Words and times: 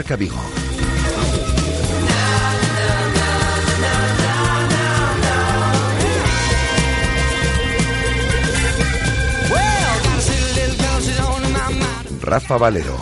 Marca 0.00 0.16
Vigo. 0.16 0.40
Rafa 12.22 12.56
Valero. 12.56 12.96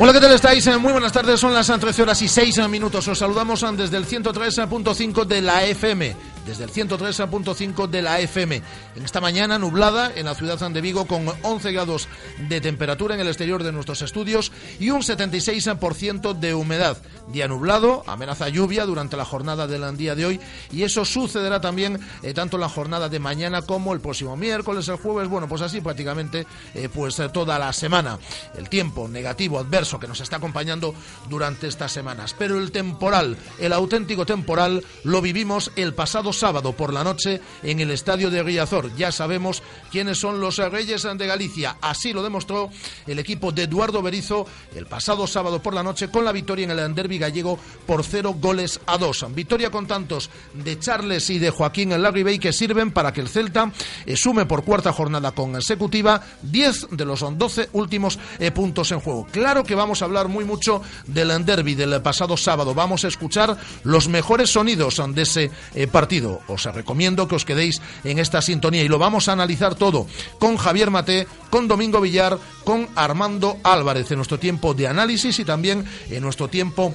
Hola, 0.00 0.12
¿qué 0.12 0.20
tal 0.20 0.32
estáis? 0.32 0.64
Eh, 0.68 0.78
Muy 0.78 0.92
buenas 0.92 1.12
tardes, 1.12 1.40
son 1.40 1.52
las 1.52 1.66
13 1.66 2.02
horas 2.02 2.22
y 2.22 2.28
6 2.28 2.68
minutos. 2.68 3.08
Os 3.08 3.18
saludamos 3.18 3.64
eh, 3.64 3.66
desde 3.76 3.96
el 3.96 4.06
103.5 4.06 5.24
de 5.24 5.42
la 5.42 5.64
FM, 5.64 6.16
desde 6.48 6.64
el 6.64 6.72
103.5 6.72 7.88
de 7.88 8.02
la 8.02 8.20
FM. 8.20 8.62
En 8.96 9.04
esta 9.04 9.20
mañana 9.20 9.58
nublada 9.58 10.10
en 10.16 10.24
la 10.24 10.34
ciudad 10.34 10.58
de 10.58 10.80
Vigo 10.80 11.06
con 11.06 11.26
11 11.42 11.72
grados 11.72 12.08
de 12.48 12.60
temperatura 12.60 13.14
en 13.14 13.20
el 13.20 13.28
exterior 13.28 13.62
de 13.62 13.72
nuestros 13.72 14.02
estudios 14.02 14.52
y 14.78 14.90
un 14.90 15.02
76% 15.02 16.34
de 16.34 16.54
humedad. 16.54 16.98
Día 17.28 17.48
nublado, 17.48 18.04
amenaza 18.06 18.48
lluvia 18.48 18.86
durante 18.86 19.16
la 19.16 19.24
jornada 19.24 19.66
del 19.66 19.96
día 19.96 20.14
de 20.14 20.26
hoy 20.26 20.40
y 20.72 20.82
eso 20.82 21.04
sucederá 21.04 21.60
también 21.60 21.98
eh, 22.22 22.34
tanto 22.34 22.56
en 22.56 22.62
la 22.62 22.68
jornada 22.68 23.08
de 23.08 23.18
mañana 23.18 23.62
como 23.62 23.92
el 23.92 24.00
próximo 24.00 24.36
miércoles, 24.36 24.88
el 24.88 24.96
jueves, 24.96 25.28
bueno, 25.28 25.48
pues 25.48 25.62
así 25.62 25.80
prácticamente 25.80 26.46
eh, 26.74 26.88
pues 26.92 27.18
eh, 27.18 27.28
toda 27.28 27.58
la 27.58 27.72
semana. 27.72 28.18
El 28.56 28.68
tiempo 28.68 29.08
negativo, 29.08 29.58
adverso 29.58 29.98
que 29.98 30.08
nos 30.08 30.20
está 30.20 30.36
acompañando 30.36 30.94
durante 31.28 31.68
estas 31.68 31.92
semanas. 31.92 32.34
Pero 32.38 32.58
el 32.58 32.70
temporal, 32.70 33.36
el 33.58 33.72
auténtico 33.72 34.24
temporal, 34.26 34.84
lo 35.04 35.20
vivimos 35.20 35.72
el 35.76 35.94
pasado 35.94 36.32
sábado 36.32 36.72
por 36.72 36.92
la 36.92 37.04
noche 37.04 37.40
en 37.62 37.80
el 37.80 37.90
estadio 37.90 38.30
de 38.30 38.42
Riazor. 38.42 38.94
Ya 38.96 39.12
sabemos 39.12 39.62
quiénes 39.90 40.18
son 40.18 40.40
los 40.40 40.58
Reyes 40.58 41.02
de 41.02 41.26
Galicia. 41.26 41.76
Así 41.80 42.12
lo 42.12 42.22
demostró 42.28 42.70
el 43.06 43.18
equipo 43.18 43.52
de 43.52 43.64
Eduardo 43.64 44.02
Berizo 44.02 44.46
el 44.74 44.86
pasado 44.86 45.26
sábado 45.26 45.62
por 45.62 45.74
la 45.74 45.82
noche 45.82 46.08
con 46.08 46.24
la 46.24 46.32
victoria 46.32 46.64
en 46.64 46.70
el 46.70 46.94
derby 46.94 47.18
gallego 47.18 47.58
por 47.86 48.04
cero 48.04 48.34
goles 48.38 48.80
a 48.86 48.98
dos. 48.98 49.26
Victoria 49.34 49.70
con 49.70 49.86
tantos 49.86 50.30
de 50.52 50.78
Charles 50.78 51.30
y 51.30 51.38
de 51.38 51.50
Joaquín 51.50 51.92
en 51.92 52.02
Larribey 52.02 52.38
que 52.38 52.52
sirven 52.52 52.92
para 52.92 53.12
que 53.12 53.20
el 53.20 53.28
Celta 53.28 53.72
eh, 54.04 54.16
sume 54.16 54.46
por 54.46 54.64
cuarta 54.64 54.92
jornada 54.92 55.32
consecutiva 55.32 56.22
10 56.42 56.88
de 56.90 57.04
los 57.04 57.20
12 57.20 57.70
últimos 57.72 58.18
eh, 58.38 58.50
puntos 58.50 58.92
en 58.92 59.00
juego. 59.00 59.26
Claro 59.30 59.64
que 59.64 59.74
vamos 59.74 60.02
a 60.02 60.04
hablar 60.04 60.28
muy 60.28 60.44
mucho 60.44 60.82
del 61.06 61.44
derby 61.44 61.74
del 61.74 62.02
pasado 62.02 62.36
sábado. 62.36 62.74
Vamos 62.74 63.04
a 63.04 63.08
escuchar 63.08 63.56
los 63.84 64.08
mejores 64.08 64.50
sonidos 64.50 65.00
de 65.14 65.22
ese 65.22 65.50
eh, 65.74 65.86
partido. 65.86 66.40
Os 66.48 66.64
recomiendo 66.64 67.26
que 67.26 67.36
os 67.36 67.44
quedéis 67.44 67.80
en 68.04 68.18
esta 68.18 68.42
sintonía 68.42 68.82
y 68.82 68.88
lo 68.88 68.98
vamos 68.98 69.28
a 69.28 69.32
analizar 69.32 69.74
todo 69.74 70.06
con 70.38 70.56
Javier 70.56 70.90
Mate, 70.90 71.26
con 71.50 71.68
Domingo 71.68 72.00
Villar, 72.00 72.17
con 72.64 72.88
Armando 72.94 73.58
Álvarez 73.62 74.10
en 74.10 74.16
nuestro 74.16 74.38
tiempo 74.38 74.74
de 74.74 74.88
análisis 74.88 75.38
y 75.38 75.44
también 75.44 75.84
en 76.10 76.22
nuestro 76.22 76.48
tiempo 76.48 76.94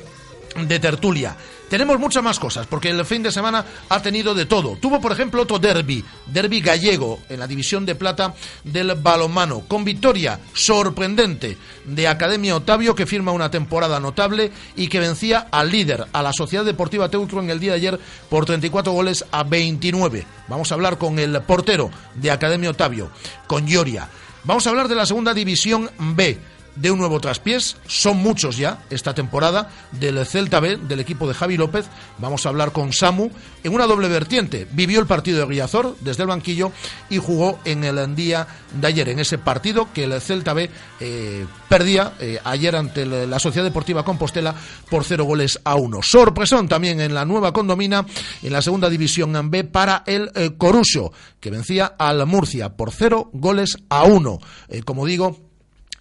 de 0.55 0.79
tertulia. 0.79 1.35
Tenemos 1.69 1.97
muchas 1.97 2.21
más 2.21 2.37
cosas, 2.37 2.67
porque 2.67 2.89
el 2.89 3.03
fin 3.03 3.23
de 3.23 3.31
semana 3.31 3.65
ha 3.89 3.99
tenido 3.99 4.35
de 4.35 4.45
todo. 4.45 4.75
Tuvo, 4.75 5.01
por 5.01 5.11
ejemplo, 5.11 5.41
otro 5.41 5.57
derby, 5.57 6.05
derby 6.27 6.61
gallego, 6.61 7.19
en 7.29 7.39
la 7.39 7.47
división 7.47 7.83
de 7.83 7.95
plata 7.95 8.35
del 8.63 8.93
balonmano, 8.93 9.61
con 9.67 9.83
victoria 9.83 10.39
sorprendente 10.53 11.57
de 11.85 12.07
Academia 12.07 12.55
Otavio, 12.55 12.93
que 12.93 13.07
firma 13.07 13.31
una 13.31 13.49
temporada 13.49 13.99
notable 13.99 14.51
y 14.75 14.87
que 14.87 14.99
vencía 14.99 15.47
al 15.49 15.71
líder, 15.71 16.05
a 16.13 16.21
la 16.21 16.33
Sociedad 16.33 16.63
Deportiva 16.63 17.09
Teutro, 17.09 17.41
en 17.41 17.49
el 17.49 17.59
día 17.59 17.71
de 17.71 17.77
ayer 17.77 17.99
por 18.29 18.45
34 18.45 18.91
goles 18.91 19.25
a 19.31 19.43
29. 19.43 20.27
Vamos 20.47 20.71
a 20.71 20.75
hablar 20.75 20.99
con 20.99 21.17
el 21.17 21.41
portero 21.41 21.89
de 22.13 22.29
Academia 22.29 22.69
Otavio, 22.69 23.09
con 23.47 23.65
Lloria. 23.65 24.09
Vamos 24.45 24.67
a 24.67 24.69
hablar 24.69 24.87
de 24.87 24.95
la 24.95 25.05
segunda 25.05 25.33
división 25.33 25.89
B 25.97 26.37
de 26.75 26.91
un 26.91 26.99
nuevo 26.99 27.19
traspiés. 27.19 27.77
Son 27.87 28.17
muchos 28.17 28.57
ya 28.57 28.83
esta 28.89 29.13
temporada 29.13 29.69
del 29.91 30.25
Celta 30.25 30.59
B, 30.59 30.77
del 30.77 30.99
equipo 30.99 31.27
de 31.27 31.33
Javi 31.33 31.57
López. 31.57 31.85
Vamos 32.17 32.45
a 32.45 32.49
hablar 32.49 32.71
con 32.71 32.93
Samu 32.93 33.29
en 33.63 33.73
una 33.73 33.85
doble 33.85 34.07
vertiente. 34.07 34.67
Vivió 34.71 34.99
el 34.99 35.07
partido 35.07 35.39
de 35.39 35.45
Riazor 35.45 35.95
desde 36.01 36.23
el 36.23 36.29
banquillo 36.29 36.71
y 37.09 37.17
jugó 37.17 37.59
en 37.65 37.83
el 37.83 38.15
día 38.15 38.47
de 38.73 38.87
ayer, 38.87 39.09
en 39.09 39.19
ese 39.19 39.37
partido 39.37 39.87
que 39.93 40.05
el 40.05 40.19
Celta 40.21 40.53
B 40.53 40.69
eh, 40.99 41.45
perdía 41.69 42.13
eh, 42.19 42.39
ayer 42.43 42.75
ante 42.75 43.05
la 43.05 43.39
Sociedad 43.39 43.65
Deportiva 43.65 44.03
Compostela 44.03 44.55
por 44.89 45.03
cero 45.03 45.25
goles 45.25 45.59
a 45.63 45.75
uno. 45.75 46.01
Sorpresón 46.01 46.67
también 46.67 47.01
en 47.01 47.13
la 47.13 47.25
nueva 47.25 47.53
condomina, 47.53 48.05
en 48.41 48.53
la 48.53 48.61
segunda 48.61 48.89
división 48.89 49.49
B 49.49 49.63
para 49.63 50.03
el 50.05 50.31
eh, 50.35 50.51
Coruso, 50.57 51.11
que 51.39 51.51
vencía 51.51 51.95
al 51.97 52.25
Murcia 52.25 52.75
por 52.75 52.91
cero 52.91 53.29
goles 53.33 53.77
a 53.89 54.03
uno. 54.03 54.39
como 54.85 55.05
digo, 55.05 55.52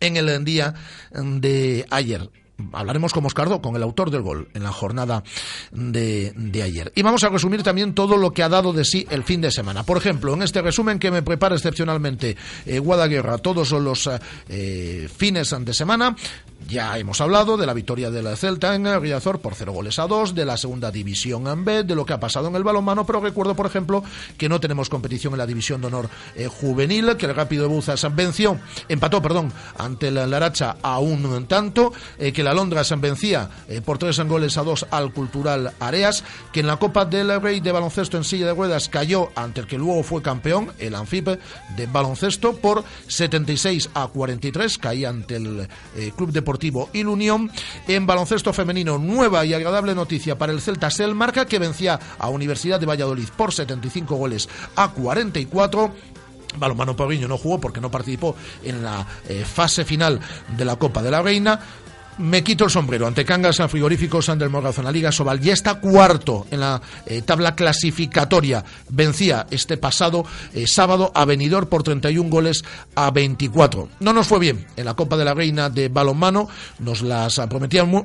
en 0.03 0.17
el 0.17 0.45
día 0.45 0.75
de 1.13 1.87
ayer 1.91 2.29
hablaremos 2.73 3.13
con 3.13 3.23
Moscardo, 3.23 3.61
con 3.61 3.77
el 3.77 3.83
autor 3.83 4.11
del 4.11 4.23
gol, 4.23 4.49
en 4.55 4.63
la 4.63 4.73
jornada 4.73 5.23
de, 5.73 6.63
ayer. 6.63 6.93
Y 6.95 7.03
vamos 7.03 7.25
a 7.25 7.29
resumir 7.29 7.63
también 7.63 7.95
todo 7.95 8.17
lo 8.17 8.33
que 8.33 8.43
ha 8.43 8.49
dado 8.49 8.73
de 8.73 8.85
sí 8.85 9.07
el 9.11 9.25
fin 9.25 9.41
de 9.41 9.51
semana. 9.51 9.85
Por 9.85 9.97
ejemplo, 9.97 10.35
en 10.35 10.43
este 10.43 10.63
resumen 10.63 10.99
que 10.99 11.11
me 11.11 11.23
prepara 11.23 11.55
excepcionalmente 11.55 12.37
eh, 12.67 12.79
Guadaguerra 12.79 13.39
todos 13.39 13.73
los 13.73 14.09
eh, 14.49 15.09
fines 15.15 15.55
de 15.59 15.75
semana, 15.75 16.15
ya 16.69 16.97
hemos 16.99 17.21
hablado 17.21 17.57
de 17.57 17.67
la 17.67 17.75
victoria 17.75 18.11
de 18.11 18.23
la 18.23 18.37
Celta 18.37 18.75
en 18.75 19.01
Riazor 19.01 19.41
por 19.41 19.55
cero 19.55 19.73
goles 19.73 19.99
a 19.99 20.07
dos, 20.07 20.35
de 20.35 20.45
la 20.45 20.57
segunda 20.57 20.91
división 20.91 21.47
en 21.47 21.65
B, 21.65 21.85
de 21.85 21.95
lo 21.95 22.07
que 22.07 22.13
ha 22.13 22.21
pasado 22.21 22.49
en 22.49 22.57
el 22.57 22.63
balonmano, 22.63 23.05
pero 23.05 23.21
recuerdo, 23.21 23.55
por 23.55 23.67
ejemplo, 23.67 24.03
que 24.37 24.49
no 24.49 24.61
tenemos 24.61 24.89
competición 24.89 25.35
en 25.35 25.39
la 25.39 25.47
división 25.47 25.81
de 25.81 25.89
honor 25.89 26.09
eh, 26.35 26.47
juvenil, 26.47 27.17
que 27.17 27.27
el 27.27 27.35
Rápido 27.35 27.65
de 27.65 27.69
Buzas 27.69 28.07
venció, 28.15 28.59
empató, 28.89 29.21
perdón, 29.21 29.53
ante 29.77 30.11
la 30.11 30.27
Laracha 30.27 30.77
a 30.83 30.99
un 30.99 31.47
tanto, 31.47 31.93
eh, 32.19 32.33
que 32.43 32.45
la 32.45 32.55
Londra 32.55 32.83
se 32.83 32.97
vencía 32.97 33.49
eh, 33.69 33.81
por 33.83 33.99
tres 33.99 34.19
goles 34.19 34.59
a 34.59 34.65
dos 34.65 34.85
al 34.91 35.13
Cultural 35.13 35.75
Areas, 35.79 36.25
que 36.53 36.59
en 36.59 36.67
la 36.67 36.77
Copa 36.77 37.05
del 37.05 37.41
Rey 37.41 37.61
de 37.61 37.71
baloncesto 37.71 38.17
en 38.17 38.25
silla 38.25 38.47
de 38.47 38.53
ruedas 38.53 38.89
cayó 38.89 39.31
ante 39.37 39.61
el 39.61 39.69
que 39.69 39.79
luego 39.79 40.03
fue 40.03 40.23
campeón, 40.23 40.73
el 40.81 40.97
Anfip 40.97 41.29
de 41.29 41.87
baloncesto, 41.87 42.57
por 42.57 42.83
76 43.07 43.91
a 43.95 44.09
43, 44.09 44.77
caía 44.79 45.11
ante 45.11 45.37
el 45.37 45.69
Club 46.17 46.33
Deportivo 46.33 46.91
y 46.93 47.05
la 47.05 47.11
Unión. 47.11 47.49
En 47.87 48.09
baloncesto 48.09 48.53
femenino, 48.53 48.99
nueva 48.99 49.45
y 49.45 49.55
agradable 49.55 49.95
noticia 49.95 50.37
para 50.37 50.53
el 50.53 50.61
Celta 50.61 50.91
Selmarca, 50.91 51.47
que 51.47 51.61
vencía 51.61 52.01
a 52.19 52.29
Universidad 52.29 52.81
de 52.81 52.87
Valladolid 52.87 53.29
por 53.37 53.53
75 53.53 54.17
goles 54.17 54.49
a 54.75 54.89
44. 54.89 55.93
Balomano 56.57 56.97
Pauguiño 56.97 57.29
no 57.29 57.39
jugó 57.39 57.61
porque 57.61 57.81
no 57.81 57.91
participó 57.91 58.37
en 58.63 58.83
la 58.83 59.07
eh, 59.29 59.45
fase 59.45 59.85
final 59.85 60.21
de 60.57 60.65
la 60.65 60.77
Copa 60.77 61.03
de 61.03 61.11
la 61.11 61.23
Reina 61.23 61.61
me 62.19 62.45
quito 62.45 62.65
el 62.65 62.71
sombrero 62.71 63.07
ante 63.07 63.25
Cangas 63.25 63.57
San 63.57 63.69
Frigoríficos 63.69 64.27
San 64.27 64.39
del 64.39 64.51
la 64.53 64.93
Liga 64.93 65.13
Sobal. 65.13 65.41
Ya 65.41 65.53
está 65.53 65.77
cuarto 65.77 66.47
en 66.51 66.61
la 66.61 66.81
eh, 67.07 67.23
tabla 67.23 67.55
clasificatoria. 67.55 68.65
Vencía 68.89 69.47
este 69.51 69.77
pasado 69.77 70.25
eh, 70.53 70.67
sábado 70.67 71.11
a 71.15 71.25
Benidorm 71.25 71.67
por 71.67 71.83
31 71.83 72.29
goles 72.29 72.65
a 72.95 73.11
24. 73.11 73.89
No 74.01 74.13
nos 74.13 74.27
fue 74.27 74.39
bien 74.39 74.67
en 74.77 74.85
la 74.85 74.95
Copa 74.95 75.17
de 75.17 75.25
la 75.25 75.35
Reina 75.35 75.71
de 75.71 75.89
balonmano. 75.89 76.49
Nos 76.81 77.03
las 77.03 77.41
prometíamos 77.49 78.05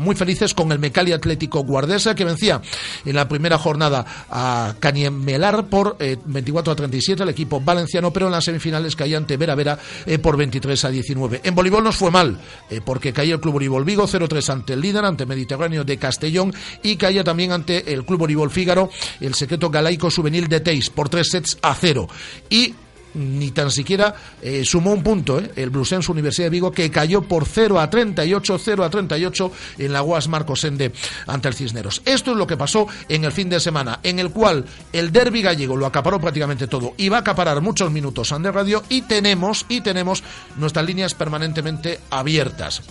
muy 0.00 0.14
felices 0.14 0.54
con 0.54 0.70
el 0.72 0.78
Mecali 0.78 1.12
Atlético 1.12 1.64
Guardesa 1.64 2.14
que 2.14 2.24
vencía 2.24 2.60
en 3.04 3.16
la 3.16 3.28
primera 3.28 3.58
jornada 3.58 4.04
a 4.30 4.74
Caniemelar 4.78 5.66
por 5.66 5.96
24 5.98 6.70
eh, 6.70 6.74
a 6.74 6.76
37 6.76 7.22
el 7.22 7.28
equipo 7.28 7.60
valenciano, 7.60 8.12
pero 8.12 8.26
en 8.26 8.32
las 8.32 8.44
semifinales 8.44 8.96
caía 8.96 9.16
ante 9.16 9.36
Vera 9.36 9.54
Vera 9.54 9.78
por 10.22 10.36
23 10.36 10.84
a 10.84 10.90
19. 10.90 11.40
En 11.44 11.54
voleibol 11.54 11.84
nos 11.84 11.96
fue 11.96 12.10
mal 12.10 12.38
porque 12.84 13.12
caía 13.12 13.31
Club 13.40 13.54
Voleibol 13.54 13.84
Vigo 13.84 14.06
0-3 14.06 14.48
ante 14.50 14.72
el 14.74 14.80
líder, 14.80 15.04
ante 15.04 15.26
Mediterráneo 15.26 15.84
de 15.84 15.98
Castellón 15.98 16.54
y 16.82 16.96
caía 16.96 17.24
también 17.24 17.52
ante 17.52 17.92
el 17.92 18.04
Club 18.04 18.20
Voleibol 18.20 18.50
Fígaro, 18.50 18.90
el 19.20 19.34
secreto 19.34 19.70
galaico 19.70 20.10
juvenil 20.10 20.48
de 20.48 20.60
Teis 20.60 20.90
por 20.90 21.08
tres 21.08 21.28
sets 21.30 21.58
a 21.62 21.74
cero. 21.74 22.08
Y 22.50 22.74
ni 23.14 23.50
tan 23.50 23.70
siquiera 23.70 24.14
eh, 24.40 24.64
sumó 24.64 24.92
un 24.92 25.02
punto 25.02 25.38
¿eh? 25.38 25.50
el 25.56 25.70
Blusense 25.70 26.10
Universidad 26.10 26.46
de 26.46 26.50
Vigo 26.50 26.72
que 26.72 26.90
cayó 26.90 27.22
por 27.22 27.44
0 27.44 27.80
a 27.80 27.90
38, 27.90 28.58
0 28.58 28.84
a 28.84 28.90
38 28.90 29.52
en 29.78 29.92
la 29.92 30.02
UAS 30.02 30.28
Marcosende 30.28 30.92
ante 31.26 31.48
el 31.48 31.54
Cisneros. 31.54 32.02
Esto 32.04 32.32
es 32.32 32.36
lo 32.36 32.46
que 32.46 32.56
pasó 32.56 32.86
en 33.08 33.24
el 33.24 33.32
fin 33.32 33.48
de 33.48 33.60
semana, 33.60 34.00
en 34.02 34.18
el 34.18 34.30
cual 34.30 34.64
el 34.92 35.12
derby 35.12 35.42
gallego 35.42 35.76
lo 35.76 35.86
acaparó 35.86 36.20
prácticamente 36.20 36.66
todo 36.66 36.94
y 36.96 37.08
va 37.08 37.18
a 37.18 37.20
acaparar 37.20 37.60
muchos 37.60 37.90
minutos 37.90 38.32
de 38.42 38.50
radio 38.50 38.82
y 38.88 39.02
tenemos 39.02 39.66
y 39.68 39.82
tenemos 39.82 40.22
nuestras 40.56 40.86
líneas 40.86 41.14
permanentemente 41.14 42.00
abiertas. 42.10 42.82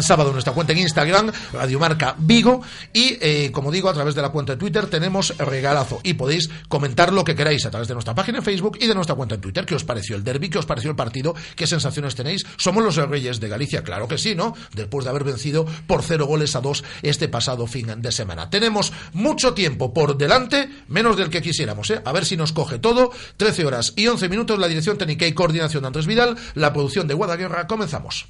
sábado 0.00 0.32
nuestra 0.32 0.52
cuenta 0.52 0.72
en 0.72 0.78
Instagram, 0.78 1.32
Radiomarca 1.52 2.14
Vigo, 2.18 2.62
y 2.92 3.16
eh, 3.20 3.50
como 3.52 3.70
digo, 3.70 3.88
a 3.88 3.94
través 3.94 4.14
de 4.14 4.22
la 4.22 4.30
cuenta 4.30 4.52
de 4.52 4.58
Twitter 4.58 4.86
tenemos 4.86 5.36
regalazo 5.38 6.00
y 6.02 6.14
podéis 6.14 6.50
comentar 6.68 7.12
lo 7.12 7.24
que 7.24 7.34
queráis 7.34 7.64
a 7.66 7.70
través 7.70 7.88
de 7.88 7.94
nuestra 7.94 8.14
página 8.14 8.38
en 8.38 8.44
Facebook 8.44 8.78
y 8.80 8.86
de 8.86 8.94
nuestra 8.94 9.14
cuenta 9.14 9.34
en 9.34 9.40
Twitter. 9.40 9.66
¿Qué 9.66 9.74
os 9.74 9.84
pareció 9.84 10.16
el 10.16 10.24
derby? 10.24 10.48
¿Qué 10.48 10.58
os 10.58 10.66
pareció 10.66 10.90
el 10.90 10.96
partido? 10.96 11.34
¿Qué 11.56 11.66
sensaciones 11.66 12.14
tenéis? 12.14 12.44
¿Somos 12.56 12.82
los 12.82 12.96
reyes 12.96 13.40
de 13.40 13.48
Galicia? 13.48 13.82
Claro 13.82 14.08
que 14.08 14.18
sí, 14.18 14.34
¿no? 14.34 14.54
Después 14.74 15.04
de 15.04 15.10
haber 15.10 15.24
vencido 15.24 15.66
por 15.86 16.02
cero 16.02 16.26
goles 16.26 16.56
a 16.56 16.60
dos 16.60 16.84
este 17.02 17.28
pasado 17.28 17.66
fin 17.66 17.92
de 17.98 18.12
semana. 18.12 18.50
Tenemos 18.50 18.92
mucho 19.12 19.54
tiempo 19.54 19.92
por 19.92 20.16
delante, 20.16 20.68
menos 20.88 21.16
del 21.16 21.30
que 21.30 21.42
quisiéramos, 21.42 21.90
¿eh? 21.90 22.00
A 22.04 22.12
ver 22.12 22.24
si 22.24 22.36
nos 22.36 22.52
coge 22.52 22.78
todo. 22.78 23.10
13 23.36 23.66
horas 23.66 23.92
y 23.96 24.06
11 24.06 24.28
minutos, 24.28 24.58
la 24.58 24.68
dirección 24.68 24.98
técnica 24.98 25.26
y 25.26 25.32
coordinación 25.32 25.82
de 25.82 25.86
Andrés 25.88 26.06
Vidal, 26.06 26.36
la 26.54 26.72
producción 26.72 27.06
de 27.08 27.14
Guadaguerra. 27.14 27.66
Comenzamos. 27.66 28.26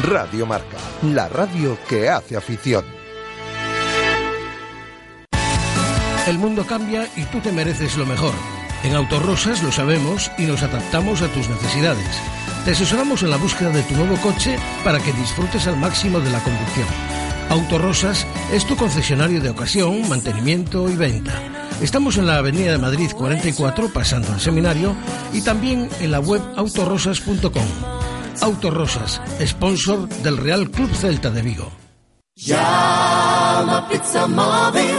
Radio 0.00 0.46
Marca, 0.46 0.78
la 1.02 1.28
radio 1.28 1.76
que 1.86 2.08
hace 2.08 2.34
afición. 2.34 2.82
El 6.26 6.38
mundo 6.38 6.64
cambia 6.66 7.06
y 7.14 7.24
tú 7.24 7.40
te 7.40 7.52
mereces 7.52 7.98
lo 7.98 8.06
mejor. 8.06 8.32
En 8.84 8.94
Autorosas 8.94 9.62
lo 9.62 9.70
sabemos 9.70 10.30
y 10.38 10.44
nos 10.44 10.62
adaptamos 10.62 11.20
a 11.20 11.28
tus 11.28 11.46
necesidades. 11.50 12.08
Te 12.64 12.70
asesoramos 12.70 13.22
en 13.22 13.30
la 13.30 13.36
búsqueda 13.36 13.68
de 13.68 13.82
tu 13.82 13.94
nuevo 13.94 14.16
coche 14.16 14.56
para 14.82 14.98
que 14.98 15.12
disfrutes 15.12 15.66
al 15.66 15.76
máximo 15.76 16.20
de 16.20 16.30
la 16.30 16.42
conducción. 16.42 16.88
Autorosas 17.50 18.26
es 18.50 18.64
tu 18.64 18.76
concesionario 18.76 19.42
de 19.42 19.50
ocasión, 19.50 20.08
mantenimiento 20.08 20.88
y 20.88 20.96
venta. 20.96 21.34
Estamos 21.82 22.16
en 22.16 22.26
la 22.26 22.38
Avenida 22.38 22.72
de 22.72 22.78
Madrid 22.78 23.10
44, 23.14 23.92
pasando 23.92 24.32
al 24.32 24.40
seminario, 24.40 24.94
y 25.34 25.42
también 25.42 25.90
en 26.00 26.12
la 26.12 26.20
web 26.20 26.40
autorosas.com. 26.56 28.11
Autorosas, 28.40 29.20
sponsor 29.40 30.08
del 30.08 30.36
Real 30.36 30.70
Club 30.70 30.92
Celta 30.94 31.30
de 31.30 31.42
Vigo. 31.42 31.70
Llama 32.36 33.86
Pizza 33.88 34.26
Móvil, 34.26 34.98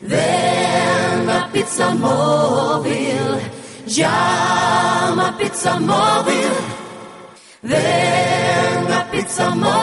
ven 0.00 1.28
a 1.30 1.50
Pizza 1.52 1.94
Móvil. 1.94 3.40
Llama 3.86 5.36
Pizza 5.38 5.78
Móvil, 5.80 6.52
ven 7.62 8.92
a 8.92 9.10
Pizza 9.10 9.54
Móvil. 9.54 9.74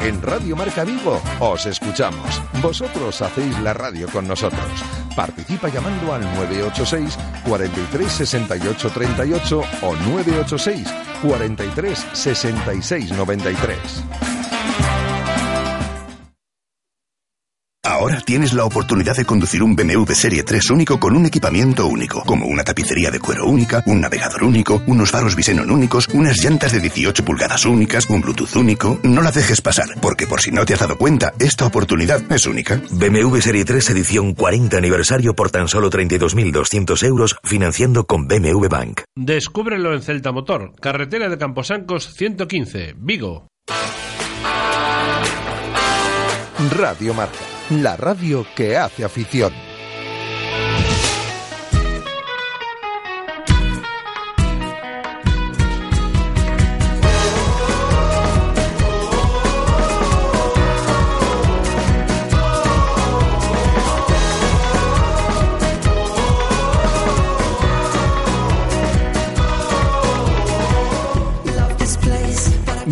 En 0.00 0.20
Radio 0.20 0.56
Marca 0.56 0.84
Vigo 0.84 1.22
os 1.40 1.64
escuchamos. 1.66 2.42
Vosotros 2.60 3.22
hacéis 3.22 3.58
la 3.60 3.72
radio 3.72 4.08
con 4.08 4.28
nosotros. 4.28 5.03
Participa 5.14 5.68
llamando 5.68 6.12
al 6.12 6.22
986 6.22 7.16
43 7.46 8.12
68 8.12 8.88
38 8.90 9.64
o 9.82 9.94
986 9.94 10.94
43 11.22 12.06
66 12.12 13.10
93. 13.12 14.33
Ahora 18.04 18.20
tienes 18.20 18.52
la 18.52 18.66
oportunidad 18.66 19.16
de 19.16 19.24
conducir 19.24 19.62
un 19.62 19.74
BMW 19.74 20.04
Serie 20.12 20.42
3 20.42 20.68
único 20.72 21.00
con 21.00 21.16
un 21.16 21.24
equipamiento 21.24 21.86
único, 21.86 22.22
como 22.26 22.44
una 22.44 22.62
tapicería 22.62 23.10
de 23.10 23.18
cuero 23.18 23.46
única, 23.46 23.82
un 23.86 24.02
navegador 24.02 24.44
único, 24.44 24.82
unos 24.86 25.10
faros 25.10 25.34
Visenon 25.34 25.70
únicos, 25.70 26.08
unas 26.12 26.36
llantas 26.44 26.72
de 26.72 26.80
18 26.80 27.24
pulgadas 27.24 27.64
únicas, 27.64 28.04
un 28.10 28.20
Bluetooth 28.20 28.56
único. 28.56 29.00
No 29.04 29.22
la 29.22 29.30
dejes 29.30 29.62
pasar, 29.62 29.86
porque 30.02 30.26
por 30.26 30.42
si 30.42 30.50
no 30.50 30.66
te 30.66 30.74
has 30.74 30.80
dado 30.80 30.98
cuenta, 30.98 31.32
esta 31.38 31.64
oportunidad 31.64 32.30
es 32.30 32.46
única. 32.46 32.78
BMW 32.90 33.38
Serie 33.38 33.64
3 33.64 33.88
edición 33.88 34.34
40 34.34 34.76
aniversario 34.76 35.34
por 35.34 35.50
tan 35.50 35.68
solo 35.68 35.88
32.200 35.88 37.06
euros 37.06 37.36
financiando 37.42 38.04
con 38.04 38.28
BMW 38.28 38.68
Bank. 38.68 39.00
Descúbrelo 39.16 39.94
en 39.94 40.02
Celta 40.02 40.30
Motor, 40.30 40.74
carretera 40.78 41.30
de 41.30 41.38
Camposancos 41.38 42.12
115, 42.12 42.96
Vigo. 42.98 43.48
Radio 46.70 47.14
Marca, 47.14 47.53
la 47.70 47.96
radio 47.96 48.46
que 48.54 48.76
hace 48.76 49.04
afición. 49.04 49.52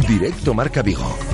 Directo 0.09 0.55
Marca 0.55 0.83
Vigo. 0.83 1.32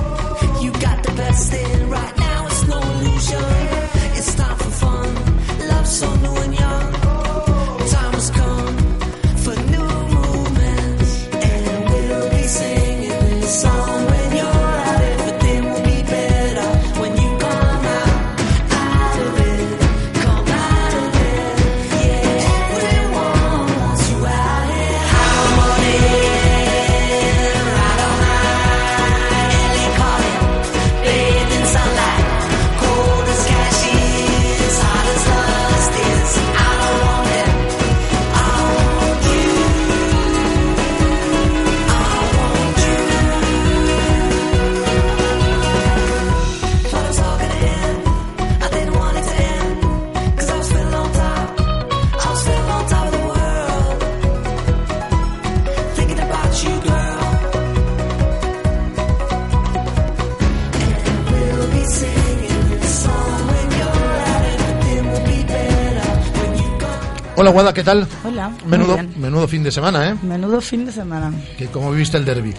Hola 67.40 67.50
Guada, 67.50 67.72
¿qué 67.72 67.84
tal? 67.84 68.04
Hola. 68.24 68.48
muy 68.48 68.58
Menudo, 68.66 68.94
bien. 68.94 69.14
menudo 69.16 69.46
fin 69.46 69.62
de 69.62 69.70
semana, 69.70 70.08
¿eh? 70.08 70.16
Menudo 70.22 70.60
fin 70.60 70.84
de 70.84 70.90
semana. 70.90 71.32
Que 71.56 71.66
¿Cómo 71.66 71.92
viviste 71.92 72.16
el 72.16 72.24
derby? 72.24 72.52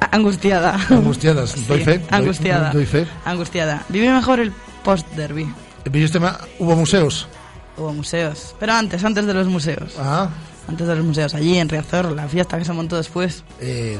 A- 0.00 0.14
Angustiada. 0.14 0.78
Angustiadas, 0.88 1.54
doy 1.68 1.78
Sí, 1.78 1.84
fe, 1.84 1.98
doy- 1.98 2.06
Angustiada. 2.10 2.70
doy 2.72 2.86
fe. 2.86 3.06
Angustiada. 3.24 3.82
Viví 3.88 4.06
mejor 4.08 4.38
el 4.38 4.52
post-derby. 4.84 5.52
¿Viste 5.90 6.20
ma- 6.20 6.38
¿Hubo 6.60 6.76
museos? 6.76 7.26
Hubo 7.76 7.92
museos. 7.92 8.54
Pero 8.60 8.72
antes, 8.74 9.02
antes 9.04 9.26
de 9.26 9.34
los 9.34 9.48
museos. 9.48 9.94
Ah, 9.98 10.28
Antes 10.68 10.86
de 10.86 10.94
los 10.96 11.04
museos. 11.04 11.34
Allí 11.34 11.58
en 11.58 11.68
Riazor, 11.68 12.12
la 12.12 12.26
fiesta 12.28 12.56
que 12.56 12.64
se 12.64 12.72
montó 12.72 12.96
después. 12.96 13.42
eh, 13.60 13.98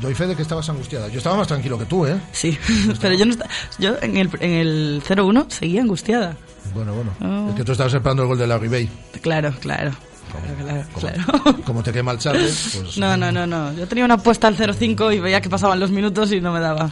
doy 0.00 0.14
fe 0.14 0.26
de 0.26 0.34
que 0.36 0.42
estabas 0.42 0.68
angustiada. 0.68 1.06
Yo 1.08 1.18
estaba 1.18 1.36
más 1.36 1.46
tranquilo 1.46 1.78
que 1.78 1.84
tú, 1.86 2.04
¿eh? 2.04 2.20
Sí. 2.32 2.58
Pero 3.00 3.14
yo 3.14 3.24
no 3.26 3.30
esta- 3.30 3.48
Yo 3.78 3.94
en 4.02 4.16
el, 4.18 4.28
en 4.40 4.50
el 4.50 5.02
0-1 5.06 5.46
seguía 5.50 5.80
angustiada. 5.82 6.36
Bueno, 6.74 6.94
bueno. 6.94 7.12
Oh. 7.20 7.50
Es 7.50 7.56
que 7.56 7.64
tú 7.64 7.72
estabas 7.72 7.92
esperando 7.92 8.22
el 8.22 8.28
gol 8.28 8.38
de 8.38 8.46
la 8.46 8.58
Ribey. 8.58 8.88
Claro, 9.20 9.52
claro. 9.60 9.92
Claro, 10.32 10.86
claro, 10.98 11.42
Como, 11.42 11.62
como 11.62 11.82
te 11.82 11.92
quema 11.92 12.12
el 12.12 12.18
Charles, 12.18 12.78
pues... 12.80 12.96
No, 12.96 13.16
no, 13.18 13.30
no, 13.30 13.46
no. 13.46 13.72
Yo 13.74 13.86
tenía 13.86 14.04
una 14.04 14.14
apuesta 14.14 14.48
al 14.48 14.56
0-5 14.56 15.14
y 15.14 15.20
veía 15.20 15.42
que 15.42 15.50
pasaban 15.50 15.78
los 15.78 15.90
minutos 15.90 16.32
y 16.32 16.40
no 16.40 16.52
me 16.52 16.60
daba. 16.60 16.90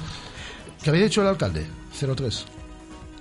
¿Qué 0.82 0.90
había 0.90 1.04
dicho 1.04 1.22
el 1.22 1.28
alcalde? 1.28 1.66
03. 1.98 2.44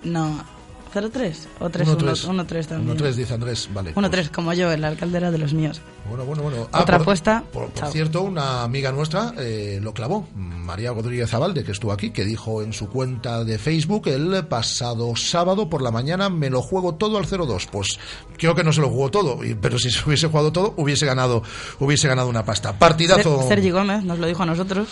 No, 0.04 0.44
03 0.92 1.48
o 1.60 1.70
3 1.70 1.88
1-3. 1.88 2.28
1 2.30 2.46
3 2.46 2.68
también. 2.68 2.98
1-3 2.98 3.14
dice 3.14 3.34
Andrés, 3.34 3.70
vale. 3.74 3.94
1 3.96 4.10
3 4.10 4.30
como 4.30 4.54
yo, 4.54 4.72
el 4.72 4.84
alcalde 4.84 5.18
era 5.18 5.32
de 5.32 5.38
los 5.38 5.54
míos. 5.54 5.82
Bueno, 6.08 6.26
bueno, 6.26 6.44
bueno. 6.44 6.64
Otra 6.64 6.84
por- 6.98 7.02
apuesta, 7.04 7.44
Por, 7.54 7.70
por 7.70 7.88
cierto, 7.92 8.22
una 8.24 8.64
amiga 8.64 8.92
nuestra 8.92 9.34
eh, 9.38 9.80
lo 9.82 9.94
clavó, 9.94 10.28
María 10.36 10.92
Rodríguez 10.92 11.32
Abalde, 11.34 11.64
que 11.64 11.72
estuvo 11.72 11.92
aquí, 11.92 12.10
que 12.12 12.26
dijo 12.26 12.62
en 12.64 12.74
su 12.74 12.90
cuenta 12.90 13.44
de 13.44 13.58
Facebook 13.60 14.08
el 14.08 14.46
pasado 14.48 15.16
sábado 15.16 15.70
por 15.70 15.82
la 15.82 15.92
mañana 15.92 16.30
me 16.30 16.50
lo 16.50 16.62
juego 16.62 16.96
todo 16.96 17.18
al 17.18 17.26
0-2. 17.28 17.68
Pues 17.72 18.00
creo 18.38 18.56
que 18.56 18.64
no 18.64 18.74
se 18.74 18.82
lo 18.82 18.90
jugó 18.90 19.10
todo, 19.12 19.40
pero 19.62 19.78
si 19.78 19.92
se 19.92 20.04
hubiese 20.08 20.28
jugado 20.28 20.52
todo, 20.52 20.74
hubiese 20.78 21.06
ganado, 21.06 21.44
hubiese 21.80 22.08
ganado 22.08 22.28
una 22.30 22.44
pasta. 22.44 22.74
Partidazo. 22.78 23.40
Ser- 23.40 23.48
Sergi 23.50 23.70
Gómez 23.72 24.04
nos 24.04 24.18
lo 24.20 24.26
dijo 24.28 24.42
a 24.44 24.46
nosotros, 24.48 24.88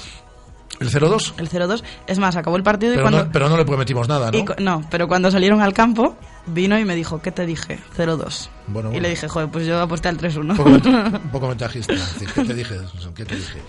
¿El 0.79 0.89
0-2? 0.91 1.33
el 1.37 1.49
0-2. 1.49 1.83
Es 2.05 2.19
más, 2.19 2.35
acabó 2.35 2.55
el 2.57 2.63
partido 2.63 2.93
y 2.93 2.95
Pero, 2.97 3.03
cuando... 3.09 3.25
no, 3.25 3.31
pero 3.31 3.49
no 3.49 3.57
le 3.57 3.65
prometimos 3.65 4.07
nada, 4.07 4.31
¿no? 4.31 4.37
y 4.37 4.45
no, 4.61 4.83
pero 4.89 5.07
cuando 5.07 5.31
salieron 5.31 5.61
al 5.61 5.73
campo, 5.73 6.15
vino 6.45 6.77
y 6.77 6.85
me 6.85 6.95
dijo, 6.95 7.21
¿qué 7.21 7.31
te 7.31 7.45
dije? 7.45 7.79
0-2. 7.97 8.49
Bueno, 8.67 8.89
Y 8.89 8.91
bueno. 8.93 9.03
le 9.03 9.09
dije, 9.09 9.27
joder, 9.27 9.49
pues 9.49 9.65
yo 9.65 9.79
aposté 9.81 10.09
al 10.09 10.17
3-1. 10.17 10.51
Un 10.51 10.57
poco, 10.57 11.19
poco 11.31 11.47
ventajista. 11.49 11.93
¿Qué 12.35 12.43
te 12.43 12.53
dije? 12.53 12.75
¿Qué 13.15 13.25
te 13.25 13.35
dije? 13.35 13.61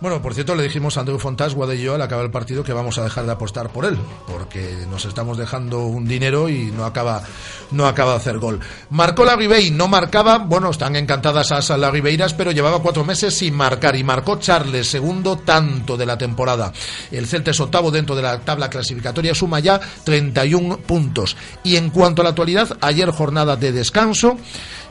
Bueno, 0.00 0.20
por 0.20 0.34
cierto, 0.34 0.56
le 0.56 0.64
dijimos 0.64 0.96
a 0.96 1.00
Andreu 1.00 1.16
Fontás, 1.20 1.54
Guade 1.54 1.76
y 1.76 1.82
yo, 1.82 1.94
al 1.94 2.02
acabar 2.02 2.24
el 2.24 2.32
partido, 2.32 2.64
que 2.64 2.72
vamos 2.72 2.98
a 2.98 3.04
dejar 3.04 3.24
de 3.24 3.30
apostar 3.30 3.70
por 3.70 3.84
él, 3.84 3.96
porque 4.26 4.84
nos 4.90 5.04
estamos 5.04 5.38
dejando 5.38 5.86
un 5.86 6.08
dinero 6.08 6.48
y 6.48 6.72
no 6.72 6.84
acaba, 6.84 7.22
no 7.70 7.86
acaba 7.86 8.10
de 8.12 8.16
hacer 8.16 8.38
gol. 8.38 8.58
Marcó 8.90 9.24
la 9.24 9.36
Ribey, 9.36 9.70
no 9.70 9.86
marcaba, 9.86 10.38
bueno, 10.38 10.70
están 10.70 10.96
encantadas 10.96 11.52
a 11.52 11.76
las 11.76 11.92
Ribeiras, 11.92 12.34
pero 12.34 12.50
llevaba 12.50 12.80
cuatro 12.82 13.04
meses 13.04 13.32
sin 13.34 13.54
marcar 13.54 13.94
y 13.94 14.02
marcó 14.02 14.40
Charles, 14.40 14.88
segundo 14.88 15.36
tanto 15.38 15.96
de 15.96 16.06
la 16.06 16.18
temporada. 16.18 16.72
El 17.12 17.28
Celta 17.28 17.52
es 17.52 17.60
octavo 17.60 17.92
dentro 17.92 18.16
de 18.16 18.22
la 18.22 18.40
tabla 18.40 18.68
clasificatoria, 18.68 19.36
suma 19.36 19.60
ya 19.60 19.80
31 20.02 20.78
puntos. 20.78 21.36
Y 21.62 21.76
en 21.76 21.90
cuanto 21.90 22.22
a 22.22 22.24
la 22.24 22.30
actualidad, 22.30 22.76
ayer 22.80 23.08
jornada 23.10 23.54
de 23.54 23.70
descanso 23.70 24.31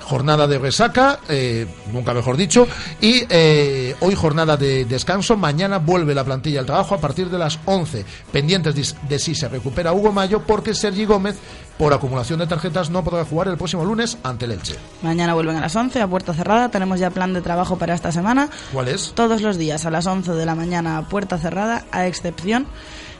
jornada 0.01 0.45
de 0.47 0.59
resaca, 0.59 1.19
eh, 1.29 1.67
nunca 1.93 2.13
mejor 2.13 2.35
dicho, 2.35 2.67
y 2.99 3.23
eh, 3.29 3.95
hoy 4.01 4.13
jornada 4.15 4.57
de 4.57 4.85
descanso. 4.85 5.37
Mañana 5.37 5.77
vuelve 5.77 6.13
la 6.13 6.23
plantilla 6.23 6.59
al 6.59 6.65
trabajo 6.65 6.95
a 6.95 6.99
partir 6.99 7.29
de 7.29 7.37
las 7.37 7.59
11, 7.65 8.05
pendientes 8.31 8.75
de, 8.75 9.07
de 9.07 9.19
si 9.19 9.35
se 9.35 9.47
recupera 9.47 9.93
Hugo 9.93 10.11
Mayo, 10.11 10.43
porque 10.45 10.73
Sergi 10.73 11.05
Gómez, 11.05 11.37
por 11.77 11.93
acumulación 11.93 12.39
de 12.39 12.47
tarjetas, 12.47 12.89
no 12.89 13.03
podrá 13.03 13.23
jugar 13.23 13.47
el 13.47 13.57
próximo 13.57 13.85
lunes 13.85 14.17
ante 14.23 14.45
el 14.45 14.51
Elche. 14.51 14.75
Mañana 15.01 15.33
vuelven 15.33 15.55
a 15.55 15.61
las 15.61 15.75
11 15.75 16.01
a 16.01 16.07
puerta 16.07 16.33
cerrada. 16.33 16.69
Tenemos 16.69 16.99
ya 16.99 17.09
plan 17.09 17.33
de 17.33 17.41
trabajo 17.41 17.77
para 17.77 17.93
esta 17.93 18.11
semana. 18.11 18.49
¿Cuál 18.73 18.89
es? 18.89 19.13
Todos 19.15 19.41
los 19.41 19.57
días 19.57 19.85
a 19.85 19.91
las 19.91 20.05
11 20.05 20.33
de 20.33 20.45
la 20.45 20.55
mañana 20.55 20.97
a 20.97 21.07
puerta 21.07 21.37
cerrada, 21.37 21.85
a 21.91 22.05
excepción 22.05 22.67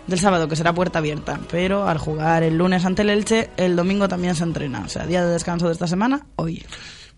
del 0.08 0.20
sábado, 0.20 0.48
que 0.48 0.56
será 0.56 0.74
puerta 0.74 1.00
abierta. 1.00 1.40
Pero 1.50 1.88
al 1.88 1.98
jugar 1.98 2.44
el 2.44 2.58
lunes 2.58 2.86
ante 2.86 3.02
el 3.04 3.10
Elche, 3.10 3.50
el 3.58 3.76
domingo 3.76 4.08
también 4.08 4.36
se 4.36 4.44
entrena. 4.44 4.84
O 4.86 4.90
sea, 4.90 5.06
día 5.06 5.26
de 5.26 5.32
descanso 5.32 5.68
de 5.68 5.74
esta 5.74 5.88
semana, 5.88 6.26
hoy. 6.36 6.66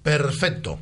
Perfecto. 0.02 0.80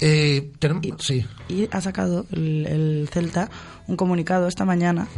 Eh, 0.00 0.52
tenemos, 0.58 0.82
sí. 0.98 1.24
Y 1.48 1.68
ha 1.70 1.80
sacado 1.80 2.26
el, 2.32 2.66
el 2.66 3.08
Celta 3.12 3.50
un 3.88 3.96
comunicado 3.96 4.46
esta 4.48 4.66
mañana 4.66 5.08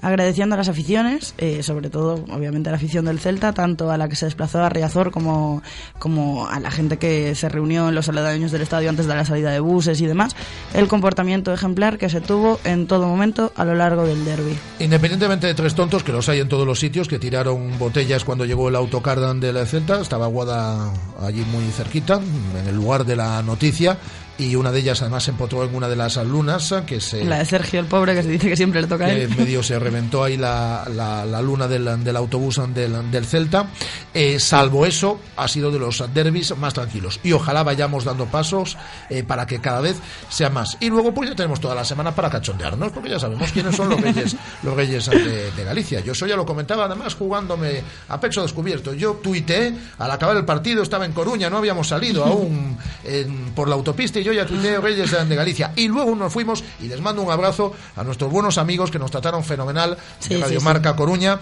agradeciendo 0.00 0.54
a 0.54 0.58
las 0.58 0.68
aficiones, 0.68 1.34
eh, 1.38 1.62
sobre 1.64 1.90
todo, 1.90 2.24
obviamente, 2.32 2.68
a 2.68 2.72
la 2.72 2.76
afición 2.76 3.04
del 3.04 3.18
Celta, 3.18 3.52
tanto 3.52 3.90
a 3.90 3.98
la 3.98 4.08
que 4.08 4.14
se 4.14 4.26
desplazó 4.26 4.62
a 4.62 4.68
Riazor 4.68 5.10
como, 5.10 5.60
como 5.98 6.46
a 6.46 6.60
la 6.60 6.70
gente 6.70 6.98
que 6.98 7.34
se 7.34 7.48
reunió 7.48 7.88
en 7.88 7.96
los 7.96 8.08
aledaños 8.08 8.52
del 8.52 8.62
estadio 8.62 8.88
antes 8.88 9.06
de 9.06 9.14
la 9.16 9.24
salida 9.24 9.50
de 9.50 9.58
buses 9.58 10.00
y 10.00 10.06
demás, 10.06 10.36
el 10.72 10.86
comportamiento 10.86 11.52
ejemplar 11.52 11.98
que 11.98 12.08
se 12.08 12.20
tuvo 12.20 12.60
en 12.62 12.86
todo 12.86 13.08
momento 13.08 13.52
a 13.56 13.64
lo 13.64 13.74
largo 13.74 14.04
del 14.06 14.24
derby. 14.24 14.56
Independientemente 14.78 15.48
de 15.48 15.54
tres 15.54 15.74
tontos, 15.74 16.04
que 16.04 16.12
los 16.12 16.28
hay 16.28 16.38
en 16.38 16.48
todos 16.48 16.66
los 16.66 16.78
sitios, 16.78 17.08
que 17.08 17.18
tiraron 17.18 17.76
botellas 17.76 18.24
cuando 18.24 18.44
llegó 18.44 18.68
el 18.68 18.76
autocardan 18.76 19.40
de 19.40 19.52
la 19.52 19.66
Celta, 19.66 20.00
estaba 20.00 20.28
Guada 20.28 20.92
allí 21.20 21.44
muy 21.50 21.64
cerquita, 21.72 22.20
en 22.60 22.68
el 22.68 22.76
lugar 22.76 23.04
de 23.04 23.16
la 23.16 23.42
noticia, 23.42 23.98
y 24.38 24.56
una 24.56 24.72
de 24.72 24.80
ellas 24.80 25.00
además 25.02 25.24
se 25.24 25.30
empotró 25.30 25.62
en 25.64 25.74
una 25.74 25.88
de 25.88 25.96
las 25.96 26.16
lunas, 26.16 26.74
que 26.86 27.00
se... 27.00 27.24
La 27.24 27.38
de 27.38 27.44
Sergio, 27.44 27.78
el 27.80 27.86
pobre, 27.86 28.14
que 28.14 28.22
se 28.22 28.28
dice 28.30 28.48
que 28.48 28.56
siempre 28.56 28.80
le 28.80 28.88
toca 28.88 29.04
a 29.06 29.12
él. 29.12 29.28
medio 29.36 29.62
se 29.62 29.78
reventó 29.78 30.24
ahí 30.24 30.36
la, 30.36 30.84
la- 30.94 31.24
la 31.24 31.42
luna 31.42 31.68
del, 31.68 32.02
del 32.02 32.16
autobús 32.16 32.60
del, 32.74 33.10
del 33.10 33.24
Celta. 33.26 33.66
Eh, 34.14 34.40
salvo 34.40 34.84
eso, 34.86 35.20
ha 35.36 35.46
sido 35.48 35.70
de 35.70 35.78
los 35.78 36.02
derbis 36.12 36.56
más 36.56 36.74
tranquilos. 36.74 37.20
Y 37.22 37.32
ojalá 37.32 37.62
vayamos 37.62 38.04
dando 38.04 38.26
pasos 38.26 38.76
eh, 39.10 39.22
para 39.22 39.46
que 39.46 39.60
cada 39.60 39.80
vez 39.80 39.96
sea 40.28 40.50
más. 40.50 40.76
Y 40.80 40.88
luego, 40.90 41.12
pues 41.14 41.28
ya 41.30 41.36
tenemos 41.36 41.60
toda 41.60 41.74
la 41.74 41.84
semana 41.84 42.14
para 42.14 42.30
cachondearnos, 42.30 42.90
porque 42.92 43.10
ya 43.10 43.18
sabemos 43.20 43.52
quiénes 43.52 43.76
son 43.76 43.90
los 43.90 44.00
reyes, 44.00 44.34
los 44.62 44.74
reyes 44.74 45.06
de, 45.06 45.50
de 45.52 45.64
Galicia. 45.64 46.00
Yo 46.00 46.12
eso 46.12 46.26
ya 46.26 46.36
lo 46.36 46.44
comentaba, 46.46 46.86
además, 46.86 47.14
jugándome 47.14 47.82
a 48.08 48.18
pecho 48.18 48.42
descubierto. 48.42 48.92
Yo 48.94 49.12
tuiteé, 49.22 49.74
al 49.98 50.10
acabar 50.10 50.36
el 50.36 50.44
partido, 50.44 50.82
estaba 50.82 51.04
en 51.04 51.12
Coruña, 51.12 51.48
no 51.50 51.58
habíamos 51.58 51.88
salido 51.88 52.24
aún 52.24 52.76
en- 53.04 53.52
por 53.54 53.68
la 53.68 53.74
autopista 53.74 54.21
y 54.22 54.24
yo 54.24 54.32
ya 54.32 54.46
tuiteé 54.46 54.80
Reyes 54.80 55.10
de 55.10 55.36
Galicia. 55.36 55.72
Y 55.76 55.88
luego 55.88 56.14
nos 56.14 56.32
fuimos 56.32 56.64
y 56.80 56.88
les 56.88 57.00
mando 57.00 57.22
un 57.22 57.30
abrazo 57.30 57.74
a 57.96 58.02
nuestros 58.04 58.30
buenos 58.30 58.56
amigos 58.56 58.90
que 58.90 58.98
nos 58.98 59.10
trataron 59.10 59.44
fenomenal 59.44 59.98
Sí, 60.18 60.30
de 60.30 60.36
sí, 60.36 60.42
Radio 60.42 60.60
sí. 60.60 60.64
Marca 60.64 60.96
Coruña, 60.96 61.38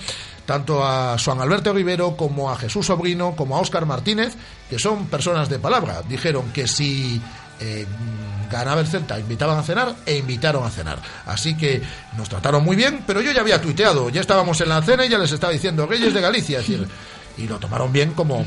tanto 0.47 0.85
a 0.85 1.17
Juan 1.23 1.41
Alberto 1.41 1.73
Rivero 1.73 2.17
como 2.17 2.51
a 2.51 2.57
Jesús 2.57 2.87
Sobrino, 2.87 3.37
como 3.37 3.57
a 3.57 3.61
Óscar 3.61 3.87
Martínez, 3.87 4.35
que 4.69 4.79
son 4.79 5.07
personas 5.07 5.49
de 5.49 5.59
palabra. 5.59 6.03
Dijeron 6.09 6.51
que 6.53 6.67
si 6.67 7.21
eh, 7.61 7.87
ganaba 8.51 8.81
el 8.81 8.87
Celta, 8.87 9.19
invitaban 9.19 9.59
a 9.59 9.63
cenar 9.63 9.95
e 10.07 10.17
invitaron 10.17 10.65
a 10.65 10.71
cenar. 10.71 10.99
Así 11.27 11.57
que 11.57 11.83
nos 12.17 12.29
trataron 12.29 12.65
muy 12.65 12.77
bien, 12.77 13.05
pero 13.07 13.21
yo 13.21 13.33
ya 13.33 13.43
había 13.43 13.61
tuiteado, 13.61 14.09
ya 14.09 14.21
estábamos 14.23 14.61
en 14.61 14.71
la 14.71 14.83
cena 14.83 15.05
y 15.05 15.09
ya 15.09 15.19
les 15.19 15.31
estaba 15.33 15.53
diciendo 15.53 15.87
Reyes 15.87 16.15
de 16.15 16.21
Galicia, 16.21 16.61
es 16.61 16.67
decir, 16.67 16.89
y 17.37 17.47
lo 17.47 17.59
tomaron 17.59 17.93
bien 17.93 18.13
como 18.13 18.45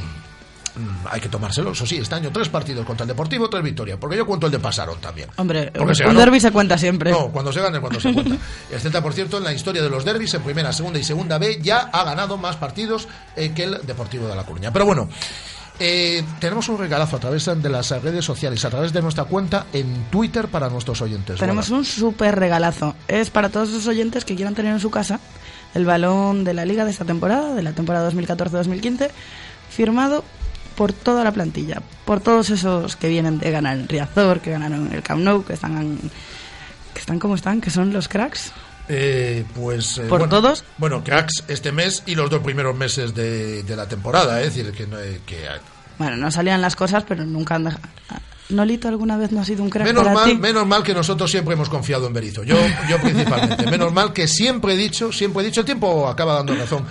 hay 1.10 1.22
que 1.22 1.29
tomárselo. 1.29 1.72
Eso 1.72 1.86
sí, 1.86 1.98
este 1.98 2.15
año 2.15 2.32
tres 2.32 2.50
partidos 2.50 2.86
contra 2.86 3.03
el 3.03 3.10
Deportivo, 3.10 3.50
tres 3.50 3.63
victorias. 3.63 3.98
Porque 4.00 4.17
yo 4.17 4.25
cuento 4.25 4.48
el 4.48 4.51
de 4.51 4.60
Pasaron 4.60 5.00
también. 5.00 5.29
Hombre, 5.38 5.72
Porque 5.72 5.91
un 5.91 5.96
se 5.96 6.03
derby 6.05 6.39
se 6.39 6.51
cuenta 6.51 6.77
siempre. 6.77 7.12
No, 7.12 7.29
cuando 7.29 7.51
se 7.51 7.62
gane, 7.62 7.79
cuando 7.79 8.00
se 8.00 8.13
cuenta. 8.13 8.36
El 8.72 8.79
Celta, 8.79 9.01
por 9.01 9.13
cierto, 9.13 9.38
en 9.38 9.43
la 9.43 9.53
historia 9.53 9.82
de 9.82 9.89
los 9.89 10.03
derbis, 10.05 10.34
en 10.34 10.41
primera, 10.41 10.74
segunda 10.74 11.00
y 11.00 11.03
segunda 11.03 11.38
B, 11.38 11.60
ya 11.62 11.89
ha 11.91 12.03
ganado 12.03 12.38
más 12.38 12.55
partidos 12.55 13.08
eh, 13.36 13.51
que 13.53 13.63
el 13.63 13.86
Deportivo 13.86 14.27
de 14.27 14.36
La 14.36 14.43
Coruña. 14.43 14.72
Pero 14.74 14.86
bueno, 14.86 15.10
eh, 15.79 16.24
tenemos 16.39 16.70
un 16.70 16.77
regalazo 16.77 17.17
a 17.17 17.20
través 17.20 17.46
de 17.46 17.70
las 17.70 17.89
redes 18.01 18.24
sociales, 18.24 18.63
a 18.65 18.70
través 18.70 18.93
de 18.93 19.01
nuestra 19.01 19.25
cuenta 19.25 19.67
en 19.74 20.05
Twitter 20.12 20.48
para 20.48 20.70
nuestros 20.70 21.01
oyentes. 21.01 21.39
Tenemos 21.39 21.70
un 21.70 21.86
súper 21.86 22.38
regalazo. 22.38 22.96
Es 23.08 23.29
para 23.29 23.50
todos 23.50 23.70
esos 23.70 23.88
oyentes 23.88 24.25
que 24.25 24.36
quieran 24.36 24.55
tener 24.55 24.74
en 24.74 24.79
su 24.79 24.91
casa 24.91 25.20
el 25.74 25.86
balón 25.86 26.43
de 26.43 26.53
la 26.53 26.65
liga 26.65 26.86
de 26.86 26.91
esta 26.91 27.05
temporada, 27.05 27.55
de 27.55 27.63
la 27.63 27.74
temporada 27.74 28.10
2014-2015, 28.12 29.10
firmado 29.70 30.24
por 30.75 30.93
toda 30.93 31.23
la 31.23 31.31
plantilla, 31.31 31.81
por 32.05 32.19
todos 32.19 32.49
esos 32.49 32.95
que 32.95 33.07
vienen 33.09 33.39
de 33.39 33.51
ganar 33.51 33.77
en 33.77 33.87
Riazor, 33.87 34.39
que 34.41 34.51
ganaron 34.51 34.91
el 34.93 35.01
Camp 35.03 35.21
Nou, 35.21 35.43
que 35.45 35.53
están, 35.53 35.97
que 36.93 36.99
están 36.99 37.19
como 37.19 37.35
están, 37.35 37.61
que 37.61 37.69
son 37.69 37.93
los 37.93 38.07
cracks. 38.07 38.51
Eh, 38.89 39.45
pues 39.55 39.97
eh, 39.97 40.01
¿Por 40.09 40.19
bueno, 40.19 40.29
todos? 40.29 40.63
Bueno, 40.77 41.03
cracks 41.03 41.43
este 41.47 41.71
mes 41.71 42.03
y 42.05 42.15
los 42.15 42.29
dos 42.29 42.41
primeros 42.41 42.75
meses 42.75 43.13
de, 43.15 43.63
de 43.63 43.75
la 43.75 43.87
temporada, 43.87 44.41
es 44.41 44.53
decir, 44.55 44.71
que, 44.73 44.85
no- 44.87 44.99
eh, 44.99 45.21
que 45.25 45.47
Bueno, 45.97 46.17
no 46.17 46.29
salían 46.31 46.61
las 46.61 46.75
cosas, 46.75 47.03
pero 47.07 47.23
nunca 47.25 47.55
han. 47.55 47.77
¿Nolito 48.50 48.88
alguna 48.88 49.17
vez 49.17 49.31
no 49.31 49.41
ha 49.41 49.45
sido 49.45 49.63
un 49.63 49.69
crack 49.69 49.88
Menos 49.88 50.03
para 50.03 50.13
mal, 50.15 50.29
ti? 50.29 50.35
menos 50.38 50.67
mal 50.67 50.83
que 50.83 50.93
nosotros 50.93 51.31
siempre 51.31 51.53
hemos 51.53 51.69
confiado 51.69 52.07
en 52.07 52.13
Berizzo. 52.13 52.43
Yo, 52.43 52.55
yo 52.89 53.00
principalmente. 53.01 53.65
Menos 53.71 53.91
mal 53.93 54.12
que 54.13 54.27
siempre 54.27 54.73
he 54.73 54.77
dicho, 54.77 55.12
siempre 55.12 55.41
he 55.43 55.45
dicho, 55.45 55.62
el 55.62 55.65
tiempo 55.65 56.07
acaba 56.07 56.33
dando 56.33 56.53
razón. 56.55 56.85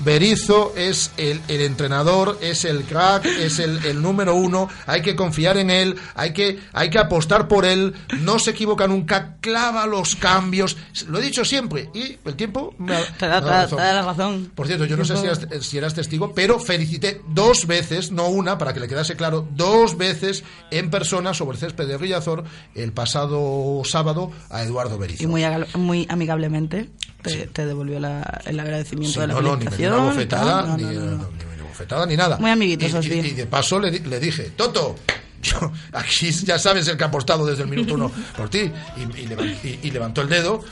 Berizzo 0.00 0.72
es 0.76 1.10
el, 1.16 1.40
el 1.48 1.60
entrenador, 1.62 2.38
es 2.40 2.64
el 2.64 2.84
crack, 2.84 3.24
es 3.26 3.58
el, 3.58 3.84
el 3.84 4.00
número 4.00 4.34
uno. 4.34 4.68
Hay 4.86 5.02
que 5.02 5.14
confiar 5.14 5.56
en 5.58 5.70
él, 5.70 5.96
hay 6.14 6.32
que, 6.32 6.58
hay 6.72 6.90
que 6.90 6.98
apostar 6.98 7.48
por 7.48 7.64
él. 7.64 7.94
No 8.20 8.38
se 8.38 8.50
equivoca 8.52 8.86
nunca, 8.86 9.36
clava 9.40 9.86
los 9.86 10.16
cambios. 10.16 10.76
Lo 11.08 11.18
he 11.18 11.22
dicho 11.22 11.44
siempre 11.44 11.90
y 11.94 12.16
el 12.24 12.34
tiempo 12.36 12.74
me 12.78 12.96
ha, 12.96 13.04
Te 13.18 13.26
da, 13.28 13.40
me 13.40 13.48
razón. 13.48 13.78
te 13.78 13.84
da 13.84 13.92
la 13.92 14.02
razón. 14.02 14.50
Por 14.54 14.66
cierto, 14.66 14.84
yo 14.86 14.96
no 14.96 15.04
sé 15.04 15.16
si 15.16 15.24
eras, 15.26 15.40
si 15.60 15.78
eras 15.78 15.94
testigo, 15.94 16.32
pero 16.34 16.58
felicité 16.58 17.20
dos 17.28 17.66
veces, 17.66 18.10
no 18.10 18.28
una, 18.28 18.56
para 18.58 18.72
que 18.72 18.80
le 18.80 18.88
quedase 18.88 19.16
claro, 19.16 19.46
dos 19.54 19.96
veces 19.98 20.42
en 20.70 20.90
persona 20.90 21.34
sobre 21.34 21.56
el 21.56 21.60
césped 21.60 21.86
de 21.86 21.98
Rillazor 21.98 22.44
el 22.74 22.92
pasado 22.92 23.82
sábado 23.84 24.30
a 24.50 24.62
Eduardo 24.62 24.98
Berizzo. 24.98 25.22
Y 25.24 25.26
muy, 25.26 25.44
muy 25.74 26.06
amigablemente 26.08 26.90
te, 27.22 27.46
te 27.48 27.66
devolvió 27.66 28.00
la- 28.00 28.40
el 28.46 28.58
agradecimiento 28.60 29.14
Sí, 29.14 29.20
de 29.20 29.26
la 29.28 29.34
no, 29.34 29.42
no, 29.42 29.56
ni 29.56 29.64
me 29.66 29.76
dio 29.76 29.88
una 29.94 30.04
bofetada, 30.10 30.62
no, 30.62 30.68
no, 30.68 30.76
ni, 30.76 30.82
no, 30.82 30.90
no. 30.92 31.00
no, 31.00 31.16
ni 31.38 31.44
una 31.54 31.64
bofetada, 31.68 32.06
ni 32.06 32.16
nada. 32.16 32.38
Muy 32.38 32.50
amiguitos, 32.50 33.06
y, 33.06 33.12
y- 33.12 33.18
y 33.18 33.30
de 33.32 33.46
paso 33.46 33.78
le, 33.80 33.90
le 33.90 34.20
dije, 34.20 34.52
Toto, 34.56 34.96
yo, 35.42 35.72
aquí 35.92 36.30
ya 36.30 36.58
sabes 36.58 36.86
el 36.88 36.96
que 36.96 37.04
ha 37.04 37.06
apostado 37.06 37.46
desde 37.46 37.62
el 37.62 37.68
minuto 37.68 37.94
uno 37.94 38.10
por 38.36 38.48
ti. 38.48 38.70
Y, 38.96 39.20
y 39.20 39.26
levan- 39.26 39.56
y- 39.62 39.78
y 39.86 39.90
levantó 39.90 40.20
el 40.22 40.28
dedo, 40.28 40.62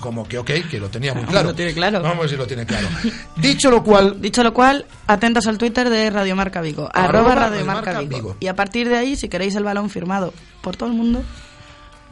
como 0.00 0.26
que 0.26 0.38
ok, 0.38 0.50
que 0.70 0.78
lo 0.80 0.88
tenía 0.88 1.14
muy 1.14 1.24
claro. 1.24 1.48
lo 1.48 1.54
tiene 1.54 1.72
claro. 1.74 2.00
Vamos 2.02 2.18
a 2.18 2.20
ver 2.22 2.30
si 2.30 2.36
lo 2.36 2.46
tiene 2.46 2.66
claro. 2.66 2.88
Dicho 3.36 3.70
lo 3.70 3.82
cual, 3.84 4.20
Dicho 4.20 4.42
lo 4.42 4.52
cual, 4.52 4.86
atentos 5.06 5.46
al 5.46 5.58
Twitter 5.58 5.88
de 5.90 6.10
Radio 6.10 6.34
Marca 6.36 6.60
Vigo, 6.60 6.88
Arroba 6.92 7.32
arroba 7.32 7.34
Radio 7.50 7.64
Marca 7.64 7.92
Marca 7.92 8.00
Vigo. 8.00 8.16
Vigo. 8.16 8.36
Y 8.40 8.46
a 8.48 8.56
partir 8.56 8.88
de 8.88 8.96
ahí, 8.96 9.16
si 9.16 9.28
queréis 9.28 9.54
el 9.54 9.64
balón 9.64 9.88
firmado 9.90 10.32
por 10.62 10.76
todo 10.76 10.88
el 10.88 10.94
mundo, 10.96 11.22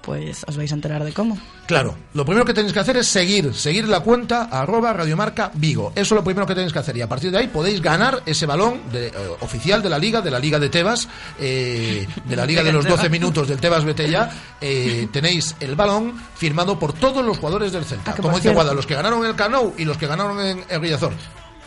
pues 0.06 0.44
os 0.46 0.56
vais 0.56 0.70
a 0.70 0.74
enterar 0.76 1.02
de 1.02 1.12
cómo. 1.12 1.36
Claro, 1.66 1.96
lo 2.14 2.24
primero 2.24 2.44
que 2.46 2.54
tenéis 2.54 2.72
que 2.72 2.78
hacer 2.78 2.96
es 2.96 3.08
seguir, 3.08 3.52
seguir 3.52 3.88
la 3.88 4.00
cuenta 4.00 4.44
arroba 4.44 4.92
radiomarca 4.92 5.50
Vigo. 5.54 5.90
Eso 5.96 6.14
es 6.14 6.18
lo 6.20 6.22
primero 6.22 6.46
que 6.46 6.54
tenéis 6.54 6.72
que 6.72 6.78
hacer 6.78 6.96
y 6.96 7.02
a 7.02 7.08
partir 7.08 7.32
de 7.32 7.38
ahí 7.38 7.48
podéis 7.48 7.82
ganar 7.82 8.22
ese 8.24 8.46
balón 8.46 8.82
de, 8.92 9.08
eh, 9.08 9.12
oficial 9.40 9.82
de 9.82 9.90
la 9.90 9.98
liga, 9.98 10.20
de 10.20 10.30
la 10.30 10.38
liga 10.38 10.60
de 10.60 10.68
Tebas, 10.68 11.08
eh, 11.40 12.06
de 12.24 12.36
la 12.36 12.46
liga 12.46 12.62
de 12.62 12.72
los 12.72 12.86
12 12.86 13.10
minutos 13.10 13.48
del 13.48 13.58
Tebas 13.58 13.84
Betella. 13.84 14.30
Eh, 14.60 15.08
tenéis 15.12 15.56
el 15.58 15.74
balón 15.74 16.14
firmado 16.36 16.78
por 16.78 16.92
todos 16.92 17.24
los 17.24 17.38
jugadores 17.38 17.72
del 17.72 17.84
Celta. 17.84 18.12
Ah, 18.12 18.22
Como 18.22 18.36
dice 18.36 18.54
Guada, 18.54 18.72
los 18.74 18.86
que 18.86 18.94
ganaron 18.94 19.24
en 19.24 19.30
el 19.30 19.34
Canou 19.34 19.74
y 19.76 19.84
los 19.84 19.98
que 19.98 20.06
ganaron 20.06 20.38
en 20.40 20.64
el 20.68 20.80
Riazor 20.80 21.14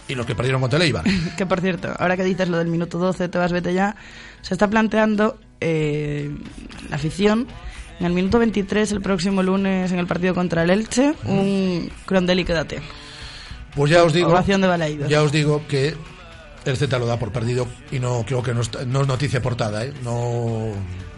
y 0.07 0.15
los 0.15 0.25
que 0.25 0.33
perdieron 0.33 0.61
contra 0.61 0.77
el 0.77 0.83
Eibar. 0.83 1.03
Que 1.37 1.45
por 1.45 1.59
cierto, 1.59 1.93
ahora 1.99 2.15
que 2.15 2.23
dices 2.23 2.47
lo 2.47 2.57
del 2.57 2.67
minuto 2.67 2.97
12, 2.99 3.27
te 3.27 3.37
vas, 3.37 3.51
vete 3.51 3.73
ya, 3.73 3.97
se 4.41 4.53
está 4.53 4.69
planteando 4.69 5.37
eh, 5.59 6.33
la 6.89 6.95
afición 6.95 7.47
en 7.99 8.05
el 8.05 8.13
minuto 8.13 8.39
23, 8.39 8.91
el 8.91 9.01
próximo 9.01 9.43
lunes, 9.43 9.91
en 9.91 9.99
el 9.99 10.07
partido 10.07 10.33
contra 10.33 10.63
el 10.63 10.69
Elche, 10.69 11.13
un 11.25 11.91
Crondelli 12.05 12.45
quédate. 12.45 12.81
Pues 13.75 13.91
ya 13.91 14.03
os 14.03 14.13
digo, 14.13 14.29
Ovación 14.29 14.61
de 14.61 14.67
Balaídos. 14.67 15.09
ya 15.09 15.21
os 15.21 15.31
digo 15.31 15.61
que 15.67 15.95
el 16.65 16.77
Z 16.77 16.97
lo 16.99 17.05
da 17.05 17.17
por 17.17 17.31
perdido 17.31 17.67
y 17.91 17.99
no 17.99 18.23
creo 18.25 18.43
que 18.43 18.53
no, 18.53 18.61
es 18.61 18.87
noticia 18.87 19.41
portada, 19.41 19.85
¿eh? 19.85 19.93
no, 20.03 20.71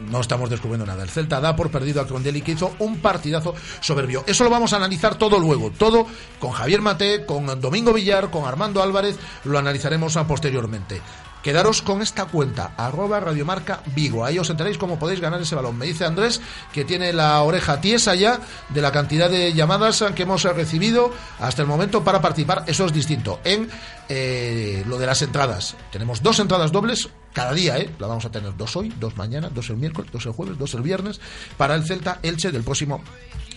no 0.09 0.21
estamos 0.21 0.49
descubriendo 0.49 0.85
nada. 0.85 1.03
El 1.03 1.09
Celta 1.09 1.39
da 1.39 1.55
por 1.55 1.71
perdido 1.71 2.01
a 2.01 2.07
Crondelli 2.07 2.41
que 2.41 2.53
hizo 2.53 2.75
un 2.79 2.97
partidazo 2.99 3.55
soberbio. 3.79 4.23
Eso 4.27 4.43
lo 4.43 4.49
vamos 4.49 4.73
a 4.73 4.77
analizar 4.77 5.15
todo 5.15 5.39
luego, 5.39 5.71
todo 5.71 6.05
con 6.39 6.51
Javier 6.51 6.81
Mate, 6.81 7.25
con 7.25 7.59
Domingo 7.61 7.93
Villar, 7.93 8.29
con 8.29 8.45
Armando 8.45 8.81
Álvarez, 8.81 9.17
lo 9.45 9.57
analizaremos 9.57 10.17
a 10.17 10.27
posteriormente. 10.27 11.01
Quedaros 11.43 11.81
con 11.81 12.01
esta 12.01 12.25
cuenta, 12.25 12.73
arroba 12.77 13.19
radiomarca 13.19 13.81
Vigo. 13.95 14.23
Ahí 14.23 14.37
os 14.37 14.49
enteréis 14.49 14.77
cómo 14.77 14.99
podéis 14.99 15.19
ganar 15.19 15.41
ese 15.41 15.55
balón. 15.55 15.77
Me 15.77 15.87
dice 15.87 16.05
Andrés 16.05 16.39
que 16.71 16.85
tiene 16.85 17.13
la 17.13 17.41
oreja 17.41 17.81
tiesa 17.81 18.13
ya 18.13 18.39
de 18.69 18.81
la 18.81 18.91
cantidad 18.91 19.29
de 19.29 19.53
llamadas 19.53 20.03
que 20.15 20.23
hemos 20.23 20.43
recibido 20.43 21.11
hasta 21.39 21.63
el 21.63 21.67
momento 21.67 22.03
para 22.03 22.21
participar. 22.21 22.63
Eso 22.67 22.85
es 22.85 22.93
distinto. 22.93 23.39
En 23.43 23.69
eh, 24.07 24.83
lo 24.87 24.99
de 24.99 25.05
las 25.05 25.21
entradas. 25.21 25.75
Tenemos 25.91 26.21
dos 26.21 26.39
entradas 26.39 26.71
dobles 26.71 27.09
cada 27.33 27.53
día, 27.53 27.77
¿eh? 27.77 27.89
La 27.97 28.07
vamos 28.07 28.25
a 28.25 28.31
tener 28.31 28.55
dos 28.55 28.75
hoy, 28.75 28.93
dos 28.99 29.15
mañana, 29.17 29.49
dos 29.49 29.69
el 29.69 29.77
miércoles, 29.77 30.11
dos 30.11 30.25
el 30.25 30.33
jueves, 30.33 30.57
dos 30.57 30.73
el 30.73 30.81
viernes 30.81 31.19
para 31.57 31.75
el 31.75 31.85
Celta 31.85 32.19
Elche 32.21 32.51
del 32.51 32.63
próximo 32.63 33.01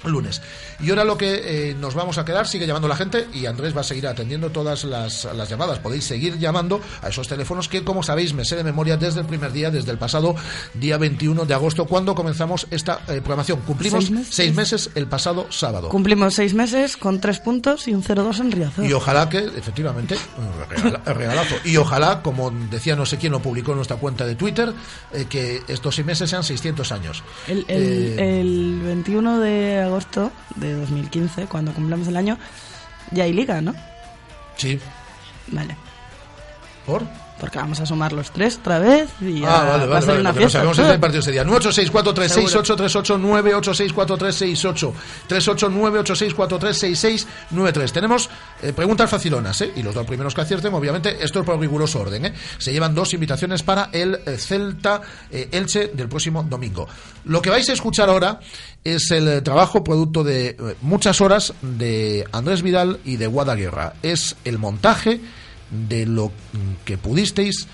lunes. 0.06 0.42
Y 0.80 0.90
ahora 0.90 1.04
lo 1.04 1.16
que 1.16 1.70
eh, 1.70 1.74
nos 1.74 1.94
vamos 1.94 2.18
a 2.18 2.24
quedar, 2.24 2.46
sigue 2.46 2.66
llamando 2.66 2.88
la 2.88 2.96
gente 2.96 3.26
y 3.32 3.46
Andrés 3.46 3.76
va 3.76 3.80
a 3.82 3.84
seguir 3.84 4.06
atendiendo 4.06 4.50
todas 4.50 4.84
las, 4.84 5.24
las 5.24 5.48
llamadas. 5.48 5.78
Podéis 5.78 6.04
seguir 6.04 6.38
llamando 6.38 6.80
a 7.02 7.08
esos 7.08 7.28
teléfonos 7.28 7.68
que, 7.68 7.84
como 7.84 8.02
sabéis, 8.02 8.34
me 8.34 8.44
sé 8.44 8.56
de 8.56 8.64
memoria 8.64 8.96
desde 8.96 9.20
el 9.20 9.26
primer 9.26 9.52
día, 9.52 9.70
desde 9.70 9.90
el 9.90 9.98
pasado 9.98 10.34
día 10.74 10.98
21 10.98 11.44
de 11.44 11.54
agosto, 11.54 11.86
cuando 11.86 12.14
comenzamos 12.14 12.66
esta 12.70 13.00
eh, 13.08 13.20
programación. 13.20 13.60
Cumplimos 13.60 14.04
¿Seis 14.04 14.10
meses? 14.10 14.34
seis 14.34 14.54
meses 14.54 14.90
el 14.94 15.06
pasado 15.06 15.46
sábado. 15.50 15.88
Cumplimos 15.88 16.34
seis 16.34 16.54
meses 16.54 16.96
con 16.96 17.20
tres 17.20 17.40
puntos 17.40 17.86
y 17.88 17.94
un 17.94 18.02
0-2 18.02 18.40
en 18.40 18.52
Riazor. 18.52 18.84
Y 18.86 18.92
ojalá 18.92 19.28
que, 19.28 19.38
efectivamente, 19.38 20.16
regala- 20.68 21.02
regalazo. 21.14 21.54
Y 21.64 21.76
ojalá, 21.76 22.22
como 22.22 22.50
decía 22.50 22.96
no 22.96 23.06
sé 23.06 23.18
quién 23.18 23.32
lo 23.32 23.40
publicó 23.40 23.72
en 23.72 23.76
nuestra 23.76 23.96
cuenta 23.96 24.26
de 24.26 24.34
Twitter, 24.34 24.72
eh, 25.12 25.26
que 25.28 25.62
estos 25.68 25.94
seis 25.94 26.06
meses 26.06 26.28
sean 26.30 26.42
600 26.44 26.92
años. 26.92 27.22
El, 27.48 27.64
el- 27.68 28.18
el 28.18 28.80
21 28.84 29.38
de 29.40 29.78
agosto 29.80 29.93
de 30.56 30.74
2015, 30.74 31.46
cuando 31.46 31.72
cumplamos 31.72 32.08
el 32.08 32.16
año, 32.16 32.38
ya 33.10 33.24
hay 33.24 33.32
liga, 33.32 33.60
¿no? 33.60 33.74
Sí. 34.56 34.80
Vale. 35.48 35.76
¿Por? 36.86 37.02
Porque 37.40 37.58
vamos 37.58 37.80
a 37.80 37.86
sumar 37.86 38.12
los 38.12 38.30
tres 38.30 38.58
otra 38.60 38.78
vez 38.78 39.08
y 39.20 39.40
ya 39.40 39.48
Ah, 39.62 39.64
vale, 39.64 39.86
va 39.86 39.98
a 39.98 40.00
vale, 40.00 40.00
ser 40.00 40.08
vale. 40.08 40.20
una 40.20 40.30
Lo 40.30 40.34
no 40.34 40.38
fiesta. 40.40 40.58
sabemos 40.58 40.78
es 40.78 40.88
el 40.88 41.00
partido 41.00 41.20
ese 41.20 41.32
día. 41.32 41.44
986436838, 41.44 43.18
9864368, 43.20 44.94
986436693. 46.64 47.92
Tenemos 47.92 48.30
eh, 48.62 48.72
preguntas 48.72 49.10
facilonas, 49.10 49.60
¿eh? 49.62 49.72
Y 49.76 49.82
los 49.82 49.94
dos 49.94 50.06
primeros 50.06 50.34
que 50.34 50.40
acierten, 50.42 50.72
obviamente, 50.74 51.16
esto 51.22 51.40
es 51.40 51.46
por 51.46 51.58
riguroso 51.58 52.00
orden, 52.00 52.26
¿eh? 52.26 52.34
Se 52.58 52.72
llevan 52.72 52.94
dos 52.94 53.12
invitaciones 53.14 53.62
para 53.62 53.88
el 53.92 54.14
eh, 54.26 54.36
Celta 54.38 55.00
eh, 55.30 55.48
Elche 55.52 55.88
del 55.88 56.08
próximo 56.08 56.42
domingo. 56.44 56.86
Lo 57.24 57.42
que 57.42 57.50
vais 57.50 57.68
a 57.68 57.72
escuchar 57.72 58.08
ahora 58.10 58.40
es 58.82 59.10
el 59.10 59.42
trabajo 59.42 59.82
producto 59.82 60.22
de 60.24 60.48
eh, 60.50 60.56
muchas 60.82 61.20
horas 61.20 61.52
de 61.62 62.26
Andrés 62.32 62.62
Vidal 62.62 63.00
y 63.04 63.16
de 63.16 63.26
Guada 63.26 63.54
Guerra. 63.54 63.94
Es 64.02 64.36
el 64.44 64.58
montaje 64.58 65.20
de 65.88 66.06
lo 66.06 66.32
que 66.84 66.98
pudisteis 66.98 67.66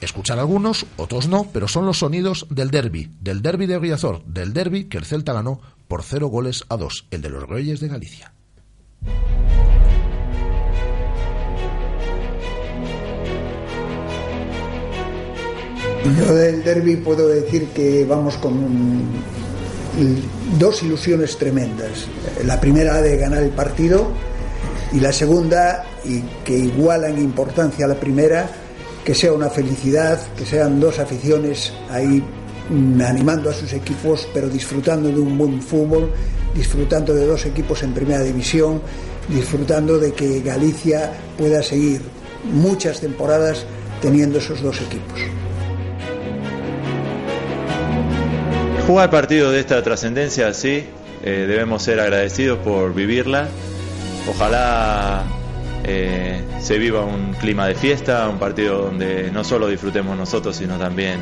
escuchar 0.00 0.38
algunos, 0.38 0.86
otros 0.96 1.28
no, 1.28 1.48
pero 1.52 1.68
son 1.68 1.86
los 1.86 1.98
sonidos 1.98 2.46
del 2.50 2.70
derby, 2.70 3.10
del 3.20 3.42
derby 3.42 3.66
de 3.66 3.78
Riazor, 3.78 4.22
del 4.24 4.52
derby 4.52 4.84
que 4.84 4.98
el 4.98 5.04
Celta 5.04 5.32
ganó 5.32 5.60
por 5.88 6.02
cero 6.02 6.28
goles 6.28 6.64
a 6.68 6.76
dos, 6.76 7.06
el 7.10 7.22
de 7.22 7.30
los 7.30 7.48
Reyes 7.48 7.80
de 7.80 7.88
Galicia. 7.88 8.32
Yo 16.18 16.34
del 16.34 16.62
derby 16.62 16.96
puedo 16.96 17.28
decir 17.28 17.68
que 17.68 18.04
vamos 18.04 18.36
con 18.36 19.06
dos 20.58 20.82
ilusiones 20.82 21.38
tremendas. 21.38 22.06
La 22.44 22.60
primera 22.60 23.00
de 23.00 23.16
ganar 23.16 23.42
el 23.42 23.50
partido 23.50 24.10
y 24.94 25.00
la 25.00 25.12
segunda, 25.12 25.84
y 26.04 26.20
que 26.44 26.56
iguala 26.56 27.08
en 27.08 27.18
importancia 27.18 27.84
a 27.84 27.88
la 27.88 27.96
primera, 27.96 28.48
que 29.04 29.12
sea 29.12 29.32
una 29.32 29.50
felicidad, 29.50 30.20
que 30.38 30.46
sean 30.46 30.78
dos 30.78 31.00
aficiones 31.00 31.72
ahí 31.90 32.22
mm, 32.70 33.00
animando 33.02 33.50
a 33.50 33.52
sus 33.52 33.72
equipos, 33.72 34.28
pero 34.32 34.48
disfrutando 34.48 35.08
de 35.08 35.18
un 35.18 35.36
buen 35.36 35.60
fútbol, 35.60 36.12
disfrutando 36.54 37.12
de 37.12 37.26
dos 37.26 37.44
equipos 37.44 37.82
en 37.82 37.92
primera 37.92 38.22
división, 38.22 38.80
disfrutando 39.28 39.98
de 39.98 40.12
que 40.12 40.40
Galicia 40.40 41.10
pueda 41.36 41.60
seguir 41.60 42.00
muchas 42.52 43.00
temporadas 43.00 43.66
teniendo 44.00 44.38
esos 44.38 44.62
dos 44.62 44.80
equipos. 44.80 45.20
Jugar 48.86 49.10
partidos 49.10 49.52
de 49.54 49.60
esta 49.60 49.82
trascendencia, 49.82 50.54
sí, 50.54 50.84
eh, 51.24 51.46
debemos 51.48 51.82
ser 51.82 51.98
agradecidos 51.98 52.60
por 52.60 52.94
vivirla. 52.94 53.48
Ojalá 54.26 55.22
eh, 55.84 56.42
se 56.60 56.78
viva 56.78 57.04
un 57.04 57.34
clima 57.34 57.66
de 57.66 57.74
fiesta, 57.74 58.28
un 58.28 58.38
partido 58.38 58.78
donde 58.78 59.30
no 59.30 59.44
solo 59.44 59.68
disfrutemos 59.68 60.16
nosotros, 60.16 60.56
sino 60.56 60.78
también 60.78 61.20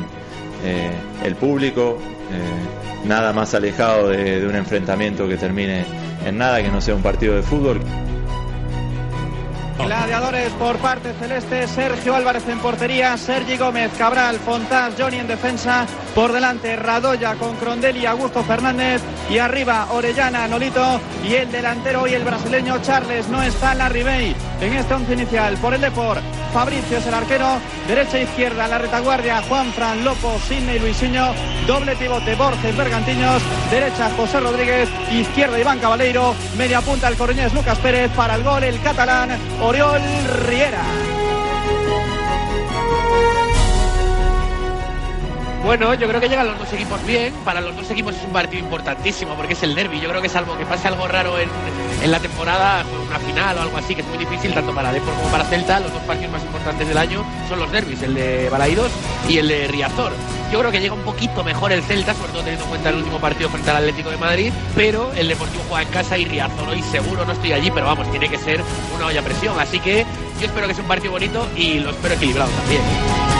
eh, 0.63 0.91
el 1.23 1.35
público. 1.35 1.97
eh, 2.31 2.83
nada 3.05 3.33
más 3.33 3.53
alejado 3.53 4.09
de, 4.09 4.45
un 4.47 4.55
enfrentamiento 4.55 5.27
que 5.27 5.37
termine 5.37 5.85
en 6.25 6.37
nada, 6.37 6.61
que 6.61 6.69
no 6.69 6.81
sea 6.81 6.95
un 6.95 7.01
partido 7.01 7.35
de 7.35 7.43
fútbol. 7.43 7.81
Gladiadores 9.77 10.49
por 10.53 10.77
parte 10.77 11.13
celeste, 11.19 11.67
Sergio 11.67 12.15
Álvarez 12.15 12.47
en 12.47 12.59
portería, 12.59 13.17
Sergi 13.17 13.57
Gómez, 13.57 13.91
Cabral, 13.97 14.37
Fontás, 14.37 14.93
Johnny 14.97 15.17
en 15.17 15.27
defensa, 15.27 15.85
por 16.13 16.31
delante 16.31 16.75
Radoya 16.75 17.35
con 17.35 17.55
Crondelli, 17.55 18.05
Augusto 18.05 18.43
Fernández 18.43 19.01
y 19.29 19.37
arriba 19.37 19.87
Orellana, 19.91 20.47
Nolito 20.47 20.99
y 21.27 21.35
el 21.35 21.51
delantero 21.51 22.07
y 22.07 22.13
el 22.13 22.23
brasileño 22.23 22.81
Charles, 22.81 23.27
no 23.29 23.41
está 23.41 23.73
la 23.73 23.89
Ribey 23.89 24.35
en 24.61 24.73
este 24.73 24.93
once 24.93 25.13
inicial 25.13 25.57
por 25.57 25.73
el 25.73 25.81
Depor. 25.81 26.19
Fabricio 26.53 26.97
es 26.97 27.07
el 27.07 27.13
arquero, 27.13 27.59
derecha 27.87 28.19
e 28.19 28.23
izquierda 28.23 28.67
la 28.67 28.77
retaguardia 28.77 29.41
Juan 29.49 29.73
Fran 29.73 30.03
Lopo, 30.05 30.37
Sidney 30.47 30.77
Luisinho, 30.77 31.33
doble 31.65 31.95
pivote 31.95 32.35
Borges 32.35 32.77
Bergantiños, 32.77 33.41
derecha 33.71 34.11
José 34.15 34.39
Rodríguez, 34.39 34.87
izquierda 35.11 35.59
Iván 35.59 35.79
Cabaleiro, 35.79 36.35
media 36.55 36.81
punta 36.81 37.07
el 37.07 37.17
coruñés 37.17 37.53
Lucas 37.53 37.79
Pérez, 37.79 38.11
para 38.11 38.35
el 38.35 38.43
gol 38.43 38.63
el 38.63 38.79
catalán 38.81 39.31
Oriol 39.61 40.01
Riera. 40.47 41.12
Bueno, 45.63 45.93
yo 45.93 46.09
creo 46.09 46.19
que 46.19 46.27
llegan 46.27 46.47
los 46.47 46.59
dos 46.59 46.73
equipos 46.73 47.03
bien. 47.05 47.33
Para 47.45 47.61
los 47.61 47.73
dos 47.75 47.89
equipos 47.89 48.15
es 48.15 48.23
un 48.23 48.33
partido 48.33 48.61
importantísimo 48.61 49.33
porque 49.35 49.53
es 49.53 49.63
el 49.63 49.73
derby. 49.73 50.01
Yo 50.01 50.09
creo 50.09 50.21
que 50.21 50.27
salvo 50.27 50.57
que 50.57 50.65
pase 50.65 50.89
algo 50.89 51.07
raro 51.07 51.39
en, 51.39 51.49
en 52.03 52.11
la 52.11 52.19
temporada, 52.19 52.83
una 53.07 53.17
final 53.19 53.57
o 53.57 53.61
algo 53.61 53.77
así, 53.77 53.95
que 53.95 54.01
es 54.01 54.07
muy 54.07 54.17
difícil 54.17 54.53
tanto 54.53 54.75
para 54.75 54.91
Depor 54.91 55.13
como 55.13 55.29
para 55.29 55.45
Celta, 55.45 55.79
los 55.79 55.93
dos 55.93 56.01
partidos 56.03 56.33
más 56.33 56.43
importantes 56.43 56.85
del 56.85 56.97
año 56.97 57.23
son 57.47 57.59
los 57.59 57.71
derbis, 57.71 58.01
el 58.01 58.13
de 58.13 58.49
Balaidos 58.49 58.91
y 59.29 59.37
el 59.37 59.47
de 59.47 59.67
Riazor. 59.69 60.11
Yo 60.51 60.59
creo 60.59 60.69
que 60.69 60.81
llega 60.81 60.93
un 60.93 61.01
poquito 61.03 61.43
mejor 61.45 61.71
el 61.71 61.81
Celta, 61.81 62.13
sobre 62.13 62.33
todo 62.33 62.41
teniendo 62.41 62.65
en 62.65 62.69
cuenta 62.69 62.89
el 62.89 62.97
último 62.97 63.19
partido 63.19 63.49
frente 63.49 63.71
al 63.71 63.77
Atlético 63.77 64.09
de 64.09 64.17
Madrid, 64.17 64.53
pero 64.75 65.13
el 65.13 65.29
Deportivo 65.29 65.63
juega 65.69 65.83
en 65.83 65.89
casa 65.93 66.17
y 66.17 66.25
Riazor 66.25 66.67
hoy 66.67 66.81
seguro 66.83 67.25
no 67.25 67.31
estoy 67.31 67.53
allí, 67.53 67.71
pero 67.71 67.85
vamos, 67.85 68.11
tiene 68.11 68.27
que 68.27 68.37
ser 68.37 68.61
una 68.95 69.05
olla 69.05 69.21
presión. 69.21 69.57
Así 69.57 69.79
que 69.79 70.05
yo 70.41 70.45
espero 70.45 70.67
que 70.67 70.73
sea 70.73 70.83
un 70.83 70.89
partido 70.89 71.13
bonito 71.13 71.47
y 71.55 71.79
lo 71.79 71.91
espero 71.91 72.15
equilibrado 72.15 72.51
también. 72.51 73.32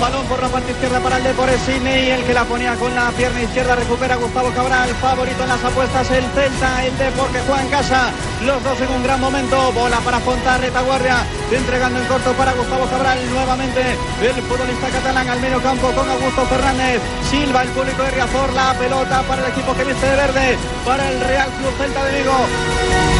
Balón 0.00 0.24
por 0.26 0.40
la 0.40 0.48
parte 0.48 0.72
izquierda 0.72 0.98
para 1.00 1.18
el 1.18 1.24
de 1.24 1.58
Sidney, 1.58 2.10
el 2.10 2.24
que 2.24 2.32
la 2.32 2.44
ponía 2.44 2.74
con 2.76 2.94
la 2.94 3.10
pierna 3.10 3.42
izquierda 3.42 3.76
recupera 3.76 4.16
Gustavo 4.16 4.50
Cabral, 4.50 4.88
favorito 4.94 5.42
en 5.42 5.48
las 5.48 5.62
apuestas 5.62 6.10
el 6.10 6.24
Celta, 6.34 6.84
el 6.86 6.96
Depor 6.96 7.30
que 7.30 7.40
juega 7.40 7.70
casa, 7.70 8.10
los 8.46 8.62
dos 8.64 8.80
en 8.80 8.88
un 8.88 9.02
gran 9.02 9.20
momento, 9.20 9.72
bola 9.72 9.98
para 10.00 10.18
Fontar, 10.20 10.60
retaguardia, 10.60 11.18
entregando 11.50 12.00
en 12.00 12.06
corto 12.06 12.32
para 12.32 12.52
Gustavo 12.52 12.86
Cabral, 12.86 13.18
nuevamente 13.30 13.82
el 14.22 14.42
futbolista 14.42 14.88
catalán 14.88 15.28
al 15.28 15.40
medio 15.40 15.62
campo 15.62 15.92
con 15.92 16.08
Augusto 16.08 16.46
Fernández, 16.46 17.02
Silva, 17.30 17.62
el 17.62 17.68
público 17.68 18.02
de 18.02 18.10
Riazor, 18.10 18.52
la 18.54 18.72
pelota 18.74 19.22
para 19.22 19.44
el 19.44 19.52
equipo 19.52 19.74
que 19.74 19.84
viste 19.84 20.06
de 20.06 20.16
verde, 20.16 20.58
para 20.84 21.10
el 21.10 21.20
Real 21.20 21.50
Club 21.58 21.72
Celta 21.76 22.04
de 22.06 22.18
Vigo. 22.18 23.19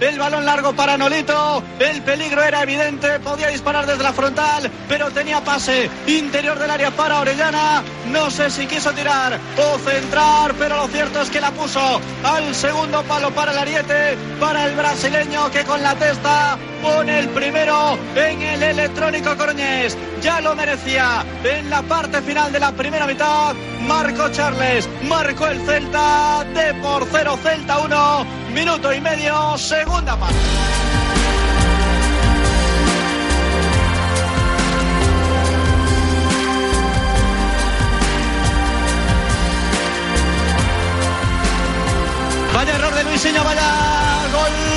el 0.00 0.18
balón 0.18 0.44
largo 0.44 0.74
para 0.74 0.96
Nolito, 0.96 1.62
el 1.78 2.02
peligro 2.02 2.42
era 2.42 2.62
evidente, 2.62 3.18
podía 3.20 3.48
disparar 3.48 3.86
desde 3.86 4.02
la 4.02 4.12
frontal, 4.12 4.70
pero 4.88 5.10
tenía 5.10 5.42
pase 5.42 5.90
interior 6.06 6.58
del 6.58 6.70
área 6.70 6.90
para 6.90 7.20
Orellana, 7.20 7.82
no 8.10 8.30
sé 8.30 8.50
si 8.50 8.66
quiso 8.66 8.92
tirar 8.92 9.38
o 9.56 9.78
centrar, 9.78 10.54
pero 10.58 10.76
lo 10.76 10.88
cierto 10.88 11.22
es 11.22 11.30
que 11.30 11.40
la 11.40 11.50
puso 11.50 12.00
al 12.24 12.54
segundo 12.54 13.02
palo 13.04 13.30
para 13.30 13.52
el 13.52 13.58
ariete, 13.58 14.16
para 14.38 14.66
el 14.66 14.74
brasileño 14.76 15.50
que 15.50 15.64
con 15.64 15.82
la 15.82 15.94
testa 15.94 16.58
pone 16.82 17.18
el 17.18 17.28
primero 17.30 17.98
en 18.14 18.42
el 18.42 18.62
electrónico 18.62 19.36
Coruñés, 19.36 19.96
ya 20.22 20.40
lo 20.40 20.54
merecía. 20.54 21.24
En 21.44 21.70
la 21.70 21.82
parte 21.82 22.20
final 22.22 22.52
de 22.52 22.60
la 22.60 22.72
primera 22.72 23.06
mitad, 23.06 23.54
marcó 23.82 24.28
Charles, 24.30 24.88
marcó 25.08 25.46
el 25.46 25.60
Celta, 25.66 26.44
de 26.54 26.74
por 26.74 27.06
cero 27.10 27.38
Celta 27.42 27.78
1, 27.78 28.26
minuto 28.52 28.92
y 28.92 29.00
medio, 29.00 29.56
segunda 29.86 30.16
parte. 30.16 30.34
Vaya 42.52 42.74
error 42.74 42.94
de 42.94 43.04
Luisinho, 43.04 43.44
vaya 43.44 44.26
gol 44.32 44.75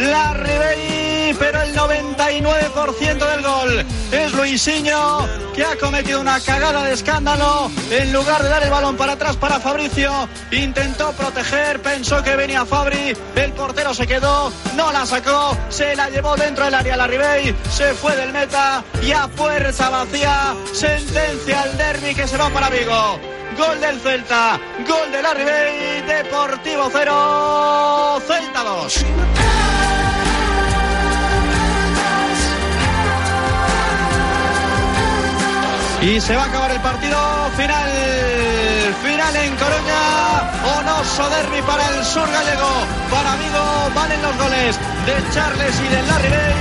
Joaquín 0.00 0.10
Larribey, 0.10 1.34
pero 1.38 1.62
el 1.62 1.74
99% 1.74 3.30
del 3.30 3.42
gol 3.42 3.86
es 4.10 4.32
Luisinho 4.32 5.28
que 5.54 5.64
ha 5.64 5.76
cometido 5.76 6.20
una 6.20 6.40
cagada 6.40 6.84
de 6.84 6.94
escándalo 6.94 7.70
en 7.90 8.12
lugar 8.12 8.42
de 8.42 8.48
dar 8.48 8.62
el 8.62 8.70
balón 8.70 8.96
para 8.96 9.12
atrás 9.12 9.36
para 9.36 9.60
Fabricio 9.60 10.28
intentó 10.50 11.12
proteger 11.12 11.80
pensó 11.82 12.22
que 12.22 12.36
venía 12.36 12.64
Fabri 12.64 13.16
el 13.34 13.52
portero 13.52 13.92
se 13.94 14.06
quedó 14.06 14.52
no 14.76 14.92
la 14.92 15.04
sacó 15.06 15.56
se 15.68 15.94
la 15.96 16.08
llevó 16.08 16.36
dentro 16.36 16.64
del 16.64 16.74
área 16.74 16.96
Larribey 16.96 17.54
se 17.70 17.94
fue 17.94 18.16
del 18.16 18.32
meta 18.32 18.82
y 19.02 19.12
a 19.12 19.28
fuerza 19.28 19.90
vacía 19.90 20.54
sentencia 20.72 21.62
al 21.62 21.76
derby 21.76 22.14
que 22.14 22.26
se 22.26 22.36
va 22.36 22.48
para 22.50 22.70
Vigo 22.70 23.18
Gol 23.56 23.80
del 23.80 24.00
Celta, 24.00 24.58
gol 24.88 25.12
del 25.12 25.26
Arribey, 25.26 26.02
Deportivo 26.02 26.88
0, 26.90 28.22
Celta 28.26 28.62
2. 28.62 29.04
Y 36.02 36.20
se 36.20 36.34
va 36.34 36.44
a 36.44 36.46
acabar 36.46 36.70
el 36.70 36.80
partido 36.80 37.18
final, 37.56 37.90
final 39.04 39.36
en 39.36 39.54
Coruña, 39.56 40.78
Onoso 40.78 41.28
Derby 41.28 41.60
para 41.66 41.88
el 41.98 42.04
sur 42.06 42.26
gallego, 42.30 42.70
para 43.10 43.36
Vigo 43.36 43.90
valen 43.94 44.22
los 44.22 44.36
goles 44.38 44.78
de 45.06 45.34
Charles 45.34 45.74
y 45.80 45.88
del 45.94 46.06
Larribey. 46.06 46.54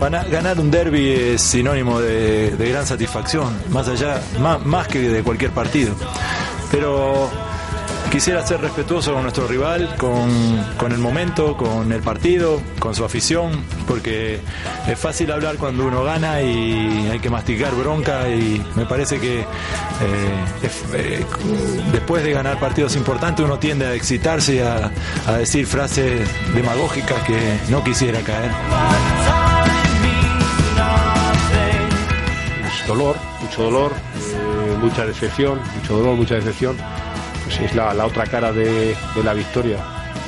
Gana- 0.00 0.24
Ganar 0.30 0.60
un 0.60 0.70
derby 0.70 1.10
es 1.34 1.42
sinónimo 1.42 2.00
de, 2.00 2.52
de 2.52 2.68
gran 2.70 2.86
satisfacción, 2.86 3.60
más 3.70 3.88
allá, 3.88 4.20
más, 4.40 4.64
más 4.64 4.86
que 4.86 5.00
de 5.00 5.22
cualquier 5.24 5.50
partido. 5.50 5.96
Pero 6.70 7.28
quisiera 8.10 8.46
ser 8.46 8.60
respetuoso 8.60 9.12
con 9.12 9.22
nuestro 9.22 9.46
rival, 9.46 9.94
con, 9.96 10.28
con 10.76 10.92
el 10.92 10.98
momento, 10.98 11.56
con 11.56 11.92
el 11.92 12.00
partido, 12.00 12.60
con 12.78 12.94
su 12.94 13.04
afición, 13.04 13.64
porque 13.86 14.40
es 14.86 14.98
fácil 14.98 15.30
hablar 15.30 15.56
cuando 15.56 15.86
uno 15.86 16.04
gana 16.04 16.40
y 16.42 17.08
hay 17.10 17.18
que 17.18 17.30
masticar 17.30 17.74
bronca 17.74 18.28
y 18.28 18.64
me 18.76 18.86
parece 18.86 19.20
que 19.20 19.40
eh, 19.40 19.44
eh, 20.94 21.24
después 21.92 22.24
de 22.24 22.32
ganar 22.32 22.58
partidos 22.58 22.96
importantes 22.96 23.44
uno 23.44 23.58
tiende 23.58 23.86
a 23.86 23.94
excitarse 23.94 24.56
y 24.56 24.58
a, 24.60 24.90
a 25.26 25.32
decir 25.38 25.66
frases 25.66 26.28
demagógicas 26.54 27.22
que 27.24 27.58
no 27.68 27.84
quisiera 27.84 28.20
caer. 28.20 28.50
Dolor, 32.86 33.16
mucho 33.42 33.64
dolor, 33.64 33.92
eh, 33.92 34.76
mucha 34.80 35.04
decepción, 35.04 35.60
mucho 35.76 35.98
dolor, 35.98 36.16
mucha 36.16 36.36
decepción. 36.36 36.74
Pues 37.48 37.60
es 37.60 37.74
la, 37.74 37.94
la 37.94 38.04
otra 38.06 38.26
cara 38.26 38.52
de, 38.52 38.94
de 39.14 39.24
la 39.24 39.32
victoria. 39.32 39.78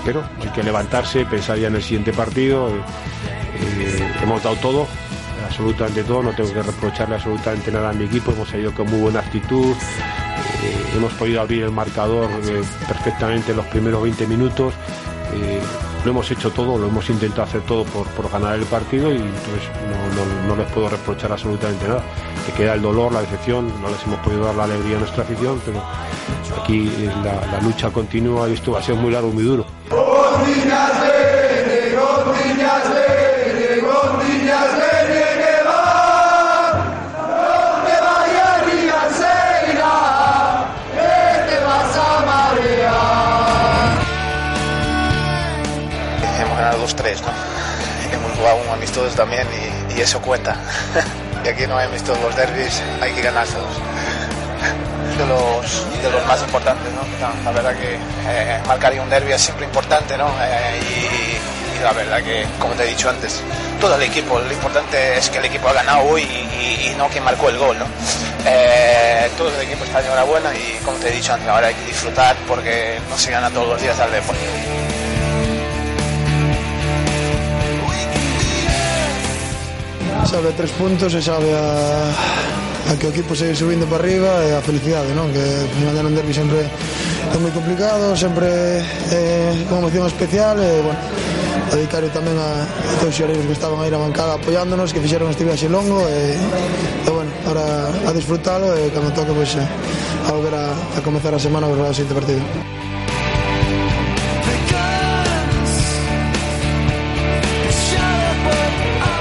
Pero 0.05 0.23
hay 0.41 0.49
que 0.49 0.63
levantarse, 0.63 1.27
pensar 1.27 1.59
ya 1.59 1.69
en 1.69 1.75
el 1.77 1.83
siguiente 1.83 2.13
partido. 2.13 2.69
eh, 2.71 2.81
eh, 3.61 4.13
hemos 4.23 4.43
dado 4.43 4.57
todo, 4.57 4.87
absolutamente 5.47 6.03
todo, 6.05 6.23
no 6.23 6.31
tengo 6.33 6.53
que 6.53 6.63
reprocharle 6.63 7.17
absolutamente 7.17 7.71
nada 7.71 7.91
a 7.91 7.93
mi 7.93 8.05
equipo, 8.07 8.33
hemos 8.33 8.49
salido 8.49 8.73
con 8.73 8.89
muy 8.91 9.01
buena 9.01 9.21
actitud, 9.21 9.73
eh, 9.73 10.93
hemos 10.97 11.13
podido 11.15 11.43
abrir 11.43 11.65
el 11.65 11.71
marcador 11.71 12.31
perfectamente 12.89 13.51
en 13.51 13.59
los 13.59 13.67
primeros 13.67 14.03
20 14.03 14.27
minutos. 14.27 14.73
lo 16.05 16.11
hemos 16.13 16.31
hecho 16.31 16.51
todo, 16.51 16.79
lo 16.79 16.89
hemos 16.89 17.11
intentado 17.11 17.43
hacer 17.43 17.61
todo 17.63 17.85
por, 17.85 18.07
por 18.09 18.31
ganar 18.31 18.55
el 18.55 18.65
partido 18.65 19.13
y 19.13 19.17
entonces 19.17 19.69
no, 19.91 20.25
no- 20.25 20.49
no 20.49 20.57
les 20.57 20.73
puedo 20.73 20.89
reprochar 20.89 21.31
absolutamente 21.33 21.87
nada. 21.87 22.03
Que 22.47 22.53
queda 22.53 22.73
el 22.73 22.81
dolor, 22.81 23.13
la 23.13 23.21
decepción, 23.21 23.71
no 23.83 23.91
les 23.91 24.03
hemos 24.05 24.19
podido 24.21 24.47
dar 24.47 24.55
la 24.55 24.65
alegría 24.65 24.97
a 24.97 25.01
nuestra 25.01 25.23
afición, 25.25 25.61
pero 25.67 25.83
aquí 26.59 26.91
la, 27.23 27.61
lucha 27.61 27.91
continúa 27.91 28.49
y 28.49 28.55
esto 28.55 28.73
va 28.73 28.81
a 28.81 28.83
ser 28.83 28.95
muy 28.95 29.11
largo 29.13 29.31
muy 29.31 29.45
duro. 29.45 29.67
Hemos 46.41 46.57
ganado 46.57 46.87
2-3, 46.87 47.21
¿no? 47.21 47.29
Hemos 48.15 48.37
jugado 48.37 48.57
un 48.67 48.69
amistoso 48.71 49.15
también 49.15 49.47
y, 49.97 50.01
eso 50.01 50.21
cuenta. 50.23 50.57
y 51.45 51.49
aquí 51.49 51.67
no 51.67 51.77
hay 51.77 51.87
amistosos, 51.87 52.23
los 52.23 52.37
derbis 52.37 52.83
hay 53.01 53.13
que 53.13 53.23
ganárselos. 53.23 53.69
De 54.61 55.27
los, 55.27 56.03
de 56.03 56.11
los 56.11 56.27
más 56.27 56.41
importantes, 56.43 56.93
¿no? 56.93 57.01
La 57.45 57.51
verdad 57.51 57.75
que 57.75 57.95
eh, 57.95 58.61
marcar 58.67 58.99
un 58.99 59.11
derby 59.11 59.33
es 59.33 59.43
siempre 59.43 59.67
importante, 59.67 60.17
¿no? 60.17 60.29
Eh, 60.41 60.81
y, 60.81 61.83
la 61.83 61.93
verdad 61.93 62.23
que, 62.23 62.47
como 62.59 62.75
te 62.75 62.85
he 62.85 62.89
dicho 62.89 63.09
antes, 63.09 63.43
todo 63.81 63.95
el 63.97 64.03
equipo, 64.03 64.39
lo 64.39 64.53
importante 64.53 65.17
es 65.17 65.31
que 65.31 65.39
el 65.39 65.47
equipo 65.47 65.69
ha 65.69 65.73
ganado 65.73 66.03
hoy 66.11 66.23
y, 66.23 66.95
no 66.99 67.09
que 67.09 67.21
marcó 67.21 67.49
el 67.49 67.57
gol, 67.57 67.79
¿no? 67.79 67.87
Eh, 68.45 69.31
todo 69.37 69.49
el 69.49 69.67
equipo 69.67 69.85
está 69.85 70.01
enhorabuena 70.01 70.51
y, 70.55 70.79
como 70.85 70.99
te 70.99 71.09
he 71.09 71.13
dicho 71.13 71.33
antes, 71.33 71.49
ahora 71.49 71.69
hay 71.69 71.75
que 71.75 71.87
disfrutar 71.87 72.37
porque 72.47 72.99
no 73.09 73.17
se 73.17 73.31
gana 73.31 73.49
todos 73.51 73.69
los 73.69 73.81
días 73.81 73.99
al 73.99 74.13
deporte. 74.13 74.41
sabe 80.31 80.53
tres 80.53 80.71
puntos 80.79 81.13
e 81.15 81.21
sabe 81.21 81.51
a, 81.59 82.70
a 82.89 82.97
que 82.97 83.07
o 83.07 83.11
equipo 83.11 83.37
segue 83.37 83.55
subindo 83.55 83.85
para 83.87 84.01
arriba 84.03 84.31
e 84.47 84.57
a 84.57 84.61
felicidade, 84.65 85.13
non? 85.13 85.29
Que 85.35 85.43
final 85.77 85.93
de 85.93 86.01
un 86.01 86.15
derbi 86.17 86.33
sempre 86.33 86.65
é 86.65 87.37
moi 87.39 87.53
complicado, 87.53 88.17
sempre 88.17 88.49
é 89.13 89.53
unha 89.69 89.81
emoción 89.85 90.09
especial 90.09 90.57
e, 90.57 90.71
bueno, 90.81 91.01
dedicar 91.71 92.03
tamén 92.11 92.35
a, 92.41 92.65
a 92.65 93.05
os 93.05 93.15
xereiros 93.15 93.45
que 93.47 93.55
estaban 93.55 93.79
aí 93.79 93.93
na 93.93 94.01
bancada 94.01 94.35
apoiándonos, 94.41 94.91
que 94.91 95.03
fixeron 95.03 95.31
este 95.31 95.45
viaxe 95.45 95.69
longo 95.69 96.03
e, 96.09 96.35
e 96.35 97.11
bueno, 97.11 97.31
ahora 97.47 97.91
a 98.09 98.11
disfrutalo 98.17 98.75
e 98.75 98.91
cando 98.91 99.13
toque, 99.13 99.31
pois, 99.37 99.55
pues, 99.55 99.67
a 100.27 100.31
volver 100.33 100.55
a, 100.57 100.73
a 100.97 101.01
comenzar 101.05 101.35
a 101.35 101.41
semana 101.41 101.69
para 101.69 101.91
o 101.91 101.95
siguiente 101.95 102.17
partido. 102.17 102.43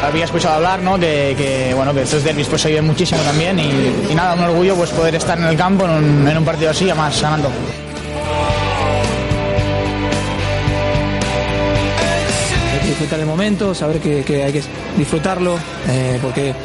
Había 0.10 0.26
escuchado 0.26 0.56
hablar 0.56 0.82
¿no? 0.82 0.98
de 0.98 1.36
que, 1.38 1.72
bueno, 1.76 1.94
que 1.94 2.02
estos 2.02 2.24
derbis 2.24 2.48
pues, 2.48 2.64
se 2.64 2.70
viven 2.70 2.88
muchísimo 2.88 3.22
también 3.22 3.60
y, 3.60 4.16
nada, 4.16 4.34
un 4.34 4.42
orgullo 4.42 4.74
pues, 4.74 4.90
poder 4.90 5.14
estar 5.14 5.38
en 5.38 5.46
el 5.46 5.56
campo 5.56 5.86
en 5.86 6.36
un, 6.36 6.44
partido 6.44 6.72
así, 6.72 6.86
además 6.86 7.22
ganando. 7.22 7.52
Disfrutar 12.88 13.20
el 13.20 13.28
momento, 13.28 13.76
saber 13.76 14.00
que, 14.00 14.44
hay 14.44 14.52
que 14.52 14.64
disfrutarlo, 14.98 15.60
eh, 15.88 16.18
porque 16.20 16.56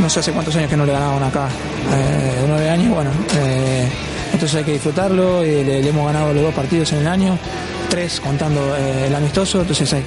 no 0.00 0.08
sé 0.08 0.20
hace 0.20 0.30
cuántos 0.30 0.54
años 0.54 0.70
que 0.70 0.76
no 0.76 0.86
le 0.86 0.92
ganaban 0.92 1.24
acá, 1.24 1.48
eh, 1.92 2.44
nueve 2.46 2.70
años, 2.70 2.94
bueno, 2.94 3.10
eh, 3.38 3.88
entonces 4.32 4.56
hay 4.56 4.64
que 4.64 4.72
disfrutarlo, 4.74 5.44
y 5.44 5.64
le 5.64 5.88
hemos 5.88 6.06
ganado 6.06 6.32
los 6.32 6.44
dos 6.44 6.54
partidos 6.54 6.92
en 6.92 6.98
el 7.00 7.08
año, 7.08 7.38
tres 7.88 8.20
contando 8.20 8.76
eh, 8.76 9.06
el 9.06 9.14
amistoso, 9.14 9.60
entonces 9.60 9.92
hay, 9.92 10.02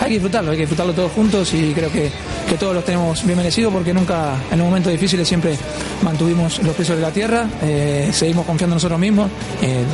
hay 0.00 0.06
que 0.06 0.14
disfrutarlo, 0.14 0.50
hay 0.50 0.56
que 0.56 0.62
disfrutarlo 0.62 0.92
todos 0.92 1.12
juntos 1.12 1.52
y 1.54 1.72
creo 1.72 1.90
que, 1.90 2.10
que 2.48 2.54
todos 2.56 2.74
los 2.74 2.84
tenemos 2.84 3.24
bien 3.24 3.36
merecido 3.36 3.70
porque 3.70 3.92
nunca 3.92 4.34
en 4.50 4.58
los 4.58 4.66
momentos 4.66 4.92
difíciles 4.92 5.26
siempre 5.26 5.56
mantuvimos 6.02 6.62
los 6.62 6.74
pies 6.74 6.88
sobre 6.88 7.00
la 7.00 7.10
tierra, 7.10 7.46
eh, 7.62 8.10
seguimos 8.12 8.46
confiando 8.46 8.74
en 8.74 8.76
nosotros 8.76 8.98
mismos, 8.98 9.30
eh, 9.62 9.84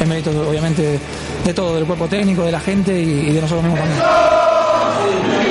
es 0.00 0.06
mérito 0.06 0.30
obviamente 0.48 0.98
de 1.44 1.54
todo, 1.54 1.74
del 1.74 1.84
cuerpo 1.84 2.06
técnico, 2.08 2.44
de 2.44 2.52
la 2.52 2.60
gente 2.60 3.00
y, 3.00 3.28
y 3.28 3.32
de 3.32 3.40
nosotros 3.40 3.64
mismos 3.64 3.80
también. 3.80 5.41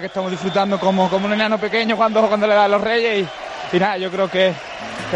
Que 0.00 0.06
estamos 0.06 0.30
disfrutando 0.30 0.78
como, 0.78 1.08
como 1.08 1.26
un 1.26 1.32
enano 1.32 1.58
pequeño 1.58 1.96
cuando, 1.96 2.26
cuando 2.28 2.46
le 2.46 2.54
da 2.54 2.68
los 2.68 2.80
reyes 2.80 3.26
y, 3.72 3.78
nada, 3.78 3.96
yo 3.98 4.10
creo 4.10 4.30
que, 4.30 4.52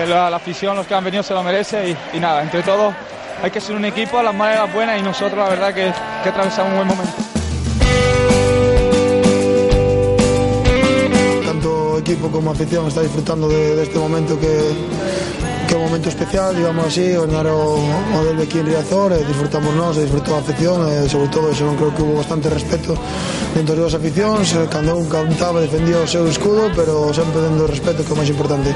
la, 0.06 0.28
afición, 0.28 0.76
los 0.76 0.86
que 0.86 0.94
han 0.94 1.04
venido 1.04 1.22
se 1.22 1.34
lo 1.34 1.42
merece 1.42 1.96
y, 2.12 2.20
nada, 2.20 2.42
entre 2.42 2.62
todos 2.62 2.94
hay 3.42 3.50
que 3.50 3.60
ser 3.60 3.74
un 3.74 3.84
equipo 3.84 4.18
a 4.18 4.22
las 4.22 4.34
malas 4.34 4.56
y 4.56 4.58
las 4.60 4.74
buenas 4.74 5.00
y 5.00 5.02
nosotros 5.02 5.38
la 5.38 5.48
verdad 5.48 5.74
que, 5.74 5.92
que 6.22 6.28
atravesamos 6.28 6.72
un 6.72 6.76
buen 6.76 6.88
momento. 6.88 7.12
Tanto 11.44 11.98
equipo 11.98 12.30
como 12.30 12.50
afición 12.50 12.86
está 12.88 13.00
disfrutando 13.00 13.48
de 13.48 13.82
este 13.82 13.98
momento 13.98 14.38
que, 14.38 14.72
que 15.70 15.76
é 15.76 15.78
un 15.78 15.84
momento 15.84 16.08
especial, 16.08 16.52
digamos 16.52 16.84
así, 16.84 17.14
ganar 17.14 17.46
o, 17.46 17.78
o 17.78 18.24
derbi 18.26 18.42
aquí 18.42 18.58
en 18.58 18.66
Riazor, 18.66 19.14
e 19.14 19.22
eh, 19.22 19.24
disfrutamos 19.24 19.70
nós, 19.78 19.94
e 19.94 20.02
disfrutou 20.02 20.34
a 20.34 20.42
afección, 20.42 20.82
e 20.82 21.06
eh, 21.06 21.08
sobre 21.08 21.30
todo, 21.30 21.46
eso 21.46 21.62
non 21.62 21.78
creo 21.78 21.94
que 21.94 22.02
hubo 22.02 22.18
bastante 22.18 22.50
respeto 22.50 22.98
dentro 23.54 23.78
das 23.78 23.94
aficións, 23.94 24.50
eh, 24.50 24.66
cando 24.66 24.98
un 24.98 25.06
cantaba 25.06 25.62
defendía 25.62 26.02
o 26.02 26.10
seu 26.10 26.26
escudo, 26.26 26.74
pero 26.74 27.14
sempre 27.14 27.38
dando 27.38 27.62
do 27.62 27.70
respeto 27.70 28.02
que 28.02 28.10
é 28.10 28.14
o 28.14 28.18
máis 28.18 28.26
importante. 28.34 28.74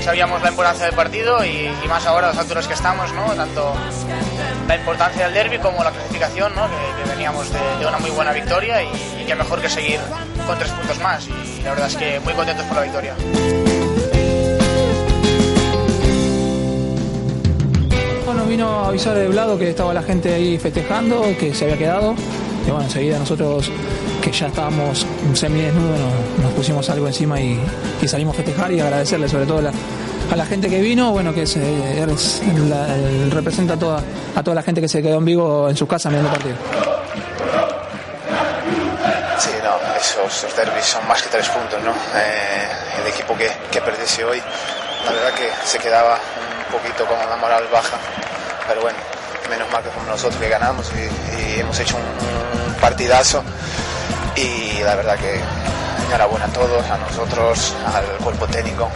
sabíamos 0.00 0.42
la 0.42 0.48
importancia 0.48 0.86
del 0.86 0.96
partido 0.96 1.44
y, 1.44 1.68
y 1.68 1.88
más 1.88 2.04
ahora 2.06 2.28
a 2.28 2.30
las 2.32 2.38
alturas 2.40 2.66
que 2.66 2.74
estamos, 2.74 3.12
¿no? 3.12 3.28
Tanto 3.36 3.72
la 4.66 4.76
importancia 4.76 5.24
del 5.24 5.34
derby 5.34 5.58
como 5.58 5.84
la 5.84 5.90
clasificación, 5.92 6.54
¿no? 6.56 6.64
Que, 6.64 6.80
que 6.96 7.08
veníamos 7.08 7.52
de, 7.52 7.60
de, 7.78 7.86
una 7.86 7.98
muy 7.98 8.10
buena 8.10 8.32
victoria 8.32 8.82
y, 8.82 8.88
y 9.20 9.24
que 9.24 9.34
mejor 9.34 9.60
que 9.60 9.68
seguir 9.68 10.00
con 10.46 10.58
tres 10.58 10.72
puntos 10.72 10.98
más. 11.00 11.28
Y, 11.28 11.51
la 11.64 11.70
verdad 11.70 11.86
es 11.88 11.96
que 11.96 12.20
muy 12.20 12.32
contentos 12.34 12.66
por 12.66 12.76
la 12.76 12.82
victoria. 12.82 13.14
Nos 18.34 18.48
vino 18.48 18.66
a 18.66 18.88
avisar 18.88 19.14
de 19.14 19.28
lado 19.28 19.56
que 19.56 19.70
estaba 19.70 19.94
la 19.94 20.02
gente 20.02 20.34
ahí 20.34 20.58
festejando, 20.58 21.22
que 21.38 21.54
se 21.54 21.64
había 21.64 21.78
quedado. 21.78 22.14
Y 22.66 22.70
bueno, 22.70 22.84
enseguida 22.84 23.18
nosotros, 23.18 23.70
que 24.20 24.32
ya 24.32 24.48
estábamos 24.48 25.06
semidesnudos, 25.34 25.98
nos, 25.98 26.44
nos 26.44 26.52
pusimos 26.52 26.90
algo 26.90 27.06
encima 27.06 27.40
y, 27.40 27.56
y 28.02 28.08
salimos 28.08 28.34
a 28.34 28.38
festejar 28.38 28.72
y 28.72 28.80
agradecerle 28.80 29.28
sobre 29.28 29.46
todo 29.46 29.58
a 29.58 30.36
la, 30.36 30.46
gente 30.46 30.68
que 30.68 30.80
vino, 30.80 31.12
bueno, 31.12 31.32
que 31.32 31.42
es, 31.42 31.56
representa 33.30 33.74
a 33.74 33.78
toda, 33.78 34.02
a 34.34 34.42
toda 34.42 34.56
la 34.56 34.62
gente 34.62 34.80
que 34.80 34.88
se 34.88 35.02
quedó 35.02 35.18
en 35.18 35.24
Vigo 35.24 35.68
en 35.68 35.76
sus 35.76 35.88
casas 35.88 36.10
mirando 36.10 36.30
el 36.30 36.34
partido. 36.34 36.56
Esos, 40.02 40.36
esos 40.36 40.56
derbis 40.56 40.84
son 40.84 41.06
más 41.06 41.22
que 41.22 41.28
tres 41.28 41.48
puntos, 41.48 41.80
¿no? 41.80 41.92
Eh, 41.92 42.68
el 43.00 43.06
equipo 43.06 43.36
que, 43.36 43.48
que 43.70 43.80
perdiese 43.80 44.24
hoy, 44.24 44.42
la 45.04 45.12
verdad 45.12 45.32
que 45.32 45.48
se 45.64 45.78
quedaba 45.78 46.18
un 46.66 46.72
poquito 46.76 47.06
con 47.06 47.16
la 47.18 47.36
moral 47.36 47.68
baja, 47.72 47.98
pero 48.66 48.80
bueno, 48.80 48.98
menos 49.48 49.70
mal 49.70 49.80
que 49.80 49.90
fuimos 49.90 50.10
nosotros 50.10 50.40
que 50.40 50.48
ganamos 50.48 50.90
y, 50.92 51.60
hemos 51.60 51.78
hecho 51.78 51.96
un, 51.96 52.74
partidazo 52.80 53.44
y 54.34 54.82
la 54.82 54.96
verdad 54.96 55.16
que 55.16 55.40
enhorabuena 56.08 56.46
a 56.46 56.48
todos, 56.48 56.84
a 56.90 56.98
nosotros, 56.98 57.72
al 57.94 58.04
cuerpo 58.24 58.48
técnico 58.48 58.90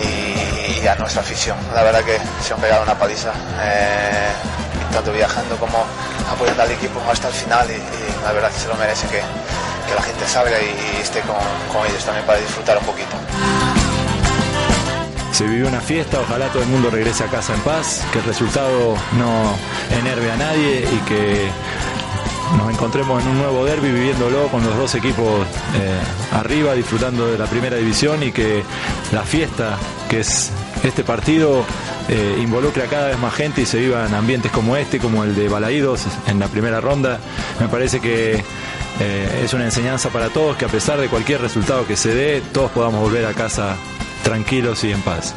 y, 0.00 0.78
y 0.80 0.86
a 0.86 0.94
nuestra 0.94 1.22
afición. 1.22 1.56
La 1.74 1.82
verdad 1.82 2.04
que 2.04 2.20
se 2.40 2.54
han 2.54 2.60
pegado 2.60 2.84
una 2.84 2.96
paliza, 2.96 3.32
eh, 3.60 4.30
tanto 4.92 5.12
viajando 5.12 5.56
como 5.56 5.84
apoyando 6.30 6.62
al 6.62 6.70
equipo 6.70 7.02
hasta 7.10 7.26
el 7.26 7.34
final 7.34 7.68
y, 7.68 7.74
y 7.74 8.22
la 8.24 8.30
verdad 8.30 8.52
que 8.52 8.60
se 8.60 8.68
lo 8.68 8.76
merece 8.76 9.08
que, 9.08 9.22
la 9.94 10.02
gente 10.02 10.26
salga 10.26 10.56
y 10.60 11.00
esté 11.00 11.20
con, 11.20 11.86
ellos 11.86 12.04
también 12.04 12.26
para 12.26 12.38
disfrutar 12.38 12.78
un 12.78 12.84
poquito. 12.84 13.16
Se 15.32 15.44
vivió 15.46 15.68
una 15.68 15.80
fiesta, 15.80 16.20
ojalá 16.20 16.48
todo 16.48 16.62
el 16.62 16.68
mundo 16.68 16.90
regrese 16.90 17.24
a 17.24 17.26
casa 17.28 17.54
en 17.54 17.60
paz, 17.60 18.04
que 18.12 18.18
el 18.18 18.24
resultado 18.24 18.96
no 19.18 19.56
enerve 19.98 20.30
a 20.30 20.36
nadie 20.36 20.80
y 20.80 20.98
que 21.08 21.48
nos 22.56 22.70
encontremos 22.70 23.22
en 23.22 23.30
un 23.30 23.38
nuevo 23.38 23.64
derby 23.64 23.90
viviéndolo 23.90 24.48
con 24.48 24.64
los 24.64 24.76
dos 24.76 24.94
equipos 24.94 25.46
eh, 25.74 26.00
arriba, 26.32 26.74
disfrutando 26.74 27.30
de 27.30 27.38
la 27.38 27.46
primera 27.46 27.76
división 27.76 28.22
y 28.22 28.30
que 28.32 28.62
la 29.12 29.22
fiesta 29.22 29.78
que 30.08 30.20
es 30.20 30.50
este 30.84 31.04
partido 31.04 31.64
eh, 32.08 32.38
involucre 32.42 32.82
a 32.82 32.86
cada 32.86 33.08
vez 33.08 33.18
más 33.18 33.32
gente 33.34 33.62
y 33.62 33.66
se 33.66 33.78
viva 33.78 34.06
en 34.06 34.14
ambientes 34.14 34.50
como 34.52 34.76
este, 34.76 34.98
como 34.98 35.24
el 35.24 35.34
de 35.34 35.48
Balaídos 35.48 36.06
en 36.26 36.38
la 36.38 36.48
primera 36.48 36.80
ronda. 36.80 37.18
Me 37.60 37.68
parece 37.68 38.00
que 38.00 38.42
eh, 39.04 39.42
es 39.44 39.52
una 39.52 39.64
enseñanza 39.64 40.10
para 40.10 40.28
todos 40.28 40.56
que 40.56 40.64
a 40.64 40.68
pesar 40.68 41.00
de 41.00 41.08
cualquier 41.08 41.40
resultado 41.40 41.84
que 41.88 41.96
se 41.96 42.14
dé, 42.14 42.40
todos 42.52 42.70
podamos 42.70 43.00
volver 43.00 43.26
a 43.26 43.32
casa 43.32 43.76
tranquilos 44.22 44.84
y 44.84 44.92
en 44.92 45.02
paz. 45.02 45.34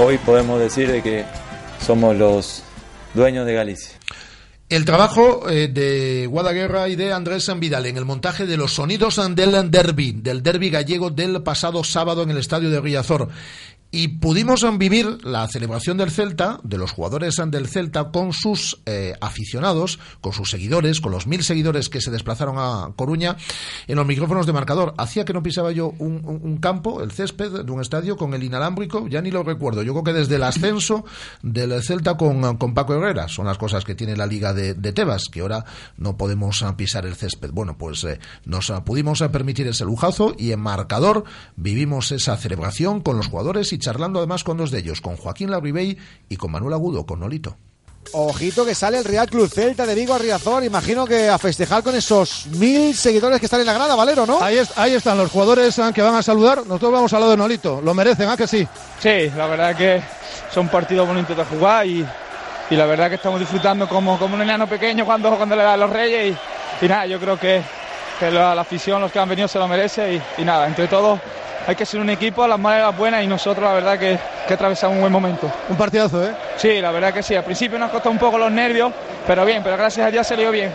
Hoy 0.00 0.18
podemos 0.18 0.60
decir 0.60 0.92
de 0.92 1.02
que 1.02 1.24
somos 1.84 2.16
los 2.16 2.62
dueños 3.12 3.44
de 3.44 3.54
Galicia. 3.54 3.98
El 4.68 4.84
trabajo 4.84 5.48
eh, 5.48 5.68
de 5.68 6.26
Guadaguerra 6.26 6.88
y 6.88 6.94
de 6.94 7.12
Andrés 7.12 7.44
San 7.44 7.58
Vidal 7.58 7.86
en 7.86 7.96
el 7.96 8.04
montaje 8.04 8.46
de 8.46 8.56
los 8.56 8.74
sonidos 8.74 9.20
del 9.34 9.70
derby, 9.70 10.12
del 10.12 10.42
derby 10.42 10.70
gallego 10.70 11.10
del 11.10 11.42
pasado 11.42 11.82
sábado 11.82 12.22
en 12.22 12.30
el 12.30 12.38
estadio 12.38 12.70
de 12.70 12.80
Riazor. 12.80 13.28
Y 13.90 14.08
pudimos 14.08 14.66
vivir 14.78 15.24
la 15.24 15.46
celebración 15.48 15.96
del 15.96 16.10
Celta, 16.10 16.58
de 16.62 16.76
los 16.76 16.92
jugadores 16.92 17.36
del 17.46 17.68
Celta, 17.68 18.10
con 18.10 18.32
sus 18.32 18.80
eh, 18.84 19.14
aficionados, 19.20 19.98
con 20.20 20.32
sus 20.32 20.50
seguidores, 20.50 21.00
con 21.00 21.12
los 21.12 21.26
mil 21.26 21.42
seguidores 21.44 21.88
que 21.88 22.00
se 22.00 22.10
desplazaron 22.10 22.56
a 22.58 22.92
Coruña 22.96 23.36
en 23.86 23.96
los 23.96 24.06
micrófonos 24.06 24.46
de 24.46 24.52
marcador. 24.52 24.94
Hacía 24.98 25.24
que 25.24 25.32
no 25.32 25.42
pisaba 25.42 25.72
yo 25.72 25.94
un, 25.98 26.58
campo, 26.60 27.02
el 27.02 27.12
césped 27.12 27.64
de 27.64 27.72
un 27.72 27.80
estadio 27.80 28.16
con 28.16 28.34
el 28.34 28.42
inalámbrico, 28.42 29.06
ya 29.08 29.22
ni 29.22 29.30
lo 29.30 29.42
recuerdo. 29.42 29.82
Yo 29.82 29.92
creo 29.92 30.04
que 30.04 30.12
desde 30.12 30.36
el 30.36 30.42
ascenso 30.42 31.04
del 31.42 31.82
Celta 31.82 32.16
con, 32.16 32.56
con 32.56 32.74
Paco 32.74 32.94
Herrera 32.94 33.28
son 33.28 33.46
las 33.46 33.58
cosas 33.58 33.84
que 33.84 33.94
tiene 33.94 34.16
la 34.16 34.26
Liga 34.26 34.52
de, 34.52 34.74
Tebas, 34.92 35.24
que 35.30 35.40
ahora 35.40 35.64
no 35.96 36.16
podemos 36.16 36.62
ah, 36.62 36.76
pisar 36.76 37.06
el 37.06 37.14
césped. 37.14 37.50
Bueno, 37.52 37.78
pues 37.78 38.02
eh, 38.04 38.18
nos 38.44 38.70
ah, 38.70 38.84
pudimos 38.84 39.22
ah, 39.22 39.30
permitir 39.30 39.66
ese 39.68 39.84
lujazo 39.84 40.34
y 40.36 40.52
en 40.52 40.60
marcador 40.60 41.24
vivimos 41.56 42.12
esa 42.12 42.36
celebración 42.36 43.00
con 43.00 43.16
los 43.16 43.28
jugadores 43.28 43.72
charlando 43.78 44.18
además 44.18 44.44
con 44.44 44.56
dos 44.56 44.70
de 44.70 44.78
ellos, 44.78 45.00
con 45.00 45.16
Joaquín 45.16 45.50
Labribey 45.50 45.96
y 46.28 46.36
con 46.36 46.50
Manuel 46.52 46.74
Agudo, 46.74 47.04
con 47.06 47.20
Nolito. 47.20 47.56
Ojito 48.12 48.64
que 48.64 48.72
sale 48.74 48.98
el 48.98 49.04
Real 49.04 49.28
Club 49.28 49.48
Celta 49.52 49.84
de 49.84 49.94
Vigo 49.96 50.14
a 50.14 50.18
Riazor. 50.18 50.62
Imagino 50.62 51.04
que 51.06 51.28
a 51.28 51.38
festejar 51.38 51.82
con 51.82 51.94
esos 51.96 52.46
mil 52.52 52.94
seguidores 52.94 53.40
que 53.40 53.46
están 53.46 53.60
en 53.60 53.66
la 53.66 53.72
grada, 53.72 53.96
Valero, 53.96 54.24
¿no? 54.24 54.40
Ahí, 54.40 54.58
es- 54.58 54.78
ahí 54.78 54.94
están 54.94 55.18
los 55.18 55.28
jugadores 55.30 55.76
ah, 55.80 55.90
que 55.92 56.02
van 56.02 56.14
a 56.14 56.22
saludar. 56.22 56.58
Nosotros 56.58 56.92
vamos 56.92 57.12
al 57.12 57.20
lado 57.20 57.32
de 57.32 57.36
Nolito. 57.36 57.80
Lo 57.82 57.94
merecen, 57.94 58.28
¿ah 58.28 58.36
que 58.36 58.46
sí? 58.46 58.66
Sí, 59.00 59.28
la 59.36 59.46
verdad 59.48 59.76
que 59.76 60.00
son 60.54 60.68
partidos 60.68 61.08
bonitos 61.08 61.36
de 61.36 61.44
jugar 61.46 61.84
y, 61.84 62.06
y 62.70 62.76
la 62.76 62.86
verdad 62.86 63.08
que 63.08 63.16
estamos 63.16 63.40
disfrutando 63.40 63.88
como, 63.88 64.16
como 64.20 64.36
un 64.36 64.42
enano 64.42 64.68
pequeño 64.68 65.04
cuando, 65.04 65.36
cuando 65.36 65.56
le 65.56 65.64
da 65.64 65.72
a 65.72 65.76
los 65.76 65.90
reyes 65.90 66.36
y, 66.80 66.84
y 66.84 66.88
nada, 66.88 67.06
yo 67.06 67.18
creo 67.18 67.36
que, 67.40 67.60
que 68.20 68.30
la, 68.30 68.54
la 68.54 68.60
afición, 68.62 69.00
los 69.00 69.10
que 69.10 69.18
han 69.18 69.28
venido 69.28 69.48
se 69.48 69.58
lo 69.58 69.66
merece 69.66 70.14
y, 70.14 70.22
y 70.42 70.44
nada, 70.44 70.68
entre 70.68 70.86
todos 70.86 71.18
hay 71.66 71.74
que 71.74 71.84
ser 71.84 72.00
un 72.00 72.10
equipo 72.10 72.44
a 72.44 72.48
las 72.48 72.58
malas 72.58 72.78
y 72.78 72.82
a 72.82 72.86
las 72.86 72.96
buenas 72.96 73.24
y 73.24 73.26
nosotros 73.26 73.64
la 73.64 73.74
verdad 73.74 73.98
que, 73.98 74.18
que 74.46 74.54
atravesamos 74.54 74.94
un 74.94 75.00
buen 75.00 75.12
momento. 75.12 75.50
Un 75.68 75.76
partidazo, 75.76 76.24
¿eh? 76.24 76.34
Sí, 76.56 76.80
la 76.80 76.92
verdad 76.92 77.12
que 77.12 77.22
sí. 77.22 77.34
Al 77.34 77.44
principio 77.44 77.78
nos 77.78 77.90
costó 77.90 78.10
un 78.10 78.18
poco 78.18 78.38
los 78.38 78.52
nervios, 78.52 78.92
pero 79.26 79.44
bien, 79.44 79.62
pero 79.62 79.76
gracias 79.76 80.06
a 80.06 80.10
Dios 80.10 80.26
se 80.26 80.36
dio 80.36 80.50
bien. 80.50 80.70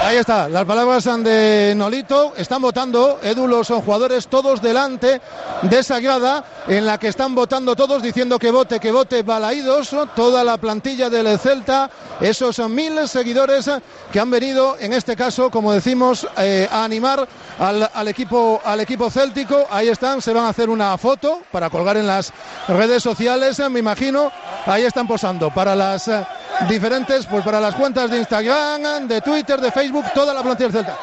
Ahí 0.00 0.16
está, 0.16 0.48
las 0.48 0.64
palabras 0.64 1.04
de 1.04 1.74
Nolito. 1.76 2.32
Están 2.36 2.62
votando, 2.62 3.18
Edu, 3.22 3.46
los 3.46 3.66
son 3.66 3.82
jugadores 3.82 4.28
todos 4.28 4.62
delante 4.62 5.20
de 5.62 5.78
esa 5.78 5.98
grada 6.00 6.44
en 6.66 6.86
la 6.86 6.98
que 6.98 7.08
están 7.08 7.34
votando 7.34 7.74
todos 7.74 8.02
diciendo 8.02 8.38
que 8.38 8.50
vote, 8.50 8.78
que 8.78 8.92
vote 8.92 9.22
Balaídos, 9.22 9.94
toda 10.14 10.44
la 10.44 10.56
plantilla 10.56 11.10
del 11.10 11.38
Celta, 11.38 11.90
esos 12.20 12.56
son 12.56 12.74
mil 12.74 13.06
seguidores 13.08 13.70
que 14.12 14.20
han 14.20 14.30
venido, 14.30 14.76
en 14.78 14.92
este 14.92 15.16
caso, 15.16 15.50
como 15.50 15.72
decimos, 15.72 16.26
eh, 16.38 16.68
a 16.70 16.84
animar 16.84 17.28
al, 17.58 17.90
al 17.92 18.08
equipo, 18.08 18.62
al 18.64 18.80
equipo 18.80 19.10
céltico. 19.10 19.66
Ahí 19.70 19.88
se 20.20 20.32
van 20.32 20.44
a 20.44 20.48
hacer 20.48 20.68
una 20.70 20.96
foto 20.98 21.42
para 21.52 21.70
colgar 21.70 21.96
en 21.96 22.06
las 22.06 22.32
redes 22.68 23.02
sociales, 23.02 23.58
eh, 23.58 23.68
me 23.68 23.80
imagino. 23.80 24.30
Ahí 24.66 24.84
están 24.84 25.06
posando 25.06 25.52
para 25.52 25.74
las 25.76 26.08
eh, 26.08 26.26
diferentes, 26.68 27.26
pues 27.26 27.44
para 27.44 27.60
las 27.60 27.74
cuentas 27.74 28.10
de 28.10 28.18
Instagram, 28.18 29.06
de 29.06 29.20
Twitter, 29.20 29.60
de 29.60 29.70
Facebook, 29.70 30.04
toda 30.14 30.34
la 30.34 30.42
plantilla 30.42 30.68
del 30.68 30.84
Celta. 30.84 30.98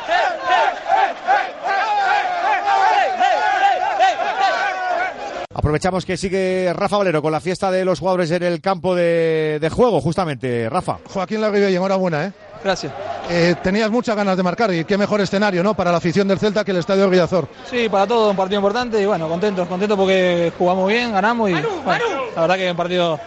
Aprovechamos 5.54 6.06
que 6.06 6.18
sigue 6.18 6.72
Rafa 6.76 6.98
Valero 6.98 7.22
con 7.22 7.32
la 7.32 7.39
fiesta 7.39 7.72
de 7.72 7.86
los 7.86 8.00
jugadores 8.00 8.30
en 8.32 8.44
el 8.44 8.62
campo 8.62 8.94
de, 8.94 9.58
de 9.60 9.70
juego, 9.70 10.02
justamente, 10.02 10.70
Rafa. 10.70 11.00
Joaquín 11.12 11.41
Larribey, 11.41 11.76
enhorabuena, 11.76 12.26
¿eh? 12.26 12.34
Gracias. 12.63 12.91
Eh, 13.30 13.56
tenías 13.62 13.89
muchas 13.91 14.15
ganas 14.15 14.36
de 14.38 14.44
marcar 14.44 14.74
y 14.74 14.86
qué 14.86 14.98
mejor 14.98 15.22
escenario, 15.22 15.63
¿no? 15.63 15.74
Para 15.74 15.91
la 15.91 15.98
afición 15.98 16.28
del 16.28 16.39
Celta 16.39 16.63
que 16.63 16.72
el 16.72 16.78
Estadio 16.78 17.10
Riazor. 17.10 17.48
Sí, 17.70 17.89
para 17.89 18.06
todo, 18.08 18.32
un 18.32 18.36
partido 18.38 18.60
importante 18.60 19.02
y 19.02 19.06
bueno, 19.06 19.28
contentos, 19.28 19.68
contentos 19.68 19.98
porque 19.98 20.52
jugamos 20.58 20.88
bien, 20.88 21.12
ganamos 21.12 21.50
y 21.50 21.54
bueno, 21.54 22.04
la 22.36 22.41
verdad 22.41 22.56
que 22.56 22.72
un 22.72 22.78
partido 22.78 23.20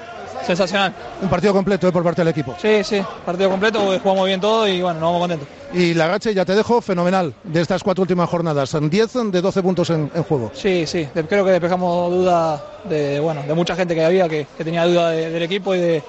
sensacional. 0.47 0.95
Un 1.21 1.29
partido 1.29 1.53
completo 1.53 1.89
¿eh? 1.89 1.93
por 1.93 2.03
parte 2.03 2.21
del 2.23 2.29
equipo. 2.29 2.55
Sí, 2.61 2.83
sí, 2.83 3.03
partido 3.27 3.51
completo 3.51 3.81
porque 3.85 3.99
jugamos 4.01 4.27
bien 4.27 4.41
todo 4.41 4.67
y 4.67 4.81
bueno, 4.81 4.99
nos 5.01 5.09
vamos 5.09 5.21
contentos. 5.21 5.49
Y 5.75 5.93
la 5.95 6.07
Gache, 6.07 6.33
ya 6.33 6.45
te 6.45 6.55
dejo, 6.55 6.81
fenomenal 6.81 7.35
de 7.45 7.61
estas 7.61 7.83
cuatro 7.83 8.03
últimas 8.03 8.29
jornadas. 8.31 8.75
10 8.81 9.13
de 9.31 9.43
12 9.43 9.63
puntos 9.63 9.91
en, 9.91 10.11
en 10.15 10.23
juego. 10.23 10.51
Sí, 10.55 10.87
sí, 10.87 11.07
creo 11.29 11.45
que 11.45 11.51
despejamos 11.51 12.11
dudas 12.11 12.61
de, 12.85 13.21
bueno, 13.21 13.43
de 13.47 13.53
mucha 13.55 13.77
gente 13.77 13.95
que 13.95 14.05
había 14.05 14.29
que, 14.29 14.47
que 14.57 14.65
tenía 14.65 14.85
duda 14.87 15.11
de- 15.11 15.31
del 15.31 15.43
equipo 15.43 15.75
y 15.75 15.79
de, 15.81 16.03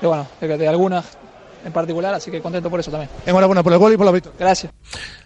de, 0.00 0.06
bueno, 0.06 0.26
de, 0.40 0.56
de 0.58 0.68
algunas 0.68 1.04
en 1.66 1.72
particular, 1.72 2.14
así 2.14 2.30
que 2.30 2.40
contento 2.40 2.70
por 2.70 2.78
eso 2.78 2.90
también. 2.90 3.10
Enhorabuena 3.26 3.62
por 3.62 3.72
el 3.72 3.78
gol 3.78 3.92
y 3.92 3.96
por 3.96 4.06
la 4.06 4.12
victoria. 4.12 4.38
Gracias. 4.38 4.72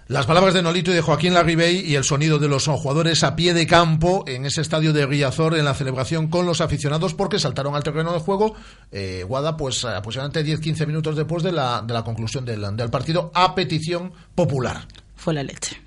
Las 0.09 0.27
palabras 0.27 0.55
de 0.55 0.63
Nolito 0.63 0.91
y 0.91 0.95
de 0.95 1.03
Joaquín 1.03 1.35
Larribey 1.35 1.81
y 1.87 1.95
el 1.95 2.03
sonido 2.03 2.39
de 2.39 2.49
los 2.49 2.67
jugadores 2.67 3.23
a 3.23 3.37
pie 3.37 3.53
de 3.55 3.67
campo 3.67 4.25
en 4.27 4.47
ese 4.47 4.63
estadio 4.63 4.93
de 4.93 5.07
Riazor 5.07 5.57
en 5.57 5.67
la 5.67 5.75
celebración 5.75 6.29
con 6.29 6.47
los 6.47 6.61
aficionados 6.61 7.15
porque 7.15 7.39
saltaron 7.39 7.77
al 7.77 7.85
terreno 7.85 8.13
de 8.13 8.19
juego 8.19 8.55
eh, 8.91 9.25
Guada 9.29 9.57
pues 9.57 9.85
aproximadamente 9.85 10.45
10-15 10.45 10.87
minutos 10.87 11.15
después 11.15 11.43
de 11.43 11.53
la, 11.53 11.83
de 11.83 11.93
la 11.93 12.03
conclusión 12.03 12.45
del, 12.45 12.75
del 12.75 12.91
partido 12.91 13.31
a 13.35 13.55
petición 13.55 14.13
popular. 14.35 14.89
Fue 15.15 15.35
la 15.35 15.43
leche. 15.43 15.81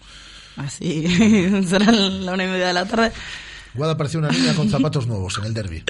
Así, 0.55 1.63
será 1.67 1.91
la 1.91 2.33
una 2.33 2.43
y 2.43 2.47
media 2.47 2.67
de 2.67 2.73
la 2.73 2.85
tarde. 2.85 3.11
Guada 3.75 3.97
parecía 3.97 4.19
una 4.19 4.29
niña 4.29 4.53
con 4.53 4.69
zapatos 4.69 5.07
nuevos 5.07 5.37
en 5.39 5.45
el 5.45 5.53
derby. 5.53 5.83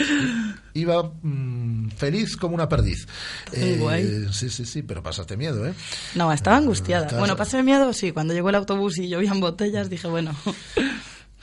Iba 0.73 1.03
mm, 1.21 1.89
feliz 1.91 2.37
como 2.37 2.55
una 2.55 2.69
perdiz. 2.69 3.07
Tan 3.51 3.79
guay. 3.79 4.27
sí, 4.31 4.49
sí, 4.49 4.65
sí, 4.65 4.83
pero 4.83 5.03
pasaste 5.03 5.35
miedo, 5.37 5.67
¿eh? 5.67 5.73
No, 6.15 6.31
estaba 6.31 6.57
angustiada. 6.57 7.05
estás- 7.07 7.19
Bueno, 7.19 7.35
pasé 7.35 7.61
miedo, 7.61 7.91
sí. 7.93 8.11
Cuando 8.11 8.33
llegó 8.33 8.49
el 8.49 8.55
autobús 8.55 8.97
y 8.99 9.09
llovían 9.09 9.39
botellas, 9.39 9.89
dije, 9.89 10.07
bueno. 10.07 10.33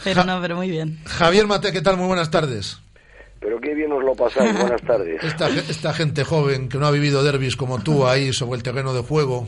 Pero 0.03 0.25
no, 0.25 0.41
pero 0.41 0.57
muy 0.57 0.71
bien. 0.71 0.99
Javier 1.05 1.47
Mate, 1.47 1.73
¿qué 1.73 1.83
tal? 1.83 1.99
Muy 1.99 2.07
buenas 2.07 2.31
tardes. 2.31 2.79
Pero 3.39 3.61
qué 3.61 3.75
bien 3.75 3.93
os 3.93 4.03
lo 4.03 4.15
pasáis, 4.15 4.59
buenas 4.59 4.81
tardes. 4.87 5.23
Esta, 5.23 5.51
esta 5.51 5.93
gente 5.93 6.25
joven 6.25 6.71
que 6.71 6.79
no 6.79 6.87
ha 6.87 6.91
vivido 6.91 7.23
derbis 7.23 7.55
como 7.55 7.83
tú 7.83 8.07
ahí 8.07 8.33
sobre 8.33 8.57
el 8.57 8.63
terreno 8.63 8.95
de 8.95 9.03
juego. 9.03 9.47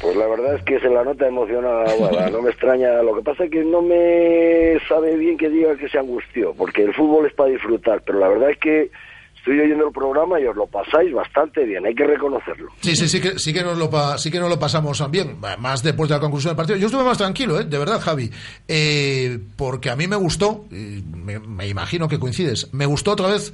Pues 0.00 0.16
la 0.16 0.26
verdad 0.26 0.54
es 0.54 0.62
que 0.62 0.78
se 0.80 0.88
la 0.88 1.04
nota 1.04 1.26
emocionada, 1.26 2.30
no 2.30 2.42
me 2.42 2.50
extraña. 2.50 3.02
Lo 3.02 3.14
que 3.16 3.22
pasa 3.22 3.44
es 3.44 3.50
que 3.50 3.64
no 3.64 3.82
me 3.82 4.78
sabe 4.88 5.16
bien 5.16 5.36
que 5.36 5.48
diga 5.48 5.76
que 5.76 5.88
se 5.88 5.98
angustió, 5.98 6.54
porque 6.54 6.82
el 6.82 6.94
fútbol 6.94 7.26
es 7.26 7.34
para 7.34 7.50
disfrutar, 7.50 8.02
pero 8.04 8.18
la 8.18 8.28
verdad 8.28 8.50
es 8.50 8.58
que 8.58 8.90
estoy 9.36 9.58
oyendo 9.58 9.86
el 9.86 9.92
programa 9.92 10.38
y 10.38 10.44
os 10.44 10.54
lo 10.54 10.66
pasáis 10.66 11.12
bastante 11.12 11.64
bien, 11.64 11.84
hay 11.86 11.94
que 11.94 12.06
reconocerlo. 12.06 12.70
Sí, 12.80 12.94
sí, 12.94 13.08
sí 13.08 13.20
que, 13.20 13.38
sí 13.38 13.52
que 13.52 13.62
nos 13.62 13.78
lo 13.78 13.90
sí 14.18 14.30
que 14.30 14.38
nos 14.38 14.50
lo 14.50 14.58
pasamos 14.58 15.02
bien, 15.10 15.38
más 15.58 15.82
después 15.82 16.08
de 16.08 16.16
la 16.16 16.20
conclusión 16.20 16.50
del 16.50 16.56
partido. 16.56 16.78
Yo 16.78 16.86
estuve 16.86 17.04
más 17.04 17.18
tranquilo, 17.18 17.58
¿eh? 17.58 17.64
de 17.64 17.78
verdad, 17.78 18.00
Javi, 18.00 18.30
eh, 18.68 19.38
porque 19.56 19.90
a 19.90 19.96
mí 19.96 20.06
me 20.06 20.16
gustó, 20.16 20.66
me, 20.70 21.38
me 21.38 21.68
imagino 21.68 22.06
que 22.06 22.18
coincides, 22.18 22.72
me 22.72 22.86
gustó 22.86 23.12
otra 23.12 23.28
vez 23.28 23.52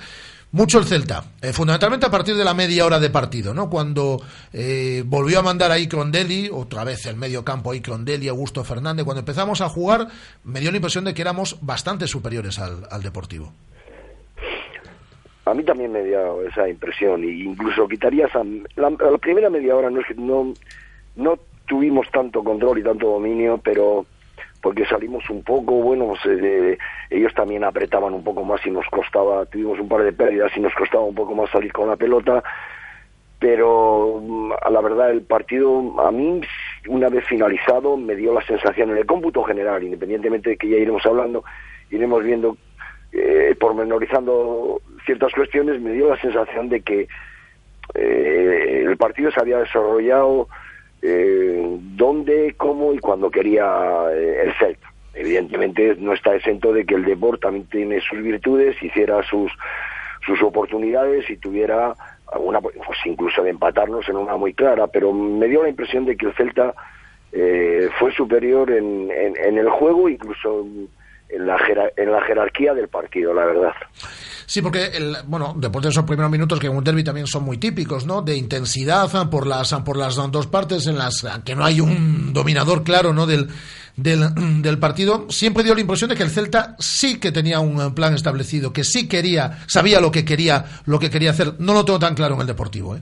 mucho 0.53 0.79
el 0.79 0.85
Celta, 0.85 1.25
eh, 1.43 1.53
fundamentalmente 1.53 2.07
a 2.07 2.11
partir 2.11 2.37
de 2.37 2.45
la 2.45 2.55
media 2.55 2.87
hora 2.87 2.99
de 2.99 3.11
partido, 3.11 3.53
¿no? 3.53 3.69
Cuando 3.69 4.21
eh, 4.53 5.03
volvió 5.05 5.41
a 5.41 5.43
mandar 5.43 5.71
ahí 5.71 5.87
Crondelli, 5.87 6.49
otra 6.53 6.85
vez 6.85 7.05
el 7.07 7.17
medio 7.17 7.45
campo 7.45 7.73
ahí 7.73 7.81
Crondelli, 7.81 8.29
Augusto 8.29 8.65
Fernández, 8.65 9.05
cuando 9.05 9.21
empezamos 9.21 9.61
a 9.61 9.69
jugar, 9.69 10.09
me 10.45 10.61
dio 10.61 10.71
la 10.71 10.77
impresión 10.79 11.05
de 11.05 11.15
que 11.15 11.23
éramos 11.23 11.59
bastante 11.61 12.07
superiores 12.07 12.59
al, 12.59 12.87
al 12.91 13.03
Deportivo. 13.03 13.53
A 15.45 15.55
mí 15.55 15.63
también 15.63 15.93
me 15.93 16.03
dio 16.03 16.43
esa 16.43 16.69
impresión, 16.69 17.23
y 17.23 17.43
incluso 17.43 17.87
quitarías 17.87 18.35
a 18.35 18.43
la, 18.77 18.91
la 18.91 19.19
primera 19.19 19.49
media 19.51 19.77
hora 19.77 19.91
no 19.91 20.01
es 20.01 20.07
que 20.07 20.15
no 20.15 20.53
no 21.17 21.39
tuvimos 21.67 22.07
tanto 22.13 22.43
control 22.45 22.79
y 22.79 22.83
tanto 22.83 23.09
dominio, 23.09 23.59
pero 23.63 24.07
porque 24.67 24.85
salimos 24.85 25.23
un 25.31 25.45
poco, 25.45 25.75
bueno, 25.75 26.09
pues, 26.09 26.23
eh, 26.27 26.77
ellos 27.09 27.33
también 27.35 27.63
apretaban 27.63 28.13
un 28.13 28.25
poco 28.25 28.43
más 28.43 28.67
y 28.67 28.71
nos 28.73 28.85
costaba, 28.87 29.47
tuvimos 29.47 29.79
un 29.79 29.89
par 29.89 30.03
de 30.03 30.13
pérdidas 30.13 30.51
y 30.57 30.59
nos 30.59 30.75
costaba 30.75 31.05
un 31.05 31.15
poco 31.15 31.37
más 31.37 31.49
salir 31.51 31.73
con 31.73 31.89
la 31.89 31.95
pelota, 31.95 32.43
pero 33.39 34.21
mm, 34.21 34.55
a 34.61 34.69
la 34.71 34.81
verdad 34.81 35.13
el 35.13 35.23
partido 35.23 35.95
a 36.01 36.11
mí 36.11 36.41
una 36.89 37.09
vez 37.09 37.25
finalizado 37.27 37.97
me 37.97 38.17
dio 38.17 38.35
la 38.35 38.45
sensación 38.45 38.91
en 38.91 38.97
el 38.97 39.07
cómputo 39.07 39.45
general, 39.45 39.85
independientemente 39.85 40.51
de 40.51 40.57
que 40.57 40.69
ya 40.69 40.79
iremos 40.79 41.07
hablando, 41.07 41.45
iremos 41.93 42.25
viendo 42.25 42.57
eh, 43.13 43.55
pormenorizando 43.61 44.81
ciertas 45.05 45.33
cuestiones, 45.33 45.81
me 45.81 45.93
dio 45.93 46.09
la 46.09 46.21
sensación 46.21 46.69
de 46.71 46.81
que 46.81 47.07
eh, 47.95 48.83
el 48.85 48.97
partido 48.97 49.31
se 49.31 49.41
había 49.41 49.59
desarrollado 49.59 50.49
eh, 51.03 51.79
donde, 51.97 52.55
cómo 52.57 52.93
y 52.93 52.99
cuando 52.99 53.31
quería 53.31 53.65
eh, 54.13 54.43
el 54.45 54.55
Celta. 54.55 54.93
Evidentemente 55.15 55.97
no 55.99 56.13
está 56.13 56.35
exento 56.35 56.73
de 56.73 56.85
que 56.85 56.95
el 56.95 57.05
Deport 57.05 57.41
también 57.41 57.67
tiene 57.67 58.01
sus 58.01 58.23
virtudes, 58.23 58.81
hiciera 58.83 59.23
sus 59.23 59.51
sus 60.27 60.43
oportunidades 60.43 61.31
y 61.31 61.37
tuviera 61.37 61.95
alguna, 62.33 62.61
pues 62.61 62.99
incluso 63.05 63.45
de 63.45 63.51
empatarnos 63.51 64.09
en 64.09 64.17
una 64.17 64.37
muy 64.37 64.53
clara, 64.53 64.89
pero 64.89 65.13
me 65.13 65.47
dio 65.47 65.63
la 65.63 65.69
impresión 65.69 66.05
de 66.05 66.17
que 66.17 66.27
el 66.27 66.35
Celta 66.35 66.75
eh, 67.31 67.89
fue 67.99 68.13
superior 68.13 68.71
en, 68.73 69.09
en 69.11 69.59
el 69.59 69.69
juego, 69.69 70.09
incluso 70.09 70.67
en, 71.29 71.47
la, 71.47 71.57
en 71.97 72.13
la 72.13 72.23
jerarquía 72.23 72.75
del 72.75 72.89
partido, 72.89 73.35
la 73.35 73.45
verdad. 73.45 73.73
Sí, 74.47 74.63
porque, 74.63 74.87
el, 74.95 75.17
bueno, 75.27 75.55
después 75.57 75.83
de 75.83 75.91
esos 75.91 76.05
primeros 76.05 76.31
minutos 76.31 76.61
que 76.61 76.69
en 76.69 76.77
un 76.77 76.85
derby 76.85 77.03
también 77.03 77.27
son 77.27 77.45
muy 77.45 77.59
típicos, 77.59 78.07
¿no? 78.07 78.23
De 78.23 78.37
intensidad 78.37 79.11
ah, 79.15 79.29
por 79.29 79.47
las, 79.47 79.73
ah, 79.73 79.83
por 79.85 79.97
las 79.97 80.17
dos 80.31 80.47
partes 80.47 80.87
en 80.87 80.97
las 80.97 81.25
ah, 81.25 81.43
que 81.45 81.57
no 81.57 81.65
hay 81.65 81.81
un 81.81 82.33
dominador 82.33 82.85
claro, 82.85 83.13
¿no? 83.13 83.27
Del, 83.27 83.49
del, 83.97 84.63
del 84.63 84.79
partido. 84.79 85.27
Siempre 85.31 85.65
dio 85.65 85.75
la 85.75 85.81
impresión 85.81 86.11
de 86.11 86.17
que 86.17 86.23
el 86.23 86.31
Celta 86.31 86.77
sí 86.79 87.19
que 87.19 87.33
tenía 87.33 87.59
un 87.59 87.81
eh, 87.81 87.91
plan 87.95 88.15
establecido, 88.15 88.73
que 88.73 88.85
sí 88.85 89.09
quería, 89.09 89.59
sabía 89.67 90.01
lo 90.01 90.13
que 90.13 90.25
quería, 90.25 90.65
lo 90.87 90.99
que 91.01 91.11
quería 91.11 91.31
hacer. 91.31 91.55
No 91.59 91.75
lo 91.75 91.85
tengo 91.85 91.99
tan 91.99 92.15
claro 92.15 92.35
en 92.37 92.43
el 92.43 92.47
Deportivo, 92.47 92.97
¿eh? 92.97 93.01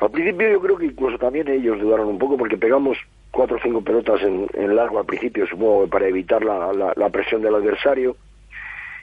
Al 0.00 0.10
principio 0.10 0.50
yo 0.50 0.60
creo 0.60 0.76
que 0.76 0.86
incluso 0.86 1.16
también 1.16 1.46
ellos 1.48 1.80
dudaron 1.80 2.08
un 2.08 2.18
poco 2.18 2.36
porque 2.36 2.56
pegamos 2.56 2.98
cuatro 3.32 3.56
o 3.56 3.60
cinco 3.60 3.80
pelotas 3.82 4.22
en, 4.22 4.46
en 4.54 4.76
largo 4.76 5.00
al 5.00 5.06
principio, 5.06 5.46
supongo 5.46 5.88
para 5.88 6.06
evitar 6.06 6.44
la, 6.44 6.72
la, 6.72 6.92
la 6.94 7.08
presión 7.10 7.42
del 7.42 7.54
adversario. 7.56 8.16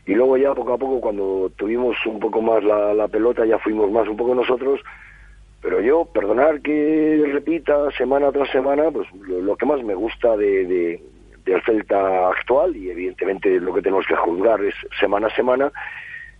Y 0.05 0.13
luego 0.15 0.37
ya 0.37 0.55
poco 0.55 0.73
a 0.73 0.77
poco 0.77 1.01
cuando 1.01 1.51
tuvimos 1.57 1.97
un 2.05 2.19
poco 2.19 2.41
más 2.41 2.63
la, 2.63 2.93
la 2.93 3.07
pelota 3.09 3.45
ya 3.45 3.59
fuimos 3.59 3.91
más 3.91 4.07
un 4.07 4.15
poco 4.15 4.33
nosotros. 4.33 4.79
Pero 5.61 5.81
yo, 5.81 6.05
perdonar 6.05 6.61
que 6.61 7.21
repita 7.33 7.91
semana 7.91 8.31
tras 8.31 8.49
semana, 8.49 8.89
pues 8.91 9.07
lo, 9.27 9.41
lo 9.41 9.57
que 9.57 9.65
más 9.65 9.83
me 9.83 9.93
gusta 9.93 10.37
de, 10.37 10.65
de- 10.65 11.03
del 11.43 11.61
Celta 11.63 12.29
actual 12.29 12.75
y 12.77 12.89
evidentemente 12.91 13.59
lo 13.59 13.73
que 13.73 13.81
tenemos 13.81 14.05
que 14.07 14.15
juzgar 14.15 14.63
es 14.63 14.75
semana 14.99 15.27
a 15.27 15.35
semana, 15.35 15.71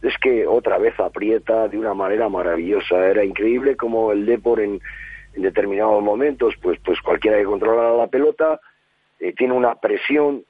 es 0.01 0.15
que 0.19 0.47
otra 0.47 0.77
vez 0.77 0.97
aprieta 0.99 1.67
de 1.67 1.77
una 1.77 1.93
manera 1.93 2.29
maravillosa. 2.29 3.07
Era 3.07 3.23
increíble 3.25 3.75
como 3.75 4.11
el 4.13 4.25
Depor 4.25 4.61
en, 4.61 4.79
en 5.39 5.43
determinados 5.43 6.03
momentos, 6.03 6.53
pues, 6.61 6.77
pues 6.83 6.99
cualquiera 7.01 7.37
que 7.37 7.45
controla 7.45 7.95
la 7.95 8.07
pelota 8.07 8.59
eh, 9.19 9.33
tiene 9.33 9.53
una 9.53 9.75
presión 9.75 10.43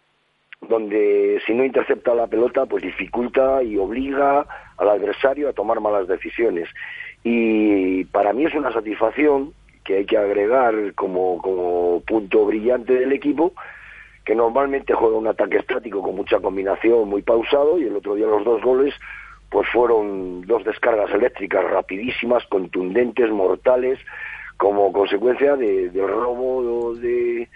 donde 0.67 1.39
si 1.45 1.53
no 1.53 1.63
intercepta 1.63 2.15
la 2.15 2.27
pelota, 2.27 2.65
pues 2.65 2.83
dificulta 2.83 3.63
y 3.63 3.77
obliga 3.77 4.45
al 4.77 4.89
adversario 4.89 5.47
a 5.47 5.53
tomar 5.53 5.79
malas 5.79 6.07
decisiones. 6.07 6.67
Y 7.23 8.03
para 8.05 8.33
mí 8.33 8.45
es 8.45 8.53
una 8.55 8.73
satisfacción 8.73 9.53
que 9.85 9.97
hay 9.97 10.05
que 10.05 10.17
agregar 10.17 10.93
como, 10.95 11.39
como 11.41 12.01
punto 12.01 12.45
brillante 12.45 12.93
del 12.93 13.13
equipo 13.13 13.53
que 14.25 14.35
normalmente 14.35 14.93
juega 14.93 15.17
un 15.17 15.27
ataque 15.27 15.57
estático 15.57 16.01
con 16.01 16.15
mucha 16.15 16.39
combinación, 16.39 17.07
muy 17.07 17.21
pausado, 17.21 17.79
y 17.79 17.83
el 17.83 17.95
otro 17.95 18.15
día 18.15 18.27
los 18.27 18.43
dos 18.43 18.61
goles 18.61 18.93
pues 19.49 19.67
fueron 19.69 20.41
dos 20.41 20.63
descargas 20.63 21.11
eléctricas 21.11 21.63
rapidísimas, 21.63 22.45
contundentes, 22.47 23.31
mortales, 23.31 23.99
como 24.59 24.91
consecuencia 24.91 25.55
de- 25.55 25.89
del 25.89 26.05
robo 26.07 26.93
de 26.95 27.47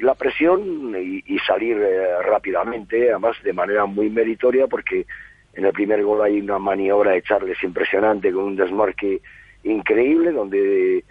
la 0.00 0.14
presión 0.14 0.94
y, 0.94 1.24
y 1.26 1.38
salir 1.40 1.78
eh, 1.78 2.22
rápidamente, 2.22 3.10
además 3.10 3.34
de 3.42 3.52
manera 3.54 3.86
muy 3.86 4.10
meritoria, 4.10 4.66
porque 4.66 5.06
en 5.54 5.64
el 5.64 5.72
primer 5.72 6.02
gol 6.04 6.20
hay 6.22 6.38
una 6.38 6.58
maniobra 6.58 7.12
de 7.12 7.22
Charles 7.22 7.56
impresionante 7.64 8.30
con 8.30 8.44
un 8.44 8.56
desmarque 8.56 9.22
increíble, 9.64 10.32
donde 10.32 10.98
eh, 10.98 11.04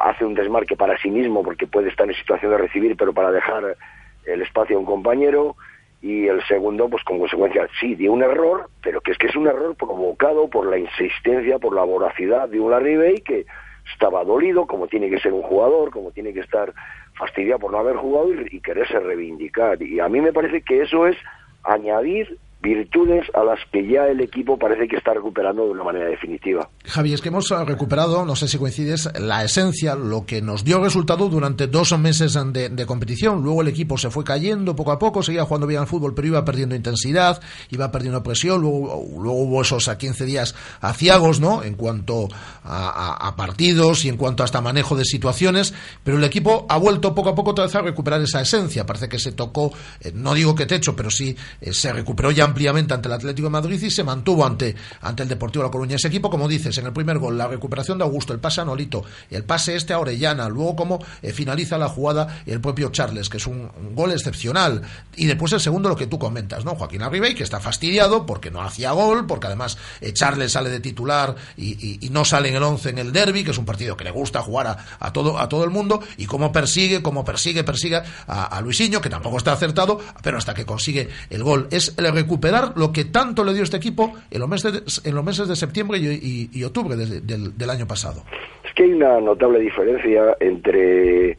hace 0.00 0.24
un 0.24 0.34
desmarque 0.34 0.74
para 0.74 0.96
sí 0.98 1.10
mismo, 1.10 1.42
porque 1.42 1.66
puede 1.66 1.90
estar 1.90 2.08
en 2.08 2.16
situación 2.16 2.50
de 2.52 2.58
recibir, 2.58 2.96
pero 2.96 3.12
para 3.12 3.30
dejar 3.30 3.76
el 4.24 4.40
espacio 4.42 4.76
a 4.76 4.80
un 4.80 4.86
compañero. 4.86 5.54
Y 6.00 6.28
el 6.28 6.40
segundo, 6.46 6.88
pues 6.88 7.02
con 7.04 7.18
consecuencia, 7.18 7.68
sí, 7.80 7.94
de 7.94 8.08
un 8.08 8.22
error, 8.22 8.70
pero 8.82 9.00
que 9.02 9.10
es 9.10 9.18
que 9.18 9.26
es 9.26 9.36
un 9.36 9.48
error 9.48 9.74
provocado 9.76 10.48
por 10.48 10.66
la 10.66 10.78
insistencia, 10.78 11.58
por 11.58 11.74
la 11.74 11.82
voracidad 11.82 12.48
de 12.48 12.58
un 12.60 12.70
Larry 12.70 13.20
que 13.20 13.44
estaba 13.92 14.24
dolido, 14.24 14.66
como 14.66 14.88
tiene 14.88 15.10
que 15.10 15.18
ser 15.20 15.32
un 15.32 15.42
jugador, 15.42 15.90
como 15.90 16.10
tiene 16.10 16.32
que 16.32 16.40
estar 16.40 16.72
fastidiado 17.14 17.60
por 17.60 17.72
no 17.72 17.78
haber 17.78 17.96
jugado 17.96 18.32
y, 18.32 18.48
y 18.50 18.60
quererse 18.60 18.98
reivindicar. 19.00 19.82
Y 19.82 20.00
a 20.00 20.08
mí 20.08 20.20
me 20.20 20.32
parece 20.32 20.62
que 20.62 20.82
eso 20.82 21.06
es 21.06 21.16
añadir 21.64 22.38
virtudes 22.60 23.26
a 23.34 23.44
las 23.44 23.58
que 23.70 23.86
ya 23.86 24.06
el 24.06 24.20
equipo 24.20 24.58
parece 24.58 24.88
que 24.88 24.96
está 24.96 25.14
recuperando 25.14 25.64
de 25.64 25.70
una 25.70 25.84
manera 25.84 26.06
definitiva. 26.06 26.68
Javi, 26.84 27.12
es 27.12 27.20
que 27.20 27.28
hemos 27.28 27.50
eh, 27.50 27.64
recuperado, 27.64 28.24
no 28.24 28.34
sé 28.36 28.48
si 28.48 28.58
coincides, 28.58 29.10
la 29.20 29.44
esencia, 29.44 29.94
lo 29.94 30.26
que 30.26 30.42
nos 30.42 30.64
dio 30.64 30.82
resultado 30.82 31.28
durante 31.28 31.66
dos 31.66 31.96
meses 31.98 32.38
de, 32.52 32.68
de 32.68 32.86
competición. 32.86 33.42
Luego 33.42 33.62
el 33.62 33.68
equipo 33.68 33.96
se 33.96 34.10
fue 34.10 34.24
cayendo 34.24 34.74
poco 34.74 34.92
a 34.92 34.98
poco, 34.98 35.22
seguía 35.22 35.44
jugando 35.44 35.66
bien 35.66 35.80
al 35.80 35.86
fútbol, 35.86 36.14
pero 36.14 36.28
iba 36.28 36.44
perdiendo 36.44 36.74
intensidad, 36.74 37.40
iba 37.70 37.90
perdiendo 37.90 38.22
presión. 38.22 38.60
Luego, 38.60 38.96
hubo 38.96 39.62
esos 39.62 39.88
a 39.88 39.98
15 39.98 40.24
días 40.24 40.54
aciagos, 40.80 41.40
¿no? 41.40 41.62
En 41.62 41.74
cuanto 41.74 42.28
a, 42.64 43.34
partidos 43.36 44.04
y 44.04 44.08
en 44.08 44.16
cuanto 44.16 44.42
hasta 44.42 44.60
manejo 44.60 44.96
de 44.96 45.04
situaciones. 45.04 45.74
Pero 46.02 46.18
el 46.18 46.24
equipo 46.24 46.66
ha 46.68 46.76
vuelto 46.76 47.14
poco 47.14 47.30
a 47.30 47.34
poco 47.34 47.50
otra 47.50 47.66
a 47.66 47.82
recuperar 47.82 48.20
esa 48.22 48.40
esencia. 48.40 48.86
Parece 48.86 49.08
que 49.08 49.18
se 49.18 49.32
tocó, 49.32 49.72
eh, 50.00 50.12
no 50.14 50.34
digo 50.34 50.54
que 50.54 50.66
techo, 50.66 50.96
pero 50.96 51.10
sí 51.10 51.36
eh, 51.60 51.72
se 51.72 51.92
recuperó 51.92 52.30
ya 52.30 52.47
ampliamente 52.48 52.94
ante 52.94 53.08
el 53.08 53.14
Atlético 53.14 53.46
de 53.46 53.52
Madrid 53.52 53.80
y 53.82 53.90
se 53.90 54.04
mantuvo 54.04 54.44
ante, 54.44 54.74
ante 55.00 55.22
el 55.22 55.28
Deportivo 55.28 55.64
La 55.64 55.70
Coruña. 55.70 55.96
Ese 55.96 56.08
equipo, 56.08 56.30
como 56.30 56.48
dices, 56.48 56.76
en 56.78 56.86
el 56.86 56.92
primer 56.92 57.18
gol, 57.18 57.38
la 57.38 57.46
recuperación 57.46 57.98
de 57.98 58.04
Augusto, 58.04 58.32
el 58.32 58.40
pase 58.40 58.60
a 58.60 58.64
Nolito, 58.64 59.04
el 59.30 59.44
pase 59.44 59.76
este 59.76 59.92
a 59.92 59.98
Orellana, 59.98 60.48
luego 60.48 60.76
cómo 60.76 60.98
eh, 61.22 61.32
finaliza 61.32 61.78
la 61.78 61.88
jugada 61.88 62.42
el 62.46 62.60
propio 62.60 62.90
Charles, 62.90 63.28
que 63.28 63.36
es 63.36 63.46
un, 63.46 63.70
gol 63.94 64.12
excepcional. 64.12 64.82
Y 65.16 65.26
después 65.26 65.52
el 65.52 65.60
segundo, 65.60 65.88
lo 65.88 65.96
que 65.96 66.06
tú 66.06 66.18
comentas, 66.18 66.64
¿no? 66.64 66.74
Joaquín 66.74 67.02
Arribey, 67.02 67.34
que 67.34 67.42
está 67.42 67.60
fastidiado 67.60 68.26
porque 68.26 68.50
no 68.50 68.62
hacía 68.62 68.92
gol, 68.92 69.26
porque 69.26 69.46
además 69.46 69.78
eh, 70.00 70.12
Charles 70.12 70.52
sale 70.52 70.70
de 70.70 70.80
titular 70.80 71.34
y, 71.56 72.08
no 72.10 72.24
sale 72.24 72.48
en 72.48 72.56
el 72.56 72.62
11 72.62 72.90
en 72.90 72.98
el 72.98 73.12
derby, 73.12 73.44
que 73.44 73.50
es 73.50 73.58
un 73.58 73.66
partido 73.66 73.96
que 73.96 74.04
le 74.04 74.10
gusta 74.10 74.40
jugar 74.40 74.66
a, 74.66 74.86
a 74.98 75.12
todo, 75.12 75.38
a 75.38 75.48
todo 75.48 75.64
el 75.64 75.70
mundo, 75.70 76.00
y 76.16 76.26
cómo 76.26 76.52
persigue, 76.52 77.02
cómo 77.02 77.24
persigue, 77.24 77.64
persigue 77.64 77.96
a, 77.96 78.44
a 78.44 78.60
Luisinho, 78.62 79.00
que 79.00 79.10
tampoco 79.10 79.36
está 79.36 79.52
acertado, 79.52 80.00
pero 80.22 80.38
hasta 80.38 80.54
que 80.54 80.64
consigue 80.64 81.08
el 81.30 81.42
gol. 81.42 81.68
Es 81.70 81.94
el 81.96 82.06
recuperar 82.38 82.72
lo 82.76 82.92
que 82.92 83.04
tanto 83.04 83.44
le 83.44 83.52
dio 83.52 83.62
este 83.64 83.76
equipo 83.76 84.12
en 84.30 84.40
los 84.40 84.48
meses 84.48 84.72
de, 85.02 85.08
en 85.10 85.14
los 85.16 85.24
meses 85.24 85.48
de 85.48 85.56
septiembre 85.56 85.98
y, 85.98 86.62
octubre 86.64 86.96
de- 86.96 87.20
del, 87.20 87.56
del 87.56 87.70
año 87.70 87.86
pasado. 87.86 88.22
Es 88.64 88.72
que 88.74 88.84
hay 88.84 88.92
una 88.92 89.20
notable 89.20 89.58
diferencia 89.58 90.36
entre 90.40 91.36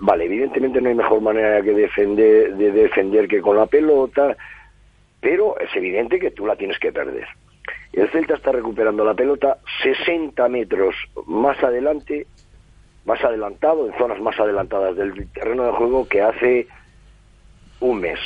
vale, 0.00 0.24
evidentemente 0.24 0.80
no 0.80 0.88
hay 0.88 0.94
mejor 0.94 1.20
manera 1.20 1.60
que 1.62 1.72
defender 1.72 2.54
de 2.54 2.70
defender 2.72 3.26
que 3.28 3.40
con 3.42 3.56
la 3.56 3.66
pelota, 3.66 4.36
pero 5.20 5.58
es 5.58 5.68
evidente 5.74 6.18
que 6.18 6.30
tú 6.30 6.46
la 6.46 6.56
tienes 6.56 6.78
que 6.78 6.92
perder. 6.92 7.26
El 7.92 8.08
Celta 8.10 8.34
está 8.34 8.52
recuperando 8.52 9.04
la 9.04 9.14
pelota 9.14 9.58
60 9.82 10.48
metros 10.48 10.94
más 11.26 11.62
adelante, 11.62 12.26
más 13.04 13.22
adelantado, 13.24 13.86
en 13.86 13.98
zonas 13.98 14.20
más 14.20 14.38
adelantadas 14.38 14.96
del 14.96 15.28
terreno 15.32 15.64
de 15.64 15.72
juego 15.72 16.06
que 16.08 16.22
hace 16.22 16.66
un 17.80 18.00
mes. 18.00 18.20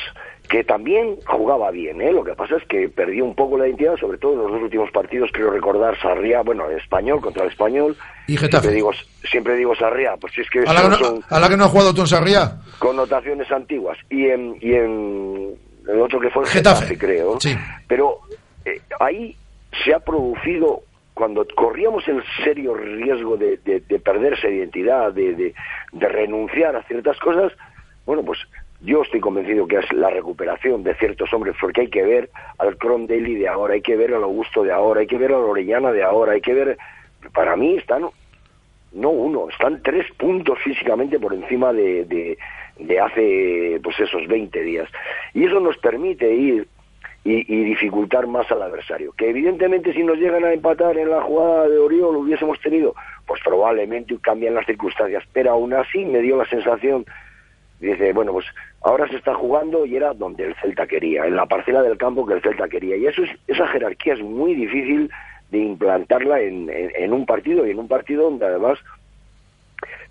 Que 0.53 0.65
también 0.65 1.17
jugaba 1.27 1.71
bien, 1.71 2.03
¿eh? 2.03 2.13
Lo 2.13 2.23
que 2.23 2.35
pasa 2.35 2.57
es 2.57 2.65
que 2.69 2.87
perdió 2.91 3.25
un 3.25 3.35
poco 3.35 3.57
la 3.57 3.67
identidad, 3.67 3.97
sobre 3.97 4.19
todo 4.19 4.35
en 4.35 4.39
los 4.41 4.51
dos 4.53 4.61
últimos 4.65 4.91
partidos, 4.91 5.31
creo 5.33 5.51
recordar 5.51 5.99
Sarriá, 5.99 6.43
bueno, 6.43 6.69
español 6.69 7.23
contra 7.23 7.45
el 7.45 7.49
español. 7.51 7.97
Y 8.29 8.37
Getafe. 8.37 8.65
Siempre 8.69 8.75
digo, 8.77 8.91
siempre 9.31 9.57
digo 9.57 9.75
Sarriá, 9.75 10.19
pues 10.21 10.35
si 10.35 10.43
es 10.43 10.51
que 10.51 10.59
A 10.61 10.75
la, 10.75 10.83
que 10.83 10.89
no, 10.91 10.95
son 10.97 11.25
a 11.31 11.41
la 11.41 11.49
que 11.49 11.57
no 11.57 11.65
ha 11.65 11.69
jugado 11.69 11.95
tú 11.95 12.03
en 12.03 12.07
Sarriá. 12.07 12.59
connotaciones 12.79 13.51
antiguas. 13.51 13.97
Y 14.11 14.27
en, 14.27 14.59
y 14.61 14.75
en 14.75 15.55
el 15.89 16.01
otro 16.03 16.21
que 16.21 16.29
fue 16.29 16.43
el 16.43 16.49
Getafe. 16.51 16.85
Getafe, 16.85 16.99
creo. 16.99 17.41
Sí. 17.41 17.57
Pero 17.89 18.19
eh, 18.67 18.79
ahí 19.01 19.35
se 19.83 19.95
ha 19.95 20.01
producido, 20.01 20.83
cuando 21.15 21.47
corríamos 21.57 22.07
el 22.09 22.23
serio 22.45 22.75
riesgo 22.75 23.39
de, 23.39 23.57
de- 23.65 23.81
de 23.81 23.99
perder 24.01 24.35
esa 24.35 24.51
identidad, 24.51 25.13
de, 25.15 25.35
de- 25.35 25.55
de 25.93 26.09
renunciar 26.09 26.77
a 26.77 26.83
ciertas 26.83 27.19
cosas, 27.21 27.53
bueno, 28.05 28.23
pues 28.23 28.39
yo 28.83 29.03
estoy 29.03 29.21
convencido 29.21 29.67
que 29.67 29.79
es 29.79 29.93
la 29.93 30.11
recuperación 30.11 30.83
de 30.83 30.95
ciertos 30.95 31.33
hombres, 31.33 31.55
porque 31.61 31.83
hay 31.83 31.89
que 31.89 32.03
ver 32.03 32.31
al 32.59 32.77
Crondelli 32.77 33.37
de 33.37 33.49
ahora, 33.49 33.75
hay 33.75 33.83
que 33.83 33.97
ver 33.97 34.13
al 34.15 34.25
Augusto 34.25 34.63
de 34.63 34.73
ahora, 34.73 35.01
hay 35.01 35.07
que 35.07 35.19
ver 35.19 35.33
a 35.33 35.39
la 35.39 35.47
Orellana 35.47 35.93
de 35.93 36.03
ahora, 36.03 36.33
hay 36.33 36.41
que 36.41 36.55
ver... 36.55 36.79
Para 37.33 37.55
mí 37.55 37.77
están 37.77 38.03
no 38.93 39.11
uno, 39.11 39.49
están 39.49 39.83
tres 39.83 40.07
puntos 40.19 40.59
físicamente 40.63 41.19
por 41.19 41.33
encima 41.33 41.73
de, 41.73 42.37
de, 42.79 43.01
hace 43.01 43.81
pues 43.83 43.99
esos 44.01 44.27
20 44.27 44.63
días. 44.63 44.89
Y 45.33 45.45
eso 45.45 45.61
nos 45.61 45.79
permite 45.79 46.33
ir 46.35 46.69
y, 47.25 47.55
y 47.55 47.65
dificultar 47.65 48.27
más 48.27 48.51
al 48.51 48.63
adversario. 48.63 49.13
Que 49.13 49.31
evidentemente 49.31 49.93
si 49.95 50.03
nos 50.03 50.19
llegan 50.19 50.45
a 50.45 50.53
empatar 50.53 50.99
en 50.99 51.11
la 51.11 51.23
jugada 51.23 51.69
de 51.69 51.79
Oriol 51.79 52.17
hubiésemos 52.17 52.61
tenido, 52.61 52.95
pues 53.27 53.41
probablemente 53.43 54.17
cambian 54.21 54.55
las 54.55 54.67
circunstancias. 54.67 55.25
Pero 55.33 55.53
aún 55.53 55.73
así 55.73 56.05
me 56.05 56.21
dio 56.21 56.37
la 56.37 56.47
sensación, 56.47 57.07
dice, 57.91 58.13
bueno, 58.13 58.33
pues 58.33 58.47
ahora 58.83 59.09
se 59.09 59.17
está 59.17 59.35
jugando 59.35 59.85
y 59.85 59.97
era 59.97 60.15
donde 60.15 60.45
el 60.45 60.55
Celta 60.57 60.87
quería, 60.87 61.27
en 61.27 61.37
la 61.37 61.47
parcela 61.47 61.83
del 61.83 61.99
campo 61.99 62.25
que 62.27 62.35
el 62.35 62.43
Celta 62.43 62.69
quería. 62.69 62.97
Y 62.97 63.07
eso 63.07 63.23
es, 63.23 63.31
esa 63.49 63.67
jerarquía 63.69 64.15
es 64.15 64.23
muy 64.23 64.55
difícil 64.55 65.11
de 65.51 65.59
implantarla 65.59 66.41
en, 66.41 66.71
en, 66.71 66.93
en 66.95 67.13
un 67.13 67.27
partido 67.27 67.67
y 67.67 67.71
en 67.71 67.79
un 67.79 67.89
partido 67.89 68.25
donde 68.25 68.47
además 68.47 68.79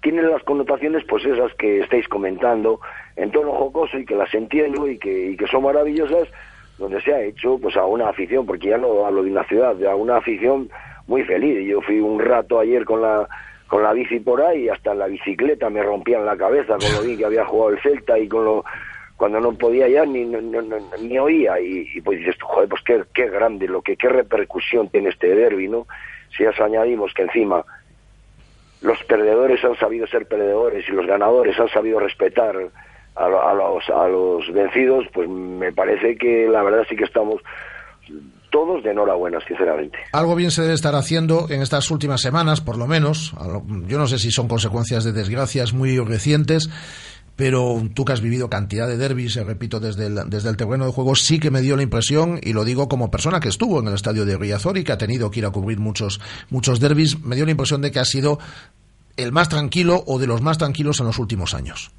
tienen 0.02 0.30
las 0.30 0.44
connotaciones 0.44 1.04
pues 1.08 1.26
esas 1.26 1.54
que 1.56 1.80
estáis 1.80 2.08
comentando 2.08 2.80
en 3.16 3.32
tono 3.32 3.52
jocoso 3.54 3.98
y 3.98 4.06
que 4.06 4.16
las 4.16 4.34
entiendo 4.34 4.88
y 4.88 4.98
que, 4.98 5.32
y 5.32 5.38
que 5.38 5.48
son 5.48 5.64
maravillosas 5.64 6.28
donde 6.78 7.02
se 7.02 7.14
ha 7.14 7.22
hecho 7.22 7.60
pues 7.60 7.78
a 7.78 7.86
una 7.86 8.10
afición 8.10 8.46
porque 8.46 8.70
ya 8.70 8.78
no 8.78 9.06
hablo 9.06 9.24
de 9.24 9.32
una 9.32 9.44
ciudad 9.46 9.82
a 9.86 9.96
una 9.96 10.18
afición 10.18 10.70
muy 11.08 11.24
feliz 11.24 11.68
yo 11.68 11.82
fui 11.82 12.00
un 12.00 12.20
rato 12.20 12.60
ayer 12.60 12.84
con 12.86 13.02
la 13.02 13.28
con 13.72 13.84
la 13.84 13.94
bici 13.94 14.20
por 14.20 14.42
ahí 14.42 14.68
hasta 14.68 14.94
la 14.94 15.08
bicicleta 15.08 15.70
me 15.70 15.82
rompían 15.82 16.26
la 16.26 16.36
cabeza 16.36 16.78
con 16.78 16.92
lo 16.92 17.04
bien 17.04 17.18
que 17.18 17.24
había 17.24 17.46
jugado 17.46 17.70
el 17.72 17.80
Celta 17.82 18.20
y 18.20 18.28
con 18.28 18.44
lo 18.44 18.66
cuando 19.16 19.40
no 19.40 19.54
podía 19.54 19.88
ya 19.88 20.06
ni, 20.06 20.26
no- 20.26 20.42
ni 21.00 21.18
oía 21.18 21.58
y, 21.62 22.02
pues 22.02 22.20
dices 22.20 22.36
joder, 22.42 22.68
pues 22.68 22.82
qué, 22.84 23.02
qué 23.14 23.30
grande, 23.30 23.70
lo 23.70 23.82
que 23.82 23.96
qué 23.96 24.10
repercusión 24.10 24.90
tiene 24.90 25.08
este 25.08 25.34
derbi, 25.34 25.70
¿no? 25.70 25.88
Si 26.36 26.44
ya 26.44 26.52
añadimos 26.62 27.14
que 27.14 27.22
encima 27.22 27.64
los 28.82 29.02
perdedores 29.06 29.64
han 29.64 29.78
sabido 29.78 30.06
ser 30.06 30.26
perdedores 30.26 30.90
y 30.90 30.92
los 30.92 31.06
ganadores 31.08 31.58
han 31.58 31.70
sabido 31.70 31.98
respetar 32.02 32.58
a, 33.16 33.26
a 33.26 33.54
los, 33.54 33.90
a 33.90 34.08
los 34.10 34.52
vencidos, 34.52 35.06
pues 35.14 35.30
me 35.30 35.72
parece 35.72 36.18
que 36.18 36.46
la 36.50 36.62
verdad 36.62 36.86
sí 36.90 36.98
que 36.98 37.06
estamos 37.06 37.42
todos 38.52 38.84
de 38.84 38.92
enhorabuena, 38.92 39.40
sinceramente. 39.48 39.98
Algo 40.12 40.36
bien 40.36 40.52
se 40.52 40.62
debe 40.62 40.74
estar 40.74 40.94
haciendo 40.94 41.48
en 41.50 41.62
estas 41.62 41.90
últimas 41.90 42.22
semanas, 42.22 42.62
por 42.62 42.78
lo 42.78 42.86
menos. 42.86 43.34
Yo 43.88 43.98
no 43.98 44.08
sé 44.08 44.20
si 44.20 44.30
son 44.30 44.48
consecuencias 44.48 45.04
de 45.04 45.14
desgracias 45.14 45.74
muy 45.74 45.98
recientes, 45.98 46.70
pero 47.36 47.82
tú 47.96 48.06
que 48.06 48.14
has 48.14 48.22
vivido 48.22 48.50
cantidad 48.50 48.88
de 48.88 48.98
derbis, 48.98 49.38
eh, 49.38 49.44
repito, 49.44 49.80
desde 49.80 50.08
el, 50.08 50.30
desde 50.30 50.50
el 50.50 50.58
terreno 50.58 50.86
de 50.86 50.92
juego, 50.92 51.16
sí 51.16 51.40
que 51.40 51.50
me 51.50 51.62
dio 51.62 51.76
la 51.76 51.84
impresión, 51.84 52.40
y 52.44 52.54
lo 52.54 52.66
digo 52.66 52.88
como 52.88 53.10
persona 53.10 53.40
que 53.40 53.50
estuvo 53.50 53.80
en 53.80 53.88
el 53.88 53.96
estadio 53.96 54.26
de 54.26 54.38
Riazor 54.38 54.78
y 54.78 54.84
que 54.84 54.92
ha 54.92 54.98
tenido 54.98 55.32
que 55.32 55.40
ir 55.40 55.46
a 55.46 55.50
cubrir 55.50 55.80
muchos, 55.80 56.20
muchos 56.50 56.80
derbis, 56.80 57.24
me 57.24 57.36
dio 57.36 57.46
la 57.46 57.52
impresión 57.52 57.82
de 57.82 57.92
que 57.92 58.00
ha 58.00 58.06
sido 58.06 58.38
el 59.18 59.32
más 59.32 59.50
tranquilo 59.50 60.04
o 60.06 60.20
de 60.20 60.28
los 60.28 60.42
más 60.42 60.58
tranquilos 60.58 61.00
en 61.00 61.08
los 61.08 61.20
últimos 61.20 61.54
años. 61.54 61.92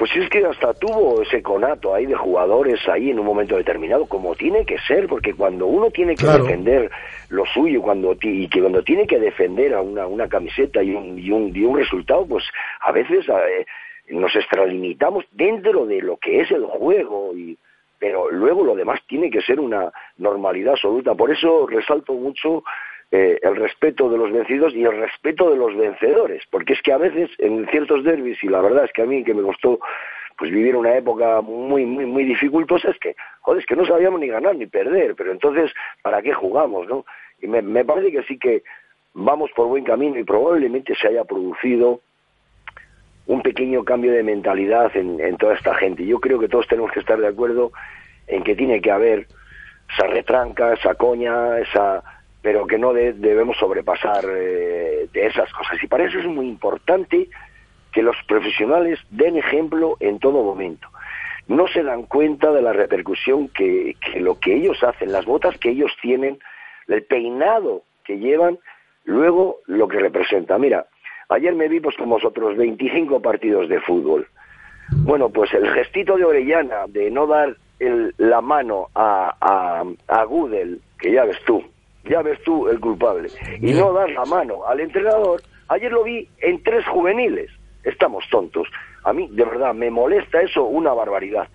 Pues 0.00 0.16
es 0.16 0.30
que 0.30 0.42
hasta 0.46 0.72
tuvo 0.72 1.20
ese 1.20 1.42
conato 1.42 1.94
ahí 1.94 2.06
de 2.06 2.14
jugadores 2.14 2.80
ahí 2.88 3.10
en 3.10 3.18
un 3.18 3.26
momento 3.26 3.58
determinado, 3.58 4.06
como 4.06 4.34
tiene 4.34 4.64
que 4.64 4.78
ser, 4.78 5.06
porque 5.06 5.34
cuando 5.34 5.66
uno 5.66 5.90
tiene 5.90 6.14
que 6.14 6.24
Claro. 6.24 6.44
defender 6.44 6.90
lo 7.28 7.44
suyo 7.44 7.82
cuando 7.82 8.16
y 8.22 8.48
que 8.48 8.60
cuando 8.62 8.82
tiene 8.82 9.06
que 9.06 9.18
defender 9.20 9.74
a 9.74 9.82
una, 9.82 10.06
una 10.06 10.26
camiseta 10.26 10.82
y 10.82 10.94
un, 10.94 11.18
y, 11.18 11.30
un, 11.30 11.54
y 11.54 11.64
un 11.64 11.76
resultado, 11.76 12.24
pues 12.26 12.44
a 12.80 12.92
veces 12.92 13.26
eh, 13.28 13.66
nos 14.08 14.34
extralimitamos 14.34 15.26
dentro 15.32 15.84
de 15.84 16.00
lo 16.00 16.16
que 16.16 16.40
es 16.40 16.50
el 16.50 16.64
juego, 16.64 17.36
y, 17.36 17.58
pero 17.98 18.30
luego 18.30 18.64
lo 18.64 18.74
demás 18.74 19.00
tiene 19.06 19.28
que 19.28 19.42
ser 19.42 19.60
una 19.60 19.92
normalidad 20.16 20.72
absoluta. 20.72 21.14
Por 21.14 21.30
eso 21.30 21.66
resalto 21.66 22.14
mucho 22.14 22.64
eh, 23.12 23.40
el 23.42 23.56
respeto 23.56 24.08
de 24.08 24.18
los 24.18 24.30
vencidos 24.30 24.72
y 24.72 24.84
el 24.84 24.96
respeto 24.96 25.50
de 25.50 25.56
los 25.56 25.76
vencedores, 25.76 26.44
porque 26.50 26.74
es 26.74 26.82
que 26.82 26.92
a 26.92 26.98
veces 26.98 27.28
en 27.38 27.66
ciertos 27.68 28.04
derbis, 28.04 28.42
y 28.44 28.48
la 28.48 28.60
verdad 28.60 28.84
es 28.84 28.92
que 28.92 29.02
a 29.02 29.06
mí 29.06 29.24
que 29.24 29.34
me 29.34 29.42
costó 29.42 29.80
pues 30.38 30.50
vivir 30.52 30.76
una 30.76 30.96
época 30.96 31.40
muy, 31.40 31.84
muy, 31.84 32.06
muy 32.06 32.24
dificultosa, 32.24 32.90
es 32.90 32.98
que, 32.98 33.16
joder, 33.40 33.60
es 33.60 33.66
que 33.66 33.76
no 33.76 33.84
sabíamos 33.84 34.20
ni 34.20 34.28
ganar 34.28 34.54
ni 34.54 34.66
perder, 34.66 35.14
pero 35.16 35.32
entonces, 35.32 35.72
¿para 36.02 36.22
qué 36.22 36.32
jugamos, 36.32 36.86
no? 36.88 37.04
Y 37.42 37.48
me, 37.48 37.84
parece 37.84 38.12
que 38.12 38.22
sí 38.22 38.38
que 38.38 38.62
vamos 39.12 39.50
por 39.56 39.66
buen 39.66 39.84
camino 39.84 40.18
y 40.18 40.24
probablemente 40.24 40.94
se 40.94 41.08
haya 41.08 41.24
producido 41.24 42.00
un 43.26 43.42
pequeño 43.42 43.84
cambio 43.84 44.12
de 44.12 44.22
mentalidad 44.22 44.96
en, 44.96 45.20
en 45.20 45.36
toda 45.36 45.54
esta 45.54 45.74
gente. 45.74 46.06
Yo 46.06 46.20
creo 46.20 46.38
que 46.38 46.48
todos 46.48 46.68
tenemos 46.68 46.92
que 46.92 47.00
estar 47.00 47.18
de 47.18 47.28
acuerdo 47.28 47.72
en 48.26 48.44
que 48.44 48.54
tiene 48.54 48.80
que 48.80 48.90
haber 48.90 49.26
esa 49.92 50.06
retranca, 50.06 50.74
esa 50.74 50.94
coña, 50.94 51.58
esa 51.58 52.02
pero 52.42 52.66
que 52.66 52.78
no 52.78 52.92
de- 52.92 53.12
debemos 53.12 53.56
sobrepasar 53.58 54.24
eh, 54.28 55.08
de 55.12 55.26
esas 55.26 55.52
cosas. 55.52 55.82
Y 55.82 55.86
para 55.86 56.04
eso 56.04 56.18
es 56.18 56.26
muy 56.26 56.46
importante 56.48 57.28
que 57.92 58.02
los 58.02 58.16
profesionales 58.28 58.98
den 59.10 59.36
ejemplo 59.36 59.96
en 60.00 60.18
todo 60.18 60.42
momento. 60.42 60.88
No 61.48 61.66
se 61.66 61.82
dan 61.82 62.04
cuenta 62.04 62.52
de 62.52 62.62
la 62.62 62.72
repercusión 62.72 63.48
que, 63.48 63.96
lo 64.20 64.38
que 64.38 64.54
ellos 64.54 64.82
hacen, 64.84 65.10
las 65.12 65.24
botas 65.24 65.58
que 65.58 65.70
ellos 65.70 65.90
tienen, 66.00 66.38
el 66.86 67.02
peinado 67.04 67.82
que 68.04 68.18
llevan, 68.18 68.58
luego 69.04 69.58
lo 69.66 69.88
que 69.88 69.98
representa. 69.98 70.56
Mira, 70.58 70.86
ayer 71.28 71.54
me 71.54 71.68
vi 71.68 71.80
pues 71.80 71.96
con 71.96 72.08
vosotros 72.08 72.56
25 72.56 73.20
partidos 73.20 73.68
de 73.68 73.80
fútbol. 73.80 74.28
Bueno, 75.04 75.30
pues 75.30 75.52
el 75.54 75.68
gestito 75.70 76.16
de 76.16 76.24
Orellana 76.24 76.86
de 76.88 77.10
no 77.10 77.26
dar 77.26 77.56
el- 77.80 78.14
la 78.18 78.40
mano 78.40 78.88
a, 78.94 79.34
a, 79.40 79.84
a 80.20 80.26
que 81.00 81.12
ya 81.12 81.24
ves 81.24 81.38
tú, 81.46 81.62
ya 82.04 82.22
ves 82.22 82.42
tú 82.42 82.68
el 82.68 82.80
culpable, 82.80 83.28
y 83.60 83.72
no 83.72 83.92
dar 83.92 84.10
la 84.10 84.24
mano 84.24 84.66
al 84.66 84.80
entrenador, 84.80 85.42
ayer 85.68 85.92
lo 85.92 86.04
vi 86.04 86.28
en 86.40 86.62
tres 86.62 86.86
juveniles. 86.86 87.50
Estamos 87.84 88.24
tontos. 88.30 88.68
A 89.04 89.12
mí, 89.12 89.28
de 89.30 89.44
verdad, 89.44 89.72
me 89.72 89.90
molesta 89.90 90.42
eso 90.42 90.64
una 90.64 90.92
barbaridad. 90.92 91.48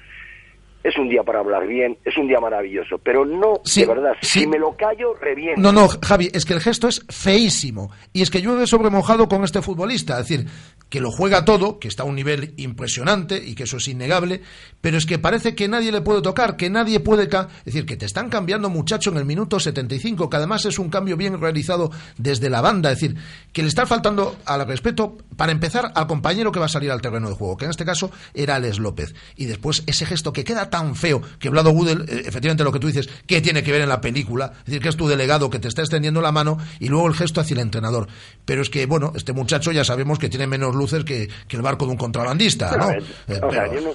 Es 0.88 0.96
un 0.98 1.10
día 1.10 1.24
para 1.24 1.40
hablar 1.40 1.66
bien, 1.68 1.98
es 2.06 2.16
un 2.16 2.28
día 2.28 2.40
maravilloso, 2.40 3.00
pero 3.04 3.26
no, 3.26 3.54
de 3.82 3.86
verdad, 3.88 4.12
si 4.22 4.46
me 4.46 4.60
lo 4.60 4.76
callo, 4.78 5.16
reviento. 5.20 5.60
No, 5.60 5.72
no, 5.72 5.88
Javi, 5.88 6.30
es 6.32 6.46
que 6.46 6.54
el 6.54 6.62
gesto 6.62 6.88
es 6.88 7.04
feísimo. 7.10 7.90
Y 8.14 8.22
es 8.22 8.30
que 8.30 8.40
llueve 8.42 8.68
sobre 8.68 8.92
mojado 8.92 9.28
con 9.28 9.44
este 9.44 9.64
futbolista. 9.64 10.20
Es 10.20 10.28
decir, 10.28 10.48
que 10.90 11.02
lo 11.02 11.10
juega 11.10 11.44
todo, 11.44 11.80
que 11.80 11.88
está 11.88 12.04
a 12.04 12.06
un 12.06 12.14
nivel 12.16 12.54
impresionante 12.58 13.38
y 13.44 13.56
que 13.56 13.64
eso 13.64 13.78
es 13.78 13.88
innegable, 13.88 14.42
pero 14.80 14.98
es 14.98 15.08
que 15.08 15.18
parece 15.18 15.56
que 15.56 15.68
nadie 15.68 15.92
le 15.92 16.02
puede 16.02 16.22
tocar, 16.22 16.56
que 16.56 16.70
nadie 16.70 17.00
puede... 17.00 17.28
ca- 17.30 17.48
Es 17.60 17.74
decir, 17.74 17.88
que 17.88 17.98
te 17.98 18.06
están 18.06 18.30
cambiando 18.30 18.70
muchacho 18.70 19.10
en 19.10 19.18
el 19.18 19.26
minuto 19.26 19.60
75, 19.60 20.30
que 20.30 20.38
además 20.38 20.66
es 20.66 20.78
un 20.78 20.90
cambio 20.90 21.18
bien 21.18 21.42
realizado 21.42 21.90
desde 22.18 22.50
la 22.52 22.62
banda. 22.62 22.92
Es 22.92 23.00
decir, 23.02 23.18
que 23.52 23.64
le 23.64 23.70
está 23.70 23.88
faltando 23.88 24.36
al 24.46 24.68
respeto, 24.68 25.18
para 25.36 25.52
empezar, 25.52 25.92
al 25.96 26.06
compañero 26.06 26.52
que 26.52 26.60
va 26.60 26.68
a 26.68 26.70
salir 26.70 26.92
al 26.92 27.02
terreno 27.02 27.28
de 27.30 27.36
juego, 27.36 27.58
que 27.58 27.66
en 27.66 27.72
este 27.72 27.86
caso 27.86 28.12
era 28.36 28.56
Alex 28.56 28.78
López. 28.78 29.16
Y 29.36 29.46
después 29.46 29.84
ese 29.88 30.06
gesto 30.06 30.32
que 30.32 30.44
queda 30.44 30.70
tan 30.76 30.94
feo, 30.96 31.22
que 31.40 31.50
Vlado 31.50 31.72
Gudel, 31.72 32.02
eh, 32.10 32.24
efectivamente 32.26 32.66
lo 32.66 32.72
que 32.74 32.80
tú 32.80 32.88
dices, 32.88 33.08
¿qué 33.26 33.40
tiene 33.40 33.64
que 33.64 33.72
ver 33.72 33.80
en 33.82 33.88
la 33.88 34.02
película? 34.02 34.52
Es 34.60 34.66
decir, 34.66 34.82
que 34.82 34.90
es 34.90 34.98
tu 34.98 35.08
delegado 35.08 35.50
que 35.50 35.58
te 35.60 35.70
está 35.70 35.82
extendiendo 35.82 36.22
la 36.22 36.34
mano 36.34 36.58
y 36.82 36.90
luego 36.90 37.08
el 37.08 37.14
gesto 37.14 37.40
hacia 37.40 37.54
el 37.54 37.62
entrenador. 37.62 38.08
Pero 38.44 38.62
es 38.62 38.70
que, 38.70 38.86
bueno, 38.86 39.14
este 39.16 39.32
muchacho 39.32 39.72
ya 39.72 39.86
sabemos 39.86 40.20
que 40.20 40.28
tiene 40.28 40.48
menos 40.48 40.76
luces 40.76 41.06
que, 41.06 41.30
que 41.48 41.56
el 41.56 41.62
barco 41.62 41.86
de 41.86 41.92
un 41.92 41.98
contrabandista, 41.98 42.76
¿no? 42.76 42.92
Eh, 42.92 43.40
o 43.42 43.52
sea, 43.52 43.74
yo 43.74 43.80
no- 43.82 43.94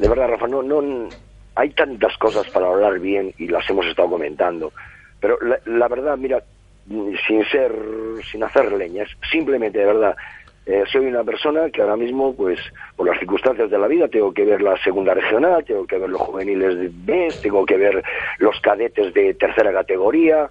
de 0.00 0.08
verdad, 0.08 0.28
Rafa, 0.28 0.48
no, 0.48 0.62
no, 0.62 1.08
hay 1.54 1.70
tantas 1.70 2.16
cosas 2.18 2.46
para 2.50 2.66
hablar 2.66 2.98
bien 2.98 3.32
y 3.38 3.46
las 3.46 3.68
hemos 3.70 3.86
estado 3.86 4.10
comentando. 4.10 4.72
Pero 5.20 5.38
la, 5.42 5.58
la 5.64 5.86
verdad, 5.88 6.16
mira, 6.18 6.42
sin 6.88 7.44
ser, 7.50 7.72
sin 8.30 8.42
hacer 8.42 8.72
leñas, 8.72 9.08
simplemente, 9.30 9.78
de 9.78 9.86
verdad, 9.86 10.16
eh, 10.66 10.82
soy 10.90 11.06
una 11.06 11.22
persona 11.24 11.70
que 11.70 11.80
ahora 11.80 11.96
mismo, 11.96 12.34
pues, 12.34 12.58
por 12.96 13.06
las 13.06 13.18
circunstancias 13.18 13.70
de 13.70 13.78
la 13.78 13.86
vida, 13.86 14.08
tengo 14.08 14.34
que 14.34 14.44
ver 14.44 14.60
la 14.62 14.76
segunda 14.82 15.14
regional, 15.14 15.64
tengo 15.64 15.86
que 15.86 15.96
ver 15.98 16.10
los 16.10 16.20
juveniles 16.20 16.76
de 16.78 16.90
B, 16.92 17.36
tengo 17.40 17.64
que 17.64 17.76
ver 17.76 18.02
los 18.38 18.60
cadetes 18.60 19.14
de 19.14 19.34
tercera 19.34 19.72
categoría, 19.72 20.50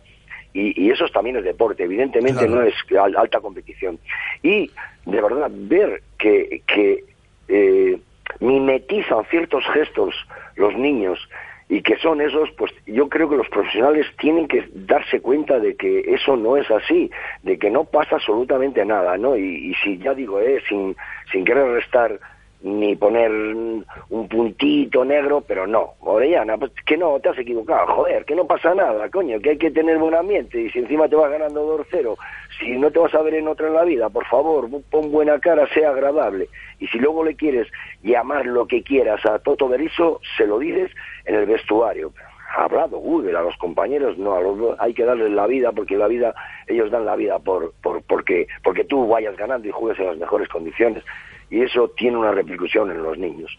y, 0.53 0.81
y 0.81 0.89
eso 0.89 1.05
también 1.09 1.35
es 1.35 1.43
deporte, 1.43 1.83
evidentemente 1.83 2.47
no 2.47 2.61
es 2.61 2.73
al- 2.97 3.17
alta 3.17 3.41
competición. 3.41 3.99
Y 4.41 4.71
de 5.05 5.21
verdad, 5.21 5.51
ver 5.53 6.01
que, 6.17 6.61
que 6.65 7.03
eh, 7.49 7.99
mimetizan 8.39 9.25
ciertos 9.25 9.65
gestos 9.73 10.15
los 10.55 10.73
niños 10.77 11.19
y 11.67 11.81
que 11.81 11.97
son 11.97 12.21
esos, 12.21 12.49
pues 12.57 12.71
yo 12.85 13.09
creo 13.09 13.27
que 13.27 13.37
los 13.37 13.49
profesionales 13.49 14.05
tienen 14.19 14.47
que 14.47 14.67
darse 14.73 15.19
cuenta 15.19 15.59
de 15.59 15.75
que 15.75 16.01
eso 16.13 16.37
no 16.37 16.57
es 16.57 16.69
así, 16.69 17.09
de 17.43 17.57
que 17.57 17.71
no 17.71 17.85
pasa 17.85 18.15
absolutamente 18.15 18.85
nada, 18.85 19.17
¿no? 19.17 19.35
Y, 19.35 19.71
y 19.71 19.73
si 19.75 19.97
ya 19.97 20.13
digo, 20.13 20.39
eh, 20.39 20.61
sin, 20.69 20.95
sin 21.31 21.43
querer 21.43 21.67
restar 21.67 22.19
ni 22.65 22.95
poner 22.95 23.31
un 23.31 24.27
puntito 24.27 25.05
negro, 25.05 25.41
pero 25.47 25.67
no, 25.67 25.93
Orellana, 25.99 26.57
pues 26.57 26.71
que 26.83 26.97
no, 26.97 27.19
te 27.19 27.29
has 27.29 27.37
equivocado, 27.37 27.85
joder, 27.93 28.25
que 28.25 28.35
no 28.35 28.45
pasa 28.45 28.73
nada, 28.73 29.07
coño, 29.09 29.39
que 29.39 29.51
hay 29.51 29.57
que 29.57 29.69
tener 29.69 29.99
buen 29.99 30.15
ambiente 30.15 30.59
y 30.59 30.71
si 30.71 30.79
encima 30.79 31.07
te 31.07 31.15
vas 31.15 31.29
ganando 31.29 31.77
2-0, 31.77 32.17
si 32.59 32.77
no 32.77 32.91
te 32.91 32.99
vas 32.99 33.13
a 33.13 33.21
ver 33.21 33.35
en 33.35 33.47
otra 33.47 33.67
en 33.67 33.73
la 33.73 33.83
vida, 33.83 34.09
por 34.09 34.25
favor, 34.27 34.69
pon 34.89 35.11
buena 35.11 35.39
cara, 35.39 35.67
sea 35.73 35.89
agradable. 35.89 36.49
Y 36.79 36.87
si 36.87 36.99
luego 36.99 37.23
le 37.23 37.35
quieres 37.35 37.67
llamar 38.03 38.45
lo 38.45 38.67
que 38.67 38.83
quieras 38.83 39.25
a 39.25 39.39
Toto 39.39 39.67
Berizzo, 39.67 40.21
se 40.37 40.45
lo 40.47 40.59
dices 40.59 40.91
en 41.25 41.35
el 41.35 41.45
vestuario. 41.45 42.13
Ha 42.57 42.63
hablado 42.65 42.99
Google 42.99 43.37
a 43.37 43.41
los 43.41 43.57
compañeros, 43.57 44.17
no, 44.17 44.35
a 44.35 44.41
los 44.41 44.79
hay 44.79 44.93
que 44.93 45.03
darles 45.03 45.31
la 45.31 45.47
vida 45.47 45.71
porque 45.71 45.97
la 45.97 46.07
vida, 46.07 46.33
ellos 46.67 46.89
dan 46.91 47.05
la 47.05 47.15
vida 47.15 47.39
por, 47.39 47.73
por, 47.81 48.01
porque, 48.03 48.47
porque 48.63 48.85
tú 48.85 49.07
vayas 49.07 49.35
ganando 49.35 49.67
y 49.67 49.71
juegues 49.71 49.99
en 49.99 50.07
las 50.07 50.17
mejores 50.17 50.47
condiciones. 50.47 51.03
Y 51.49 51.61
eso 51.61 51.89
tiene 51.89 52.17
una 52.17 52.31
repercusión 52.31 52.89
en 52.91 53.03
los 53.03 53.17
niños. 53.17 53.55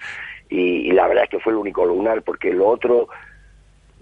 Y, 0.48 0.88
y 0.88 0.92
la 0.92 1.08
verdad 1.08 1.24
es 1.24 1.30
que 1.30 1.40
fue 1.40 1.52
el 1.52 1.58
único 1.58 1.84
lunar 1.84 2.22
porque 2.22 2.52
lo 2.52 2.68
otro, 2.68 3.08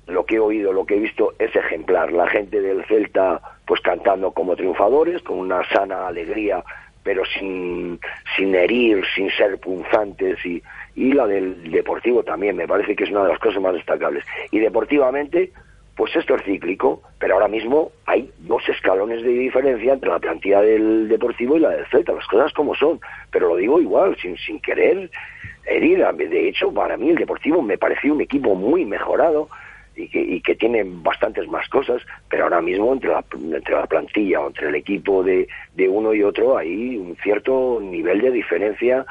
lo 0.06 0.24
que 0.26 0.36
he 0.36 0.40
oído, 0.40 0.72
lo 0.72 0.86
que 0.86 0.96
he 0.96 1.00
visto 1.00 1.34
es 1.38 1.54
ejemplar. 1.54 2.12
La 2.12 2.28
gente 2.28 2.60
del 2.60 2.84
Celta 2.86 3.40
pues 3.66 3.80
cantando 3.80 4.32
como 4.32 4.56
triunfadores, 4.56 5.22
con 5.22 5.38
una 5.38 5.66
sana 5.70 6.06
alegría, 6.06 6.62
pero 7.02 7.24
sin, 7.24 7.98
sin 8.36 8.54
herir, 8.54 9.04
sin 9.14 9.30
ser 9.30 9.58
punzantes 9.58 10.44
y, 10.44 10.62
y 10.96 11.12
la 11.12 11.26
del 11.26 11.70
Deportivo 11.70 12.22
también 12.22 12.56
me 12.56 12.66
parece 12.66 12.96
que 12.96 13.04
es 13.04 13.10
una 13.10 13.24
de 13.24 13.30
las 13.30 13.38
cosas 13.38 13.60
más 13.62 13.74
destacables. 13.74 14.24
Y 14.50 14.58
deportivamente, 14.58 15.52
pues 15.96 16.14
esto 16.16 16.34
es 16.34 16.42
cíclico, 16.44 17.02
pero 17.18 17.34
ahora 17.34 17.48
mismo 17.48 17.92
hay 18.06 18.30
dos 18.38 18.66
escalones 18.68 19.22
de 19.22 19.30
diferencia 19.30 19.92
entre 19.92 20.10
la 20.10 20.18
plantilla 20.18 20.60
del 20.60 21.08
Deportivo 21.08 21.56
y 21.56 21.60
la 21.60 21.70
del 21.70 21.86
Celta, 21.86 22.12
las 22.12 22.26
cosas 22.26 22.52
como 22.52 22.74
son, 22.74 23.00
pero 23.30 23.48
lo 23.48 23.56
digo 23.56 23.80
igual, 23.80 24.16
sin, 24.20 24.36
sin 24.38 24.60
querer 24.60 25.10
herir. 25.66 26.04
De 26.04 26.48
hecho, 26.48 26.72
para 26.72 26.96
mí 26.96 27.10
el 27.10 27.16
Deportivo 27.16 27.62
me 27.62 27.78
pareció 27.78 28.14
un 28.14 28.22
equipo 28.22 28.54
muy 28.54 28.84
mejorado, 28.84 29.48
y 29.96 30.08
que, 30.08 30.20
y 30.20 30.40
que 30.40 30.54
tiene 30.56 30.82
bastantes 30.84 31.46
más 31.48 31.68
cosas, 31.68 32.02
pero 32.28 32.44
ahora 32.44 32.60
mismo 32.60 32.92
entre 32.92 33.10
la, 33.10 33.24
entre 33.56 33.74
la 33.74 33.86
plantilla 33.86 34.40
o 34.40 34.48
entre 34.48 34.68
el 34.68 34.74
equipo 34.74 35.22
de, 35.22 35.46
de 35.74 35.88
uno 35.88 36.12
y 36.14 36.22
otro 36.22 36.56
hay 36.58 36.96
un 36.96 37.16
cierto 37.22 37.78
nivel 37.80 38.20
de 38.20 38.30
diferencia 38.32 39.06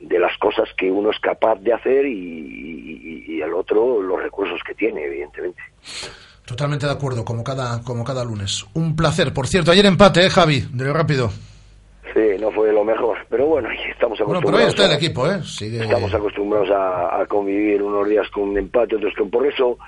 de 0.00 0.18
las 0.18 0.36
cosas 0.38 0.68
que 0.76 0.90
uno 0.90 1.10
es 1.10 1.18
capaz 1.20 1.56
de 1.60 1.72
hacer 1.72 2.04
y, 2.06 2.12
y- 2.12 3.24
y 3.36 3.40
el 3.42 3.54
otro 3.54 4.02
los 4.02 4.22
recursos 4.22 4.60
que 4.66 4.74
tiene, 4.74 5.04
evidentemente. 5.04 5.62
Totalmente 6.44 6.84
de 6.86 6.92
acuerdo, 6.92 7.24
como 7.24 7.42
cada, 7.42 7.80
como 7.82 8.04
cada 8.04 8.22
lunes. 8.24 8.66
Un 8.74 8.94
placer. 8.96 9.32
Por 9.32 9.46
cierto, 9.46 9.70
ayer 9.70 9.86
empate, 9.86 10.26
¿eh, 10.26 10.30
Javi? 10.30 10.60
De 10.72 10.84
lo 10.84 10.92
rápido. 10.92 11.30
Sí, 12.12 12.20
no 12.38 12.50
fue 12.52 12.70
lo 12.72 12.84
mejor, 12.84 13.16
pero 13.30 13.46
bueno, 13.46 13.68
estamos 13.90 14.18
Bueno, 14.20 14.40
pero 14.44 14.56
ahí 14.58 14.64
acostumbrados. 14.64 14.74
está 14.74 14.84
el 14.84 14.90
a- 14.92 14.94
equipo, 14.96 15.26
¿eh? 15.26 15.42
Sigue... 15.42 15.80
Estamos 15.82 16.12
acostumbrados 16.14 16.70
a, 16.70 17.20
a 17.22 17.26
convivir 17.26 17.82
unos 17.82 18.08
días 18.08 18.28
con 18.28 18.50
un 18.50 18.58
empate, 18.58 18.96
otros 18.96 19.14
con... 19.16 19.30
Por 19.30 19.46
eso 19.46 19.78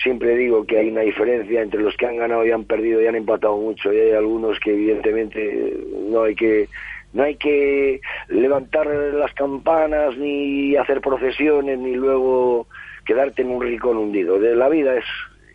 siempre 0.00 0.36
digo 0.36 0.64
que 0.64 0.78
hay 0.78 0.88
una 0.88 1.02
diferencia 1.02 1.62
entre 1.62 1.82
los 1.82 1.96
que 1.96 2.06
han 2.06 2.16
ganado 2.16 2.46
y 2.46 2.50
han 2.50 2.64
perdido 2.64 3.00
y 3.02 3.06
han 3.06 3.16
empatado 3.16 3.56
mucho 3.56 3.92
y 3.92 3.98
hay 3.98 4.12
algunos 4.12 4.58
que 4.60 4.72
evidentemente 4.72 5.76
no 6.08 6.22
hay 6.22 6.34
que 6.34 6.68
no 7.12 7.24
hay 7.24 7.36
que 7.36 8.00
levantar 8.28 8.86
las 8.86 9.32
campanas 9.34 10.16
ni 10.16 10.76
hacer 10.76 11.00
procesiones 11.00 11.78
ni 11.78 11.94
luego 11.94 12.66
quedarte 13.04 13.42
en 13.42 13.50
un 13.50 13.62
rincón 13.62 13.98
hundido. 13.98 14.38
De 14.38 14.56
la 14.56 14.68
vida 14.68 14.94
es 14.96 15.04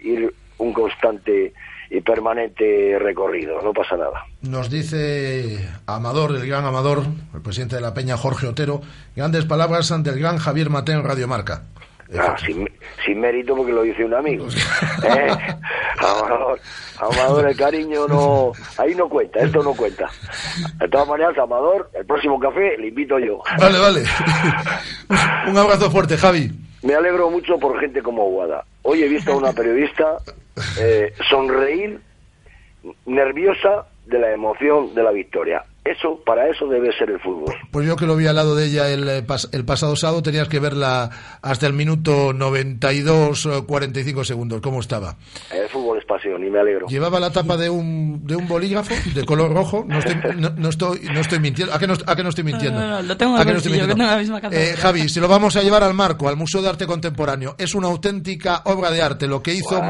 ir 0.01 0.33
un 0.59 0.73
constante 0.73 1.53
y 1.89 2.01
permanente 2.01 2.99
recorrido, 2.99 3.61
no 3.61 3.73
pasa 3.73 3.95
nada. 3.95 4.25
Nos 4.41 4.69
dice 4.69 5.57
Amador, 5.85 6.35
el 6.35 6.45
gran 6.45 6.65
Amador, 6.65 7.03
el 7.33 7.41
presidente 7.41 7.75
de 7.77 7.81
la 7.81 7.93
Peña, 7.93 8.17
Jorge 8.17 8.47
Otero, 8.47 8.81
grandes 9.15 9.45
palabras 9.45 9.91
ante 9.91 10.09
el 10.09 10.19
gran 10.19 10.37
Javier 10.37 10.69
Mateo 10.69 10.99
en 10.99 11.05
Radio 11.05 11.27
Marca. 11.27 11.63
Ah, 12.17 12.35
sin, 12.45 12.69
sin 13.05 13.19
mérito 13.19 13.55
porque 13.55 13.73
lo 13.73 13.83
dice 13.83 14.05
un 14.05 14.13
amigo. 14.13 14.47
¿Eh? 15.03 15.27
Amador, 15.99 16.59
Amador, 16.99 17.49
el 17.49 17.57
cariño 17.57 18.07
no, 18.07 18.51
ahí 18.77 18.95
no 18.95 19.09
cuenta, 19.09 19.39
esto 19.39 19.61
no 19.61 19.73
cuenta. 19.73 20.09
De 20.79 20.87
todas 20.87 21.07
maneras, 21.07 21.37
Amador, 21.37 21.89
el 21.93 22.05
próximo 22.05 22.39
café 22.39 22.77
le 22.77 22.87
invito 22.87 23.19
yo. 23.19 23.41
Vale, 23.59 23.77
vale. 23.77 24.03
Un 25.49 25.57
abrazo 25.57 25.91
fuerte, 25.91 26.17
Javi. 26.17 26.51
Me 26.83 26.95
alegro 26.95 27.29
mucho 27.29 27.57
por 27.57 27.79
gente 27.79 28.01
como 28.01 28.29
Guada. 28.29 28.63
Hoy 28.83 29.03
he 29.03 29.07
visto 29.07 29.33
a 29.33 29.37
una 29.37 29.51
periodista 29.51 30.17
eh, 30.79 31.13
sonreír 31.29 31.99
nerviosa 33.05 33.87
de 34.05 34.19
la 34.19 34.31
emoción 34.31 34.93
de 34.95 35.03
la 35.03 35.11
victoria. 35.11 35.63
Eso, 35.91 36.19
para 36.25 36.49
eso 36.49 36.67
debe 36.67 36.91
ser 36.97 37.09
el 37.11 37.19
fútbol. 37.19 37.53
Pues 37.71 37.85
yo 37.87 37.95
que 37.95 38.05
lo 38.05 38.15
vi 38.15 38.27
al 38.27 38.35
lado 38.35 38.55
de 38.55 38.65
ella 38.65 38.89
el, 38.89 39.07
eh, 39.07 39.25
pas- 39.25 39.47
el 39.53 39.63
pasado 39.65 39.95
sábado, 39.95 40.21
tenías 40.21 40.47
que 40.49 40.59
verla 40.59 41.09
hasta 41.41 41.67
el 41.67 41.73
minuto 41.73 42.33
92, 42.33 43.45
eh, 43.45 43.63
45 43.65 44.23
segundos. 44.25 44.61
¿Cómo 44.61 44.79
estaba? 44.81 45.15
El 45.51 45.67
fútbol 45.69 45.97
es 45.99 46.05
pasión 46.05 46.43
y 46.45 46.49
me 46.49 46.59
alegro. 46.59 46.87
Llevaba 46.87 47.19
la 47.19 47.31
tapa 47.31 47.55
de 47.57 47.69
un, 47.69 48.25
de 48.25 48.35
un 48.35 48.47
bolígrafo 48.47 48.93
de 49.13 49.25
color 49.25 49.53
rojo. 49.53 49.85
No 49.87 49.99
estoy, 49.99 50.15
no, 50.37 50.49
no 50.57 50.69
estoy, 50.69 50.99
no 51.13 51.19
estoy 51.21 51.39
mintiendo. 51.39 51.73
¿A 51.73 51.79
qué 51.79 51.87
no, 51.87 51.93
a 52.05 52.15
qué 52.15 52.23
no 52.23 52.29
estoy 52.29 52.43
mintiendo? 52.43 52.79
No, 52.79 52.87
no, 52.87 52.95
no, 52.97 53.01
lo 53.03 53.17
tengo 53.17 53.33
en 53.33 53.37
¿A 53.37 53.41
el 53.41 53.47
qué 53.47 53.51
no 53.53 53.57
estoy 53.57 53.71
mintiendo? 53.73 53.95
tengo 53.95 54.09
la 54.11 54.17
misma. 54.17 54.41
Eh, 54.51 54.75
Javi, 54.77 55.09
si 55.09 55.19
lo 55.19 55.27
vamos 55.27 55.55
a 55.55 55.61
llevar 55.63 55.83
al 55.83 55.93
marco, 55.93 56.27
al 56.27 56.35
Museo 56.37 56.61
de 56.61 56.69
Arte 56.69 56.85
Contemporáneo, 56.85 57.55
es 57.57 57.75
una 57.75 57.87
auténtica 57.87 58.61
obra 58.65 58.91
de 58.91 59.01
arte. 59.01 59.27
Lo 59.27 59.41
que 59.41 59.53
hizo 59.53 59.81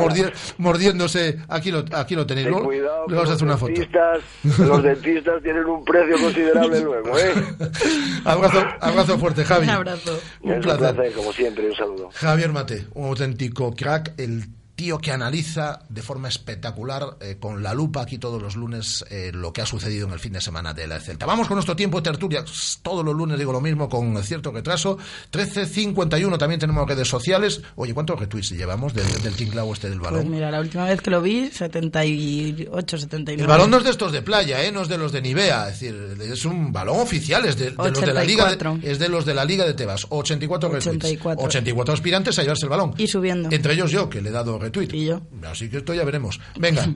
mordiéndose, 0.58 1.38
aquí 1.48 1.72
lo, 1.72 1.84
aquí 1.94 2.16
lo 2.16 2.26
tenéis. 2.26 2.48
Ten 2.48 2.64
cuidado, 2.64 3.06
le 3.08 3.16
vamos 3.16 3.30
a 3.30 3.34
hacer 3.34 3.46
una 3.48 3.58
foto. 3.58 3.72
dentistas, 3.74 4.20
los 4.60 4.84
dentistas 4.84 5.42
tienen 5.44 5.66
un 5.66 5.84
precio 5.88 6.18
considerable 6.22 6.82
luego, 6.82 7.18
¿eh? 7.18 7.34
Abrazo, 8.26 8.64
abrazo 8.80 9.18
fuerte, 9.18 9.44
Javi. 9.44 9.64
Un 9.64 9.70
abrazo. 9.70 10.20
Un 10.42 10.60
placer. 10.62 10.90
un 10.90 10.96
placer, 10.96 11.14
como 11.14 11.34
siempre, 11.34 11.70
un 11.70 11.76
saludo. 11.76 12.10
Javier 12.14 12.52
Mate, 12.52 12.86
un 12.94 13.08
auténtico 13.08 13.74
crack, 13.76 14.14
el 14.18 14.46
tío 14.78 15.00
que 15.00 15.12
analiza 15.12 15.82
de 15.90 16.04
forma 16.04 16.28
espectacular, 16.28 17.18
eh, 17.20 17.38
con 17.40 17.64
la 17.64 17.74
lupa 17.74 18.04
aquí 18.04 18.20
todos 18.20 18.40
los 18.40 18.56
lunes, 18.56 19.04
eh, 19.10 19.32
lo 19.34 19.52
que 19.52 19.62
ha 19.62 19.66
sucedido 19.66 20.06
en 20.06 20.14
el 20.14 20.20
fin 20.20 20.34
de 20.34 20.40
semana 20.40 20.72
de 20.72 20.86
la 20.86 21.00
Celta. 21.00 21.26
Vamos 21.26 21.48
con 21.48 21.56
nuestro 21.56 21.76
tiempo 21.76 21.98
de 21.98 22.04
tertulia. 22.04 22.46
Todos 22.84 23.04
los 23.04 23.16
lunes 23.16 23.40
digo 23.40 23.52
lo 23.52 23.60
mismo, 23.60 23.90
con 23.90 24.22
cierto 24.24 24.52
retraso. 24.52 25.00
13.51 25.32 26.38
también 26.38 26.60
tenemos 26.60 26.88
redes 26.88 27.08
sociales. 27.08 27.60
Oye, 27.76 27.96
¿cuántos 27.96 28.20
retweets 28.20 28.52
llevamos 28.52 28.94
del, 28.94 29.08
del 29.24 29.36
tinglao 29.36 29.74
este 29.74 29.90
del 29.90 30.00
balón? 30.00 30.22
Pues 30.22 30.30
mira, 30.30 30.52
la 30.52 30.60
última 30.60 30.86
vez 30.86 31.02
que 31.02 31.10
lo 31.10 31.24
vi, 31.24 31.50
78, 31.50 32.98
79. 33.00 33.42
El 33.42 33.48
balón 33.48 33.72
no 33.72 33.78
es 33.78 33.84
de 33.84 33.90
estos 33.90 34.12
de 34.12 34.22
playa, 34.22 34.64
¿eh? 34.64 34.72
no 34.72 34.84
es 34.84 34.90
de 34.90 35.00
los 35.00 35.12
de 35.12 35.24
Nivea, 35.24 35.70
es 35.70 35.80
decir, 35.80 36.18
es 36.22 36.46
un 36.46 36.72
balón 36.72 37.00
oficial, 37.00 37.46
es 37.46 37.58
de, 37.58 37.72
de 37.72 37.90
los 37.90 38.00
de 38.00 38.14
la 38.14 38.24
Liga 38.24 38.46
de, 38.46 38.56
84. 38.56 38.80
es 38.84 39.00
de 39.00 39.10
los 39.10 39.26
de 39.26 39.34
la 39.34 39.44
Liga 39.44 39.66
de 39.66 39.74
Tebas, 39.74 40.06
84 40.08 40.70
retweets, 40.70 41.04
84. 41.04 41.44
84 41.44 41.94
aspirantes 41.96 42.38
a 42.38 42.44
llevarse 42.44 42.66
el 42.66 42.70
balón. 42.70 42.94
Y 42.98 43.08
subiendo. 43.08 43.50
Entre 43.52 43.74
ellos 43.74 43.90
yo, 43.90 44.08
que 44.08 44.22
le 44.22 44.30
he 44.30 44.32
dado 44.32 44.67
retweet. 44.68 44.94
Y 44.94 45.06
yo. 45.06 45.22
Así 45.50 45.70
que 45.70 45.78
esto 45.78 45.94
ya 45.94 46.04
veremos. 46.06 46.40
Venga. 46.60 46.88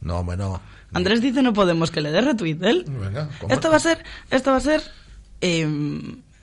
No, 0.00 0.18
hombre, 0.18 0.36
no. 0.36 0.60
Andrés 0.92 1.22
dice 1.22 1.40
no 1.42 1.54
podemos 1.54 1.90
que 1.90 2.02
le 2.02 2.12
dé 2.12 2.20
retweet 2.20 2.58
él. 2.60 2.84
Venga. 2.86 3.30
Esto 3.48 3.70
va 3.70 3.76
a 3.76 3.80
ser, 3.80 4.04
esto 4.30 4.50
va 4.50 4.58
a 4.58 4.60
ser. 4.60 4.82
eh, 5.40 5.66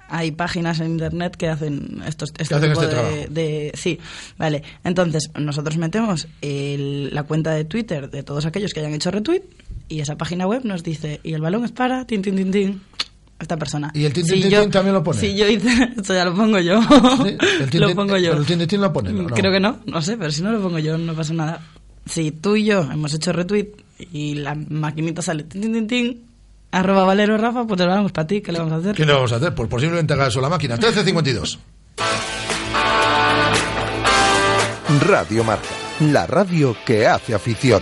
hay 0.09 0.31
páginas 0.31 0.79
en 0.79 0.87
internet 0.93 1.35
que 1.37 1.47
hacen 1.47 2.01
estos 2.07 2.31
este 2.39 2.55
hacen 2.55 2.69
tipo 2.71 2.81
este 2.81 2.95
de, 2.95 3.27
de- 3.27 3.71
sí, 3.75 3.99
vale. 4.37 4.63
Entonces 4.83 5.29
nosotros 5.39 5.77
metemos 5.77 6.27
el- 6.41 7.13
la 7.13 7.21
cuenta 7.23 7.51
de 7.51 7.63
Twitter 7.65 8.09
de 8.09 8.23
todos 8.23 8.45
aquellos 8.47 8.73
que 8.73 8.79
hayan 8.81 8.93
hecho 8.93 9.11
retweet 9.11 9.43
y 9.87 9.99
esa 10.01 10.17
página 10.17 10.47
web 10.47 10.65
nos 10.65 10.83
dice 10.83 11.19
y 11.23 11.33
el 11.33 11.41
balón 11.41 11.63
es 11.63 11.71
para 11.71 12.05
tin 12.07 12.21
tin 12.23 12.35
tin 12.35 12.51
tin 12.51 12.81
esta 13.41 13.57
persona. 13.57 13.91
¿Y 13.93 14.05
el 14.05 14.13
tin, 14.13 14.23
tin, 14.25 14.35
Si 14.35 14.41
tin, 14.43 14.51
yo- 14.51 14.61
tin 14.61 14.71
también 14.71 14.93
lo 14.93 15.03
pone? 15.03 15.19
Si 15.19 15.35
yo 15.35 15.47
hice, 15.47 15.69
esto 15.97 16.13
ya 16.13 16.23
lo 16.25 16.33
pongo 16.33 16.59
yo. 16.59 16.79
El 17.59 17.69
tin, 17.69 17.81
lo 17.81 17.95
pongo 17.95 18.17
yo. 18.17 18.29
pero 18.31 18.41
el 18.41 18.47
tin, 18.47 18.59
tin, 18.59 18.67
tin 18.67 18.81
lo 18.81 18.93
pone, 18.93 19.11
¿no? 19.11 19.23
No. 19.23 19.29
Creo 19.35 19.51
que 19.51 19.59
no, 19.59 19.79
no 19.85 20.01
sé, 20.01 20.17
pero 20.17 20.31
si 20.31 20.41
no 20.41 20.51
lo 20.51 20.61
pongo 20.61 20.79
yo 20.79 20.97
no 20.97 21.13
pasa 21.13 21.33
nada. 21.33 21.61
Si 22.05 22.31
tú 22.31 22.55
y 22.55 22.65
yo 22.65 22.81
hemos 22.91 23.13
hecho 23.13 23.31
retweet 23.31 23.67
y 24.11 24.35
la 24.35 24.55
maquinita 24.55 25.21
sale 25.21 25.43
tin 25.43 25.61
tin 25.61 25.73
tin 25.73 25.87
tin, 25.87 26.21
arroba 26.71 27.03
Valero 27.03 27.37
Rafa, 27.37 27.65
pues 27.65 27.77
te 27.77 27.85
lo 27.85 27.91
damos 27.91 28.11
para 28.11 28.25
ti, 28.27 28.41
¿qué 28.41 28.51
le 28.51 28.59
vamos 28.59 28.73
a 28.73 28.77
hacer? 28.77 28.95
¿Qué 28.95 29.05
le 29.05 29.13
vamos 29.13 29.31
a 29.31 29.35
hacer? 29.35 29.53
Pues 29.53 29.69
posiblemente 29.69 30.13
haga 30.13 30.27
eso 30.27 30.41
la 30.41 30.49
máquina. 30.49 30.77
13.52. 30.77 31.57
Radio 35.07 35.43
Marca, 35.43 35.69
la 35.99 36.27
radio 36.27 36.75
que 36.85 37.07
hace 37.07 37.33
afición. 37.33 37.81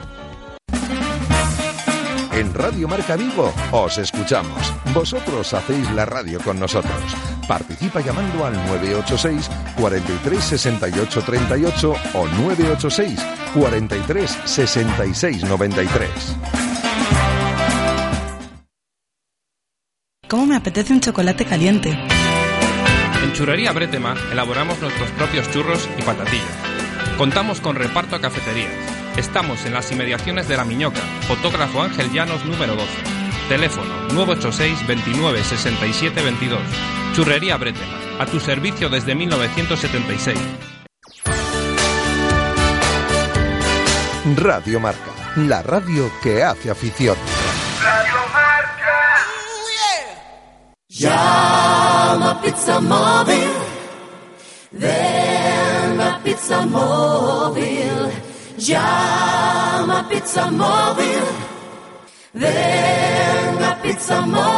Radio 2.61 2.87
Marca 2.87 3.15
Vigo 3.15 3.51
os 3.71 3.97
escuchamos. 3.97 4.71
Vosotros 4.93 5.51
hacéis 5.51 5.89
la 5.93 6.05
radio 6.05 6.39
con 6.39 6.59
nosotros. 6.59 6.93
Participa 7.47 8.01
llamando 8.01 8.45
al 8.45 8.53
986 8.53 9.49
43 9.77 10.43
68 10.43 11.21
38 11.23 11.93
o 12.13 12.27
986 12.27 13.19
43 13.55 14.37
66 14.45 15.43
93. 15.43 16.09
¿Cómo 20.27 20.45
me 20.45 20.55
apetece 20.55 20.93
un 20.93 21.01
chocolate 21.01 21.45
caliente? 21.45 21.89
En 23.23 23.33
Churrería 23.33 23.71
Bretema 23.71 24.15
elaboramos 24.31 24.79
nuestros 24.79 25.09
propios 25.11 25.49
churros 25.49 25.89
y 25.97 26.03
patatillas. 26.03 26.45
Contamos 27.17 27.59
con 27.59 27.75
reparto 27.75 28.15
a 28.15 28.21
cafeterías. 28.21 29.00
Estamos 29.17 29.65
en 29.65 29.73
las 29.73 29.91
inmediaciones 29.91 30.47
de 30.47 30.55
La 30.55 30.63
Miñoca, 30.63 31.01
fotógrafo 31.27 31.81
Ángel 31.81 32.11
Llanos 32.11 32.45
número 32.45 32.75
12. 32.75 32.89
Teléfono 33.49 33.93
986 34.13 34.87
29 34.87 35.43
67 35.43 36.21
22. 36.21 36.59
Churrería 37.13 37.57
Bretema, 37.57 37.93
a 38.19 38.25
tu 38.25 38.39
servicio 38.39 38.89
desde 38.89 39.13
1976. 39.13 40.39
Radio 44.37 44.79
Marca, 44.79 45.11
la 45.35 45.61
radio 45.61 46.09
que 46.23 46.41
hace 46.43 46.71
afición. 46.71 47.17
Llama 50.87 52.39
Pizza 52.41 52.79
Móvil. 52.79 53.49
Ven 54.71 55.99
a 55.99 56.21
Pizza 56.23 56.65
Móvil. 56.65 58.30
Llama 58.61 60.07
Pizza 60.07 60.51
Móvil. 60.51 61.23
Ven 62.33 63.63
a 63.63 63.75
Pizza 63.81 64.21
Móvil. 64.21 64.51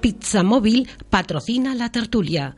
Pizza 0.00 0.42
Móvil 0.42 0.88
patrocina 1.08 1.74
la 1.76 1.90
tertulia. 1.90 2.56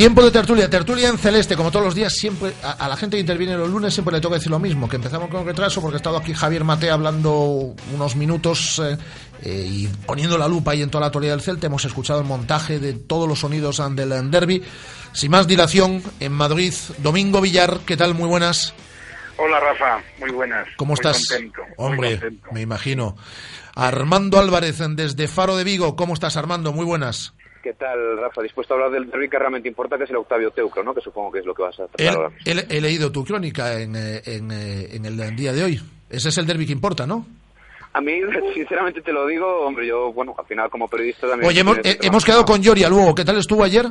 Tiempo 0.00 0.24
de 0.24 0.30
tertulia, 0.30 0.70
tertulia 0.70 1.10
en 1.10 1.18
celeste, 1.18 1.56
como 1.56 1.70
todos 1.70 1.84
los 1.84 1.94
días, 1.94 2.14
siempre 2.14 2.54
a, 2.62 2.70
a 2.70 2.88
la 2.88 2.96
gente 2.96 3.18
que 3.18 3.20
interviene 3.20 3.54
los 3.54 3.68
lunes 3.68 3.92
siempre 3.92 4.14
le 4.14 4.22
toca 4.22 4.36
decir 4.36 4.50
lo 4.50 4.58
mismo, 4.58 4.88
que 4.88 4.96
empezamos 4.96 5.28
con 5.28 5.44
retraso 5.44 5.82
porque 5.82 5.96
ha 5.96 5.98
estado 5.98 6.16
aquí 6.16 6.32
Javier 6.32 6.64
Mate 6.64 6.90
hablando 6.90 7.74
unos 7.92 8.16
minutos 8.16 8.80
eh, 8.82 8.96
eh, 9.42 9.66
y 9.68 9.88
poniendo 10.06 10.38
la 10.38 10.48
lupa 10.48 10.70
ahí 10.70 10.80
en 10.80 10.88
toda 10.88 11.00
la 11.02 11.08
actualidad 11.08 11.34
del 11.34 11.42
Celta. 11.42 11.66
Hemos 11.66 11.84
escuchado 11.84 12.18
el 12.20 12.26
montaje 12.26 12.78
de 12.78 12.94
todos 12.94 13.28
los 13.28 13.40
sonidos 13.40 13.82
del 13.94 14.30
derby. 14.30 14.62
Sin 15.12 15.32
más 15.32 15.46
dilación, 15.46 16.02
en 16.18 16.32
Madrid, 16.32 16.72
Domingo 16.96 17.42
Villar, 17.42 17.80
¿qué 17.84 17.98
tal? 17.98 18.14
Muy 18.14 18.26
buenas. 18.26 18.72
Hola 19.36 19.60
Rafa, 19.60 20.02
muy 20.18 20.30
buenas. 20.30 20.66
¿Cómo 20.78 20.94
Muy 20.94 20.94
estás? 20.94 21.28
contento, 21.28 21.60
muy 21.60 21.74
Hombre, 21.76 22.10
contento. 22.12 22.48
me 22.52 22.62
imagino. 22.62 23.16
Armando 23.74 24.38
Álvarez, 24.38 24.78
desde 24.92 25.28
Faro 25.28 25.58
de 25.58 25.64
Vigo, 25.64 25.94
¿cómo 25.94 26.14
estás 26.14 26.38
Armando? 26.38 26.72
Muy 26.72 26.86
buenas. 26.86 27.34
¿Qué 27.62 27.74
tal, 27.74 28.16
Rafa? 28.18 28.40
Dispuesto 28.42 28.72
a 28.74 28.76
hablar 28.78 28.90
del 28.92 29.10
derby 29.10 29.28
que 29.28 29.38
realmente 29.38 29.68
importa, 29.68 29.98
que 29.98 30.04
es 30.04 30.10
el 30.10 30.16
Octavio 30.16 30.50
Teucro, 30.50 30.82
¿no? 30.82 30.94
Que 30.94 31.00
supongo 31.02 31.30
que 31.30 31.40
es 31.40 31.44
lo 31.46 31.54
que 31.54 31.62
vas 31.62 31.78
a 31.78 31.86
tratar 31.88 32.00
He, 32.06 32.08
ahora. 32.08 32.30
he- 32.46 32.76
he 32.76 32.80
leído 32.80 33.12
tu 33.12 33.24
crónica 33.24 33.78
en, 33.80 33.94
eh, 33.96 34.22
en, 34.24 34.50
eh, 34.50 34.88
en 34.94 35.04
el 35.04 35.36
día 35.36 35.52
de 35.52 35.62
hoy. 35.64 35.80
Ese 36.08 36.30
es 36.30 36.38
el 36.38 36.46
derby 36.46 36.66
que 36.66 36.72
importa, 36.72 37.06
¿no? 37.06 37.26
A 37.92 38.00
mí, 38.00 38.20
sinceramente 38.54 39.02
te 39.02 39.12
lo 39.12 39.26
digo, 39.26 39.46
hombre, 39.66 39.86
yo, 39.86 40.12
bueno, 40.12 40.34
al 40.38 40.46
final 40.46 40.70
como 40.70 40.88
periodista 40.88 41.28
también... 41.28 41.48
Oye, 41.48 41.60
hemos, 41.60 41.78
eh, 41.78 41.98
hemos 42.02 42.24
quedado 42.24 42.44
con 42.46 42.62
Yoria 42.62 42.88
luego. 42.88 43.14
¿Qué 43.14 43.24
tal 43.24 43.36
estuvo 43.36 43.62
ayer? 43.62 43.84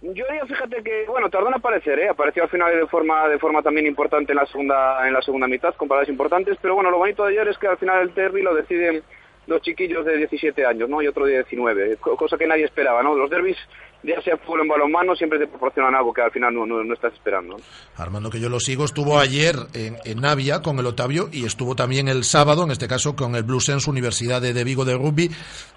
Yo 0.00 0.24
ya 0.32 0.46
fíjate 0.46 0.82
que, 0.82 1.04
bueno, 1.08 1.28
tardó 1.28 1.48
en 1.48 1.54
aparecer, 1.54 1.98
¿eh? 1.98 2.08
Apareció 2.08 2.44
al 2.44 2.48
final 2.50 2.72
de 2.72 2.86
forma, 2.86 3.28
de 3.28 3.38
forma 3.38 3.62
también 3.62 3.86
importante 3.86 4.32
en 4.32 4.36
la 4.38 4.46
segunda, 4.46 5.06
en 5.06 5.12
la 5.12 5.22
segunda 5.22 5.48
mitad, 5.48 5.74
con 5.74 5.88
paradas 5.88 6.08
importantes, 6.08 6.56
pero 6.62 6.74
bueno, 6.76 6.90
lo 6.90 6.98
bonito 6.98 7.24
de 7.24 7.30
ayer 7.32 7.48
es 7.48 7.58
que 7.58 7.66
al 7.66 7.78
final 7.78 8.02
el 8.02 8.14
derby 8.14 8.42
lo 8.42 8.54
deciden 8.54 9.02
dos 9.48 9.62
chiquillos 9.62 10.04
de 10.04 10.16
17 10.18 10.64
años, 10.64 10.88
¿no? 10.88 11.02
Y 11.02 11.08
otro 11.08 11.24
de 11.26 11.32
19, 11.34 11.96
co- 11.96 12.16
cosa 12.16 12.36
que 12.36 12.46
nadie 12.46 12.64
esperaba, 12.64 13.02
¿no? 13.02 13.14
Los 13.16 13.28
derbis, 13.30 13.56
ya 14.02 14.20
sea 14.22 14.36
fútbol 14.36 14.60
en 14.60 14.68
balonmano, 14.68 15.16
siempre 15.16 15.38
te 15.38 15.46
proporcionan 15.48 15.94
algo 15.94 16.12
que 16.12 16.20
al 16.22 16.30
final 16.30 16.54
no, 16.54 16.66
no, 16.66 16.84
no 16.84 16.94
estás 16.94 17.12
esperando. 17.14 17.56
Armando, 17.96 18.30
que 18.30 18.38
yo 18.40 18.48
lo 18.48 18.60
sigo, 18.60 18.84
estuvo 18.84 19.18
ayer 19.18 19.56
en, 19.74 19.96
en 20.04 20.20
Navia 20.20 20.60
con 20.62 20.78
el 20.78 20.86
Otavio 20.86 21.28
y 21.32 21.44
estuvo 21.46 21.74
también 21.74 22.08
el 22.08 22.22
sábado, 22.24 22.62
en 22.64 22.70
este 22.70 22.86
caso, 22.86 23.16
con 23.16 23.34
el 23.34 23.42
Blue 23.42 23.60
Sense 23.60 23.90
Universidad 23.90 24.40
de, 24.40 24.52
de 24.52 24.64
Vigo 24.64 24.84
de 24.84 24.94
Rugby. 24.94 25.30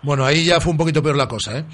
Bueno, 0.03 0.25
ahí 0.25 0.45
ya 0.45 0.59
fue 0.59 0.71
un 0.71 0.77
poquito 0.77 1.01
peor 1.01 1.15
la 1.15 1.27
cosa, 1.27 1.57
¿eh? 1.59 1.65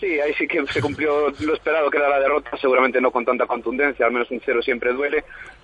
Sí, 0.00 0.18
ahí 0.18 0.34
sí 0.36 0.48
que 0.48 0.66
se 0.66 0.80
cumplió 0.82 1.28
lo 1.38 1.54
esperado 1.54 1.88
que 1.88 1.96
era 1.98 2.08
la 2.08 2.18
derrota, 2.18 2.50
seguramente 2.60 3.00
no 3.00 3.12
con 3.12 3.24
tanta 3.24 3.46
contundencia, 3.46 4.04
al 4.04 4.10
menos 4.12 4.28
un 4.32 4.40
cero 4.44 4.60
siempre 4.60 4.92
duele. 4.92 5.22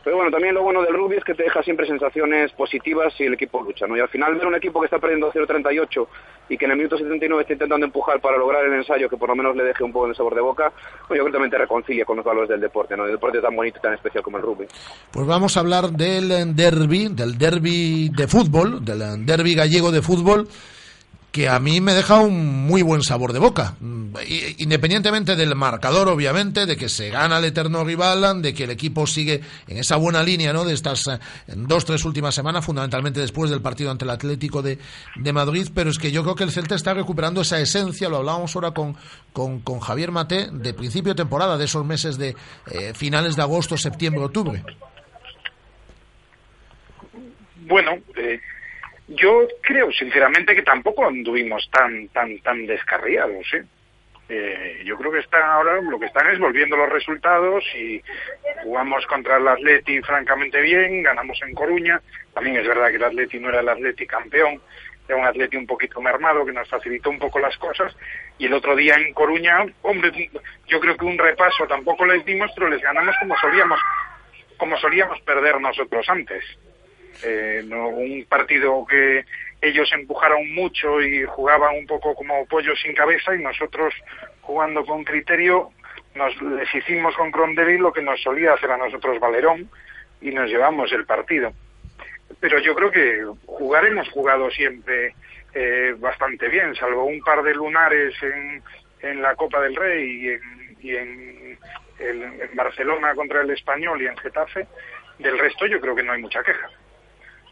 Pero 0.09 0.17
bueno, 0.17 0.33
también 0.33 0.55
lo 0.55 0.63
bueno 0.63 0.81
del 0.81 0.95
rugby 0.95 1.17
es 1.17 1.25
que 1.25 1.35
te 1.35 1.43
deja 1.43 1.63
siempre 1.63 1.87
sensaciones 1.87 2.51
positivas 2.53 3.13
si 3.13 3.25
el 3.25 3.35
equipo 3.35 3.63
lucha, 3.63 3.87
¿no? 3.87 3.95
Y 3.95 4.01
al 4.01 4.09
final 4.09 4.37
ver 4.37 4.47
un 4.47 4.55
equipo 4.55 4.81
que 4.81 4.87
está 4.87 4.99
perdiendo 4.99 5.31
0-38 5.31 6.07
y 6.49 6.57
que 6.57 6.65
en 6.65 6.71
el 6.71 6.79
minuto 6.79 6.97
79 6.97 7.43
está 7.43 7.53
intentando 7.53 7.85
empujar 7.85 8.19
para 8.19 8.39
lograr 8.39 8.65
el 8.65 8.73
ensayo 8.73 9.11
que 9.11 9.19
por 9.19 9.29
lo 9.29 9.37
menos 9.37 9.55
le 9.55 9.65
deje 9.65 9.85
un 9.85 9.93
poco 9.93 10.09
de 10.09 10.15
sabor 10.15 10.35
de 10.35 10.41
boca, 10.41 10.73
pues 11.07 11.19
yo 11.19 11.25
creo 11.25 11.27
que 11.27 11.33
también 11.33 11.51
te 11.51 11.59
reconcilia 11.59 12.07
con 12.07 12.17
los 12.17 12.25
valores 12.25 12.49
del 12.49 12.59
deporte, 12.59 12.97
¿no? 12.97 13.05
El 13.05 13.13
deporte 13.13 13.43
tan 13.43 13.55
bonito 13.55 13.81
y 13.81 13.83
tan 13.83 13.93
especial 13.93 14.25
como 14.25 14.39
el 14.39 14.45
rugby. 14.45 14.67
Pues 15.11 15.27
vamos 15.27 15.59
a 15.59 15.61
hablar 15.61 15.91
del 15.91 16.57
derby, 16.57 17.09
del 17.11 17.37
derby 17.37 18.09
de 18.09 18.27
fútbol, 18.27 18.83
del 18.83 19.27
derby 19.27 19.55
gallego 19.55 19.93
de 19.93 20.01
fútbol, 20.01 20.49
que 21.33 21.49
a 21.49 21.59
mí 21.59 21.81
me 21.81 21.93
deja 21.93 22.21
un 22.21 22.67
muy 22.67 22.83
buen 22.83 23.03
sabor 23.03 23.33
de 23.33 23.39
boca. 23.39 23.75
Independientemente 24.59 25.37
del 25.37 25.55
marcador, 25.55 26.09
obviamente, 26.09 26.65
de 26.65 26.77
que 26.77 26.89
se 26.89 27.11
gana 27.11 27.39
el 27.39 27.45
eterno 27.45 27.85
rival, 27.85 28.41
de 28.41 28.55
que 28.55 28.65
el 28.65 28.71
equipo 28.71 29.07
sigue 29.07 29.43
en 29.67 29.77
esa 29.77 29.97
buena 29.97 30.23
línea, 30.23 30.53
¿no? 30.53 30.65
De 30.65 30.73
estas 30.73 31.07
eh, 31.07 31.19
dos, 31.55 31.85
tres 31.85 32.05
últimas 32.05 32.35
semanas, 32.35 32.65
fundamentalmente 32.65 33.21
después 33.21 33.51
del 33.51 33.61
partido 33.61 33.91
ante 33.91 34.05
el 34.05 34.11
Atlético 34.11 34.63
de, 34.63 34.79
de 35.17 35.33
Madrid, 35.33 35.69
pero 35.75 35.91
es 35.91 35.99
que 35.99 36.11
yo 36.11 36.23
creo 36.23 36.35
que 36.35 36.45
el 36.45 36.51
Celta 36.51 36.75
está 36.75 36.95
recuperando 36.95 37.43
esa 37.43 37.61
esencia, 37.61 38.09
lo 38.09 38.17
hablábamos 38.17 38.55
ahora 38.57 38.71
con, 38.71 38.97
con, 39.33 39.61
con 39.61 39.81
Javier 39.81 40.11
Mate, 40.11 40.49
de 40.51 40.75
principio 40.75 41.13
de 41.13 41.17
temporada, 41.17 41.59
de 41.59 41.67
esos 41.67 41.85
meses 41.85 42.17
de 42.17 42.35
eh, 42.71 42.95
finales 42.95 43.37
de 43.37 43.43
agosto, 43.43 43.77
septiembre, 43.77 44.25
octubre. 44.25 44.65
Bueno, 47.67 47.93
eh, 48.17 48.41
yo 49.09 49.49
creo 49.63 49.91
sinceramente 49.93 50.55
que 50.55 50.63
tampoco 50.63 51.07
anduvimos 51.07 51.69
tan 51.71 52.09
tan 52.09 52.39
tan 52.41 52.67
descarriados, 52.67 53.47
¿eh? 53.55 53.65
Eh, 54.31 54.83
yo 54.85 54.99
creo 54.99 55.11
que 55.11 55.21
están 55.21 55.43
ahora 55.43 55.81
lo 55.81 55.99
que 55.99 56.05
están 56.05 56.29
es 56.29 56.39
volviendo 56.39 56.77
los 56.77 56.91
resultados 56.91 57.65
y 57.75 58.03
jugamos 58.63 59.07
contra 59.07 59.39
el 59.39 59.49
Atleti 59.49 60.03
francamente 60.03 60.61
bien, 60.61 61.03
ganamos 61.03 61.41
en 61.41 61.55
Coruña, 61.55 62.03
también 62.35 62.57
es 62.57 62.69
verdad 62.69 62.91
que 62.91 62.97
el 62.97 63.05
Atleti 63.05 63.39
no 63.39 63.49
era 63.49 63.61
el 63.61 63.69
Atleti 63.71 64.07
campeón, 64.07 64.61
era 65.09 65.17
un 65.17 65.25
Atleti 65.25 65.57
un 65.57 65.67
poquito 65.67 66.03
mermado 66.03 66.45
que 66.45 66.53
nos 66.53 66.69
facilitó 66.69 67.09
un 67.09 67.19
poco 67.19 67.39
las 67.39 67.57
cosas 67.57 67.97
y 68.37 68.45
el 68.45 68.53
otro 68.53 68.77
día 68.77 68.97
en 68.97 69.15
Coruña, 69.15 69.65
hombre, 69.81 70.31
yo 70.67 70.79
creo 70.79 70.95
que 70.99 71.07
un 71.07 71.17
repaso 71.17 71.67
tampoco 71.67 72.05
les 72.05 72.23
dimos, 72.27 72.51
pero 72.55 72.69
les 72.69 72.83
ganamos 72.83 73.17
como 73.21 73.35
solíamos 73.39 73.81
como 74.59 74.77
solíamos 74.77 75.21
perder 75.23 75.59
nosotros 75.59 76.07
antes. 76.11 76.45
Eh, 77.23 77.63
no, 77.67 77.89
un 77.89 78.25
partido 78.29 78.85
que 78.87 79.25
ellos 79.61 79.91
empujaron 79.93 80.55
mucho 80.55 81.01
y 81.01 81.25
jugaban 81.25 81.77
un 81.77 81.87
poco 81.87 82.15
como 82.15 82.47
pollos 82.47 82.81
sin 82.81 82.95
cabeza 82.95 83.35
y 83.35 83.43
nosotros 83.43 83.93
jugando 84.41 84.85
con 84.85 85.05
criterio 85.05 85.71
nos 86.15 86.41
les 86.43 86.73
hicimos 86.75 87.15
con 87.17 87.31
Crondelli 87.31 87.79
lo 87.79 87.93
que 87.93 88.03
nos 88.03 88.21
solía 88.23 88.55
hacer 88.55 88.71
a 88.71 88.77
nosotros 88.77 89.21
Valerón 89.21 89.69
y 90.21 90.31
nos 90.31 90.49
llevamos 90.49 90.93
el 90.93 91.07
partido. 91.07 91.53
Pero 92.41 92.59
yo 92.61 92.75
creo 92.75 92.91
que 92.91 93.25
jugar 93.47 93.87
hemos 93.87 94.09
jugado 94.11 94.51
siempre 94.51 95.15
eh, 95.55 95.95
bastante 95.99 96.49
bien, 96.49 96.75
salvo 96.75 97.05
un 97.05 97.21
par 97.21 97.43
de 97.43 97.55
lunares 97.55 98.15
en, 98.23 98.63
en 99.01 99.23
la 99.23 99.35
Copa 99.35 99.61
del 99.61 99.77
Rey 99.77 100.09
y 100.11 100.29
en, 100.29 100.77
y 100.81 100.97
en 100.97 101.59
Barcelona 102.55 103.15
contra 103.15 103.43
el 103.43 103.51
Español 103.51 104.01
y 104.03 104.07
en 104.07 104.17
Getafe. 104.17 104.67
Del 105.19 105.39
resto 105.39 105.67
yo 105.67 105.81
creo 105.81 105.97
que 105.97 106.03
no 106.03 106.13
hay 106.13 106.23
mucha 106.23 106.43
queja. 106.43 106.69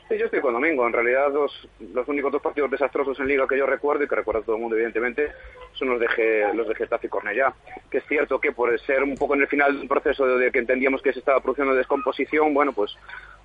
Sí, 0.08 0.16
yo 0.18 0.26
estoy 0.26 0.40
con 0.40 0.52
Domingo. 0.52 0.86
En 0.86 0.92
realidad, 0.92 1.32
los, 1.32 2.08
únicos 2.08 2.30
dos 2.30 2.40
partidos 2.40 2.70
desastrosos 2.70 3.18
en 3.18 3.26
Liga 3.26 3.46
que 3.48 3.58
yo 3.58 3.66
recuerdo 3.66 4.04
y 4.04 4.08
que 4.08 4.14
recuerda 4.14 4.42
todo 4.42 4.54
el 4.54 4.62
mundo, 4.62 4.76
evidentemente, 4.76 5.32
son 5.72 5.88
los 5.88 5.98
de, 5.98 6.06
de 6.06 6.74
Getafe 6.76 7.08
y 7.08 7.10
Cornellá. 7.10 7.52
Que 7.90 7.98
es 7.98 8.04
cierto 8.06 8.38
que 8.38 8.52
por 8.52 8.78
ser 8.82 9.02
un 9.02 9.16
poco 9.16 9.34
en 9.34 9.40
el 9.40 9.48
final 9.48 9.74
de 9.74 9.82
un 9.82 9.88
proceso 9.88 10.24
de 10.24 10.52
que 10.52 10.60
entendíamos 10.60 11.02
que 11.02 11.12
se 11.12 11.18
estaba 11.18 11.40
produciendo 11.40 11.74
descomposición, 11.74 12.54
bueno, 12.54 12.72
pues 12.72 12.96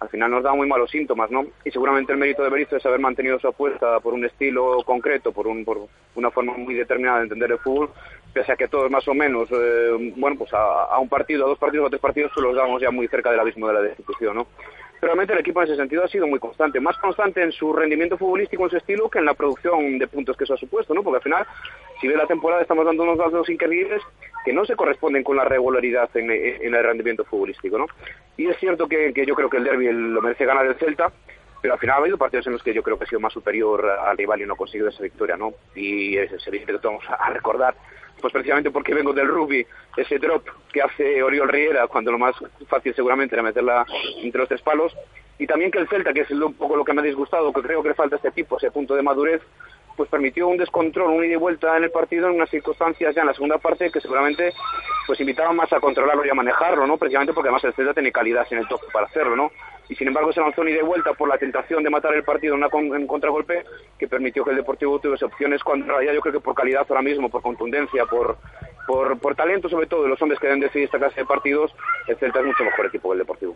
al 0.01 0.09
final 0.09 0.30
nos 0.30 0.43
da 0.43 0.53
muy 0.53 0.68
malos 0.68 0.91
síntomas, 0.91 1.32
¿no? 1.32 1.45
Y 1.66 1.72
seguramente 1.72 2.12
el 2.12 2.20
mérito 2.20 2.43
de 2.43 2.49
Berizzo 2.49 2.76
es 2.76 2.86
haber 2.86 2.99
mantenido 2.99 3.39
su 3.39 3.47
apuesta 3.47 3.99
por 3.99 4.14
un 4.14 4.26
estilo 4.26 4.84
concreto, 4.84 5.32
por, 5.32 5.47
un, 5.47 5.66
por 5.66 5.88
una 6.16 6.30
forma 6.30 6.53
muy 6.53 6.76
determinada 6.76 7.18
de 7.18 7.24
entender 7.24 7.51
el 7.51 7.59
fútbol, 7.59 7.89
pese 8.34 8.51
a 8.51 8.55
que 8.55 8.68
todos 8.68 8.89
más 8.89 9.07
o 9.07 9.14
menos, 9.14 9.49
eh, 9.51 10.14
bueno, 10.16 10.38
pues 10.38 10.51
a, 10.53 10.97
un 10.99 11.09
partido, 11.09 11.45
a 11.45 11.49
dos 11.49 11.59
partidos, 11.59 11.88
a 11.88 11.89
tres 11.89 12.01
partidos, 12.01 12.32
los 12.38 12.55
damos 12.55 12.82
ya 12.82 12.91
muy 12.91 13.07
cerca 13.07 13.32
del 13.32 13.39
abismo 13.39 13.68
de 13.68 13.74
la 13.74 13.82
destitución, 13.82 14.36
¿no? 14.36 14.47
Realmente 15.02 15.34
el 15.34 15.39
equipo 15.39 15.62
en 15.62 15.68
ese 15.68 15.78
sentido 15.78 16.04
ha 16.04 16.08
sido 16.08 16.28
muy 16.28 16.38
constante, 16.38 16.80
más 16.80 16.95
constante 16.97 17.41
en 17.41 17.52
su 17.52 17.74
rendimiento 17.74 18.18
futbolístico, 18.18 18.66
en 18.66 18.70
su 18.70 18.78
estilo, 18.78 19.10
que 19.10 19.18
en 19.18 19.26
la 19.26 19.34
producción 19.34 19.97
de 19.97 20.08
puntos 20.08 20.38
que 20.38 20.43
eso 20.43 20.54
ha 20.54 20.58
supuesto, 20.58 20.93
¿no? 20.93 21.02
Porque 21.02 21.18
al 21.18 21.24
final, 21.24 21.47
si 21.99 22.08
ve 22.08 22.16
la 22.16 22.28
temporada, 22.28 22.62
estamos 22.62 22.86
dando 22.86 23.02
unos 23.02 23.18
datos 23.18 23.49
increíbles 23.49 24.02
que 24.45 24.54
no 24.54 24.64
se 24.64 24.76
corresponden 24.76 25.24
con 25.24 25.38
la 25.38 25.43
regularidad 25.43 26.10
en, 26.16 26.30
en 26.30 26.76
el 26.76 26.84
rendimiento 26.84 27.26
futbolístico, 27.26 27.80
¿no? 27.80 27.88
Y 28.38 28.47
es 28.47 28.58
cierto 28.58 28.88
que, 28.88 29.12
yo 29.26 29.34
creo 29.34 29.49
que 29.49 29.58
el 29.58 29.64
derby 29.64 29.91
lo 29.91 30.22
merece 30.22 30.45
ganar 30.45 30.68
el 30.68 30.76
Celta, 30.76 31.12
pero 31.64 31.74
al 31.74 31.80
final 31.80 31.95
ha 31.95 31.99
habido 32.02 32.18
partidos 32.20 32.45
en 32.45 32.54
los 32.54 32.64
que 32.64 32.74
yo 32.74 32.84
creo 32.84 32.97
que 32.97 33.06
ha 33.06 33.08
sido 33.08 33.20
más 33.20 33.34
superior 33.34 33.89
al 33.89 34.18
rival 34.18 34.41
y 34.41 34.45
no 34.45 34.54
ha 34.54 34.58
conseguido 34.58 34.89
esa 34.89 35.02
victoria, 35.02 35.36
¿no? 35.36 35.54
Y 35.76 36.16
es 36.16 36.32
evidente 36.47 36.74
que 36.74 36.88
vamos 36.88 37.06
a 37.08 37.30
recordar, 37.32 37.74
pues 38.22 38.32
precisamente 38.32 38.72
porque 38.72 38.93
vengo 38.93 39.11
del 39.11 39.28
rugby, 39.28 39.65
ese 39.97 40.19
drop 40.19 40.47
que 40.72 40.82
hace 40.82 41.22
Oriol 41.22 41.49
Riera, 41.49 41.88
cuando 41.88 42.11
lo 42.11 42.19
más 42.19 42.36
fácil 42.67 42.93
seguramente 42.95 43.36
era 43.36 43.43
meterla 43.43 43.86
entre 44.22 44.39
los 44.39 44.47
tres 44.47 44.61
palos, 44.61 44.95
y 45.38 45.47
también 45.47 45.72
que 45.72 45.80
el 45.80 45.88
Celta, 45.88 46.13
que 46.13 46.22
es 46.22 46.32
un 46.32 46.53
poco 46.53 46.76
lo 46.76 46.86
que 46.86 46.93
me 46.93 47.01
ha 47.01 47.03
disgustado, 47.03 47.51
que 47.51 47.61
creo 47.61 47.82
que 47.82 47.89
le 47.89 47.95
falta 47.95 48.15
a 48.15 48.17
este 48.17 48.32
tipo, 48.32 48.57
ese 48.57 48.72
punto 48.72 48.95
de 48.95 49.01
madurez, 49.01 49.41
pues 49.97 50.09
permitió 50.09 50.47
un 50.47 50.57
descontrol, 50.57 51.09
un 51.11 51.23
ida 51.25 51.33
y 51.33 51.37
vuelta 51.37 51.77
en 51.77 51.83
el 51.83 51.91
partido 51.91 52.27
en 52.27 52.35
unas 52.35 52.49
circunstancias 52.49 53.13
ya 53.13 53.21
en 53.21 53.27
la 53.27 53.33
segunda 53.33 53.57
parte 53.57 53.91
que 53.91 54.01
seguramente 54.01 54.53
pues 55.05 55.19
invitaban 55.19 55.55
más 55.55 55.71
a 55.73 55.79
controlarlo 55.79 56.25
y 56.25 56.29
a 56.29 56.33
manejarlo, 56.33 56.87
¿no? 56.87 56.97
Precisamente 56.97 57.33
porque 57.33 57.49
además 57.49 57.63
el 57.65 57.73
Celta 57.73 57.93
tiene 57.93 58.11
calidad 58.11 58.45
en 58.51 58.59
el 58.59 58.67
toque 58.67 58.87
para 58.93 59.05
hacerlo, 59.07 59.35
¿no? 59.35 59.51
Y 59.89 59.95
sin 59.95 60.07
embargo 60.07 60.31
se 60.31 60.39
lanzó 60.39 60.61
un 60.61 60.69
ida 60.69 60.79
y 60.79 60.83
vuelta 60.83 61.13
por 61.13 61.27
la 61.27 61.37
tentación 61.37 61.83
de 61.83 61.89
matar 61.89 62.13
el 62.13 62.23
partido 62.23 62.53
en, 62.53 62.59
una 62.59 62.69
con- 62.69 62.89
un 62.91 63.07
contragolpe 63.07 63.65
que 63.99 64.07
permitió 64.07 64.43
que 64.45 64.51
el 64.51 64.55
Deportivo 64.57 64.99
tuviese 64.99 65.25
opciones 65.25 65.61
cuando 65.63 65.99
en 65.99 66.13
yo 66.13 66.21
creo 66.21 66.33
que 66.33 66.39
por 66.39 66.55
calidad 66.55 66.85
ahora 66.87 67.01
mismo, 67.01 67.29
por 67.29 67.41
contundencia, 67.41 68.05
por, 68.05 68.37
por, 68.87 69.19
por 69.19 69.35
talento 69.35 69.67
sobre 69.67 69.87
todo 69.87 70.03
de 70.03 70.09
los 70.09 70.21
hombres 70.21 70.39
que 70.39 70.47
deben 70.47 70.61
decidir 70.61 70.85
esta 70.85 70.97
clase 70.97 71.21
de 71.21 71.25
partidos, 71.25 71.75
el 72.07 72.15
Celta 72.15 72.39
es 72.39 72.45
mucho 72.45 72.63
mejor 72.63 72.85
equipo 72.85 73.09
que 73.09 73.13
el 73.13 73.19
Deportivo. 73.19 73.55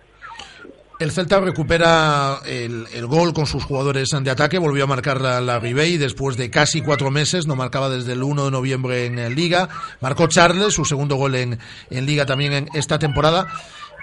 El 0.97 1.11
Celta 1.11 1.41
recupera 1.41 2.39
el, 2.45 2.87
el 2.93 3.05
gol 3.05 3.33
con 3.33 3.45
sus 3.45 3.65
jugadores 3.65 4.11
de 4.11 4.31
ataque, 4.31 4.57
volvió 4.57 4.85
a 4.85 4.87
marcar 4.87 5.19
la, 5.19 5.41
la 5.41 5.59
Ribey 5.59 5.97
después 5.97 6.37
de 6.37 6.49
casi 6.49 6.81
cuatro 6.81 7.11
meses, 7.11 7.47
no 7.47 7.57
marcaba 7.57 7.89
desde 7.89 8.13
el 8.13 8.23
1 8.23 8.45
de 8.45 8.51
noviembre 8.51 9.05
en 9.05 9.19
eh, 9.19 9.29
Liga, 9.29 9.67
marcó 9.99 10.27
Charles, 10.27 10.73
su 10.73 10.85
segundo 10.85 11.17
gol 11.17 11.35
en, 11.35 11.59
en 11.89 12.05
Liga 12.05 12.25
también 12.25 12.53
en 12.53 12.69
esta 12.73 12.97
temporada, 12.97 13.45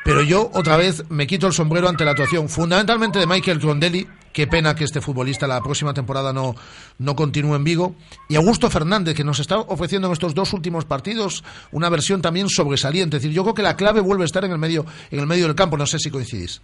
pero 0.05 0.21
yo 0.21 0.51
otra 0.53 0.77
vez 0.77 1.05
me 1.09 1.27
quito 1.27 1.47
el 1.47 1.55
sombrero 1.55 1.89
ante 1.89 2.05
la 2.05 2.11
actuación 2.11 2.51
fundamentalmente 2.51 3.19
de 3.19 3.27
Michael 3.27 3.59
Trondelli, 3.59 4.07
qué 4.35 4.47
pena 4.47 4.75
que 4.75 4.85
este 4.85 5.01
futbolista 5.01 5.47
la 5.47 5.63
próxima 5.63 5.95
temporada 5.95 6.35
no, 6.35 6.55
no 6.99 7.17
continúe 7.17 7.55
en 7.55 7.65
Vigo, 7.65 7.97
y 8.29 8.37
Augusto 8.37 8.69
Fernández, 8.69 9.17
que 9.17 9.25
nos 9.25 9.41
está 9.41 9.61
ofreciendo 9.61 10.09
en 10.09 10.13
estos 10.13 10.35
dos 10.35 10.53
últimos 10.53 10.85
partidos 10.85 11.43
una 11.71 11.89
versión 11.89 12.21
también 12.21 12.51
sobresaliente, 12.51 13.17
es 13.17 13.23
decir, 13.23 13.35
yo 13.35 13.45
creo 13.45 13.55
que 13.55 13.63
la 13.63 13.79
clave 13.79 14.03
vuelve 14.03 14.25
a 14.25 14.27
estar 14.27 14.45
en 14.45 14.53
el 14.53 14.59
medio, 14.59 14.85
en 15.11 15.21
el 15.21 15.27
medio 15.27 15.47
del 15.47 15.57
campo, 15.57 15.79
no 15.79 15.87
sé 15.87 15.99
si 15.99 16.11
coincidís. 16.11 16.61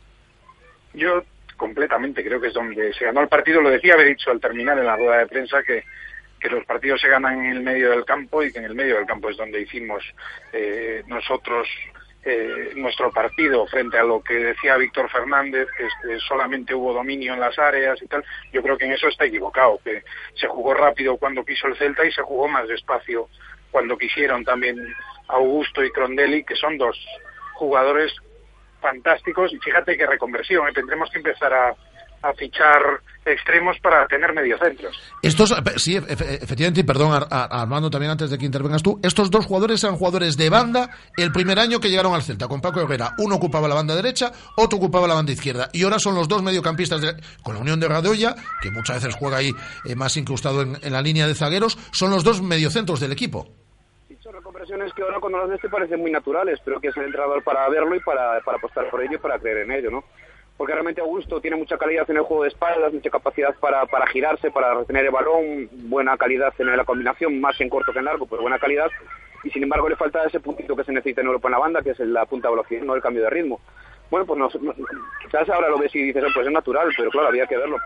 Yo 0.94 1.22
completamente 1.56 2.24
creo 2.24 2.40
que 2.40 2.48
es 2.48 2.54
donde 2.54 2.92
se 2.94 3.04
ganó 3.04 3.20
el 3.20 3.28
partido. 3.28 3.60
Lo 3.60 3.70
decía, 3.70 3.94
haber 3.94 4.08
dicho 4.08 4.30
al 4.30 4.40
terminar 4.40 4.78
en 4.78 4.86
la 4.86 4.96
rueda 4.96 5.18
de 5.18 5.26
prensa 5.26 5.62
que, 5.62 5.84
que 6.40 6.48
los 6.48 6.64
partidos 6.64 7.00
se 7.00 7.08
ganan 7.08 7.44
en 7.44 7.56
el 7.56 7.60
medio 7.60 7.90
del 7.90 8.04
campo 8.04 8.42
y 8.42 8.52
que 8.52 8.58
en 8.58 8.64
el 8.64 8.74
medio 8.74 8.96
del 8.96 9.06
campo 9.06 9.28
es 9.28 9.36
donde 9.36 9.60
hicimos 9.60 10.04
eh, 10.52 11.02
nosotros 11.06 11.68
eh, 12.24 12.72
nuestro 12.74 13.10
partido 13.10 13.66
frente 13.66 13.96
a 13.96 14.02
lo 14.02 14.22
que 14.22 14.34
decía 14.34 14.76
Víctor 14.76 15.10
Fernández, 15.10 15.68
que 15.76 15.86
este, 15.86 16.20
solamente 16.26 16.74
hubo 16.74 16.92
dominio 16.92 17.34
en 17.34 17.40
las 17.40 17.58
áreas 17.58 18.00
y 18.02 18.06
tal. 18.06 18.24
Yo 18.52 18.62
creo 18.62 18.76
que 18.76 18.84
en 18.84 18.92
eso 18.92 19.08
está 19.08 19.24
equivocado, 19.24 19.80
que 19.84 20.02
se 20.34 20.46
jugó 20.46 20.74
rápido 20.74 21.16
cuando 21.16 21.44
quiso 21.44 21.66
el 21.68 21.76
Celta 21.76 22.04
y 22.04 22.12
se 22.12 22.22
jugó 22.22 22.48
más 22.48 22.68
despacio 22.68 23.28
cuando 23.70 23.96
quisieron 23.96 24.44
también 24.44 24.76
Augusto 25.28 25.84
y 25.84 25.90
Crondelli, 25.90 26.44
que 26.44 26.56
son 26.56 26.78
dos 26.78 26.98
jugadores 27.54 28.14
fantásticos 28.80 29.52
y 29.52 29.58
fíjate 29.58 29.96
qué 29.96 30.06
reconversión, 30.06 30.68
¿eh? 30.68 30.72
tendremos 30.74 31.10
que 31.10 31.18
empezar 31.18 31.52
a, 31.52 31.74
fichar 32.36 32.80
extremos 33.24 33.76
para 33.80 34.06
tener 34.08 34.32
mediocentros. 34.32 34.96
Estos, 35.22 35.54
sí, 35.76 35.96
efe- 35.96 36.42
efectivamente, 36.42 36.80
y 36.80 36.82
perdón, 36.82 37.12
Ar- 37.12 37.28
Ar- 37.30 37.48
Armando, 37.52 37.90
también 37.90 38.10
antes 38.10 38.30
de 38.30 38.38
que 38.38 38.44
intervengas 38.44 38.82
tú, 38.82 38.98
estos 39.04 39.30
dos 39.30 39.46
jugadores 39.46 39.84
eran 39.84 39.96
jugadores 39.96 40.36
de 40.36 40.48
banda 40.50 40.90
el 41.16 41.30
primer 41.30 41.58
año 41.60 41.78
que 41.78 41.88
llegaron 41.90 42.14
al 42.14 42.22
Celta, 42.22 42.48
con 42.48 42.60
Paco 42.60 42.80
Herrera. 42.80 43.14
Uno 43.18 43.36
ocupaba 43.36 43.68
la 43.68 43.74
banda 43.76 43.94
derecha, 43.94 44.32
otro 44.56 44.78
ocupaba 44.78 45.06
la 45.06 45.14
banda 45.14 45.30
izquierda. 45.32 45.68
Y 45.72 45.84
ahora 45.84 45.98
son 46.00 46.14
los 46.16 46.26
dos 46.26 46.42
mediocampistas 46.42 47.00
de- 47.02 47.14
con 47.42 47.54
la 47.54 47.60
Unión 47.60 47.78
de 47.78 47.86
Radoya, 47.88 48.34
que 48.62 48.70
muchas 48.72 48.96
veces 49.02 49.14
juega 49.14 49.36
ahí 49.36 49.52
eh, 49.84 49.94
más 49.94 50.16
incrustado 50.16 50.62
en 50.62 50.92
la 50.92 51.02
línea 51.02 51.26
de 51.28 51.34
zagueros, 51.36 51.78
son 51.92 52.10
los 52.10 52.24
dos 52.24 52.42
mediocentros 52.42 52.98
del 52.98 53.12
equipo. 53.12 53.48
Reconversiones 54.58 54.92
que 54.92 55.02
ahora 55.02 55.20
cuando 55.20 55.38
las 55.38 55.50
ves 55.50 55.60
te 55.60 55.68
parecen 55.68 56.00
muy 56.00 56.10
naturales, 56.10 56.58
pero 56.64 56.80
que 56.80 56.88
es 56.88 56.96
el 56.96 57.04
entrenador 57.04 57.44
para 57.44 57.68
verlo 57.68 57.94
y 57.94 58.00
para, 58.00 58.40
para 58.40 58.58
apostar 58.58 58.90
por 58.90 59.00
ello 59.00 59.14
y 59.14 59.18
para 59.18 59.38
creer 59.38 59.58
en 59.58 59.70
ello, 59.70 59.88
¿no? 59.88 60.02
Porque 60.56 60.72
realmente 60.72 61.00
Augusto 61.00 61.40
tiene 61.40 61.56
mucha 61.56 61.78
calidad 61.78 62.10
en 62.10 62.16
el 62.16 62.24
juego 62.24 62.42
de 62.42 62.48
espaldas, 62.48 62.92
mucha 62.92 63.08
capacidad 63.08 63.54
para, 63.60 63.86
para 63.86 64.08
girarse, 64.08 64.50
para 64.50 64.74
retener 64.74 65.04
el 65.04 65.12
balón, 65.12 65.68
buena 65.88 66.16
calidad 66.16 66.52
en 66.58 66.76
la 66.76 66.84
combinación, 66.84 67.40
más 67.40 67.60
en 67.60 67.68
corto 67.68 67.92
que 67.92 68.00
en 68.00 68.06
largo, 68.06 68.26
pero 68.26 68.42
buena 68.42 68.58
calidad. 68.58 68.90
Y 69.44 69.50
sin 69.50 69.62
embargo 69.62 69.88
le 69.88 69.94
falta 69.94 70.24
ese 70.24 70.40
puntito 70.40 70.74
que 70.74 70.82
se 70.82 70.92
necesita 70.92 71.20
en 71.20 71.28
Europa 71.28 71.46
en 71.46 71.52
la 71.52 71.58
banda, 71.58 71.82
que 71.82 71.90
es 71.90 72.00
la 72.00 72.26
punta 72.26 72.48
de 72.48 72.54
velocidad, 72.56 72.82
no 72.82 72.96
el 72.96 73.02
cambio 73.02 73.22
de 73.22 73.30
ritmo. 73.30 73.60
Bueno, 74.10 74.26
pues 74.26 74.38
no, 74.38 74.48
quizás 75.22 75.48
ahora 75.50 75.68
lo 75.68 75.78
ves 75.78 75.94
y 75.94 76.02
dices, 76.02 76.24
"Oh, 76.24 76.30
pues 76.34 76.46
es 76.46 76.52
natural, 76.52 76.88
pero 76.96 77.10
claro, 77.10 77.28
había 77.28 77.46
que 77.46 77.56
verlo. 77.56 77.76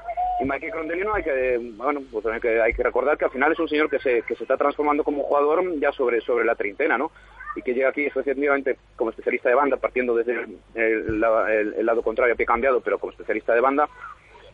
Y 0.41 0.45
Mikey 0.45 0.71
Crondelino 0.71 1.15
hay 1.15 1.23
que, 1.23 1.59
bueno, 1.77 2.01
pues 2.11 2.25
hay 2.27 2.41
que, 2.41 2.83
recordar 2.83 3.19
que 3.19 3.25
al 3.27 3.31
final 3.31 3.53
es 3.53 3.59
un 3.59 3.69
señor 3.69 3.91
que 3.91 3.99
se, 3.99 4.23
que 4.23 4.35
se 4.35 4.45
está 4.45 4.57
transformando 4.57 5.05
como 5.05 5.23
jugador 5.25 5.63
ya 5.79 5.93
sobre, 5.93 6.21
sobre 6.21 6.45
la 6.45 6.55
treintena, 6.55 6.97
¿no? 6.97 7.11
Y 7.55 7.63
que 7.63 7.75
llega 7.75 7.91
aquí 7.91 8.05
efectivamente 8.07 8.79
como 8.97 9.11
especialista 9.11 9.49
de 9.49 9.55
banda, 9.57 9.77
partiendo 9.77 10.15
desde 10.15 10.33
el, 10.33 10.59
el 10.75 11.21
la- 11.21 11.53
el- 11.53 11.75
el 11.75 11.87
lado 11.87 12.03
contrario, 12.03 12.35
pie 12.37 12.47
cambiado, 12.47 12.81
pero 12.81 12.99
como 12.99 13.13
especialista 13.13 13.55
de 13.55 13.61
banda, 13.61 13.89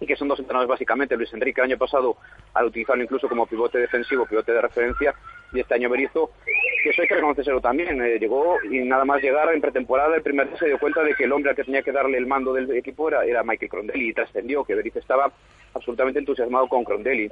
y 0.01 0.07
que 0.07 0.17
son 0.17 0.29
dos 0.29 0.39
entrenadores 0.39 0.69
básicamente. 0.69 1.17
Luis 1.17 1.33
Enrique 1.33 1.61
el 1.61 1.67
año 1.67 1.79
pasado 1.79 2.17
al 2.55 2.67
utilizarlo 2.67 3.03
incluso 3.03 3.29
como 3.29 3.47
pivote 3.47 3.79
defensivo, 3.79 4.27
pivote 4.27 4.53
de 4.53 4.63
referencia, 4.63 5.15
y 5.53 5.61
este 5.61 5.75
año 5.75 5.89
Berizzo, 5.89 6.31
que 6.83 6.91
eso 6.91 7.03
hay 7.03 7.09
que 7.09 7.15
reconocerlo 7.15 7.61
también. 7.61 8.01
eh, 8.03 8.19
llegó 8.19 8.57
y 8.71 8.81
nada 8.81 9.05
más 9.05 9.23
llegar 9.23 9.53
en 9.53 9.61
pretemporada, 9.61 10.15
el 10.17 10.23
primer 10.23 10.49
día 10.49 10.59
se 10.59 10.67
dio 10.67 10.79
cuenta 10.79 11.03
de 11.03 11.15
que 11.15 11.25
el 11.25 11.33
hombre 11.33 11.51
al 11.51 11.57
que 11.57 11.65
tenía 11.65 11.83
que 11.83 11.93
darle 11.93 12.19
el 12.19 12.27
mando 12.27 12.53
del 12.53 12.71
equipo 12.77 13.09
era, 13.09 13.25
era 13.25 13.43
Michael 13.43 13.71
Crondelli 13.71 14.11
y 14.11 14.13
trascendió 14.13 14.65
que 14.65 14.75
Berizzo 14.75 14.99
estaba 14.99 15.33
absolutamente 15.75 16.19
entusiasmado 16.19 16.69
con 16.69 16.85
Crondelli. 16.85 17.31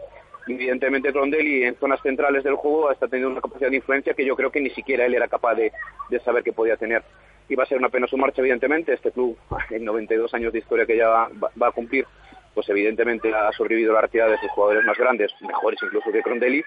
Evidentemente 0.48 1.12
Crondelli 1.12 1.64
en 1.64 1.76
zonas 1.76 2.00
centrales 2.02 2.44
del 2.44 2.54
juego 2.54 2.90
está 2.90 3.08
teniendo 3.08 3.32
una 3.32 3.40
capacidad 3.40 3.68
de 3.68 3.76
influencia 3.76 4.14
que 4.14 4.24
yo 4.24 4.36
creo 4.36 4.50
que 4.50 4.60
ni 4.60 4.70
siquiera 4.70 5.04
él 5.04 5.14
era 5.14 5.28
capaz 5.28 5.54
de, 5.54 5.72
de 6.08 6.20
saber 6.20 6.42
que 6.44 6.52
podía 6.52 6.76
tener. 6.76 7.02
Y 7.48 7.54
va 7.54 7.64
a 7.64 7.66
ser 7.66 7.78
una 7.78 7.88
pena 7.88 8.06
su 8.06 8.16
marcha, 8.16 8.40
evidentemente. 8.40 8.92
Este 8.92 9.12
club, 9.12 9.36
en 9.70 9.84
92 9.84 10.32
años 10.34 10.52
de 10.52 10.58
historia 10.58 10.86
que 10.86 10.96
ya 10.96 11.08
va, 11.08 11.68
a 11.68 11.70
cumplir, 11.70 12.06
pues 12.56 12.70
evidentemente 12.70 13.34
ha 13.34 13.52
sobrevivido 13.52 13.92
la 13.92 14.00
retirada 14.00 14.30
de 14.30 14.38
sus 14.38 14.50
jugadores 14.50 14.82
más 14.86 14.96
grandes, 14.96 15.30
mejores 15.42 15.78
incluso 15.82 16.10
que 16.10 16.22
Crondelli, 16.22 16.64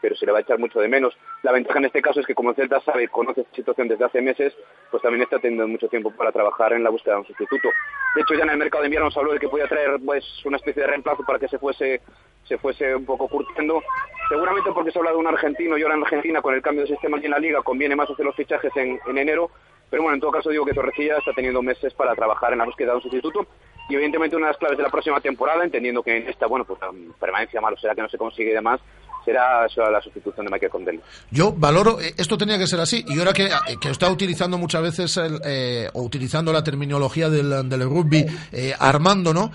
pero 0.00 0.16
se 0.16 0.26
le 0.26 0.32
va 0.32 0.38
a 0.38 0.40
echar 0.40 0.58
mucho 0.58 0.80
de 0.80 0.88
menos. 0.88 1.16
La 1.44 1.52
ventaja 1.52 1.78
en 1.78 1.84
este 1.84 2.02
caso 2.02 2.18
es 2.18 2.26
que 2.26 2.34
como 2.34 2.50
el 2.50 2.56
Celta 2.56 2.80
sabe, 2.80 3.06
conoce 3.06 3.42
esta 3.42 3.54
situación 3.54 3.86
desde 3.86 4.04
hace 4.04 4.20
meses, 4.20 4.52
pues 4.90 5.00
también 5.00 5.22
está 5.22 5.38
teniendo 5.38 5.68
mucho 5.68 5.86
tiempo 5.88 6.10
para 6.10 6.32
trabajar 6.32 6.72
en 6.72 6.82
la 6.82 6.90
búsqueda 6.90 7.14
de 7.14 7.20
un 7.20 7.26
sustituto. 7.26 7.68
De 8.16 8.22
hecho, 8.22 8.34
ya 8.34 8.42
en 8.42 8.50
el 8.50 8.58
mercado 8.58 8.82
de 8.82 8.88
invierno 8.88 9.12
se 9.12 9.20
habló 9.20 9.32
de 9.32 9.38
que 9.38 9.48
podía 9.48 9.68
traer 9.68 10.00
pues 10.04 10.24
una 10.44 10.56
especie 10.56 10.82
de 10.82 10.88
reemplazo 10.88 11.22
para 11.22 11.38
que 11.38 11.46
se 11.46 11.58
fuese 11.58 12.00
se 12.42 12.58
fuese 12.58 12.96
un 12.96 13.04
poco 13.04 13.28
curtiendo. 13.28 13.80
Seguramente 14.28 14.72
porque 14.72 14.90
se 14.90 14.98
habla 14.98 15.12
de 15.12 15.18
un 15.18 15.26
argentino 15.28 15.78
y 15.78 15.82
ahora 15.82 15.94
en 15.94 16.02
Argentina 16.02 16.42
con 16.42 16.54
el 16.54 16.62
cambio 16.62 16.82
de 16.82 16.88
sistema 16.88 17.16
allí 17.16 17.26
en 17.26 17.32
la 17.32 17.38
liga 17.38 17.62
conviene 17.62 17.94
más 17.94 18.10
hacer 18.10 18.24
los 18.24 18.34
fichajes 18.34 18.74
en, 18.74 18.98
en 19.06 19.18
enero. 19.18 19.52
Pero 19.88 20.02
bueno, 20.02 20.14
en 20.14 20.20
todo 20.20 20.32
caso 20.32 20.50
digo 20.50 20.64
que 20.64 20.74
Torrecilla 20.74 21.18
está 21.18 21.32
teniendo 21.32 21.62
meses 21.62 21.94
para 21.94 22.14
trabajar 22.16 22.52
en 22.52 22.58
la 22.58 22.64
búsqueda 22.64 22.90
de 22.90 22.96
un 22.96 23.02
sustituto 23.02 23.46
y 23.88 23.94
evidentemente 23.94 24.36
una 24.36 24.46
de 24.46 24.52
las 24.52 24.58
claves 24.58 24.76
de 24.76 24.84
la 24.84 24.90
próxima 24.90 25.20
temporada, 25.20 25.64
entendiendo 25.64 26.02
que 26.02 26.16
en 26.16 26.28
esta, 26.28 26.46
bueno, 26.46 26.64
pues 26.64 26.78
permanencia 27.18 27.60
malo 27.60 27.76
será 27.76 27.94
que 27.94 28.02
no 28.02 28.08
se 28.08 28.18
consigue 28.18 28.50
y 28.50 28.54
demás, 28.54 28.80
será, 29.28 29.90
la 29.90 30.00
sustitución 30.00 30.46
de 30.46 30.52
Michael 30.52 30.72
Condelli. 30.72 31.00
Yo 31.30 31.52
valoro, 31.52 32.00
eh, 32.00 32.14
esto 32.16 32.38
tenía 32.38 32.58
que 32.58 32.66
ser 32.66 32.80
así, 32.80 33.04
y 33.06 33.18
ahora 33.18 33.32
que, 33.32 33.46
eh, 33.46 33.50
que 33.80 33.90
está 33.90 34.10
utilizando 34.10 34.56
muchas 34.56 34.82
veces, 34.82 35.16
el, 35.18 35.40
eh, 35.44 35.88
o 35.92 36.02
utilizando 36.02 36.52
la 36.52 36.64
terminología 36.64 37.28
del, 37.28 37.68
del 37.68 37.82
rugby, 37.82 38.24
armando, 38.78 39.34
¿no? 39.34 39.50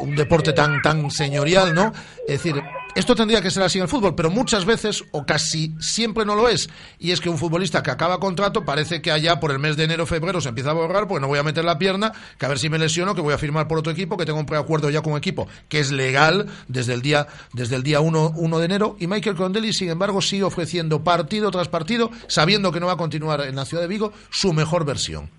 Un 0.00 0.16
deporte 0.16 0.52
tan, 0.52 0.80
tan 0.82 1.10
señorial, 1.10 1.74
¿no? 1.74 1.92
Es 2.26 2.42
decir, 2.42 2.62
esto 2.94 3.16
tendría 3.16 3.42
que 3.42 3.50
ser 3.50 3.64
así 3.64 3.78
en 3.78 3.82
el 3.82 3.88
fútbol, 3.88 4.14
pero 4.14 4.30
muchas 4.30 4.64
veces, 4.64 5.04
o 5.10 5.26
casi 5.26 5.74
siempre 5.80 6.24
no 6.24 6.36
lo 6.36 6.48
es, 6.48 6.70
y 7.00 7.10
es 7.10 7.20
que 7.20 7.28
un 7.28 7.38
futbolista 7.38 7.82
que 7.82 7.90
acaba 7.90 8.20
contrato 8.20 8.64
parece 8.64 9.02
que 9.02 9.10
allá 9.10 9.40
por 9.40 9.50
el 9.50 9.58
mes 9.58 9.76
de 9.76 9.84
enero, 9.84 10.06
febrero 10.06 10.40
se 10.40 10.50
empieza 10.50 10.70
a 10.70 10.74
borrar, 10.74 11.08
porque 11.08 11.20
no 11.20 11.26
voy 11.26 11.40
a 11.40 11.42
meter 11.42 11.64
la 11.64 11.76
pierna, 11.76 12.12
que 12.38 12.46
a 12.46 12.48
ver 12.48 12.58
si 12.58 12.68
me 12.68 12.78
lesiono, 12.78 13.16
que 13.16 13.20
voy 13.20 13.34
a 13.34 13.38
firmar 13.38 13.66
por 13.66 13.78
otro 13.78 13.92
equipo, 13.92 14.16
que 14.16 14.24
tengo 14.24 14.38
un 14.38 14.46
preacuerdo 14.46 14.90
ya 14.90 15.02
con 15.02 15.14
un 15.14 15.18
equipo, 15.18 15.48
que 15.68 15.80
es 15.80 15.90
legal 15.90 16.46
desde 16.68 16.94
el 16.94 17.02
día, 17.02 17.26
desde 17.52 17.74
el 17.74 17.82
día 17.82 18.00
1, 18.00 18.34
1 18.36 18.58
de 18.60 18.64
enero, 18.64 18.93
y 18.98 19.06
Michael 19.06 19.36
Condelli, 19.36 19.72
sin 19.72 19.90
embargo, 19.90 20.20
sigue 20.20 20.44
ofreciendo 20.44 21.02
partido 21.02 21.50
tras 21.50 21.68
partido, 21.68 22.10
sabiendo 22.26 22.72
que 22.72 22.80
no 22.80 22.86
va 22.86 22.92
a 22.92 22.96
continuar 22.96 23.40
en 23.42 23.56
la 23.56 23.64
ciudad 23.64 23.82
de 23.82 23.88
Vigo, 23.88 24.12
su 24.30 24.52
mejor 24.52 24.84
versión. 24.84 25.30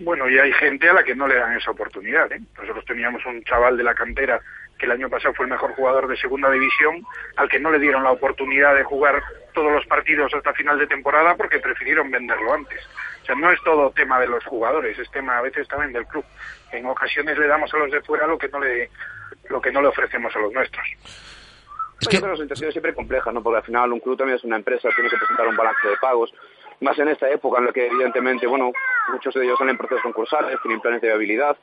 Bueno, 0.00 0.30
y 0.30 0.38
hay 0.38 0.52
gente 0.52 0.88
a 0.88 0.92
la 0.92 1.02
que 1.02 1.14
no 1.14 1.26
le 1.26 1.34
dan 1.34 1.56
esa 1.56 1.72
oportunidad. 1.72 2.30
¿eh? 2.30 2.40
Nosotros 2.56 2.84
teníamos 2.84 3.24
un 3.26 3.42
chaval 3.42 3.76
de 3.76 3.82
la 3.82 3.94
cantera 3.94 4.40
que 4.78 4.86
el 4.86 4.92
año 4.92 5.10
pasado 5.10 5.34
fue 5.34 5.46
el 5.46 5.50
mejor 5.50 5.74
jugador 5.74 6.06
de 6.06 6.16
segunda 6.16 6.50
división, 6.50 7.04
al 7.36 7.48
que 7.48 7.58
no 7.58 7.70
le 7.70 7.80
dieron 7.80 8.04
la 8.04 8.12
oportunidad 8.12 8.76
de 8.76 8.84
jugar 8.84 9.20
todos 9.52 9.72
los 9.72 9.84
partidos 9.86 10.32
hasta 10.32 10.52
final 10.52 10.78
de 10.78 10.86
temporada 10.86 11.34
porque 11.34 11.58
prefirieron 11.58 12.10
venderlo 12.12 12.54
antes. 12.54 12.80
O 13.22 13.26
sea, 13.26 13.34
no 13.34 13.50
es 13.50 13.60
todo 13.64 13.90
tema 13.90 14.20
de 14.20 14.28
los 14.28 14.44
jugadores, 14.44 14.96
es 14.96 15.10
tema 15.10 15.38
a 15.38 15.42
veces 15.42 15.66
también 15.66 15.92
del 15.92 16.06
club. 16.06 16.24
En 16.70 16.86
ocasiones 16.86 17.36
le 17.36 17.48
damos 17.48 17.74
a 17.74 17.78
los 17.78 17.90
de 17.90 18.00
fuera 18.02 18.26
lo 18.28 18.38
que 18.38 18.48
no 18.48 18.60
le, 18.60 18.88
lo 19.50 19.60
que 19.60 19.72
no 19.72 19.82
le 19.82 19.88
ofrecemos 19.88 20.34
a 20.36 20.38
los 20.38 20.52
nuestros. 20.52 20.86
Yo 22.00 22.10
creo 22.10 22.22
que 22.22 22.28
la 22.28 22.36
situación 22.36 22.68
es 22.68 22.74
siempre 22.74 22.94
compleja, 22.94 23.32
¿no? 23.32 23.42
Porque 23.42 23.58
al 23.58 23.64
final 23.64 23.92
un 23.92 24.00
club 24.00 24.16
también 24.16 24.36
es 24.36 24.44
una 24.44 24.56
empresa, 24.56 24.88
tiene 24.94 25.10
que 25.10 25.16
presentar 25.16 25.48
un 25.48 25.56
balance 25.56 25.88
de 25.88 25.96
pagos, 25.96 26.32
más 26.80 26.98
en 26.98 27.08
esta 27.08 27.28
época 27.28 27.58
en 27.58 27.66
la 27.66 27.72
que 27.72 27.86
evidentemente, 27.86 28.46
bueno, 28.46 28.72
muchos 29.10 29.34
de 29.34 29.44
ellos 29.44 29.58
salen 29.58 29.72
en 29.72 29.78
procesos 29.78 30.02
concursales, 30.02 30.58
tienen 30.62 30.80
planes 30.80 31.00
de 31.00 31.08
viabilidad, 31.08 31.56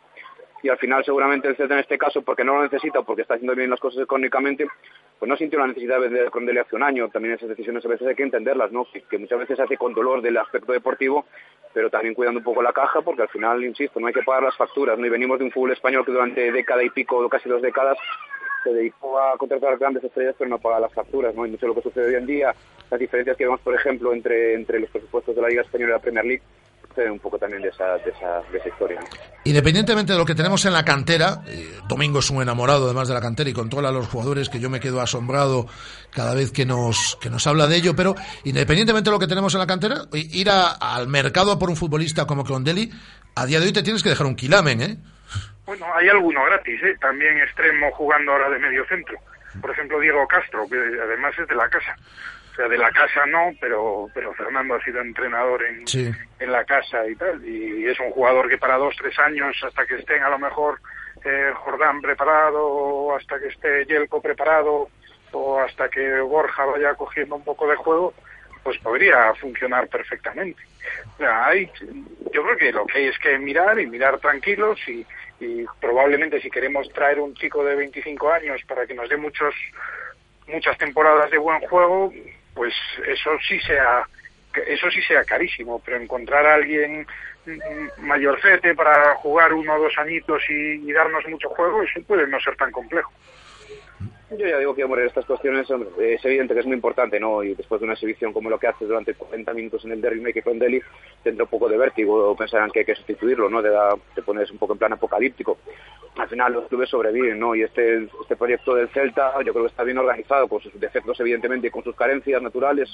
y 0.62 0.70
al 0.70 0.78
final 0.78 1.06
seguramente 1.06 1.48
el 1.48 1.56
Celta 1.56 1.76
en 1.76 1.82
este 1.82 1.98
caso, 1.98 2.22
porque 2.24 2.44
no 2.44 2.56
lo 2.56 2.64
necesita, 2.64 3.04
porque 3.04 3.22
está 3.22 3.36
haciendo 3.36 3.56
bien 3.56 3.70
las 3.70 3.80
cosas 3.80 4.02
económicamente, 4.02 4.68
pues 5.20 5.30
no 5.30 5.38
sintió 5.38 5.60
la 5.60 5.68
necesidad 5.68 6.02
de 6.02 6.30
vender 6.34 6.60
hace 6.60 6.76
un 6.76 6.82
año. 6.82 7.08
También 7.10 7.36
esas 7.36 7.50
decisiones 7.50 7.86
a 7.86 7.88
veces 7.88 8.08
hay 8.08 8.16
que 8.16 8.24
entenderlas, 8.24 8.72
¿no? 8.72 8.86
Que, 8.92 9.02
que 9.04 9.18
muchas 9.20 9.38
veces 9.40 9.58
se 9.58 9.64
hace 9.64 9.78
con 9.78 9.94
dolor 9.94 10.24
del 10.24 10.38
aspecto 10.38 10.74
deportivo, 10.74 11.26
pero 11.72 11.92
también 11.92 12.16
cuidando 12.16 12.40
un 12.40 12.44
poco 12.44 12.64
la 12.64 12.74
caja, 12.74 13.02
porque 13.02 13.22
al 13.22 13.30
final, 13.30 13.64
insisto, 13.64 14.00
no 14.00 14.08
hay 14.08 14.14
que 14.14 14.24
pagar 14.24 14.44
las 14.44 14.58
facturas, 14.58 14.98
¿no? 14.98 15.06
Y 15.06 15.10
venimos 15.10 15.38
de 15.38 15.46
un 15.46 15.52
fútbol 15.52 15.72
español 15.72 16.04
que 16.04 16.12
durante 16.12 16.52
década 16.52 16.84
y 16.84 16.90
pico, 16.90 17.30
casi 17.30 17.48
dos 17.48 17.62
décadas, 17.62 17.98
se 18.70 18.76
dedicó 18.76 19.18
a 19.20 19.38
contratar 19.38 19.78
grandes 19.78 20.04
estrellas 20.04 20.36
pero 20.38 20.50
no 20.50 20.60
paga 20.60 20.80
las 20.82 20.94
facturas, 20.94 21.34
¿no? 21.36 21.46
Y 21.46 21.52
mucho 21.52 21.68
lo 21.68 21.76
que 21.76 21.82
sucede 21.84 22.08
hoy 22.08 22.16
en 22.16 22.26
día, 22.26 22.54
las 22.92 23.00
diferencias 23.00 23.38
que 23.38 23.46
vemos, 23.46 23.62
por 23.62 23.74
ejemplo, 23.76 24.12
entre, 24.14 24.56
entre 24.56 24.80
los 24.80 24.90
presupuestos 24.90 25.36
de 25.36 25.42
la 25.42 25.48
Liga 25.48 25.62
Española 25.62 25.92
y 25.92 25.94
la 25.94 26.02
Premier 26.02 26.26
League, 26.26 26.44
un 27.12 27.20
poco 27.20 27.38
también 27.38 27.62
de 27.62 27.68
esa, 27.68 27.98
de 27.98 28.10
esa, 28.10 28.42
de 28.54 28.58
esa 28.58 28.70
historia. 28.70 29.00
Independientemente 29.44 30.14
de 30.14 30.18
lo 30.18 30.24
que 30.24 30.34
tenemos 30.34 30.66
en 30.66 30.72
la 30.72 30.86
cantera, 30.86 31.42
eh, 31.46 31.68
Domingo 31.90 32.20
es 32.20 32.30
un 32.30 32.42
enamorado 32.42 32.86
además 32.86 33.10
de 33.10 33.14
la 33.14 33.20
cantera 33.20 33.50
y 33.50 33.54
controla 33.54 33.90
a 33.90 33.92
los 33.92 34.08
jugadores 34.08 34.48
que 34.48 34.62
yo 34.62 34.70
me 34.70 34.80
quedo 34.80 35.02
asombrado 35.02 35.68
cada 36.12 36.34
vez 36.34 36.54
que 36.54 36.66
nos, 36.66 37.18
que 37.22 37.30
nos 37.30 37.46
habla 37.48 37.68
de 37.68 37.76
ello, 37.76 37.98
pero 37.98 38.16
independientemente 38.46 39.10
de 39.10 39.14
lo 39.14 39.20
que 39.20 39.28
tenemos 39.28 39.54
en 39.54 39.60
la 39.60 39.68
cantera, 39.68 40.04
ir 40.14 40.50
a- 40.50 40.72
al 40.72 41.10
mercado 41.10 41.60
por 41.60 41.70
un 41.70 41.76
futbolista 41.76 42.26
como 42.26 42.46
Condelli, 42.46 42.90
a 43.36 43.46
día 43.46 43.60
de 43.60 43.66
hoy 43.66 43.74
te 43.74 43.84
tienes 43.84 44.02
que 44.02 44.08
dejar 44.10 44.26
un 44.28 44.36
quilamen, 44.36 44.82
¿eh? 44.82 44.98
Bueno, 45.66 45.86
hay 45.96 46.08
alguno 46.10 46.44
gratis, 46.46 46.82
¿eh? 46.84 46.96
también 47.00 47.38
extremo 47.40 47.92
jugando 47.92 48.32
ahora 48.34 48.50
de 48.50 48.60
medio 48.60 48.86
centro. 48.86 49.18
Por 49.62 49.72
ejemplo, 49.72 50.00
Diego 50.00 50.28
Castro, 50.28 50.68
que 50.70 50.78
además 50.78 51.34
es 51.40 51.48
de 51.48 51.56
la 51.56 51.70
casa. 51.70 51.96
O 52.52 52.56
sea, 52.56 52.68
de 52.68 52.78
la 52.78 52.92
casa 52.92 53.26
no, 53.26 53.52
pero, 53.60 54.08
pero 54.14 54.34
Fernando 54.34 54.76
ha 54.76 54.84
sido 54.84 55.02
entrenador 55.02 55.64
en, 55.64 55.86
Sí. 55.88 56.10
en 56.40 56.52
la 56.52 56.64
casa 56.66 57.06
y 57.08 57.16
tal. 57.16 57.44
Y 57.46 57.86
es 57.88 58.00
un 58.00 58.12
jugador 58.12 58.48
que 58.48 58.58
para 58.58 58.78
dos, 58.78 58.96
tres 58.98 59.18
años, 59.20 59.58
hasta 59.64 59.86
que 59.86 59.96
estén 59.96 60.24
a 60.24 60.30
lo 60.30 60.40
mejor 60.40 60.80
eh, 61.24 61.52
Jordán 61.56 62.02
preparado, 62.02 62.66
o 62.66 63.16
hasta 63.16 63.40
que 63.40 63.48
esté 63.48 63.86
Yelko 63.86 64.22
preparado, 64.22 64.90
o 65.32 65.60
hasta 65.60 65.90
que 65.90 66.20
Borja 66.22 66.64
vaya 66.66 66.94
cogiendo 66.96 67.36
un 67.36 67.44
poco 67.44 67.68
de 67.68 67.76
juego, 67.76 68.14
pues 68.64 68.78
podría 68.80 69.34
funcionar 69.36 69.88
perfectamente. 69.88 70.62
O 71.16 71.18
sea, 71.18 71.48
hay, 71.48 71.70
yo 72.32 72.44
creo 72.44 72.58
que 72.58 72.72
lo 72.72 72.86
que 72.86 73.00
hay 73.00 73.08
es 73.08 73.20
que 73.20 73.38
mirar 73.38 73.80
y 73.80 73.88
mirar 73.88 74.20
tranquilos 74.20 74.80
y, 74.88 75.06
y 75.40 75.66
probablemente 75.80 76.42
si 76.42 76.50
queremos 76.50 76.88
traer 76.90 77.20
un 77.20 77.34
chico 77.36 77.64
de 77.64 77.76
25 77.76 78.32
años 78.32 78.62
para 78.68 78.86
que 78.86 78.94
nos 78.94 79.10
dé 79.10 79.18
muchos 79.18 79.54
muchas 80.48 80.78
temporadas 80.78 81.32
de 81.32 81.38
buen 81.38 81.60
juego, 81.62 82.14
pues 82.54 82.74
eso 83.08 83.32
sí 83.48 83.60
sea 83.62 84.08
eso 84.68 84.90
sí 84.90 85.02
sea 85.02 85.24
carísimo, 85.26 85.82
pero 85.84 85.98
encontrar 85.98 86.46
a 86.46 86.54
alguien 86.56 87.06
mayorcete 87.98 88.74
para 88.74 89.16
jugar 89.16 89.54
uno 89.54 89.76
o 89.76 89.80
dos 89.80 89.98
añitos 89.98 90.42
y, 90.50 90.90
y 90.90 90.92
darnos 90.92 91.28
mucho 91.28 91.50
juego, 91.50 91.84
eso 91.84 92.02
puede 92.04 92.28
no 92.28 92.40
ser 92.40 92.56
tan 92.56 92.72
complejo. 92.72 93.12
Yo 94.32 94.48
ya 94.48 94.58
digo 94.58 94.74
que, 94.74 94.84
hombre, 94.84 95.06
estas 95.06 95.24
cuestiones 95.26 95.70
hombre, 95.70 96.16
es 96.16 96.26
evidente 96.26 96.56
que 96.56 96.62
es 96.62 96.66
muy 96.66 96.74
importante, 96.76 97.20
¿no? 97.20 97.44
Y 97.44 97.54
después 97.54 97.80
de 97.80 97.86
una 97.86 97.94
exhibición 97.94 98.34
como 98.34 98.50
lo 98.50 98.58
que 98.58 98.66
hace 98.68 98.86
durante 98.86 99.14
40 99.14 99.54
minutos 99.54 99.86
en 99.86 99.92
el 99.92 100.02
Derby 100.02 100.20
Make 100.20 100.42
con 100.42 100.58
Delhi, 100.58 100.82
tendrá 101.24 101.44
un 101.44 101.50
poco 101.50 101.70
de 101.70 101.78
vértigo 101.78 102.32
o 102.32 102.36
pensarán 102.36 102.72
que 102.72 102.80
hay 102.80 102.86
que 102.86 102.96
sustituirlo, 102.96 103.50
¿no? 103.50 103.62
Te, 104.16 104.22
pones 104.24 104.50
un 104.50 104.58
poco 104.58 104.74
en 104.74 104.80
plan 104.80 104.94
apocalíptico. 104.94 105.60
Al 106.18 106.28
final 106.28 106.54
los 106.54 106.68
clubes 106.68 106.90
sobreviven, 106.90 107.38
¿no? 107.40 107.54
Y 107.54 107.62
este, 107.62 108.08
este 108.22 108.36
proyecto 108.36 108.74
del 108.74 108.90
Celta 108.90 109.34
yo 109.44 109.54
creo 109.54 109.66
que 109.66 109.70
está 109.70 109.84
bien 109.84 110.00
organizado, 110.00 110.48
con 110.48 110.60
sus 110.60 110.78
defectos 110.80 111.20
evidentemente 111.20 111.68
y 111.68 111.72
con 111.72 111.84
sus 111.84 111.96
carencias 111.96 112.42
naturales, 112.42 112.90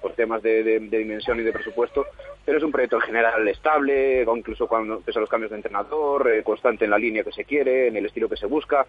por 0.00 0.14
temas 0.14 0.42
de, 0.42 0.64
de- 0.64 0.80
dimensión 0.80 1.38
y 1.38 1.44
de 1.44 1.52
presupuesto, 1.52 2.06
pero 2.44 2.58
es 2.58 2.64
un 2.64 2.72
proyecto 2.72 2.96
en 2.96 3.02
general 3.02 3.46
estable, 3.46 4.22
incluso 4.36 4.66
cuando 4.66 5.00
pese 5.00 5.20
a 5.20 5.20
los 5.20 5.30
cambios 5.30 5.50
de 5.52 5.58
entrenador, 5.58 6.28
eh, 6.28 6.42
constante 6.42 6.86
en 6.86 6.90
la 6.90 6.98
línea 6.98 7.22
que 7.22 7.30
se 7.30 7.44
quiere, 7.44 7.86
en 7.86 7.96
el 7.96 8.06
estilo 8.06 8.28
que 8.28 8.36
se 8.36 8.46
busca. 8.46 8.84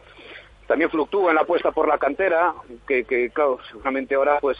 También 0.67 0.89
fluctúa 0.89 1.29
en 1.29 1.35
la 1.35 1.41
apuesta 1.41 1.71
por 1.71 1.87
la 1.87 1.97
cantera, 1.97 2.53
que, 2.87 3.03
que 3.03 3.29
claro, 3.31 3.59
seguramente 3.69 4.15
ahora 4.15 4.39
pues 4.39 4.57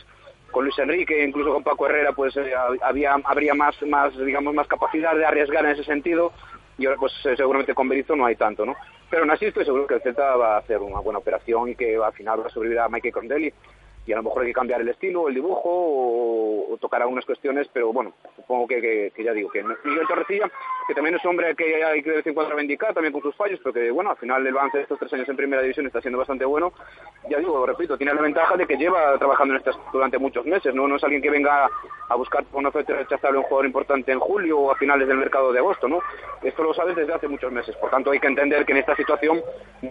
con 0.51 0.65
Luis 0.65 0.77
Enrique, 0.77 1.23
incluso 1.23 1.51
con 1.51 1.63
Paco 1.63 1.87
Herrera, 1.87 2.11
pues 2.13 2.37
eh, 2.37 2.53
había, 2.83 3.13
habría 3.23 3.55
más, 3.55 3.81
más, 3.83 4.15
digamos, 4.17 4.53
más 4.53 4.67
capacidad 4.67 5.15
de 5.15 5.25
arriesgar 5.25 5.65
en 5.65 5.71
ese 5.71 5.83
sentido, 5.83 6.31
y 6.77 6.85
ahora 6.85 6.99
pues 6.99 7.13
eh, 7.25 7.35
seguramente 7.35 7.73
con 7.73 7.89
Berizzo 7.89 8.15
no 8.15 8.25
hay 8.25 8.35
tanto, 8.35 8.65
¿no? 8.65 8.75
Pero 9.09 9.23
aún 9.23 9.31
así 9.31 9.45
estoy 9.45 9.65
seguro 9.65 9.87
que 9.87 9.95
el 9.95 10.01
Celta 10.01 10.35
va 10.35 10.55
a 10.55 10.59
hacer 10.59 10.79
una 10.79 10.99
buena 10.99 11.19
operación 11.19 11.69
y 11.69 11.75
que 11.75 11.97
al 11.97 12.13
final 12.13 12.41
va 12.41 12.47
a 12.47 12.49
sobrevivir 12.49 12.79
a 12.79 12.89
Mike 12.89 13.11
Condelli 13.11 13.53
y 14.05 14.11
a 14.11 14.17
lo 14.17 14.23
mejor 14.23 14.41
hay 14.41 14.49
que 14.49 14.53
cambiar 14.53 14.81
el 14.81 14.89
estilo, 14.89 15.27
el 15.27 15.35
dibujo 15.35 15.69
o, 15.69 16.77
tocar 16.81 17.01
algunas 17.01 17.25
cuestiones, 17.25 17.67
pero 17.71 17.93
bueno, 17.93 18.13
supongo 18.35 18.67
que, 18.67 19.11
ya 19.17 19.31
digo, 19.31 19.49
que 19.49 19.63
Miguel 19.63 20.07
Torrecilla, 20.07 20.51
que 20.87 20.93
también 20.93 21.15
es 21.15 21.23
un 21.23 21.31
hombre 21.31 21.55
que 21.55 21.83
hay 21.83 22.03
que 22.03 22.09
de 22.09 22.15
vez 22.17 22.27
en 22.27 22.33
cuando 22.33 22.53
reivindicar, 22.53 22.93
también 22.93 23.13
con 23.13 23.21
sus 23.21 23.35
fallos, 23.35 23.59
pero 23.63 23.73
que 23.73 23.91
bueno, 23.91 24.09
al 24.09 24.17
final 24.17 24.45
el 24.45 24.53
balance 24.53 24.77
de 24.77 24.83
estos 24.83 24.99
tres 24.99 25.13
años 25.13 25.29
en 25.29 25.37
primera 25.37 25.61
división 25.61 25.85
está 25.85 26.01
siendo 26.01 26.17
bastante 26.17 26.43
bueno. 26.43 26.73
Ya 27.29 27.37
digo, 27.37 27.65
repito, 27.65 27.97
tiene 27.97 28.13
la 28.13 28.21
ventaja 28.21 28.57
de 28.57 28.67
que 28.67 28.75
lleva 28.75 29.17
trabajando 29.17 29.53
en 29.53 29.59
estas 29.59 29.77
durante 29.93 30.17
muchos 30.17 30.45
meses, 30.45 30.75
¿no? 30.75 30.87
No 30.87 30.97
es 30.97 31.03
alguien 31.03 31.21
que 31.21 31.29
venga 31.29 31.69
a 32.09 32.15
buscar 32.15 32.43
una 32.51 32.69
oferta 32.69 32.93
rechazable 32.93 33.37
a 33.37 33.41
un 33.41 33.45
jugador 33.45 33.65
importante 33.65 34.11
en 34.11 34.19
julio 34.19 34.59
o 34.59 34.71
a 34.71 34.75
finales 34.75 35.07
del 35.07 35.17
mercado 35.17 35.53
de 35.53 35.59
agosto, 35.59 35.87
¿no? 35.87 35.99
Esto 36.41 36.63
lo 36.63 36.73
sabes 36.73 36.95
desde 36.95 37.13
hace 37.13 37.27
muchos 37.27 37.51
meses, 37.51 37.75
por 37.77 37.89
tanto 37.89 38.11
hay 38.11 38.19
que 38.19 38.27
entender 38.27 38.65
que 38.65 38.73
en 38.73 38.79
esta 38.79 38.95
situación 38.95 39.41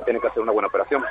tiene 0.04 0.20
que 0.20 0.26
hacer 0.26 0.42
una 0.42 0.52
buena 0.52 0.68
operación. 0.68 1.02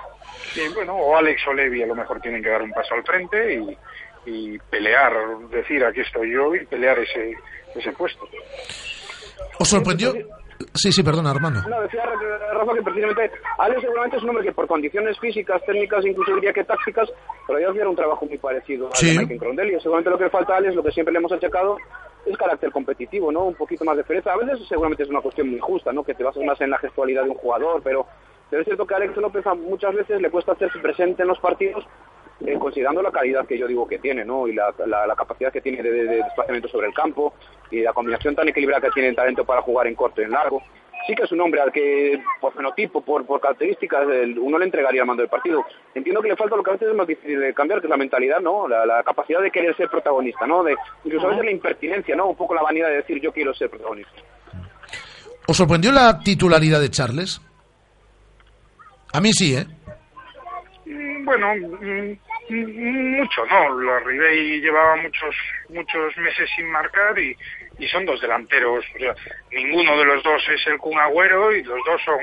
Sí, 0.54 0.62
bueno, 0.76 0.96
o 0.96 1.16
Alex 1.18 1.48
o 1.48 1.54
Levi 1.54 1.82
a 1.82 1.88
lo 1.88 1.96
mejor 1.96 2.20
tienen 2.22 2.44
que 2.44 2.50
dar 2.50 2.62
un 2.62 2.72
paso 2.72 2.91
al 2.96 3.04
frente 3.04 3.56
y, 3.56 3.78
y 4.26 4.58
pelear, 4.70 5.14
decir 5.50 5.84
aquí 5.86 6.02
estoy 6.02 6.32
yo 6.34 6.54
y 6.56 6.66
pelear 6.66 6.98
ese, 7.00 7.34
ese 7.76 7.92
puesto. 7.94 8.28
¿Os 9.60 9.68
sorprendió? 9.70 10.14
Sí, 10.76 10.92
sí, 10.92 11.02
perdona, 11.02 11.32
hermano. 11.32 11.62
No, 11.68 11.82
decía 11.82 12.04
Rafa 12.54 12.74
que 12.76 12.84
precisamente 12.84 13.32
Alex 13.58 13.82
seguramente 13.82 14.18
es 14.18 14.24
un 14.24 14.30
hombre 14.30 14.46
que 14.46 14.52
por 14.52 14.68
condiciones 14.68 15.20
físicas, 15.20 15.62
técnicas, 15.66 16.06
incluso 16.06 16.36
diría 16.36 16.54
que 16.54 16.64
tácticas, 16.64 17.10
pero 17.48 17.60
ya 17.60 17.70
hacer 17.70 17.88
un 17.88 17.96
trabajo 17.96 18.26
muy 18.28 18.38
parecido 18.38 18.88
a 18.88 18.96
Sí. 18.96 19.18
Mike 19.18 19.40
Crondelli. 19.40 19.80
Seguramente 19.80 20.12
lo 20.12 20.18
que 20.20 20.30
falta 20.30 20.54
a 20.54 20.58
Alex, 20.58 20.76
lo 20.76 20.84
que 20.84 20.92
siempre 20.92 21.12
le 21.14 21.18
hemos 21.20 21.32
achacado, 21.32 21.78
es 22.28 22.38
carácter 22.38 22.72
competitivo, 22.72 23.32
¿no? 23.32 23.46
Un 23.46 23.56
poquito 23.56 23.84
más 23.84 23.98
de 23.98 24.04
fereza. 24.04 24.34
A 24.34 24.38
veces 24.38 24.60
seguramente 24.68 25.02
es 25.04 25.10
una 25.10 25.22
cuestión 25.22 25.50
muy 25.50 25.60
justa, 25.60 25.92
¿no? 25.92 26.04
Que 26.04 26.14
te 26.14 26.24
basas 26.24 26.44
más 26.44 26.62
en 26.62 26.70
la 26.70 26.78
gestualidad 26.78 27.24
de 27.24 27.32
un 27.32 27.38
jugador, 27.38 27.82
pero, 27.84 28.06
pero 28.50 28.62
es 28.62 28.66
cierto 28.66 28.86
que 28.86 28.94
a 28.94 28.98
Alex 28.98 29.18
López 29.18 29.44
muchas 29.68 29.96
veces 29.96 30.22
le 30.22 30.30
cuesta 30.30 30.52
hacerse 30.52 30.78
presente 30.80 31.24
en 31.24 31.28
los 31.28 31.40
partidos 31.40 31.84
eh, 32.46 32.58
considerando 32.60 33.02
la 33.02 33.12
calidad 33.12 33.46
que 33.46 33.58
yo 33.58 33.68
digo 33.68 33.88
que 33.88 34.00
tiene, 34.00 34.24
¿no? 34.26 34.48
Y 34.48 34.54
la, 34.54 34.74
la- 34.86 35.06
la 35.08 35.16
capacidad 35.16 35.52
que 35.52 35.62
tiene 35.62 35.82
de, 35.84 35.92
de- 35.92 36.04
de 36.06 36.16
desplazamiento 36.18 36.68
sobre 36.70 36.88
el 36.88 36.94
campo 36.94 37.34
y 37.70 37.82
la 37.82 37.94
combinación 37.94 38.36
tan 38.36 38.48
equilibrada 38.50 38.82
que 38.82 38.92
tiene 38.92 39.10
el 39.10 39.16
talento 39.16 39.46
para 39.46 39.62
jugar 39.62 39.88
en 39.88 39.96
corto 39.96 40.22
y 40.22 40.26
en 40.26 40.32
largo. 40.32 40.62
Sí 41.08 41.16
que 41.16 41.24
es 41.24 41.32
un 41.32 41.42
hombre 41.42 41.60
al 41.60 41.72
que, 41.72 42.22
por 42.40 42.54
fenotipo, 42.54 43.02
por, 43.02 43.26
por 43.26 43.42
características, 43.42 44.08
el- 44.10 44.38
uno 44.38 44.58
le 44.60 44.66
entregaría 44.66 45.02
el 45.02 45.08
mando 45.08 45.22
del 45.24 45.30
partido. 45.32 45.66
Entiendo 45.96 46.22
que 46.22 46.30
le 46.30 46.36
falta 46.36 46.56
lo 46.56 46.62
que 46.64 46.70
a 46.70 46.74
veces 46.74 46.90
es 46.90 46.96
más 46.96 47.08
difícil 47.08 47.40
de 47.40 47.54
cambiar, 47.54 47.80
que 47.82 47.88
es 47.88 47.92
la 47.92 47.98
mentalidad, 47.98 48.40
¿no? 48.40 48.68
La, 48.68 48.86
la 48.86 49.02
capacidad 49.04 49.42
de 49.42 49.50
querer 49.52 49.76
ser 49.76 49.90
protagonista, 49.90 50.46
¿no? 50.46 50.64
De, 50.64 50.76
incluso 51.04 51.26
a 51.28 51.30
veces 51.32 51.46
la 51.46 51.52
impertinencia, 51.52 52.16
¿no? 52.16 52.28
Un 52.28 52.36
poco 52.36 52.54
la 52.54 52.62
vanidad 52.62 52.88
de 52.90 52.98
decir 52.98 53.20
yo 53.20 53.32
quiero 53.34 53.54
ser 53.54 53.70
protagonista. 53.70 54.12
¿Os 55.48 55.58
sorprendió 55.58 55.92
la 55.92 56.20
titularidad 56.20 56.80
de 56.80 56.90
Charles? 56.90 57.42
A 59.14 59.20
mí 59.20 59.32
sí, 59.34 59.56
¿eh? 59.56 59.66
Mm, 60.86 61.26
Bueno, 61.26 61.48
mm, 61.56 62.12
mucho, 62.50 63.46
¿no? 63.46 63.82
La 63.82 64.00
Ribey 64.00 64.60
llevaba 64.62 64.96
muchos 64.98 65.36
muchos 65.70 66.18
meses 66.18 66.50
sin 66.56 66.70
marcar 66.70 67.18
y, 67.18 67.36
y 67.80 67.88
son 67.88 68.06
dos 68.06 68.20
delanteros. 68.22 68.86
O 68.96 69.00
sea, 69.00 69.16
ninguno 69.52 69.98
de 69.98 70.06
los 70.06 70.24
dos 70.24 70.42
es 70.50 70.66
el 70.68 70.78
Kun 70.78 71.00
Agüero 71.00 71.56
y 71.56 71.64
los 71.64 71.80
dos 71.86 72.02
son 72.04 72.20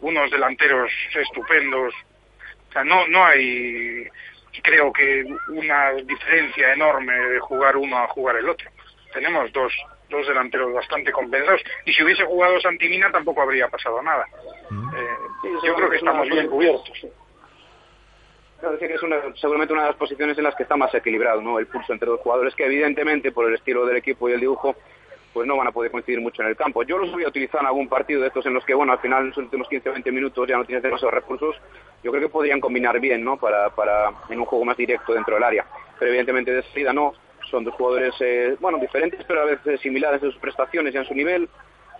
unos 0.00 0.30
delanteros 0.30 0.90
estupendos. 1.14 1.94
O 2.68 2.72
sea, 2.72 2.84
no, 2.84 3.06
no 3.08 3.24
hay, 3.24 4.06
creo 4.62 4.92
que, 4.92 5.24
una 5.48 5.92
diferencia 5.92 6.72
enorme 6.72 7.12
de 7.12 7.38
jugar 7.40 7.76
uno 7.76 7.98
a 7.98 8.08
jugar 8.08 8.36
el 8.36 8.48
otro. 8.48 8.70
Tenemos 9.12 9.52
dos, 9.52 9.72
dos 10.08 10.26
delanteros 10.26 10.72
bastante 10.72 11.10
compensados 11.12 11.62
y 11.84 11.92
si 11.92 12.02
hubiese 12.02 12.24
jugado 12.24 12.60
Santimina 12.60 13.10
tampoco 13.10 13.42
habría 13.42 13.68
pasado 13.68 14.02
nada. 14.02 14.24
Eh, 14.70 15.48
yo 15.64 15.74
creo 15.74 15.90
que 15.90 15.96
estamos 15.96 16.28
bien 16.28 16.48
cubiertos. 16.48 17.06
Decía 18.62 18.88
que 18.88 18.94
es 18.94 19.02
una- 19.02 19.20
seguramente 19.36 19.72
una 19.72 19.82
de 19.82 19.88
las 19.88 19.96
posiciones 19.96 20.36
en 20.38 20.44
las 20.44 20.54
que 20.54 20.64
está 20.64 20.76
más 20.76 20.94
equilibrado 20.94 21.40
¿no? 21.40 21.58
el 21.58 21.66
pulso 21.66 21.92
entre 21.92 22.08
dos 22.08 22.20
jugadores 22.20 22.54
que 22.54 22.66
evidentemente 22.66 23.32
por 23.32 23.46
el 23.48 23.54
estilo 23.54 23.86
del 23.86 23.96
equipo 23.96 24.28
y 24.28 24.32
el 24.32 24.40
dibujo 24.40 24.76
pues 25.32 25.46
no 25.46 25.56
van 25.56 25.68
a 25.68 25.72
poder 25.72 25.92
coincidir 25.92 26.20
mucho 26.20 26.42
en 26.42 26.48
el 26.48 26.56
campo. 26.56 26.82
Yo 26.82 26.98
los 26.98 27.12
voy 27.12 27.22
a 27.24 27.28
utilizar 27.28 27.60
en 27.60 27.68
algún 27.68 27.88
partido 27.88 28.20
de 28.20 28.26
estos 28.26 28.44
en 28.46 28.52
los 28.54 28.64
que, 28.64 28.74
bueno, 28.74 28.92
al 28.92 28.98
final 28.98 29.22
en 29.22 29.28
los 29.28 29.36
últimos 29.38 29.68
15-20 29.68 30.10
minutos 30.10 30.48
ya 30.48 30.56
no 30.56 30.64
tienes 30.64 30.82
demasiados 30.82 31.14
recursos. 31.14 31.54
Yo 32.02 32.10
creo 32.10 32.22
que 32.24 32.28
podrían 32.28 32.58
combinar 32.60 32.98
bien, 32.98 33.22
¿no? 33.24 33.36
Para, 33.36 33.70
para 33.70 34.10
en 34.28 34.40
un 34.40 34.44
juego 34.44 34.64
más 34.64 34.76
directo 34.76 35.14
dentro 35.14 35.34
del 35.36 35.44
área. 35.44 35.64
Pero 36.00 36.08
evidentemente 36.08 36.52
de 36.52 36.62
salida 36.64 36.92
no. 36.92 37.12
Son 37.48 37.62
dos 37.62 37.74
jugadores, 37.74 38.12
eh, 38.20 38.56
bueno, 38.58 38.78
diferentes, 38.78 39.24
pero 39.24 39.42
a 39.42 39.44
veces 39.44 39.80
similares 39.80 40.20
en 40.20 40.32
sus 40.32 40.40
prestaciones 40.40 40.92
y 40.94 40.98
en 40.98 41.04
su 41.04 41.14
nivel. 41.14 41.48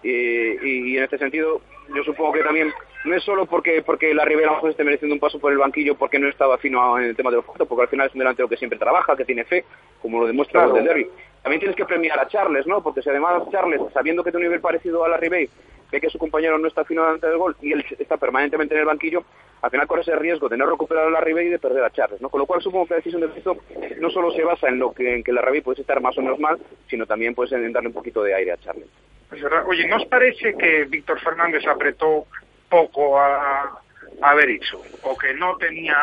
Y, 0.02 0.10
y- 0.10 0.92
y 0.92 0.96
en 0.98 1.04
este 1.04 1.18
sentido, 1.18 1.60
yo 1.94 2.02
supongo 2.04 2.32
que 2.32 2.42
también 2.42 2.72
no 3.04 3.14
es 3.14 3.22
solo 3.24 3.46
porque 3.46 3.82
porque 3.82 4.14
la 4.14 4.24
Ribera 4.24 4.48
a 4.48 4.50
lo 4.52 4.56
mejor 4.56 4.70
esté 4.70 4.84
mereciendo 4.84 5.14
un 5.14 5.20
paso 5.20 5.38
por 5.38 5.52
el 5.52 5.58
banquillo 5.58 5.94
porque 5.94 6.18
no 6.18 6.28
estaba 6.28 6.58
fino 6.58 6.98
en 6.98 7.04
el 7.06 7.16
tema 7.16 7.30
de 7.30 7.36
los 7.36 7.44
fotos, 7.44 7.66
porque 7.68 7.82
al 7.82 7.88
final 7.88 8.06
es 8.08 8.14
un 8.14 8.18
delantero 8.20 8.48
que 8.48 8.56
siempre 8.56 8.78
trabaja, 8.78 9.16
que 9.16 9.24
tiene 9.24 9.44
fe, 9.44 9.64
como 10.00 10.20
lo 10.20 10.26
demuestra 10.26 10.62
Claro. 10.64 10.76
el 10.78 10.84
derby. 10.84 11.06
También 11.42 11.60
tienes 11.60 11.76
que 11.76 11.86
premiar 11.86 12.18
a 12.20 12.28
Charles, 12.28 12.66
¿no? 12.66 12.82
Porque 12.82 13.00
si 13.02 13.08
además 13.10 13.42
Charles, 13.50 13.80
sabiendo 13.94 14.22
que 14.22 14.30
tiene 14.30 14.46
un 14.46 14.50
nivel 14.50 14.60
parecido 14.60 15.04
a 15.04 15.08
la 15.08 15.16
Ribey, 15.16 15.48
ve 15.90 16.00
que 16.00 16.10
su 16.10 16.18
compañero 16.18 16.58
no 16.58 16.68
está 16.68 16.84
fino 16.84 17.02
delante 17.02 17.26
del 17.26 17.38
gol 17.38 17.56
y 17.62 17.72
él 17.72 17.84
está 17.98 18.16
permanentemente 18.18 18.74
en 18.74 18.80
el 18.80 18.86
banquillo, 18.86 19.24
al 19.62 19.70
final 19.70 19.86
corre 19.86 20.02
ese 20.02 20.14
riesgo 20.16 20.48
de 20.48 20.56
no 20.56 20.66
recuperar 20.66 21.06
a 21.06 21.10
la 21.10 21.20
Ribey 21.20 21.46
y 21.46 21.50
de 21.50 21.58
perder 21.58 21.82
a 21.84 21.90
Charles, 21.90 22.20
¿no? 22.20 22.28
Con 22.28 22.40
lo 22.40 22.46
cual 22.46 22.62
supongo 22.62 22.86
que 22.86 22.94
la 22.94 22.98
decisión 22.98 23.20
de 23.22 23.26
Berizzo 23.28 23.56
no 23.98 24.10
solo 24.10 24.30
se 24.32 24.42
basa 24.44 24.68
en 24.68 24.78
lo 24.78 24.92
que 24.92 25.14
en 25.16 25.22
que 25.24 25.32
la 25.32 25.40
Ribey 25.42 25.62
puede 25.62 25.80
estar 25.80 26.00
más 26.00 26.16
o 26.18 26.22
menos 26.22 26.38
mal, 26.38 26.58
sino 26.88 27.06
también 27.06 27.34
pues 27.34 27.50
en 27.52 27.72
darle 27.72 27.88
un 27.88 27.94
poquito 27.94 28.22
de 28.22 28.34
aire 28.34 28.52
a 28.52 28.56
Charles. 28.58 28.86
Es 29.32 29.42
verdad. 29.42 29.64
Oye, 29.66 29.86
¿no 29.86 29.96
os 29.96 30.06
parece 30.06 30.54
que 30.56 30.84
Víctor 30.84 31.20
Fernández 31.20 31.66
apretó 31.66 32.26
poco 32.68 33.20
a, 33.20 33.80
a 34.22 34.34
Berizzo? 34.34 34.82
O 35.02 35.16
que 35.16 35.34
no 35.34 35.56
tenía 35.56 35.96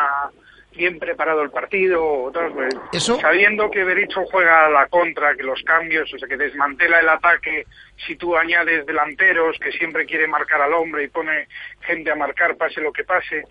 bien 0.78 0.98
preparado 0.98 1.42
el 1.42 1.50
partido, 1.50 2.04
o 2.04 2.30
tal, 2.30 2.52
pues, 2.52 2.74
¿Eso? 2.92 3.18
sabiendo 3.20 3.70
que 3.70 3.82
Berizzo 3.82 4.24
juega 4.30 4.66
a 4.66 4.70
la 4.70 4.86
contra, 4.86 5.34
que 5.34 5.42
los 5.42 5.60
cambios, 5.64 6.12
o 6.14 6.18
sea, 6.18 6.28
que 6.28 6.36
desmantela 6.36 7.00
el 7.00 7.08
ataque 7.08 7.66
si 8.06 8.14
tú 8.14 8.36
añades 8.36 8.86
delanteros, 8.86 9.58
que 9.58 9.72
siempre 9.72 10.06
quiere 10.06 10.28
marcar 10.28 10.62
al 10.62 10.72
hombre 10.72 11.04
y 11.04 11.08
pone 11.08 11.48
gente 11.80 12.12
a 12.12 12.14
marcar 12.14 12.56
pase 12.56 12.80
lo 12.80 12.92
que 12.92 13.02
pase, 13.02 13.42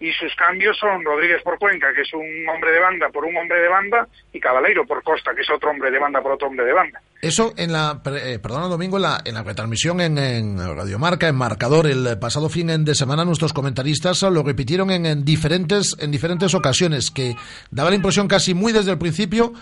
y 0.00 0.10
sus 0.12 0.34
cambios 0.34 0.76
son 0.78 1.04
Rodríguez 1.04 1.42
por 1.42 1.58
Cuenca, 1.58 1.88
que 1.94 2.00
es 2.00 2.12
un 2.14 2.48
hombre 2.48 2.72
de 2.72 2.80
banda 2.80 3.10
por 3.10 3.24
un 3.24 3.36
hombre 3.36 3.60
de 3.60 3.68
banda, 3.68 4.08
y 4.32 4.40
Cabaleiro 4.40 4.86
por 4.86 5.02
Costa, 5.02 5.32
que 5.34 5.42
es 5.42 5.50
otro 5.50 5.70
hombre 5.70 5.90
de 5.90 5.98
banda 5.98 6.22
por 6.22 6.32
otro 6.32 6.48
hombre 6.48 6.64
de 6.64 6.72
banda. 6.72 7.02
Eso 7.20 7.52
en 7.58 7.70
la, 7.70 8.00
eh, 8.06 8.38
perdona 8.42 8.66
Domingo, 8.66 8.96
en 8.96 9.02
la, 9.02 9.20
en 9.22 9.34
la 9.34 9.42
retransmisión 9.42 10.00
en, 10.00 10.16
en 10.16 10.58
Radio 10.58 10.98
Marca, 10.98 11.28
en 11.28 11.36
Marcador, 11.36 11.86
el 11.86 12.18
pasado 12.18 12.48
fin 12.48 12.82
de 12.82 12.94
semana, 12.94 13.26
nuestros 13.26 13.52
comentaristas 13.52 14.22
lo 14.22 14.42
repitieron 14.42 14.90
en 14.90 15.22
diferentes, 15.22 15.94
en 16.00 16.10
diferentes 16.10 16.54
ocasiones, 16.54 17.10
que 17.10 17.36
daba 17.70 17.90
la 17.90 17.96
impresión 17.96 18.26
casi 18.26 18.54
muy 18.54 18.72
desde 18.72 18.92
el 18.92 18.98
principio 18.98 19.52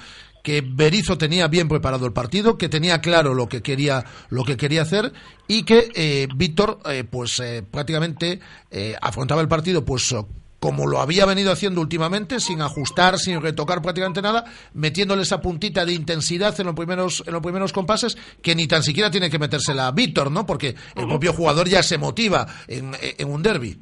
que 0.43 0.63
Berizzo 0.63 1.19
tenía 1.19 1.49
bien 1.49 1.69
preparado 1.69 2.07
el 2.07 2.13
partido, 2.13 2.59
que 2.59 2.69
tenía 2.69 3.01
claro 3.01 3.35
lo 3.35 3.49
que 3.49 3.63
quería, 3.63 4.05
lo 4.31 4.45
que 4.45 4.57
quería 4.57 4.83
hacer 4.83 5.13
y 5.47 5.65
que 5.65 5.91
eh, 5.95 6.29
Víctor, 6.35 6.81
eh, 6.87 7.05
pues 7.05 7.41
eh, 7.41 7.63
prácticamente 7.69 8.41
eh, 8.71 8.97
afrontaba 9.01 9.41
el 9.41 9.49
partido, 9.49 9.85
pues 9.85 10.15
como 10.61 10.87
lo 10.87 11.01
había 11.01 11.25
venido 11.25 11.53
haciendo 11.53 11.81
últimamente, 11.81 12.41
sin 12.41 12.63
ajustar, 12.63 13.19
sin 13.19 13.41
retocar 13.41 13.81
prácticamente 13.81 14.23
nada, 14.23 14.45
metiéndole 14.75 15.23
esa 15.23 15.41
puntita 15.41 15.85
de 15.85 15.93
intensidad 15.93 16.59
en 16.59 16.67
los 16.67 16.75
primeros, 16.75 17.23
en 17.27 17.33
los 17.33 17.43
primeros 17.43 17.73
compases, 17.73 18.17
que 18.43 18.57
ni 18.57 18.67
tan 18.67 18.83
siquiera 18.83 19.11
tiene 19.11 19.31
que 19.31 19.39
metérsela 19.39 19.87
a 19.87 19.93
Víctor, 19.93 20.33
¿no? 20.33 20.47
Porque 20.47 20.75
el 20.97 21.07
propio 21.07 21.33
jugador 21.33 21.69
ya 21.69 21.83
se 21.83 21.97
motiva 21.97 22.47
en, 22.67 22.97
en 23.01 23.31
un 23.31 23.43
derby. 23.43 23.79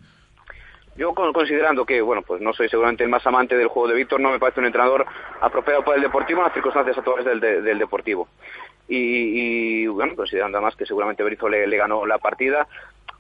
Yo 0.97 1.15
con- 1.15 1.33
considerando 1.33 1.85
que, 1.85 2.01
bueno, 2.01 2.23
pues 2.23 2.41
no 2.41 2.53
soy 2.53 2.69
seguramente 2.69 3.05
el 3.05 3.11
más 3.11 3.27
amante 3.27 3.57
del 3.57 3.69
juego 3.69 3.89
de 3.89 3.95
Víctor, 3.97 4.21
no 4.21 4.31
me 4.31 4.39
parece 4.39 4.61
un 4.61 4.67
entrenador 4.67 5.05
apropiado 5.41 5.83
para 5.85 5.97
el 5.97 6.03
Deportivo 6.03 6.41
en 6.41 6.45
las 6.45 6.55
circunstancias 6.55 6.97
actuales 6.97 7.25
del, 7.27 7.41
de- 7.41 7.61
del 7.63 7.79
Deportivo. 7.79 8.29
Y, 8.89 9.83
y, 9.83 9.87
bueno, 9.89 10.15
considerando 10.17 10.59
además 10.59 10.77
que 10.77 10.87
seguramente 10.87 11.23
Berizzo 11.23 11.49
le, 11.49 11.67
le 11.67 11.77
ganó 11.77 12.07
la 12.07 12.19
partida, 12.19 12.67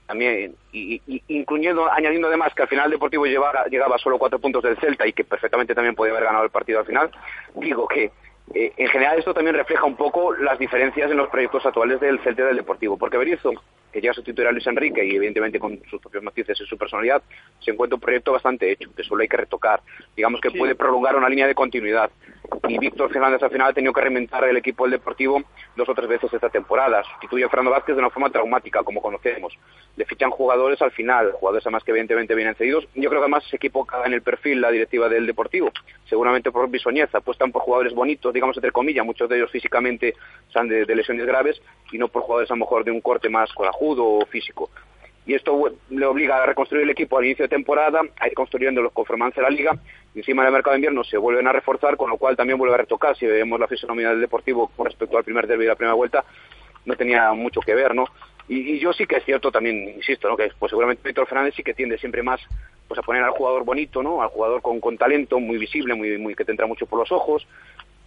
también 0.06 0.54
y, 0.72 1.02
incluyendo 1.26 1.90
añadiendo 1.92 2.28
además 2.28 2.54
que 2.54 2.62
al 2.62 2.68
final 2.68 2.84
el 2.86 2.92
Deportivo 2.92 3.26
llevara- 3.26 3.66
llegaba 3.66 3.98
solo 3.98 4.18
cuatro 4.18 4.38
puntos 4.38 4.62
del 4.62 4.76
Celta 4.78 5.04
y 5.04 5.12
que 5.12 5.24
perfectamente 5.24 5.74
también 5.74 5.96
podía 5.96 6.12
haber 6.12 6.22
ganado 6.26 6.44
el 6.44 6.50
partido 6.50 6.78
al 6.78 6.86
final 6.86 7.10
digo 7.56 7.88
que 7.88 8.12
eh, 8.54 8.72
en 8.76 8.88
general 8.88 9.18
esto 9.18 9.34
también 9.34 9.56
refleja 9.56 9.84
un 9.84 9.96
poco 9.96 10.32
las 10.34 10.58
diferencias 10.58 11.10
en 11.10 11.16
los 11.16 11.28
proyectos 11.28 11.66
actuales 11.66 12.00
del 12.00 12.20
Celta 12.20 12.42
y 12.42 12.46
del 12.46 12.56
Deportivo 12.56 12.96
porque 12.96 13.18
Berizzo 13.18 13.52
que 13.92 14.00
llega 14.00 14.12
a 14.12 14.14
sustituir 14.14 14.46
a 14.46 14.52
Luis 14.52 14.66
Enrique 14.66 15.04
y 15.04 15.16
evidentemente 15.16 15.58
con 15.58 15.80
sus 15.90 16.00
propios 16.00 16.22
matices 16.22 16.60
y 16.60 16.66
su 16.66 16.78
personalidad 16.78 17.22
se 17.58 17.72
encuentra 17.72 17.96
un 17.96 18.00
proyecto 18.00 18.32
bastante 18.32 18.70
hecho 18.70 18.94
que 18.94 19.02
solo 19.02 19.22
hay 19.22 19.28
que 19.28 19.36
retocar 19.36 19.80
digamos 20.14 20.40
que 20.40 20.50
puede 20.52 20.74
prolongar 20.74 21.16
una 21.16 21.28
línea 21.28 21.46
de 21.46 21.54
continuidad 21.54 22.10
y 22.68 22.78
Víctor 22.78 23.12
Fernández 23.12 23.42
al 23.42 23.50
final 23.50 23.70
ha 23.70 23.72
tenido 23.72 23.92
que 23.92 24.00
reinventar 24.00 24.44
el 24.44 24.56
equipo 24.56 24.84
del 24.84 24.92
Deportivo 24.92 25.42
dos 25.76 25.88
o 25.88 25.94
tres 25.94 26.08
veces 26.08 26.32
esta 26.32 26.48
temporada. 26.48 27.02
Sustituye 27.04 27.44
a 27.44 27.48
Fernando 27.48 27.70
Vázquez 27.70 27.94
de 27.94 28.00
una 28.00 28.10
forma 28.10 28.30
traumática, 28.30 28.82
como 28.82 29.00
conocemos. 29.00 29.56
Le 29.96 30.04
fichan 30.04 30.30
jugadores 30.30 30.80
al 30.82 30.90
final, 30.90 31.32
jugadores 31.32 31.66
además 31.66 31.84
que 31.84 31.90
evidentemente 31.90 32.34
vienen 32.34 32.54
cedidos. 32.54 32.86
Yo 32.94 33.08
creo 33.08 33.20
que 33.20 33.24
además 33.24 33.44
se 33.48 33.56
equivoca 33.56 34.04
en 34.04 34.12
el 34.12 34.22
perfil 34.22 34.60
la 34.60 34.70
directiva 34.70 35.08
del 35.08 35.26
Deportivo, 35.26 35.70
seguramente 36.08 36.50
por 36.50 36.68
bisoñez. 36.68 37.14
Apuestan 37.14 37.52
por 37.52 37.62
jugadores 37.62 37.94
bonitos, 37.94 38.32
digamos 38.36 38.56
entre 38.56 38.70
comillas, 38.70 39.04
muchos 39.04 39.28
de 39.28 39.36
ellos 39.36 39.50
físicamente 39.50 40.14
son 40.48 40.68
de, 40.68 40.84
de 40.84 40.94
lesiones 40.94 41.26
graves, 41.26 41.60
y 41.90 41.98
no 41.98 42.08
por 42.08 42.22
jugadores 42.22 42.50
a 42.50 42.54
lo 42.54 42.60
mejor 42.60 42.84
de 42.84 42.90
un 42.90 43.00
corte 43.00 43.28
más 43.28 43.52
corajudo 43.52 44.04
o 44.04 44.26
físico 44.26 44.70
y 45.26 45.34
esto 45.34 45.72
le 45.90 46.06
obliga 46.06 46.42
a 46.42 46.46
reconstruir 46.46 46.84
el 46.84 46.90
equipo 46.90 47.18
al 47.18 47.24
inicio 47.24 47.44
de 47.44 47.48
temporada, 47.48 48.00
a 48.20 48.28
ir 48.28 48.34
construyéndolo 48.34 48.90
conforme 48.90 49.24
avance 49.24 49.42
la 49.42 49.50
liga, 49.50 49.76
y 50.14 50.20
encima 50.20 50.44
del 50.44 50.52
mercado 50.52 50.74
de 50.74 50.78
invierno 50.78 51.02
se 51.02 51.18
vuelven 51.18 51.48
a 51.48 51.52
reforzar, 51.52 51.96
con 51.96 52.08
lo 52.10 52.16
cual 52.16 52.36
también 52.36 52.58
vuelve 52.58 52.74
a 52.74 52.78
retocar, 52.78 53.16
si 53.16 53.26
vemos 53.26 53.58
la 53.58 53.66
fisonomía 53.66 54.10
del 54.10 54.20
Deportivo 54.20 54.68
con 54.68 54.86
respecto 54.86 55.18
al 55.18 55.24
primer 55.24 55.48
derbi 55.48 55.64
de 55.64 55.70
la 55.70 55.74
primera 55.74 55.94
vuelta, 55.94 56.24
no 56.84 56.94
tenía 56.94 57.32
mucho 57.32 57.60
que 57.60 57.74
ver, 57.74 57.92
¿no? 57.94 58.04
Y, 58.48 58.74
y 58.74 58.78
yo 58.78 58.92
sí 58.92 59.04
que 59.06 59.16
es 59.16 59.24
cierto 59.24 59.50
también, 59.50 59.88
insisto, 59.96 60.28
¿no? 60.28 60.36
que 60.36 60.48
pues 60.56 60.70
seguramente 60.70 61.02
Víctor 61.04 61.26
Fernández 61.26 61.54
sí 61.56 61.64
que 61.64 61.74
tiende 61.74 61.98
siempre 61.98 62.22
más 62.22 62.40
pues 62.86 62.96
a 63.00 63.02
poner 63.02 63.24
al 63.24 63.32
jugador 63.32 63.64
bonito, 63.64 64.04
¿no? 64.04 64.22
Al 64.22 64.28
jugador 64.28 64.62
con, 64.62 64.80
con 64.80 64.96
talento, 64.96 65.40
muy 65.40 65.58
visible, 65.58 65.94
muy, 65.94 66.16
muy 66.18 66.36
que 66.36 66.44
te 66.44 66.52
entra 66.52 66.68
mucho 66.68 66.86
por 66.86 67.00
los 67.00 67.10
ojos, 67.10 67.44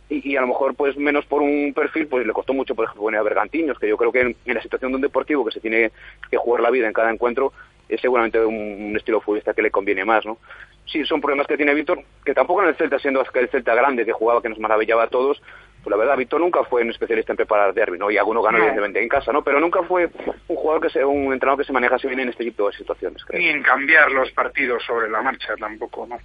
y, 0.09 0.31
y 0.31 0.35
a 0.35 0.41
lo 0.41 0.47
mejor 0.47 0.75
pues 0.75 0.97
menos 0.97 1.25
por 1.25 1.41
un 1.41 1.73
perfil 1.73 2.07
pues 2.07 2.25
le 2.25 2.33
costó 2.33 2.53
mucho 2.53 2.75
por 2.75 2.85
ejemplo 2.85 3.03
poner 3.03 3.19
a 3.19 3.23
Bergantiños 3.23 3.77
que 3.79 3.87
yo 3.87 3.97
creo 3.97 4.11
que 4.11 4.21
en, 4.21 4.35
en 4.45 4.55
la 4.55 4.61
situación 4.61 4.91
de 4.91 4.95
un 4.95 5.01
deportivo 5.01 5.45
que 5.45 5.51
se 5.51 5.59
tiene 5.59 5.91
que 6.29 6.37
jugar 6.37 6.61
la 6.61 6.71
vida 6.71 6.87
en 6.87 6.93
cada 6.93 7.11
encuentro 7.11 7.53
es 7.87 8.01
seguramente 8.01 8.43
un, 8.43 8.55
un 8.55 8.97
estilo 8.97 9.21
futbolista 9.21 9.53
que 9.53 9.61
le 9.61 9.71
conviene 9.71 10.03
más 10.03 10.25
no 10.25 10.37
sí 10.85 11.05
son 11.05 11.21
problemas 11.21 11.47
que 11.47 11.57
tiene 11.57 11.73
Víctor 11.73 12.01
que 12.25 12.33
tampoco 12.33 12.63
en 12.63 12.69
el 12.69 12.75
Celta 12.75 12.99
siendo 12.99 13.21
el 13.21 13.49
Celta 13.49 13.75
grande 13.75 14.05
que 14.05 14.11
jugaba 14.11 14.41
que 14.41 14.49
nos 14.49 14.59
maravillaba 14.59 15.03
a 15.03 15.07
todos 15.07 15.41
pues 15.83 15.91
la 15.91 15.97
verdad 15.97 16.17
Víctor 16.17 16.41
nunca 16.41 16.63
fue 16.63 16.81
un 16.81 16.89
especialista 16.89 17.33
en 17.33 17.37
preparar 17.37 17.73
derby 17.73 17.99
no 17.99 18.09
y 18.09 18.17
alguno 18.17 18.41
ganó 18.41 18.57
evidentemente 18.57 19.01
en 19.01 19.07
casa 19.07 19.31
no 19.31 19.43
pero 19.43 19.59
nunca 19.59 19.83
fue 19.83 20.09
un 20.47 20.55
jugador 20.55 20.81
que 20.81 20.89
se 20.89 21.05
un 21.05 21.31
entrenador 21.31 21.59
que 21.59 21.67
se 21.67 21.73
manejase 21.73 22.07
bien 22.07 22.21
en 22.21 22.29
este 22.29 22.43
tipo 22.43 22.67
de 22.67 22.75
situaciones 22.75 23.23
creo. 23.23 23.39
Ni 23.39 23.47
en 23.47 23.61
cambiar 23.61 24.11
los 24.11 24.31
partidos 24.31 24.83
sobre 24.83 25.09
la 25.09 25.21
marcha 25.21 25.55
tampoco, 25.55 26.07
¿no? 26.07 26.17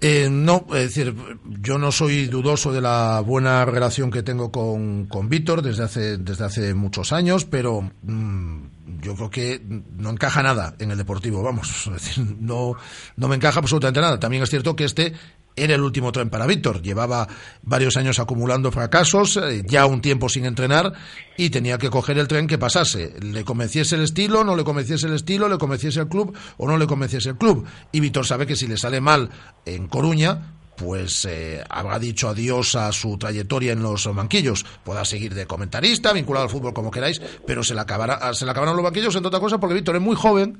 Eh, 0.00 0.28
no, 0.30 0.66
es 0.74 0.94
decir, 0.94 1.14
yo 1.62 1.78
no 1.78 1.90
soy 1.90 2.26
dudoso 2.26 2.72
de 2.72 2.80
la 2.82 3.20
buena 3.20 3.64
relación 3.64 4.10
que 4.10 4.22
tengo 4.22 4.52
con, 4.52 5.06
con 5.06 5.28
Víctor 5.28 5.62
desde 5.62 5.84
hace, 5.84 6.18
desde 6.18 6.44
hace 6.44 6.74
muchos 6.74 7.12
años, 7.12 7.46
pero 7.46 7.90
mm, 8.02 9.00
yo 9.00 9.14
creo 9.14 9.30
que 9.30 9.62
no 9.96 10.10
encaja 10.10 10.42
nada 10.42 10.74
en 10.78 10.90
el 10.90 10.98
deportivo, 10.98 11.42
vamos, 11.42 11.86
es 11.86 11.92
decir, 11.92 12.36
no, 12.38 12.74
no 13.16 13.28
me 13.28 13.36
encaja 13.36 13.60
absolutamente 13.60 14.00
nada. 14.00 14.20
También 14.20 14.42
es 14.42 14.50
cierto 14.50 14.76
que 14.76 14.84
este 14.84 15.14
era 15.56 15.74
el 15.74 15.82
último 15.82 16.12
tren 16.12 16.30
para 16.30 16.46
Víctor. 16.46 16.82
Llevaba 16.82 17.28
varios 17.62 17.96
años 17.96 18.18
acumulando 18.18 18.72
fracasos, 18.72 19.36
eh, 19.36 19.62
ya 19.66 19.86
un 19.86 20.00
tiempo 20.00 20.28
sin 20.28 20.44
entrenar 20.44 20.92
y 21.36 21.50
tenía 21.50 21.78
que 21.78 21.90
coger 21.90 22.18
el 22.18 22.28
tren 22.28 22.46
que 22.46 22.58
pasase. 22.58 23.14
Le 23.20 23.44
convenciese 23.44 23.96
el 23.96 24.02
estilo, 24.02 24.44
no 24.44 24.56
le 24.56 24.64
convenciese 24.64 25.06
el 25.06 25.14
estilo, 25.14 25.48
le 25.48 25.58
convenciese 25.58 26.00
el 26.00 26.08
club 26.08 26.36
o 26.56 26.66
no 26.66 26.76
le 26.76 26.86
convenciese 26.86 27.30
el 27.30 27.36
club. 27.36 27.66
Y 27.92 28.00
Víctor 28.00 28.26
sabe 28.26 28.46
que 28.46 28.56
si 28.56 28.66
le 28.66 28.76
sale 28.76 29.00
mal 29.00 29.30
en 29.64 29.86
Coruña, 29.86 30.54
pues 30.76 31.24
eh, 31.24 31.62
habrá 31.68 31.98
dicho 31.98 32.28
adiós 32.28 32.74
a 32.74 32.90
su 32.92 33.16
trayectoria 33.16 33.72
en 33.72 33.82
los 33.82 34.12
banquillos. 34.12 34.64
Podrá 34.84 35.04
seguir 35.04 35.34
de 35.34 35.46
comentarista, 35.46 36.12
vinculado 36.12 36.44
al 36.44 36.50
fútbol 36.50 36.74
como 36.74 36.90
queráis, 36.90 37.20
pero 37.46 37.62
se 37.62 37.74
le, 37.74 37.80
acabará, 37.80 38.34
se 38.34 38.44
le 38.44 38.50
acabarán 38.50 38.76
los 38.76 38.84
banquillos, 38.84 39.14
entre 39.14 39.28
otras 39.28 39.40
cosas, 39.40 39.58
porque 39.60 39.74
Víctor 39.74 39.96
es 39.96 40.02
muy 40.02 40.16
joven. 40.16 40.58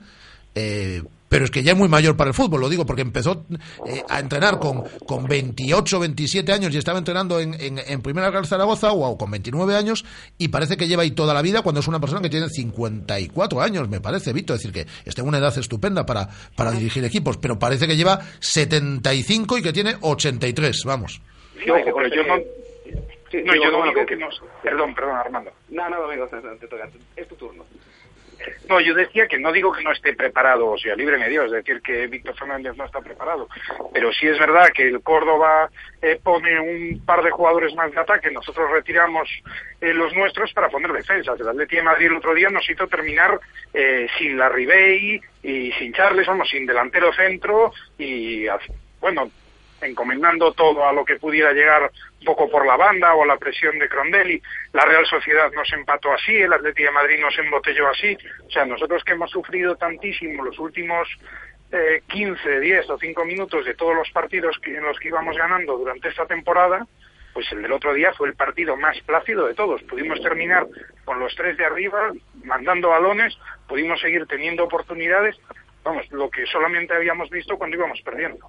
Eh, 0.54 1.02
pero 1.34 1.46
es 1.46 1.50
que 1.50 1.64
ya 1.64 1.72
es 1.72 1.76
muy 1.76 1.88
mayor 1.88 2.16
para 2.16 2.28
el 2.28 2.34
fútbol, 2.34 2.60
lo 2.60 2.68
digo 2.68 2.86
porque 2.86 3.02
empezó 3.02 3.44
eh, 3.88 4.04
a 4.08 4.20
entrenar 4.20 4.60
con, 4.60 4.84
con 5.04 5.24
28, 5.26 5.98
27 5.98 6.52
años 6.52 6.72
y 6.72 6.78
estaba 6.78 6.96
entrenando 6.96 7.40
en, 7.40 7.54
en, 7.60 7.80
en 7.84 8.02
Primera 8.02 8.30
Real 8.30 8.46
Zaragoza 8.46 8.92
o 8.92 9.18
con 9.18 9.32
29 9.32 9.74
años 9.74 10.04
y 10.38 10.46
parece 10.46 10.76
que 10.76 10.86
lleva 10.86 11.02
ahí 11.02 11.10
toda 11.10 11.34
la 11.34 11.42
vida 11.42 11.62
cuando 11.62 11.80
es 11.80 11.88
una 11.88 11.98
persona 11.98 12.22
que 12.22 12.30
tiene 12.30 12.48
54 12.48 13.60
años, 13.60 13.88
me 13.88 14.00
parece, 14.00 14.32
Víctor. 14.32 14.58
Es 14.58 14.62
decir, 14.62 14.84
que 14.84 14.88
está 15.04 15.22
en 15.22 15.26
una 15.28 15.38
edad 15.38 15.58
estupenda 15.58 16.06
para, 16.06 16.28
para 16.54 16.70
dirigir 16.70 17.04
equipos, 17.04 17.36
pero 17.38 17.58
parece 17.58 17.88
que 17.88 17.96
lleva 17.96 18.20
75 18.38 19.58
y 19.58 19.62
que 19.62 19.72
tiene 19.72 19.96
83, 20.02 20.82
vamos. 20.84 21.20
Sí, 21.64 21.68
ojo, 21.68 21.80
pero 21.96 22.14
yo 22.14 22.22
no... 22.28 22.36
Sí, 23.32 23.38
no, 23.44 23.52
digo, 23.54 23.64
yo 23.64 23.70
no 23.72 23.78
bueno, 23.78 23.92
digo 23.92 24.06
que- 24.06 24.14
que 24.14 24.20
no... 24.20 24.28
Perdón, 24.62 24.94
perdón, 24.94 25.16
Armando. 25.16 25.50
No, 25.70 25.90
no, 25.90 26.04
amigo, 26.04 26.28
te, 26.28 26.36
te 26.60 26.68
toca. 26.68 26.88
Es 27.16 27.26
tu 27.26 27.34
turno. 27.34 27.64
No, 28.68 28.80
yo 28.80 28.94
decía 28.94 29.26
que 29.26 29.38
no 29.38 29.52
digo 29.52 29.72
que 29.72 29.82
no 29.82 29.92
esté 29.92 30.14
preparado, 30.14 30.68
o 30.68 30.78
sea, 30.78 30.94
libre 30.96 31.28
Dios, 31.28 31.50
decir 31.50 31.80
que 31.80 32.06
Víctor 32.06 32.36
Fernández 32.36 32.76
no 32.76 32.84
está 32.84 33.00
preparado, 33.00 33.48
pero 33.92 34.12
sí 34.12 34.26
es 34.26 34.38
verdad 34.38 34.68
que 34.74 34.88
el 34.88 35.00
Córdoba 35.02 35.70
eh, 36.02 36.18
pone 36.22 36.58
un 36.58 37.04
par 37.04 37.22
de 37.22 37.30
jugadores 37.30 37.74
más 37.74 37.92
de 37.92 38.00
ataque, 38.00 38.30
nosotros 38.30 38.70
retiramos 38.70 39.28
eh, 39.80 39.92
los 39.92 40.12
nuestros 40.14 40.52
para 40.52 40.68
poner 40.68 40.92
defensas. 40.92 41.38
El 41.38 41.48
Atleti 41.48 41.76
de 41.76 41.82
Madrid 41.82 42.06
el 42.06 42.16
otro 42.16 42.34
día 42.34 42.50
nos 42.50 42.68
hizo 42.68 42.86
terminar 42.86 43.38
eh, 43.72 44.06
sin 44.18 44.36
la 44.36 44.48
Ribey 44.48 45.20
y 45.42 45.72
sin 45.72 45.92
Charles, 45.92 46.26
vamos, 46.26 46.48
sin 46.48 46.66
delantero 46.66 47.12
centro 47.12 47.72
y, 47.98 48.46
bueno, 49.00 49.30
encomendando 49.80 50.52
todo 50.52 50.86
a 50.86 50.92
lo 50.92 51.04
que 51.04 51.16
pudiera 51.16 51.52
llegar 51.52 51.90
poco 52.24 52.50
por 52.50 52.66
la 52.66 52.76
banda 52.76 53.14
o 53.14 53.24
la 53.24 53.36
presión 53.36 53.78
de 53.78 53.88
Crondelli. 53.88 54.42
La 54.72 54.84
Real 54.84 55.06
Sociedad 55.06 55.52
nos 55.52 55.72
empató 55.72 56.12
así, 56.12 56.34
el 56.34 56.52
Atleti 56.52 56.82
de 56.82 56.90
Madrid 56.90 57.20
nos 57.20 57.38
embotelló 57.38 57.88
así. 57.88 58.16
O 58.46 58.50
sea, 58.50 58.64
nosotros 58.64 59.04
que 59.04 59.12
hemos 59.12 59.30
sufrido 59.30 59.76
tantísimo 59.76 60.42
los 60.42 60.58
últimos 60.58 61.08
eh, 61.70 62.02
15, 62.08 62.60
10 62.60 62.90
o 62.90 62.98
5 62.98 63.24
minutos 63.24 63.64
de 63.64 63.74
todos 63.74 63.94
los 63.94 64.10
partidos 64.10 64.60
en 64.64 64.82
los 64.82 64.98
que 64.98 65.08
íbamos 65.08 65.36
ganando 65.36 65.76
durante 65.76 66.08
esta 66.08 66.26
temporada, 66.26 66.86
pues 67.32 67.50
el 67.50 67.62
del 67.62 67.72
otro 67.72 67.92
día 67.92 68.12
fue 68.12 68.28
el 68.28 68.36
partido 68.36 68.76
más 68.76 68.98
plácido 69.00 69.46
de 69.48 69.54
todos. 69.54 69.82
Pudimos 69.82 70.20
terminar 70.22 70.66
con 71.04 71.18
los 71.18 71.34
tres 71.34 71.56
de 71.56 71.64
arriba, 71.64 72.12
mandando 72.44 72.90
balones, 72.90 73.36
pudimos 73.68 74.00
seguir 74.00 74.26
teniendo 74.26 74.64
oportunidades. 74.64 75.36
Vamos, 75.84 76.10
lo 76.12 76.30
que 76.30 76.46
solamente 76.46 76.94
habíamos 76.94 77.28
visto 77.28 77.58
cuando 77.58 77.76
íbamos 77.76 78.00
perdiendo. 78.00 78.48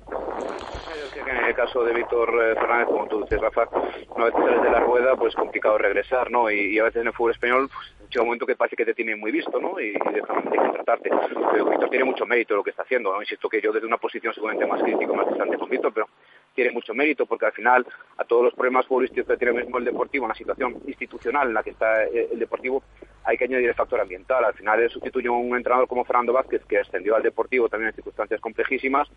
En 1.15 1.45
el 1.45 1.53
caso 1.53 1.83
de 1.83 1.93
Víctor 1.93 2.29
eh, 2.29 2.55
Fernández, 2.55 2.87
como 2.87 3.07
tú 3.07 3.23
dices, 3.23 3.41
Rafa, 3.41 3.67
una 4.15 4.25
vez 4.25 4.33
que 4.33 4.41
sales 4.41 4.63
de 4.63 4.69
la 4.69 4.79
rueda, 4.79 5.15
pues 5.17 5.35
complicado 5.35 5.77
regresar, 5.77 6.31
¿no? 6.31 6.49
Y, 6.49 6.79
a 6.79 6.83
veces 6.83 7.01
en 7.01 7.07
el 7.07 7.13
fútbol 7.13 7.31
español 7.31 7.69
pues, 7.73 8.09
llega 8.09 8.21
un 8.21 8.27
momento 8.27 8.45
que 8.45 8.55
parece 8.55 8.77
que 8.77 8.85
te 8.85 8.93
tiene 8.93 9.17
muy 9.17 9.31
visto, 9.31 9.59
¿no? 9.59 9.79
Y, 9.81 9.89
y 9.89 10.13
dejan 10.13 10.49
de 10.49 10.57
contratarte. 10.57 11.09
Pero 11.51 11.65
Víctor 11.65 11.89
tiene 11.89 12.05
mucho 12.05 12.25
mérito 12.25 12.55
lo 12.55 12.63
que 12.63 12.69
está 12.69 12.83
haciendo, 12.83 13.11
¿no? 13.11 13.21
Insisto 13.21 13.49
que 13.49 13.61
yo 13.61 13.73
desde 13.73 13.87
una 13.87 13.97
posición 13.97 14.33
seguramente 14.33 14.65
más 14.65 14.81
crítica, 14.81 15.11
más 15.11 15.27
distante 15.27 15.57
con 15.57 15.69
Víctor, 15.69 15.91
pero 15.93 16.07
tiene 16.55 16.71
mucho 16.71 16.93
mérito 16.93 17.25
porque 17.25 17.45
al 17.45 17.51
final 17.51 17.85
a 18.17 18.23
todos 18.23 18.45
los 18.45 18.53
problemas 18.53 18.87
futbolísticos 18.87 19.27
que 19.27 19.37
tiene 19.37 19.61
mismo 19.61 19.77
el 19.77 19.85
Deportivo, 19.85 20.25
en 20.25 20.29
la 20.29 20.35
situación 20.35 20.77
institucional 20.87 21.49
en 21.49 21.53
la 21.53 21.61
que 21.61 21.71
está 21.71 22.05
eh, 22.05 22.29
el 22.31 22.39
Deportivo, 22.39 22.81
hay 23.23 23.37
que 23.37 23.43
añadir 23.43 23.67
el 23.69 23.75
factor 23.75 23.99
ambiental. 23.99 24.43
Al 24.43 24.53
final 24.53 24.79
él 24.79 24.89
sustituye 24.89 25.27
a 25.27 25.31
un 25.31 25.55
entrenador 25.55 25.87
como 25.87 26.05
Fernando 26.05 26.33
Vázquez, 26.33 26.63
que 26.65 26.79
ascendió 26.79 27.15
al 27.15 27.23
Deportivo 27.23 27.67
también 27.69 27.89
en 27.89 27.95
circunstancias 27.95 28.39
complejísimas. 28.39 29.07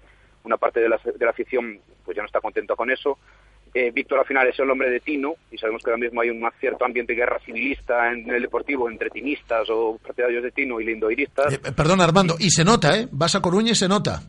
Una 0.44 0.56
parte 0.56 0.80
de 0.80 0.88
la, 0.88 0.98
de 1.02 1.24
la 1.24 1.30
afición 1.30 1.80
pues 2.04 2.16
ya 2.16 2.22
no 2.22 2.26
está 2.26 2.40
contenta 2.40 2.74
con 2.74 2.90
eso. 2.90 3.18
Eh, 3.74 3.90
Víctor 3.90 4.18
al 4.18 4.24
final 4.24 4.48
es 4.48 4.58
el 4.58 4.70
hombre 4.70 4.90
de 4.90 5.00
Tino 5.00 5.34
y 5.50 5.58
sabemos 5.58 5.82
que 5.82 5.90
ahora 5.90 6.00
mismo 6.00 6.20
hay 6.22 6.30
un 6.30 6.42
cierto 6.58 6.84
ambiente 6.84 7.12
de 7.12 7.18
guerra 7.18 7.38
civilista 7.44 8.10
en 8.10 8.28
el 8.30 8.42
Deportivo 8.42 8.88
entre 8.88 9.10
tinistas 9.10 9.68
o 9.70 9.98
partidarios 9.98 10.42
de 10.42 10.50
Tino 10.50 10.80
y 10.80 10.84
lindoiristas. 10.84 11.52
Eh, 11.52 11.72
perdón, 11.76 12.00
Armando, 12.00 12.36
y 12.38 12.50
se 12.50 12.64
nota, 12.64 12.98
¿eh? 12.98 13.08
Vas 13.12 13.34
a 13.34 13.42
Coruña 13.42 13.72
y 13.72 13.74
se 13.74 13.88
nota. 13.88 14.22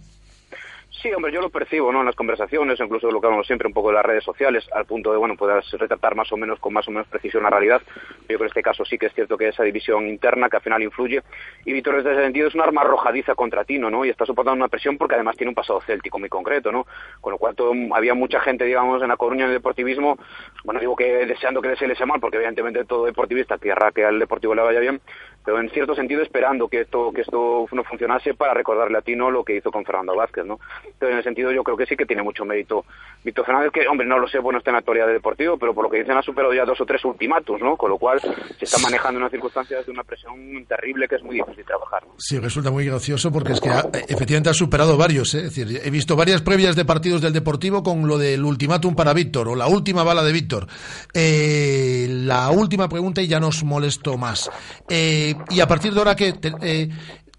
Sí, 1.02 1.10
hombre, 1.14 1.32
yo 1.32 1.40
lo 1.40 1.50
percibo, 1.50 1.94
¿no? 1.94 2.02
En 2.02 2.08
las 2.08 2.16
conversaciones, 2.16 2.78
incluso 2.78 3.10
lo 3.10 3.22
que 3.22 3.28
hablamos 3.28 3.48
siempre 3.48 3.68
un 3.70 3.74
poco 3.74 3.88
de 3.88 3.94
las 3.96 4.06
redes 4.06 4.22
sociales, 4.24 4.68
al 4.74 4.86
punto 4.86 5.12
de, 5.14 5.18
bueno, 5.18 5.38
puedas 5.38 5.70
retratar 5.72 6.14
más 6.14 6.30
o 6.34 6.36
menos 6.36 6.60
con 6.60 6.74
más 6.74 6.86
o 6.90 6.92
menos 6.92 7.08
precisión 7.08 7.44
la 7.44 7.50
realidad. 7.50 7.82
Yo 7.88 8.26
creo 8.26 8.40
que 8.40 8.44
en 8.44 8.48
este 8.48 8.62
caso 8.62 8.84
sí 8.84 8.98
que 8.98 9.06
es 9.06 9.14
cierto 9.14 9.38
que 9.38 9.48
esa 9.48 9.64
división 9.64 10.10
interna 10.10 10.50
que 10.50 10.58
al 10.58 10.62
final 10.62 10.84
influye. 10.84 11.22
Y 11.64 11.72
Víctor, 11.72 11.94
en 11.96 12.00
ese 12.02 12.22
sentido, 12.22 12.50
es 12.50 12.56
un 12.56 12.60
arma 12.62 12.82
arrojadiza 12.82 13.34
contra 13.34 13.64
Tino, 13.64 13.90
¿no? 13.90 14.04
Y 14.04 14.10
está 14.10 14.26
soportando 14.26 14.58
una 14.58 14.68
presión 14.68 14.98
porque 14.98 15.16
además 15.16 15.38
tiene 15.38 15.50
un 15.50 15.56
pasado 15.56 15.80
céltico 15.82 16.20
muy 16.20 16.28
concreto, 16.28 16.70
¿no? 16.70 16.86
Con 17.22 17.32
lo 17.32 17.38
cual 17.38 17.56
todo- 17.56 17.72
había 17.94 18.14
mucha 18.14 18.42
gente, 18.42 18.66
digamos, 18.66 19.02
en 19.02 19.08
La 19.08 19.16
Coruña 19.16 19.46
en 19.46 19.52
el 19.52 19.56
deportivismo, 19.56 20.18
bueno, 20.66 20.82
digo 20.82 20.98
que 20.98 21.26
deseando 21.26 21.62
que 21.62 21.70
le 21.70 21.96
sea 21.96 22.06
mal, 22.08 22.20
porque 22.20 22.36
evidentemente 22.38 22.84
todo 22.84 23.06
deportivista 23.06 23.58
querrá 23.58 23.94
que 23.94 24.04
al 24.04 24.20
deportivo 24.20 24.54
le 24.54 24.64
vaya 24.64 24.82
bien, 24.82 25.00
pero 25.46 25.60
en 25.60 25.70
cierto 25.70 25.96
sentido 25.96 26.22
esperando 26.22 26.68
que 26.68 26.82
esto 26.82 27.12
que 27.14 27.22
esto 27.22 27.66
no 27.72 27.84
funcionase 27.84 28.34
para 28.34 28.54
recordarle 28.54 28.98
a 28.98 29.02
Tino 29.02 29.32
lo 29.32 29.44
que 29.44 29.56
hizo 29.58 29.72
con 29.72 29.86
Fernando 29.86 30.16
Vázquez, 30.16 30.46
¿no? 30.46 30.60
Pero 30.98 31.12
en 31.12 31.18
ese 31.20 31.26
sentido 31.30 31.52
yo 31.52 31.64
creo 31.64 31.78
que 31.78 31.86
sí 31.86 31.96
que 31.96 32.06
tiene 32.06 32.22
mucho 32.24 32.46
mérito 32.46 32.86
Víctor 33.24 33.46
Fernández, 33.46 33.72
que 33.72 33.88
hombre, 33.88 34.08
no 34.08 34.18
lo 34.20 34.28
sé, 34.28 34.40
bueno, 34.40 34.60
está 34.60 34.70
en 34.72 34.74
la 34.76 34.80
actualidad 34.80 35.06
del 35.08 35.16
deportivo, 35.16 35.58
pero 35.58 35.74
por 35.74 35.84
lo 35.86 35.90
que 35.90 36.00
dicen 36.00 36.16
ha 36.18 36.22
superado 36.22 36.54
ya 36.54 36.66
dos 36.66 36.80
o 36.82 36.86
tres 36.86 37.04
ultimatos, 37.06 37.60
¿no? 37.62 37.76
Con 37.76 37.90
lo 37.90 37.98
cual 37.98 38.20
se 38.20 38.66
está 38.66 38.78
manejando 38.80 39.20
unas 39.20 39.32
circunstancias 39.32 39.86
de 39.86 39.92
una 39.92 40.04
presión 40.04 40.66
terrible 40.68 41.08
que 41.08 41.16
es 41.16 41.24
muy 41.24 41.36
difícil 41.36 41.66
trabajar. 41.66 42.04
¿no? 42.06 42.14
Sí, 42.18 42.40
resulta 42.40 42.72
muy 42.72 42.86
gracioso 42.86 43.32
porque 43.32 43.54
es 43.54 43.62
que 43.62 43.70
ha- 43.70 43.86
efectivamente 44.08 44.50
ha 44.50 44.54
superado 44.54 44.96
varios. 44.98 45.34
¿eh? 45.36 45.40
Es 45.46 45.56
decir, 45.56 45.82
he 45.84 45.90
visto 45.90 46.16
varias 46.16 46.42
previas 46.42 46.76
de 46.76 46.86
partidos 46.86 47.22
del 47.22 47.34
Deportivo 47.34 47.84
con 47.84 48.08
lo 48.08 48.18
del 48.18 48.44
ultimátum 48.46 48.96
para 48.96 49.14
Víctor 49.14 49.48
o 49.50 49.56
la 49.56 49.68
última 49.68 50.04
bala 50.04 50.24
de 50.24 50.32
Víctor. 50.32 50.68
Eh, 51.14 52.08
la 52.10 52.50
última 52.52 52.88
pregunta 52.88 53.22
y 53.22 53.28
ya 53.28 53.40
nos 53.40 53.64
molesto 53.64 54.18
más. 54.18 54.50
Eh, 54.88 55.29
y 55.50 55.60
a 55.62 55.68
partir 55.68 55.94
de 55.94 56.00
ahora 56.00 56.16
que 56.16 56.34
te- 56.34 56.52
eh, 56.62 56.90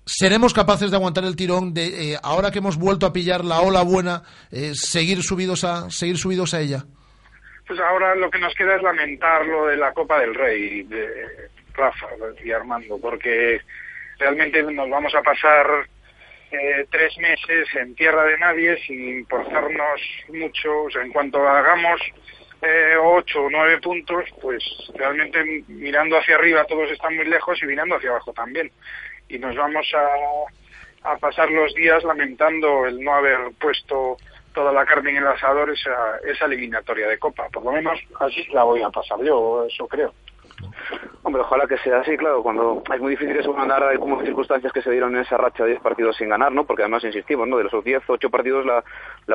seremos 0.05 0.53
capaces 0.55 0.91
de 0.91 0.97
aguantar 0.97 1.25
el 1.25 1.37
tirón 1.37 1.73
de 1.75 2.13
eh, 2.15 2.19
ahora 2.23 2.51
que 2.51 2.59
hemos 2.59 2.77
vuelto 2.77 3.07
a 3.07 3.13
pillar 3.13 3.45
la 3.45 3.61
ola 3.61 3.83
buena, 3.83 4.23
eh, 4.51 4.73
seguir 4.75 5.23
subidos 5.23 5.65
a 5.65 5.91
seguir 5.91 6.19
subidos 6.19 6.55
a 6.55 6.61
ella. 6.61 6.85
Pues 7.67 7.79
ahora 7.79 8.15
lo 8.17 8.31
que 8.31 8.39
nos 8.39 8.53
queda 8.55 8.77
es 8.77 8.83
lamentar 8.83 9.47
lo 9.47 9.67
de 9.67 9.77
la 9.77 9.93
Copa 9.93 10.19
del 10.21 10.35
Rey, 10.35 10.83
de 10.83 11.07
Rafa 11.75 12.07
y 12.45 12.51
Armando, 12.51 12.99
porque 13.01 13.61
realmente 14.19 14.63
nos 14.65 14.91
vamos 14.91 15.15
a 15.15 15.23
pasar 15.23 15.67
eh, 16.51 16.85
tres 16.91 17.17
meses 17.19 17.69
en 17.81 17.95
tierra 17.95 18.25
de 18.25 18.37
nadie 18.39 18.77
sin 18.85 19.19
importarnos 19.21 20.01
mucho. 20.31 20.83
O 20.87 20.91
sea, 20.91 21.03
en 21.03 21.13
cuanto 21.13 21.47
hagamos 21.49 22.01
eh, 22.63 22.97
ocho 23.01 23.45
o 23.45 23.51
nueve 23.51 23.79
puntos, 23.81 24.25
pues 24.41 24.63
realmente 24.95 25.65
mirando 25.69 26.19
hacia 26.19 26.37
arriba 26.37 26.65
todos 26.65 26.91
están 26.91 27.17
muy 27.17 27.27
lejos 27.27 27.63
y 27.63 27.67
mirando 27.67 27.97
hacia 27.97 28.11
abajo 28.11 28.33
también. 28.33 28.71
Y 29.29 29.39
nos 29.39 29.57
vamos 29.57 29.87
a, 29.95 31.11
a 31.13 31.17
pasar 31.19 31.51
los 31.51 31.75
días 31.75 32.03
lamentando 32.05 32.87
el 32.87 33.03
no 33.03 33.15
haber 33.15 33.39
puesto 33.59 34.17
toda 34.53 34.73
la 34.73 34.85
carne 34.85 35.11
en 35.11 35.17
el 35.19 35.27
asador 35.27 35.71
esa, 35.71 36.19
esa 36.25 36.47
eliminatoria 36.47 37.09
de 37.09 37.19
Copa. 37.19 37.49
Por 37.49 37.65
lo 37.65 37.73
menos 37.73 37.99
así 38.19 38.45
la 38.53 38.65
voy 38.65 38.83
a 38.83 38.91
pasar 38.91 39.23
yo, 39.23 39.67
eso 39.67 39.87
creo. 39.87 40.13
Hombre, 41.23 41.43
ojalá 41.43 41.67
que 41.67 41.77
sea 41.79 42.01
así, 42.01 42.17
claro, 42.17 42.43
cuando 42.43 42.83
es 42.93 43.01
muy 43.01 43.11
difícil 43.11 43.37
eso 43.37 43.57
andar 43.59 43.83
hay 43.85 43.99
como 43.99 44.21
circunstancias 44.23 44.73
que 44.73 44.81
se 44.83 44.91
dieron 44.91 45.15
en 45.15 45.21
esa 45.23 45.37
racha 45.37 45.65
de 45.65 45.71
10 45.71 45.83
partidos 45.83 46.17
sin 46.17 46.31
ganar, 46.31 46.51
¿no? 46.51 46.65
Porque 46.65 46.83
además 46.83 47.05
insistimos, 47.05 47.47
¿no? 47.47 47.59
De 47.59 47.65
los 47.65 47.85
10, 47.85 48.03
8 48.07 48.31
partidos 48.31 48.65
la, 48.65 48.83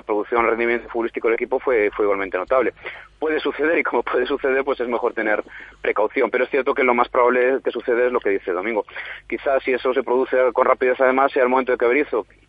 producción, 0.02 0.44
el 0.44 0.50
rendimiento 0.52 0.90
futbolístico 0.90 1.28
del 1.28 1.36
equipo 1.36 1.60
fue, 1.60 1.90
igualmente 1.98 2.38
notable. 2.38 2.74
Puede 3.20 3.40
suceder 3.40 3.78
y 3.78 3.84
como 3.84 4.02
puede 4.04 4.26
suceder, 4.26 4.64
pues 4.66 4.80
es 4.80 4.88
mejor 4.88 5.14
tener 5.14 5.44
precaución, 5.82 6.30
pero 6.32 6.44
es 6.46 6.50
cierto 6.50 6.74
que 6.74 6.84
lo 6.84 6.94
más 6.96 7.08
probable 7.10 7.60
que 7.64 7.72
sucede 7.72 8.08
es 8.08 8.12
lo 8.12 8.20
que 8.20 8.32
dice 8.32 8.52
Domingo. 8.52 8.84
Quizás 9.30 9.62
si 9.64 9.72
eso 9.74 9.94
se 9.94 10.04
produce 10.04 10.38
con 10.54 10.66
rapidez 10.66 11.00
además 11.00 11.32
sea 11.32 11.44
el 11.44 11.50
momento 11.50 11.72
de 11.72 11.78
que 11.78 11.86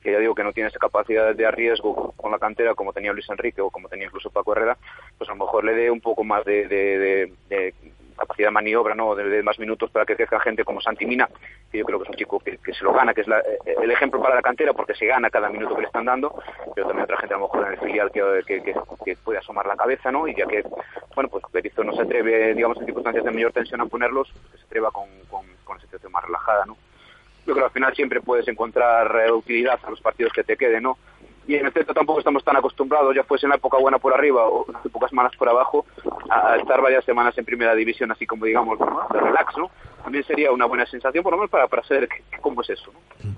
que 0.03 0.13
ya 0.13 0.19
digo 0.19 0.35
que 0.35 0.45
no 0.45 0.53
tiene 0.53 0.69
esa 0.69 0.79
capacidad 0.79 1.35
de 1.35 1.51
riesgo 1.51 2.13
con 2.17 2.31
la 2.33 2.39
cantera 2.39 2.75
como 2.75 2.93
tenía 2.93 3.13
Luis 3.13 3.29
Enrique 3.29 3.61
o 3.61 3.71
como 3.71 3.89
tenía 3.89 4.07
incluso 4.07 4.31
Paco 4.31 4.53
Herrera, 4.53 4.77
pues 5.19 5.29
a 5.29 5.35
lo 5.35 5.45
mejor 5.45 5.65
le 5.65 5.75
dé 5.75 5.91
un 5.91 6.01
poco 6.01 6.25
más 6.25 6.45
de- 6.45 6.67
de- 6.69 7.33
de 7.49 7.75
capacidad 8.17 8.49
de 8.49 8.53
maniobra, 8.53 8.95
¿no? 8.95 9.15
De, 9.15 9.43
más 9.43 9.59
minutos 9.59 9.91
para 9.91 10.05
que 10.07 10.17
crezca 10.17 10.41
gente 10.41 10.65
como 10.65 10.81
Santi 10.81 11.07
Mina, 11.07 11.29
que 11.71 11.79
yo 11.79 11.85
creo 11.85 11.99
que 11.99 12.05
es 12.05 12.11
un 12.11 12.17
chico 12.17 12.41
que, 12.41 12.59
se 12.73 12.85
lo 12.85 12.93
gana, 12.93 13.13
que 13.15 13.21
es 13.23 13.29
la- 13.29 13.41
eh, 13.41 13.77
el 13.83 13.91
ejemplo 13.91 14.21
para 14.21 14.35
la 14.35 14.43
cantera 14.43 14.73
porque 14.73 14.95
se 14.95 15.07
gana 15.07 15.31
cada 15.31 15.49
minuto 15.51 15.75
que 15.75 15.83
le 15.83 15.87
están 15.87 16.05
dando, 16.07 16.35
pero 16.75 16.87
también 16.89 17.05
otra 17.05 17.19
gente 17.19 17.35
a 17.35 17.39
lo 17.39 17.45
mejor 17.45 17.67
en 17.67 17.73
el 17.75 17.79
filial 17.81 18.11
que, 18.11 18.43
que, 18.47 18.63
que- 18.63 19.17
puede 19.25 19.39
asomar 19.39 19.67
la 19.67 19.77
cabeza, 19.77 20.11
¿no? 20.11 20.27
Y 20.29 20.35
ya 20.35 20.47
que, 20.47 20.65
bueno, 21.15 21.29
pues 21.31 21.45
Berizzo 21.53 21.85
no 21.85 21.93
se 21.95 22.03
atreve, 22.03 22.55
digamos, 22.55 22.79
en 22.79 22.85
circunstancias 22.87 23.25
de 23.25 23.31
mayor 23.31 23.53
tensión 23.53 23.81
a 23.81 23.87
ponerlos, 23.87 24.33
que 24.53 24.59
se 24.59 24.65
atreva 24.65 24.91
con, 24.91 25.09
con, 25.31 25.45
con 25.65 25.81
situación 25.81 26.13
más 26.13 26.25
relajada, 26.25 26.65
¿no? 26.67 26.77
Yo 27.47 27.53
creo 27.55 27.57
que 27.57 27.65
al 27.69 27.71
final 27.73 27.95
siempre 27.95 28.21
puedes 28.21 28.49
encontrar 28.49 29.25
eh, 29.27 29.31
utilidad 29.31 29.79
a 29.85 29.91
los 29.91 30.01
partidos 30.01 30.33
que 30.33 30.43
te 30.43 30.57
queden, 30.57 30.83
¿no? 30.83 30.99
Y 31.49 31.55
en 31.55 31.67
el 31.67 31.73
Celta 31.73 31.95
tampoco 31.95 32.19
estamos 32.19 32.43
tan 32.43 32.57
acostumbrados, 32.57 33.15
ya 33.15 33.23
fuese 33.23 33.47
en 33.47 33.51
la 33.51 33.57
época 33.57 33.79
buena 33.79 33.99
por 33.99 34.13
arriba 34.13 34.47
o 34.47 34.67
en 34.67 34.75
las 34.75 34.87
épocas 34.87 35.13
malas 35.13 35.33
por 35.37 35.49
abajo, 35.49 35.87
a, 36.29 36.57
estar 36.57 36.81
varias 36.81 37.05
semanas 37.05 37.37
en 37.39 37.45
primera 37.45 37.75
división, 37.75 38.11
así 38.11 38.27
como 38.27 38.47
digamos, 38.47 38.79
de 38.79 39.21
relax, 39.21 39.57
¿no? 39.57 39.71
También 40.03 40.25
sería 40.25 40.51
una 40.51 40.67
buena 40.67 40.87
sensación, 40.87 41.23
por 41.23 41.33
lo 41.33 41.39
menos 41.39 41.51
para, 41.51 41.69
para 41.69 41.85
saber 41.85 42.09
cómo 42.41 42.63
es 42.63 42.71
eso, 42.71 42.93
¿no? 42.93 43.31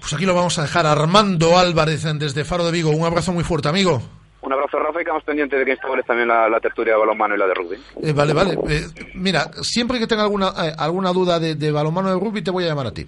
Pues 0.00 0.14
aquí 0.14 0.24
lo 0.24 0.34
vamos 0.34 0.58
a 0.58 0.62
dejar. 0.62 0.86
Armando 0.86 1.58
Álvarez 1.58 2.04
desde 2.18 2.44
Faro 2.44 2.64
de 2.64 2.72
Vigo. 2.72 2.90
Un 2.90 3.04
abrazo 3.04 3.32
muy 3.32 3.44
fuerte, 3.44 3.68
amigo. 3.68 4.00
Un 4.42 4.52
abrazo, 4.52 4.78
Rafa, 4.78 5.02
y 5.02 5.04
quedamos 5.04 5.22
pendientes 5.24 5.58
de 5.58 5.64
que 5.66 5.72
instaures 5.72 6.06
también 6.06 6.28
la, 6.28 6.48
la 6.48 6.58
tertulia 6.60 6.94
de 6.94 6.98
balonmano 6.98 7.34
y 7.34 7.38
la 7.38 7.46
de 7.46 7.54
rugby. 7.54 7.76
Eh, 8.02 8.12
vale, 8.12 8.32
vale. 8.32 8.58
Eh, 8.68 8.86
mira, 9.14 9.50
siempre 9.60 9.98
que 9.98 10.06
tenga 10.06 10.22
alguna 10.22 10.48
eh, 10.66 10.72
alguna 10.78 11.12
duda 11.12 11.38
de, 11.38 11.54
de 11.54 11.70
balonmano 11.70 12.08
de 12.08 12.18
rugby 12.18 12.42
te 12.42 12.50
voy 12.50 12.64
a 12.64 12.68
llamar 12.68 12.86
a 12.86 12.94
ti. 12.94 13.06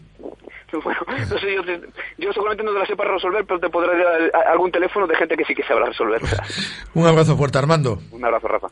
Bueno, 0.85 1.01
no 1.07 1.39
sé, 1.39 1.55
yo, 1.55 1.63
te- 1.65 1.81
yo 2.19 2.33
seguramente 2.33 2.65
no 2.65 2.73
te 2.73 2.79
la 2.79 2.87
sepa 2.87 3.05
resolver, 3.05 3.45
pero 3.47 3.61
te 3.61 3.69
podré 3.69 3.97
dar 4.03 4.47
algún 4.49 4.71
teléfono 4.73 5.07
de 5.07 5.15
gente 5.17 5.37
que 5.37 5.45
sí 5.45 5.55
que 5.55 5.63
sabrá 5.65 5.87
resolverla. 5.87 6.29
Un 6.95 7.07
abrazo 7.07 7.37
fuerte, 7.37 7.59
Armando. 7.59 7.99
Un 8.11 8.25
abrazo, 8.25 8.49
Rafa. 8.49 8.69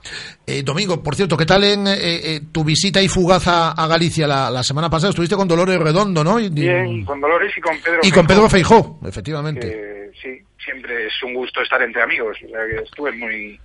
Eh, 0.47 0.63
Domingo, 0.63 1.03
por 1.03 1.15
cierto, 1.15 1.37
¿qué 1.37 1.47
tal 1.47 1.65
en 1.65 1.87
eh, 1.87 1.95
eh, 2.37 2.41
tu 2.53 2.65
visita 2.65 3.01
y 3.03 3.09
fugaz 3.09 3.47
a, 3.49 3.73
a 3.73 3.87
Galicia 3.87 4.27
la, 4.27 4.51
la 4.51 4.63
semana 4.63 4.89
pasada? 4.91 5.11
Estuviste 5.11 5.37
con 5.37 5.47
Dolores 5.49 5.79
Redondo, 5.79 6.25
¿no? 6.25 6.39
Y, 6.41 6.49
Bien, 6.49 7.05
con 7.05 7.21
Dolores 7.21 7.53
y 7.57 7.61
con 7.61 7.77
Pedro. 7.81 8.01
y 8.03 8.11
con 8.11 8.27
Feijó, 8.27 8.29
Pedro 8.29 8.49
Feijó, 8.49 9.01
efectivamente. 9.07 9.69
que 9.69 10.11
sí, 10.23 10.43
siempre 10.65 11.07
es 11.07 11.23
un 11.23 11.35
gusto 11.35 11.61
estar 11.63 11.81
entre 11.83 12.03
amigos. 12.03 12.37
O 12.45 12.49
sea, 12.49 12.61
que 12.67 12.83
estuve 12.85 13.13
muy 13.13 13.61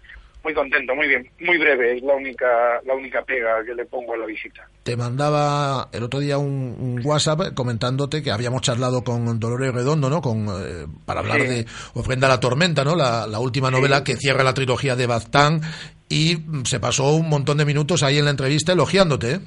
muy 0.46 0.54
contento, 0.54 0.94
muy 0.96 1.08
bien, 1.08 1.28
muy 1.40 1.58
breve. 1.58 1.98
Es 1.98 2.04
la 2.04 2.14
única 2.14 2.46
la 2.86 2.94
única 2.94 3.24
pega 3.24 3.64
que 3.66 3.74
le 3.74 3.84
pongo 3.86 4.14
a 4.14 4.18
la 4.18 4.28
visita. 4.28 4.68
Te 4.84 4.96
mandaba 4.96 5.90
el 5.92 6.04
otro 6.04 6.20
día 6.20 6.38
un, 6.38 6.76
un 6.80 7.02
WhatsApp 7.04 7.54
comentándote 7.56 8.22
que 8.22 8.30
habíamos 8.32 8.62
charlado 8.62 9.04
con 9.04 9.40
Dolores 9.40 9.74
Redondo, 9.74 10.08
¿no? 10.10 10.22
Con, 10.22 10.46
eh, 10.48 10.86
para 11.06 11.22
hablar 11.22 11.42
Sí. 11.42 11.48
de 11.48 11.66
Ofrenda 11.96 12.28
a 12.28 12.30
la 12.30 12.40
Tormenta, 12.40 12.84
¿no? 12.84 12.96
La, 12.96 13.26
la 13.26 13.40
última 13.40 13.72
novela 13.72 14.04
que 14.04 14.16
cierra 14.18 14.44
la 14.44 14.54
trilogía 14.54 14.96
de 14.96 15.08
Baztán 15.08 15.62
y 16.10 16.36
mm, 16.38 16.66
se 16.66 16.80
pasó 16.80 17.16
un 17.16 17.28
montón 17.28 17.58
de 17.58 17.66
minutos 17.66 18.04
ahí 18.04 18.20
en 18.20 18.26
la 18.26 18.32
entrevista 18.32 18.72
elogiándote, 18.74 19.32
¿eh? 19.34 19.40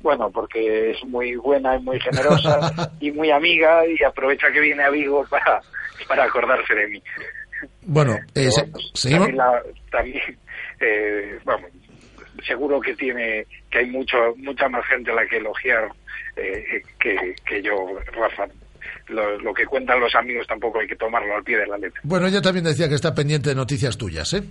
Bueno, 0.00 0.30
porque 0.30 0.92
es 0.92 1.04
muy 1.04 1.36
buena 1.36 1.76
y 1.76 1.82
muy 1.82 2.00
generosa 2.00 2.90
y 3.00 3.10
muy 3.10 3.30
amiga 3.30 3.82
y 3.86 4.02
aprovecha 4.02 4.50
que 4.52 4.60
viene 4.60 4.82
a 4.84 4.90
Vigo 4.90 5.26
para, 5.28 5.60
para 6.08 6.24
acordarse 6.24 6.74
de 6.74 6.86
mí. 6.88 7.02
Bueno, 7.82 8.16
eh, 8.34 8.48
seguimos. 8.94 9.26
También, 9.26 9.36
la- 9.36 9.62
también, 9.90 10.38
eh, 10.80 11.38
vamos, 11.44 11.70
seguro 12.46 12.80
que 12.80 12.94
tiene 12.94 13.46
que 13.70 13.78
hay 13.78 13.86
mucho 13.86 14.16
mucha 14.36 14.68
más 14.68 14.84
gente 14.86 15.10
a 15.10 15.14
la 15.14 15.26
que 15.26 15.36
elogiar 15.38 15.88
eh, 16.36 16.82
que, 16.98 17.34
que 17.46 17.62
yo, 17.62 17.74
Rafa. 18.12 18.46
Lo, 19.08 19.38
lo 19.38 19.54
que 19.54 19.64
cuentan 19.66 20.00
los 20.00 20.14
amigos 20.16 20.46
tampoco 20.48 20.80
hay 20.80 20.88
que 20.88 20.96
tomarlo 20.96 21.36
al 21.36 21.44
pie 21.44 21.58
de 21.58 21.66
la 21.66 21.78
letra. 21.78 22.00
Bueno, 22.02 22.26
ella 22.26 22.42
también 22.42 22.64
decía 22.64 22.88
que 22.88 22.96
está 22.96 23.14
pendiente 23.14 23.50
de 23.50 23.54
noticias 23.54 23.96
tuyas, 23.96 24.32
¿eh? 24.34 24.42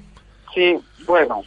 Sí, 0.53 0.77
bueno, 1.05 1.41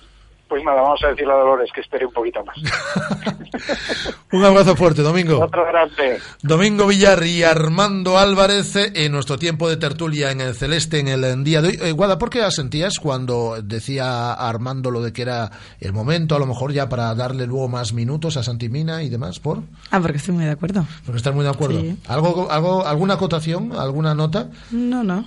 pues 0.49 0.65
nada, 0.65 0.81
vamos 0.81 1.01
a 1.05 1.09
decirle 1.09 1.33
a 1.33 1.37
Dolores 1.37 1.71
que 1.75 1.83
espere 1.83 2.07
un 2.07 2.13
poquito 2.13 2.43
más. 2.45 2.57
Un 4.33 4.45
abrazo 4.45 4.77
fuerte, 4.77 5.03
Domingo. 5.03 5.41
Otro 5.41 5.65
grande. 5.67 6.19
Domingo 6.43 6.87
Villar 6.87 7.23
y 7.25 7.43
Armando 7.43 8.19
Álvarez 8.19 8.77
eh, 8.77 8.93
en 8.95 9.13
nuestro 9.13 9.39
tiempo 9.39 9.69
de 9.69 9.77
tertulia 9.77 10.31
en 10.31 10.41
el 10.41 10.55
Celeste 10.55 11.01
en 11.01 11.09
el 11.09 11.45
día 11.45 11.63
de 11.63 11.69
hoy. 11.69 11.79
Eh, 11.81 11.93
Guada, 11.93 12.19
¿por 12.19 12.31
qué 12.31 12.43
asentías 12.43 12.99
cuando 12.99 13.61
decía 13.63 14.33
Armando 14.33 14.91
lo 14.91 15.03
de 15.03 15.13
que 15.13 15.23
era 15.23 15.51
el 15.81 15.93
momento, 15.93 16.35
a 16.35 16.39
lo 16.39 16.47
mejor 16.47 16.73
ya 16.73 16.89
para 16.89 17.15
darle 17.15 17.47
luego 17.47 17.69
más 17.69 17.93
minutos 17.93 18.37
a 18.37 18.43
Santimina 18.43 19.03
y 19.03 19.09
demás? 19.09 19.41
¿Por? 19.41 19.63
Ah, 19.91 20.01
porque 20.01 20.19
estoy 20.19 20.35
muy 20.35 20.45
de 20.45 20.53
acuerdo. 20.53 20.85
Porque 21.05 21.19
estás 21.19 21.35
muy 21.35 21.45
de 21.45 21.51
acuerdo. 21.51 21.81
Sí. 21.81 21.99
¿Algo, 22.09 22.51
algo, 22.51 22.87
¿Alguna 22.87 23.15
acotación? 23.15 23.73
¿Alguna 23.73 24.15
nota? 24.15 24.49
No, 24.71 25.03
no. 25.03 25.25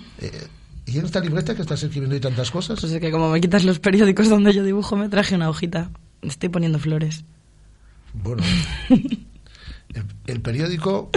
¿Y 0.86 0.98
en 0.98 1.06
esta 1.06 1.20
libreta 1.20 1.56
que 1.56 1.62
estás 1.62 1.84
escribiendo 1.84 2.16
y 2.16 2.20
tantas 2.20 2.52
cosas? 2.52 2.80
Pues 2.80 2.92
es 2.92 3.00
que 3.00 3.12
como 3.12 3.30
me 3.30 3.40
quitas 3.40 3.64
los 3.64 3.80
periódicos 3.80 4.30
donde 4.30 4.54
yo 4.54 4.64
dibujo, 4.64 4.96
me 4.98 5.10
traje 5.10 5.36
una 5.36 5.50
hojita. 5.50 5.90
Estoy 6.22 6.50
poniendo 6.50 6.80
flores. 6.80 7.24
Bueno. 8.14 8.44
El, 9.94 10.06
el 10.28 10.42
periódico. 10.42 11.10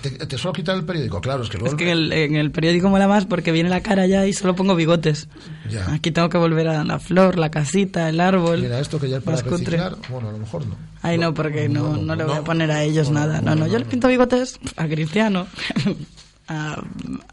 ¿Te, 0.00 0.10
te 0.10 0.38
suelo 0.38 0.52
quitar 0.52 0.76
el 0.76 0.84
periódico? 0.84 1.20
Claro, 1.20 1.42
es 1.42 1.50
que 1.50 1.58
luego. 1.58 1.74
Es 1.74 1.78
que 1.78 1.90
en 1.90 1.98
el, 1.98 2.12
en 2.12 2.36
el 2.36 2.52
periódico 2.52 2.88
mola 2.88 3.08
más 3.08 3.26
porque 3.26 3.50
viene 3.50 3.68
la 3.68 3.80
cara 3.80 4.06
ya 4.06 4.26
y 4.26 4.32
solo 4.32 4.54
pongo 4.54 4.76
bigotes. 4.76 5.28
Ya. 5.68 5.92
Aquí 5.92 6.12
tengo 6.12 6.28
que 6.28 6.38
volver 6.38 6.68
a 6.68 6.84
la 6.84 7.00
flor, 7.00 7.38
la 7.38 7.50
casita, 7.50 8.08
el 8.08 8.20
árbol. 8.20 8.62
Mira, 8.62 8.78
esto 8.78 9.00
que 9.00 9.08
ya 9.08 9.16
es 9.16 9.24
para 9.24 9.38
reciclar. 9.38 9.96
Bueno, 10.08 10.28
a 10.28 10.32
lo 10.32 10.38
mejor 10.38 10.66
no. 10.66 10.76
Ay, 11.02 11.18
no, 11.18 11.34
porque 11.34 11.68
no, 11.68 11.96
no, 11.96 12.14
le 12.14 12.24
voy 12.24 12.36
a 12.36 12.44
poner 12.44 12.70
a 12.70 12.84
ellos 12.84 13.10
nada. 13.10 13.40
No, 13.40 13.56
no, 13.56 13.66
yo 13.66 13.78
le 13.78 13.84
pinto 13.84 14.06
bigotes 14.06 14.60
a 14.76 14.86
Cristiano, 14.86 15.48
a, 16.48 16.72
a 16.74 16.82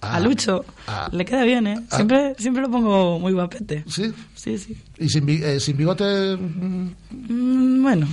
Ah, 0.02 0.20
Lucho. 0.20 0.64
ah. 0.88 1.10
le 1.12 1.26
queda 1.26 1.44
bien, 1.44 1.68
¿eh? 1.68 1.80
Ah. 1.90 1.96
Siempre, 1.96 2.36
siempre 2.38 2.62
lo 2.64 2.70
pongo 2.72 3.20
muy 3.20 3.34
guapete. 3.34 3.84
¿Sí? 3.88 4.14
Sí, 4.36 4.58
sí. 4.58 4.78
¿Y 4.98 5.10
sin, 5.10 5.28
eh, 5.30 5.60
sin 5.60 5.78
bigote? 5.78 6.38
mm, 6.38 7.82
bueno, 7.82 8.08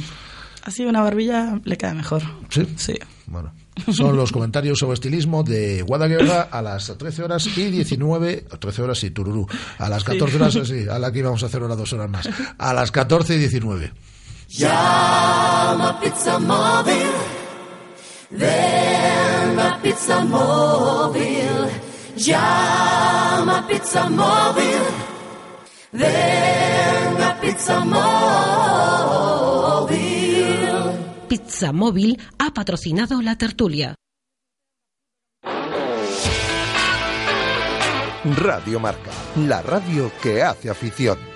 así 0.63 0.85
una 0.85 1.03
barbilla 1.03 1.61
le 1.65 1.77
queda 1.77 1.95
mejor. 1.95 2.23
Sí. 2.51 2.67
Sí. 2.77 2.95
Bueno. 3.27 3.53
Son 3.93 4.17
los 4.17 4.33
comentarios 4.33 4.79
sobre 4.79 4.95
estilismo 4.95 5.43
de 5.43 5.83
Guadaguerra 5.83 6.49
a 6.51 6.63
las 6.63 6.97
13 6.97 7.23
horas 7.25 7.47
y 7.59 7.71
19, 7.71 8.47
13 8.59 8.83
horas 8.83 9.05
y 9.05 9.11
tururú. 9.11 9.47
A 9.79 9.91
las 9.91 10.03
14 10.03 10.37
horas, 10.37 10.55
sí, 10.67 10.87
a 10.91 10.99
la 10.99 11.13
que 11.13 11.19
íbamos 11.19 11.43
a 11.43 11.47
hacer 11.47 11.61
ahora 11.61 11.77
dos 11.77 11.93
horas 11.93 12.09
más. 12.09 12.27
A 12.57 12.73
las 12.73 12.91
14 12.91 13.35
y 13.35 13.39
19. 13.39 13.93
Llama 14.49 16.01
Pizza 16.01 16.39
Móvil 16.39 17.07
Llama 19.67 19.83
Pizza 19.83 20.25
Móvil. 20.25 21.67
Llama 22.17 23.67
Pizza 23.67 24.09
Móvil. 24.09 24.83
Ven 25.93 27.23
a 27.23 27.41
Pizza 27.41 27.85
Móvil. 27.85 28.07
Pizza 31.29 31.73
Móvil 31.73 32.17
ha 32.39 32.55
patrocinado 32.55 33.21
la 33.21 33.37
tertulia. 33.37 33.97
Radio 38.37 38.79
Marca, 38.79 39.11
la 39.49 39.63
radio 39.63 40.13
que 40.23 40.45
hace 40.45 40.71
afición. 40.71 41.36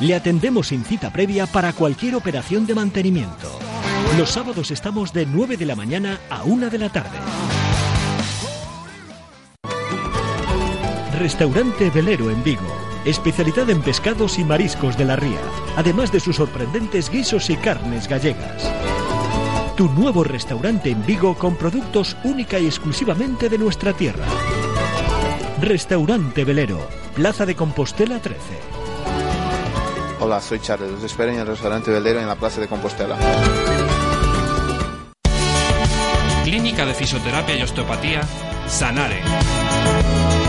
Le 0.00 0.14
atendemos 0.14 0.68
sin 0.68 0.84
cita 0.84 1.12
previa 1.12 1.46
para 1.46 1.72
cualquier 1.72 2.14
operación 2.14 2.66
de 2.66 2.74
mantenimiento. 2.74 3.58
Los 4.16 4.30
sábados 4.30 4.70
estamos 4.70 5.12
de 5.12 5.26
9 5.26 5.56
de 5.56 5.66
la 5.66 5.74
mañana 5.74 6.20
a 6.30 6.44
1 6.44 6.70
de 6.70 6.78
la 6.78 6.88
tarde. 6.88 7.18
Restaurante 11.18 11.90
Velero 11.90 12.30
en 12.30 12.44
Vigo. 12.44 12.62
Especialidad 13.04 13.68
en 13.70 13.82
pescados 13.82 14.38
y 14.38 14.44
mariscos 14.44 14.96
de 14.96 15.04
la 15.04 15.16
ría, 15.16 15.40
además 15.76 16.12
de 16.12 16.20
sus 16.20 16.36
sorprendentes 16.36 17.10
guisos 17.10 17.50
y 17.50 17.56
carnes 17.56 18.06
gallegas. 18.06 18.70
Tu 19.76 19.88
nuevo 19.88 20.22
restaurante 20.22 20.90
en 20.90 21.04
Vigo 21.06 21.34
con 21.36 21.56
productos 21.56 22.16
única 22.22 22.60
y 22.60 22.66
exclusivamente 22.66 23.48
de 23.48 23.58
nuestra 23.58 23.92
tierra. 23.92 24.26
Restaurante 25.60 26.44
Velero, 26.44 26.86
Plaza 27.14 27.44
de 27.46 27.56
Compostela 27.56 28.20
13. 28.20 28.77
Hola, 30.20 30.40
soy 30.40 30.58
Charles. 30.60 30.90
Los 30.90 31.04
espero 31.04 31.30
en 31.30 31.38
el 31.38 31.46
restaurante 31.46 31.90
Velero 31.90 32.20
en 32.20 32.26
la 32.26 32.34
Plaza 32.34 32.60
de 32.60 32.66
Compostela. 32.66 33.16
Clínica 36.44 36.84
de 36.84 36.94
Fisioterapia 36.94 37.56
y 37.56 37.62
Osteopatía, 37.62 38.22
Sanare 38.66 39.22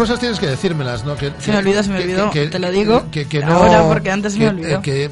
Cosas 0.00 0.18
tienes 0.18 0.38
que 0.40 0.46
decírmelas, 0.46 1.04
¿no? 1.04 1.14
Que, 1.16 1.30
Se 1.38 1.52
me 1.52 1.58
olvidó, 1.58 1.82
se 1.82 1.90
me 1.90 2.02
olvidó. 2.02 2.30
que- 2.30 2.46
Te 2.46 2.58
lo 2.58 2.70
digo 2.70 3.10
Que, 3.10 3.26
que 3.28 3.40
no, 3.40 3.52
ahora, 3.52 3.86
porque 3.86 4.10
antes 4.10 4.32
se 4.32 4.38
me 4.38 4.48
olvidó. 4.48 4.80
que, 4.80 5.04
eh, 5.04 5.10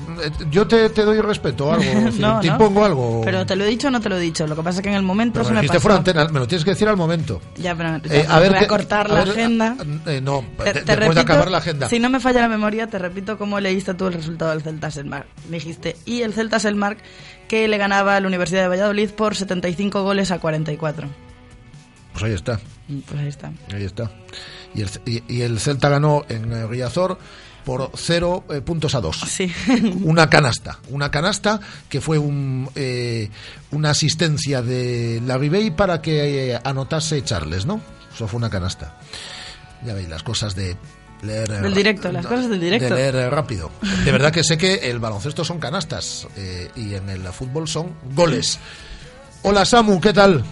yo 0.51 0.67
te, 0.67 0.89
te 0.89 1.03
doy 1.05 1.21
respeto 1.21 1.71
algo, 1.73 1.85
No, 2.19 2.41
te 2.41 2.47
no. 2.49 2.53
impongo 2.55 2.85
algo. 2.85 3.21
Pero 3.25 3.45
te 3.45 3.55
lo 3.57 3.65
he 3.65 3.67
dicho 3.69 3.89
o 3.89 3.91
no 3.91 4.01
te 4.01 4.09
lo 4.09 4.17
he 4.17 4.21
dicho. 4.21 4.47
Lo 4.47 4.57
que 4.57 4.63
pasa 4.63 4.79
es 4.79 4.83
que 4.83 4.89
en 4.89 4.95
el 4.95 5.03
momento 5.03 5.35
Pero 5.35 5.45
se 5.45 5.51
me 5.51 5.57
me 5.57 5.61
dijiste 5.61 5.77
pasó. 5.77 5.83
fuera 5.83 5.95
de 5.97 5.99
antena, 5.99 6.33
me 6.33 6.41
lo 6.41 6.49
tienes 6.49 6.65
que 6.65 6.71
decir 6.71 6.89
al 6.89 6.97
momento. 6.97 7.41
Ya, 7.57 7.75
pero 7.77 7.97
Eh, 7.97 8.25
ya, 8.27 8.35
a 8.35 8.41
ver 8.41 8.53
voy 8.53 8.65
a 8.65 8.67
cortar 8.69 9.07
a 9.11 9.15
la 9.15 9.21
ver, 9.25 9.31
agenda. 9.31 9.77
Eh, 10.07 10.21
no, 10.23 10.43
Te- 10.65 10.73
te 10.83 10.97
repito, 10.97 11.21
acabar 11.21 11.51
la 11.51 11.59
agenda. 11.59 11.89
Si 11.89 11.99
no 11.99 12.09
me 12.09 12.19
falla 12.21 12.41
la 12.41 12.49
memoria, 12.49 12.87
te 12.87 12.99
repito 12.99 13.37
cómo 13.37 13.61
leíste 13.61 13.93
tú 13.93 14.07
el 14.07 14.15
resultado 14.15 14.53
del 14.53 14.63
Celta 14.63 14.91
Selmark. 14.91 15.27
Me 15.51 15.59
dijiste, 15.59 15.97
y 16.07 16.23
el 16.23 16.33
Celta 16.33 16.59
Selmark 16.59 16.99
que 17.47 17.69
le 17.69 17.77
ganaba 17.79 18.17
a 18.17 18.21
la 18.21 18.27
Universidad 18.27 18.63
de 18.63 18.69
Valladolid 18.69 19.11
por 19.11 19.37
75 19.37 20.03
goles 20.03 20.31
a 20.31 20.39
44. 20.39 21.09
Pues 22.13 22.25
ahí 22.25 22.33
está. 22.33 22.59
Y 22.89 22.97
Pues 23.03 23.21
ahí 23.21 23.29
está. 23.29 23.53
Ahí 23.73 23.85
está. 23.85 24.11
Y 24.75 24.83
el, 24.83 24.91
y, 25.07 25.23
y 25.29 25.43
el 25.43 25.59
Celta 25.61 25.89
ganó 25.89 26.25
en 26.29 26.53
eh, 26.53 26.67
Riazor 26.67 27.19
por 27.65 27.91
0 27.95 28.45
puntos 28.65 28.95
a 28.95 29.01
2. 29.01 29.25
Sí. 29.29 29.53
Una 30.05 30.31
canasta. 30.31 30.79
Una 30.89 31.11
canasta 31.11 31.61
que 31.89 32.01
fue 32.01 32.17
un, 32.19 32.69
eh, 32.75 33.29
una 33.73 33.91
asistencia 33.91 34.63
de 34.63 35.21
la 35.27 35.37
Ribey 35.37 35.71
para 35.71 36.01
que 36.01 36.53
eh, 36.55 36.61
anotase 36.65 37.23
Charles, 37.25 37.67
¿no? 37.67 37.81
Eso 38.15 38.27
fue 38.27 38.39
una 38.39 38.49
canasta. 38.51 38.97
Ya 39.85 39.93
veis 39.95 40.09
las 40.09 40.23
cosas 40.23 40.55
de 40.55 40.77
leer. 41.23 41.51
eh, 41.51 41.61
Del 41.61 41.75
directo, 41.75 42.11
las 42.11 42.25
cosas 42.27 42.49
del 42.49 42.59
directo. 42.61 42.95
De 42.95 43.01
leer 43.01 43.15
eh, 43.17 43.31
rápido. 43.31 43.71
De 44.05 44.13
verdad 44.13 44.33
que 44.33 44.43
sé 44.45 44.57
que 44.57 44.91
el 44.91 44.99
baloncesto 44.99 45.45
son 45.45 45.59
canastas 45.59 46.27
eh, 46.37 46.71
y 46.75 46.95
en 46.95 47.11
el 47.11 47.23
fútbol 47.29 47.69
son 47.69 47.93
goles. 48.15 48.59
Hola 49.43 49.65
Samu, 49.67 50.01
¿qué 50.01 50.13
tal? 50.15 50.43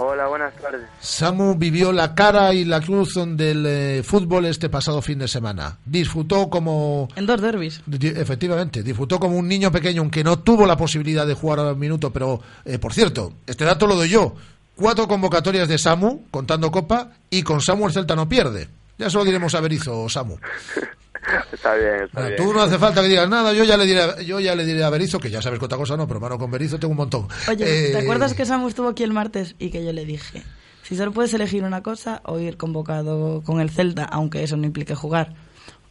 Hola, 0.00 0.28
buenas 0.28 0.54
tardes. 0.54 0.82
Samu 1.00 1.56
vivió 1.56 1.90
la 1.92 2.14
cara 2.14 2.54
y 2.54 2.64
la 2.64 2.80
cruz 2.80 3.14
del 3.16 3.64
eh, 3.66 4.02
fútbol 4.04 4.44
este 4.44 4.68
pasado 4.68 5.02
fin 5.02 5.18
de 5.18 5.26
semana. 5.26 5.78
Disfrutó 5.84 6.48
como... 6.48 7.08
En 7.16 7.26
dos 7.26 7.40
derbis. 7.40 7.80
Di- 7.84 8.06
Efectivamente, 8.08 8.84
disfrutó 8.84 9.18
como 9.18 9.36
un 9.36 9.48
niño 9.48 9.72
pequeño, 9.72 10.02
aunque 10.02 10.22
no 10.22 10.38
tuvo 10.38 10.66
la 10.66 10.76
posibilidad 10.76 11.26
de 11.26 11.34
jugar 11.34 11.58
a 11.58 11.72
un 11.72 11.78
minuto, 11.80 12.12
pero, 12.12 12.40
eh, 12.64 12.78
por 12.78 12.92
cierto, 12.92 13.32
este 13.46 13.64
dato 13.64 13.88
lo 13.88 13.96
doy 13.96 14.08
yo. 14.10 14.34
Cuatro 14.76 15.08
convocatorias 15.08 15.66
de 15.66 15.78
Samu, 15.78 16.26
contando 16.30 16.70
Copa, 16.70 17.10
y 17.28 17.42
con 17.42 17.60
Samu 17.60 17.86
el 17.88 17.92
Celta 17.92 18.14
no 18.14 18.28
pierde. 18.28 18.68
Ya 18.98 19.10
solo 19.10 19.24
diremos 19.24 19.54
a 19.56 19.60
Berizzo, 19.60 20.08
Samu. 20.08 20.36
Está 21.52 21.74
bien, 21.74 22.04
está 22.04 22.22
bien. 22.26 22.36
Tú 22.36 22.52
no 22.52 22.62
hace 22.62 22.78
falta 22.78 23.02
que 23.02 23.08
digas 23.08 23.28
nada, 23.28 23.52
yo 23.52 23.64
ya 23.64 23.76
le 23.76 23.86
diré, 23.86 24.24
yo 24.24 24.40
ya 24.40 24.54
le 24.54 24.64
diré 24.64 24.82
a 24.84 24.90
Berizzo, 24.90 25.18
que 25.18 25.30
ya 25.30 25.42
sabes 25.42 25.58
que 25.58 25.64
otra 25.64 25.78
cosa 25.78 25.96
no, 25.96 26.06
pero 26.08 26.20
mano, 26.20 26.38
con 26.38 26.50
Berizzo 26.50 26.78
tengo 26.78 26.92
un 26.92 26.98
montón. 26.98 27.28
Oye, 27.48 27.64
¿te 27.64 27.92
Eh, 27.92 27.98
acuerdas 27.98 28.34
que 28.34 28.44
Samu 28.46 28.68
estuvo 28.68 28.88
aquí 28.88 29.02
el 29.02 29.12
martes 29.12 29.54
y 29.58 29.70
que 29.70 29.84
yo 29.84 29.92
le 29.92 30.04
dije, 30.04 30.42
si 30.82 30.96
solo 30.96 31.12
puedes 31.12 31.32
elegir 31.34 31.64
una 31.64 31.82
cosa 31.82 32.20
o 32.24 32.38
ir 32.38 32.56
convocado 32.56 33.42
con 33.42 33.60
el 33.60 33.70
Celta, 33.70 34.04
aunque 34.04 34.42
eso 34.42 34.56
no 34.56 34.64
implique 34.66 34.94
jugar, 34.94 35.34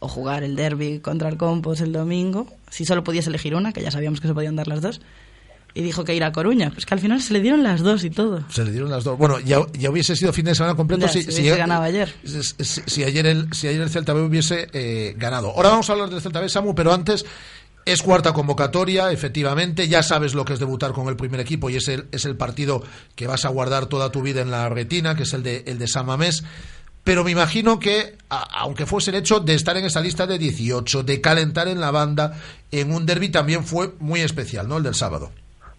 o 0.00 0.08
jugar 0.08 0.44
el 0.44 0.54
derby 0.56 1.00
contra 1.00 1.28
el 1.28 1.36
Compos 1.36 1.80
el 1.80 1.92
domingo, 1.92 2.46
si 2.70 2.84
solo 2.84 3.02
podías 3.04 3.26
elegir 3.26 3.54
una, 3.54 3.72
que 3.72 3.82
ya 3.82 3.90
sabíamos 3.90 4.20
que 4.20 4.28
se 4.28 4.34
podían 4.34 4.56
dar 4.56 4.68
las 4.68 4.80
dos, 4.80 5.00
y 5.74 5.82
dijo 5.82 6.04
que 6.04 6.14
ir 6.14 6.24
a 6.24 6.32
Coruña. 6.32 6.70
Pues 6.70 6.86
que 6.86 6.94
al 6.94 7.00
final 7.00 7.22
se 7.22 7.32
le 7.32 7.40
dieron 7.40 7.62
las 7.62 7.80
dos 7.82 8.02
y 8.04 8.10
todo. 8.10 8.42
Se 8.50 8.64
le 8.64 8.72
dieron 8.72 8.90
las 8.90 9.04
dos. 9.04 9.16
Bueno, 9.18 9.38
ya, 9.40 9.60
ya 9.74 9.90
hubiese 9.90 10.16
sido 10.16 10.32
fin 10.32 10.44
de 10.46 10.54
semana 10.54 10.74
completo 10.74 11.06
Ya, 11.06 11.12
si, 11.12 11.22
si 11.22 11.48
ganado 11.48 11.82
ayer. 11.82 12.12
Si, 12.24 12.64
si- 12.64 12.82
si 12.86 13.04
ayer 13.04 13.26
el, 13.26 13.52
si 13.52 13.68
ayer 13.68 13.80
el 13.82 13.90
Celta 13.90 14.12
B 14.12 14.22
hubiese 14.22 14.68
eh, 14.72 15.14
ganado. 15.16 15.50
Ahora 15.54 15.70
vamos 15.70 15.88
a 15.88 15.92
hablar 15.92 16.10
del 16.10 16.20
Celta 16.20 16.40
B, 16.40 16.48
Samu, 16.48 16.74
pero 16.74 16.92
antes 16.92 17.24
es 17.84 18.02
cuarta 18.02 18.32
convocatoria, 18.32 19.12
efectivamente. 19.12 19.88
Ya 19.88 20.02
sabes 20.02 20.34
lo 20.34 20.44
que 20.44 20.52
es 20.54 20.58
debutar 20.58 20.92
con 20.92 21.08
el 21.08 21.16
primer 21.16 21.40
equipo 21.40 21.70
y 21.70 21.76
es 21.76 21.88
el, 21.88 22.06
es 22.12 22.24
el 22.24 22.36
partido 22.36 22.82
que 23.14 23.26
vas 23.26 23.44
a 23.44 23.48
guardar 23.48 23.86
toda 23.86 24.10
tu 24.10 24.20
vida 24.22 24.40
en 24.42 24.50
la 24.50 24.68
retina, 24.68 25.14
que 25.16 25.22
es 25.22 25.32
el 25.32 25.42
de, 25.42 25.64
el 25.66 25.78
de 25.78 25.86
San 25.88 26.06
Mamés. 26.06 26.42
Pero 27.04 27.24
me 27.24 27.30
imagino 27.30 27.78
que, 27.78 28.16
a- 28.28 28.60
aunque 28.60 28.84
fuese 28.84 29.10
el 29.10 29.16
hecho 29.16 29.40
de 29.40 29.54
estar 29.54 29.76
en 29.78 29.86
esa 29.86 30.00
lista 30.02 30.26
de 30.26 30.36
18, 30.38 31.02
de 31.04 31.20
calentar 31.22 31.68
en 31.68 31.80
la 31.80 31.90
banda, 31.90 32.38
en 32.70 32.92
un 32.92 33.06
derby 33.06 33.30
también 33.30 33.64
fue 33.64 33.94
muy 34.00 34.20
especial, 34.20 34.68
¿no? 34.68 34.76
El 34.76 34.82
del 34.82 34.94
sábado. 34.94 35.30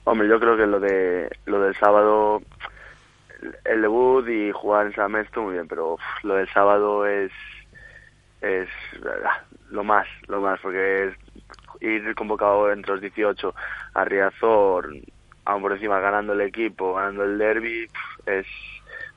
Hombre, 0.10 0.27
yo 0.27 0.40
creo 0.40 0.57
que 0.57 0.65
lo 0.65 0.80
de 0.80 1.30
lo 1.45 1.61
del 1.61 1.76
sábado, 1.76 2.41
el 3.64 3.81
debut 3.84 4.27
y 4.27 4.52
jugar 4.52 4.88
en 4.88 4.95
San 4.95 5.15
estuvo 5.18 5.45
muy 5.45 5.53
bien, 5.53 5.68
pero 5.68 5.98
lo 6.23 6.34
del 6.34 6.49
sábado 6.49 7.06
es 7.06 7.31
es 8.41 8.68
ah, 9.06 9.44
lo 9.69 9.84
más, 9.84 10.07
lo 10.27 10.41
más, 10.41 10.60
porque 10.61 11.10
es 11.10 11.14
ir 11.81 12.15
convocado 12.15 12.72
entre 12.72 12.94
los 12.94 13.02
18 13.02 13.53
a 13.94 14.03
Riazor, 14.03 14.90
aún 15.45 15.61
por 15.61 15.73
encima 15.73 15.99
ganando 15.99 16.34
el 16.34 16.41
equipo, 16.41 16.95
ganando 16.95 17.23
el 17.26 17.38
derby, 17.38 17.88
es 18.26 18.48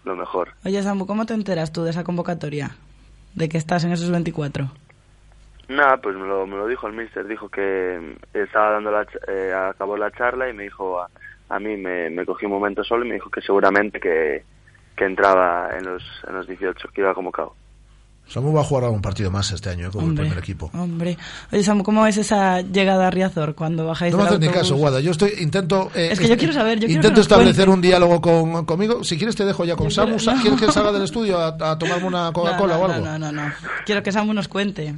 lo 0.05 0.15
mejor. 0.15 0.51
Oye, 0.67 0.83
Samu, 0.83 1.07
¿cómo 1.07 1.25
te 1.25 1.33
enteras 1.33 1.73
tú 1.73 1.85
de 1.85 1.91
esa 1.93 2.05
convocatoria? 2.05 2.73
De 3.35 3.49
que 3.49 3.57
estás 3.57 3.85
en 3.85 3.93
esos 3.93 4.11
24. 4.11 4.71
Nada, 5.77 5.97
pues 5.99 6.17
me 6.17 6.27
lo, 6.27 6.47
me 6.47 6.57
lo 6.57 6.67
dijo 6.67 6.87
el 6.87 6.93
mister, 6.95 7.27
dijo 7.27 7.49
que 7.49 8.17
estaba 8.35 8.73
dando 8.73 8.91
la, 8.91 9.07
eh, 9.29 9.53
acabó 9.71 9.97
la 9.97 10.11
charla 10.11 10.49
y 10.49 10.53
me 10.53 10.65
dijo 10.65 11.01
a, 11.01 11.09
a 11.49 11.59
mí, 11.59 11.77
me, 11.77 12.11
me 12.11 12.27
cogí 12.27 12.47
un 12.47 12.53
momento 12.53 12.83
solo 12.85 13.05
y 13.05 13.09
me 13.09 13.15
dijo 13.15 13.31
que 13.31 13.41
seguramente 13.41 14.01
que, 14.01 14.45
que 14.97 15.05
entraba 15.05 15.71
en 15.79 15.85
los, 15.85 16.03
en 16.29 16.35
los 16.35 16.47
18, 16.47 16.89
que 16.95 17.01
iba 17.01 17.15
convocado. 17.15 17.55
Samu 18.25 18.53
va 18.55 18.61
a 18.61 18.65
jugar 18.65 18.85
algún 18.85 19.03
partido 19.03 19.31
más 19.33 19.51
este 19.51 19.69
año 19.71 19.89
¿eh? 19.89 19.91
con 19.91 20.05
Hombre. 20.05 20.23
el 20.23 20.29
primer 20.29 20.39
equipo. 20.45 20.71
Hombre. 20.75 21.19
Oye, 21.53 21.63
Samu, 21.65 21.83
¿cómo 21.83 22.07
es 22.07 22.17
esa 22.17 22.61
llegada 22.61 23.09
a 23.09 23.11
Riazor 23.11 23.55
cuando 23.57 23.85
bajáis 23.85 24.13
No 24.15 24.19
me 24.23 24.29
haces 24.29 24.39
ni 24.39 24.49
caso, 24.49 24.77
Guada. 24.77 25.01
Yo 25.01 25.11
estoy 25.11 25.33
intento. 25.41 25.91
eh, 25.95 26.11
Es 26.13 26.21
que 26.21 26.29
yo 26.29 26.37
quiero 26.37 26.53
saber, 26.53 26.79
yo 26.79 26.87
intento 26.87 27.21
establecer 27.21 27.67
cuente. 27.67 27.75
un 27.75 27.81
diálogo 27.83 28.21
con, 28.21 28.65
conmigo. 28.65 29.03
Si 29.03 29.17
quieres 29.19 29.35
te 29.35 29.45
dejo 29.45 29.65
ya 29.65 29.75
con 29.75 29.89
Yo 29.89 29.91
Samu. 29.91 30.17
quiero- 30.19 30.35
no. 30.37 30.41
¿Quieres 30.43 30.61
que 30.61 30.71
salga 30.73 30.93
del 30.93 31.03
estudio 31.03 31.37
a, 31.39 31.49
a 31.49 31.77
tomarme 31.79 32.07
una 32.07 32.31
Coca-Cola 32.33 32.77
no, 32.77 32.81
o 32.83 32.89
no, 32.89 32.95
algo? 32.95 33.07
No, 33.07 33.19
no, 33.19 33.33
no. 33.33 33.53
Quiero 33.85 34.03
que 34.05 34.13
Samu 34.13 34.33
nos 34.33 34.47
cuente. 34.47 34.95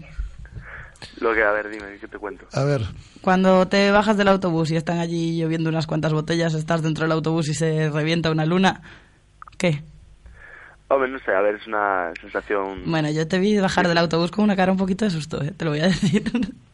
Lo 1.20 1.32
que, 1.34 1.42
a 1.42 1.52
ver, 1.52 1.68
dime, 1.70 1.98
¿qué 2.00 2.08
te 2.08 2.18
cuento? 2.18 2.46
A 2.52 2.64
ver. 2.64 2.82
Cuando 3.20 3.66
te 3.68 3.90
bajas 3.90 4.16
del 4.16 4.28
autobús 4.28 4.70
y 4.70 4.76
están 4.76 4.98
allí 4.98 5.38
lloviendo 5.38 5.68
unas 5.70 5.86
cuantas 5.86 6.12
botellas, 6.12 6.54
estás 6.54 6.82
dentro 6.82 7.04
del 7.04 7.12
autobús 7.12 7.48
y 7.48 7.54
se 7.54 7.90
revienta 7.90 8.30
una 8.30 8.44
luna, 8.46 8.82
¿qué? 9.58 9.82
Hombre, 10.88 11.10
no 11.10 11.18
sé, 11.20 11.32
a 11.32 11.40
ver, 11.40 11.54
es 11.54 11.66
una 11.66 12.12
sensación 12.20 12.82
Bueno, 12.84 13.10
yo 13.10 13.26
te 13.26 13.38
vi 13.38 13.58
bajar 13.58 13.88
del 13.88 13.96
autobús 13.96 14.30
con 14.30 14.44
una 14.44 14.54
cara 14.54 14.70
un 14.70 14.76
poquito 14.78 15.06
de 15.06 15.10
susto, 15.10 15.42
¿eh? 15.42 15.50
te 15.56 15.64
lo 15.64 15.70
voy 15.70 15.80
a 15.80 15.84
decir. 15.88 16.22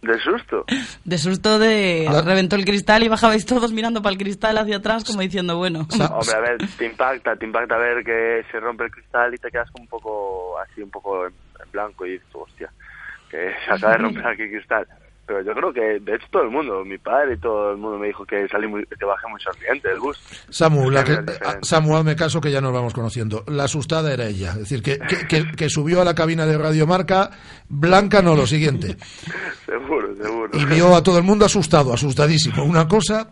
de 0.02 0.18
susto. 0.20 0.64
De 1.04 1.16
susto 1.16 1.58
de... 1.60 2.06
Ah. 2.08 2.20
Reventó 2.22 2.56
el 2.56 2.64
cristal 2.64 3.04
y 3.04 3.08
bajabais 3.08 3.46
todos 3.46 3.72
mirando 3.72 4.02
para 4.02 4.12
el 4.12 4.18
cristal 4.18 4.58
hacia 4.58 4.78
atrás 4.78 5.04
como 5.04 5.20
diciendo, 5.20 5.56
bueno... 5.58 5.86
Hombre, 5.92 6.34
a 6.34 6.40
ver, 6.40 6.58
te 6.76 6.86
impacta, 6.86 7.36
te 7.36 7.46
impacta 7.46 7.76
ver 7.78 8.04
que 8.04 8.44
se 8.50 8.58
rompe 8.58 8.84
el 8.86 8.90
cristal 8.90 9.32
y 9.32 9.38
te 9.38 9.48
quedas 9.48 9.70
como 9.70 9.84
un 9.84 9.88
poco, 9.88 10.58
así, 10.58 10.82
un 10.82 10.90
poco 10.90 11.26
en, 11.28 11.32
en 11.64 11.70
blanco 11.70 12.04
y 12.04 12.12
dices, 12.12 12.26
hostia, 12.32 12.70
que 13.30 13.36
se 13.64 13.72
acaba 13.72 13.92
de 13.92 13.98
romper 13.98 14.26
aquí 14.26 14.42
el 14.42 14.50
cristal. 14.50 14.86
Pero 15.26 15.42
yo 15.44 15.52
creo 15.54 15.72
que, 15.72 15.80
de 16.00 16.16
hecho, 16.16 16.26
todo 16.32 16.42
el 16.42 16.50
mundo, 16.50 16.84
mi 16.84 16.98
padre 16.98 17.34
y 17.34 17.38
todo 17.38 17.70
el 17.70 17.76
mundo 17.76 17.98
me 18.00 18.08
dijo 18.08 18.24
que 18.26 18.48
salí 18.48 18.66
muy, 18.66 18.84
que 18.84 19.04
bajé 19.04 19.28
muy 19.28 19.40
sonriente 19.40 19.88
del 19.88 20.00
bus. 20.00 20.18
Samu, 20.48 20.90
la 20.90 21.04
que- 21.04 21.12
diferente. 21.18 21.38
Samu, 21.62 21.96
hazme 21.96 22.16
caso 22.16 22.40
que 22.40 22.50
ya 22.50 22.60
nos 22.60 22.72
vamos 22.72 22.92
conociendo. 22.92 23.44
La 23.46 23.64
asustada 23.64 24.12
era 24.12 24.26
ella. 24.26 24.50
Es 24.54 24.58
decir, 24.58 24.82
que, 24.82 24.98
que, 24.98 25.28
que- 25.28 25.52
que 25.52 25.68
subió 25.70 26.00
a 26.00 26.04
la 26.04 26.16
cabina 26.16 26.46
de 26.46 26.58
Radio 26.58 26.84
Marca, 26.88 27.30
Blanca 27.68 28.22
no, 28.22 28.34
lo 28.34 28.44
siguiente. 28.44 28.96
seguro, 29.66 30.16
seguro. 30.16 30.50
Y 30.58 30.64
vio 30.64 30.96
a 30.96 31.02
todo 31.04 31.18
el 31.18 31.24
mundo 31.24 31.44
asustado, 31.44 31.92
asustadísimo. 31.92 32.64
Una 32.64 32.88
cosa. 32.88 33.28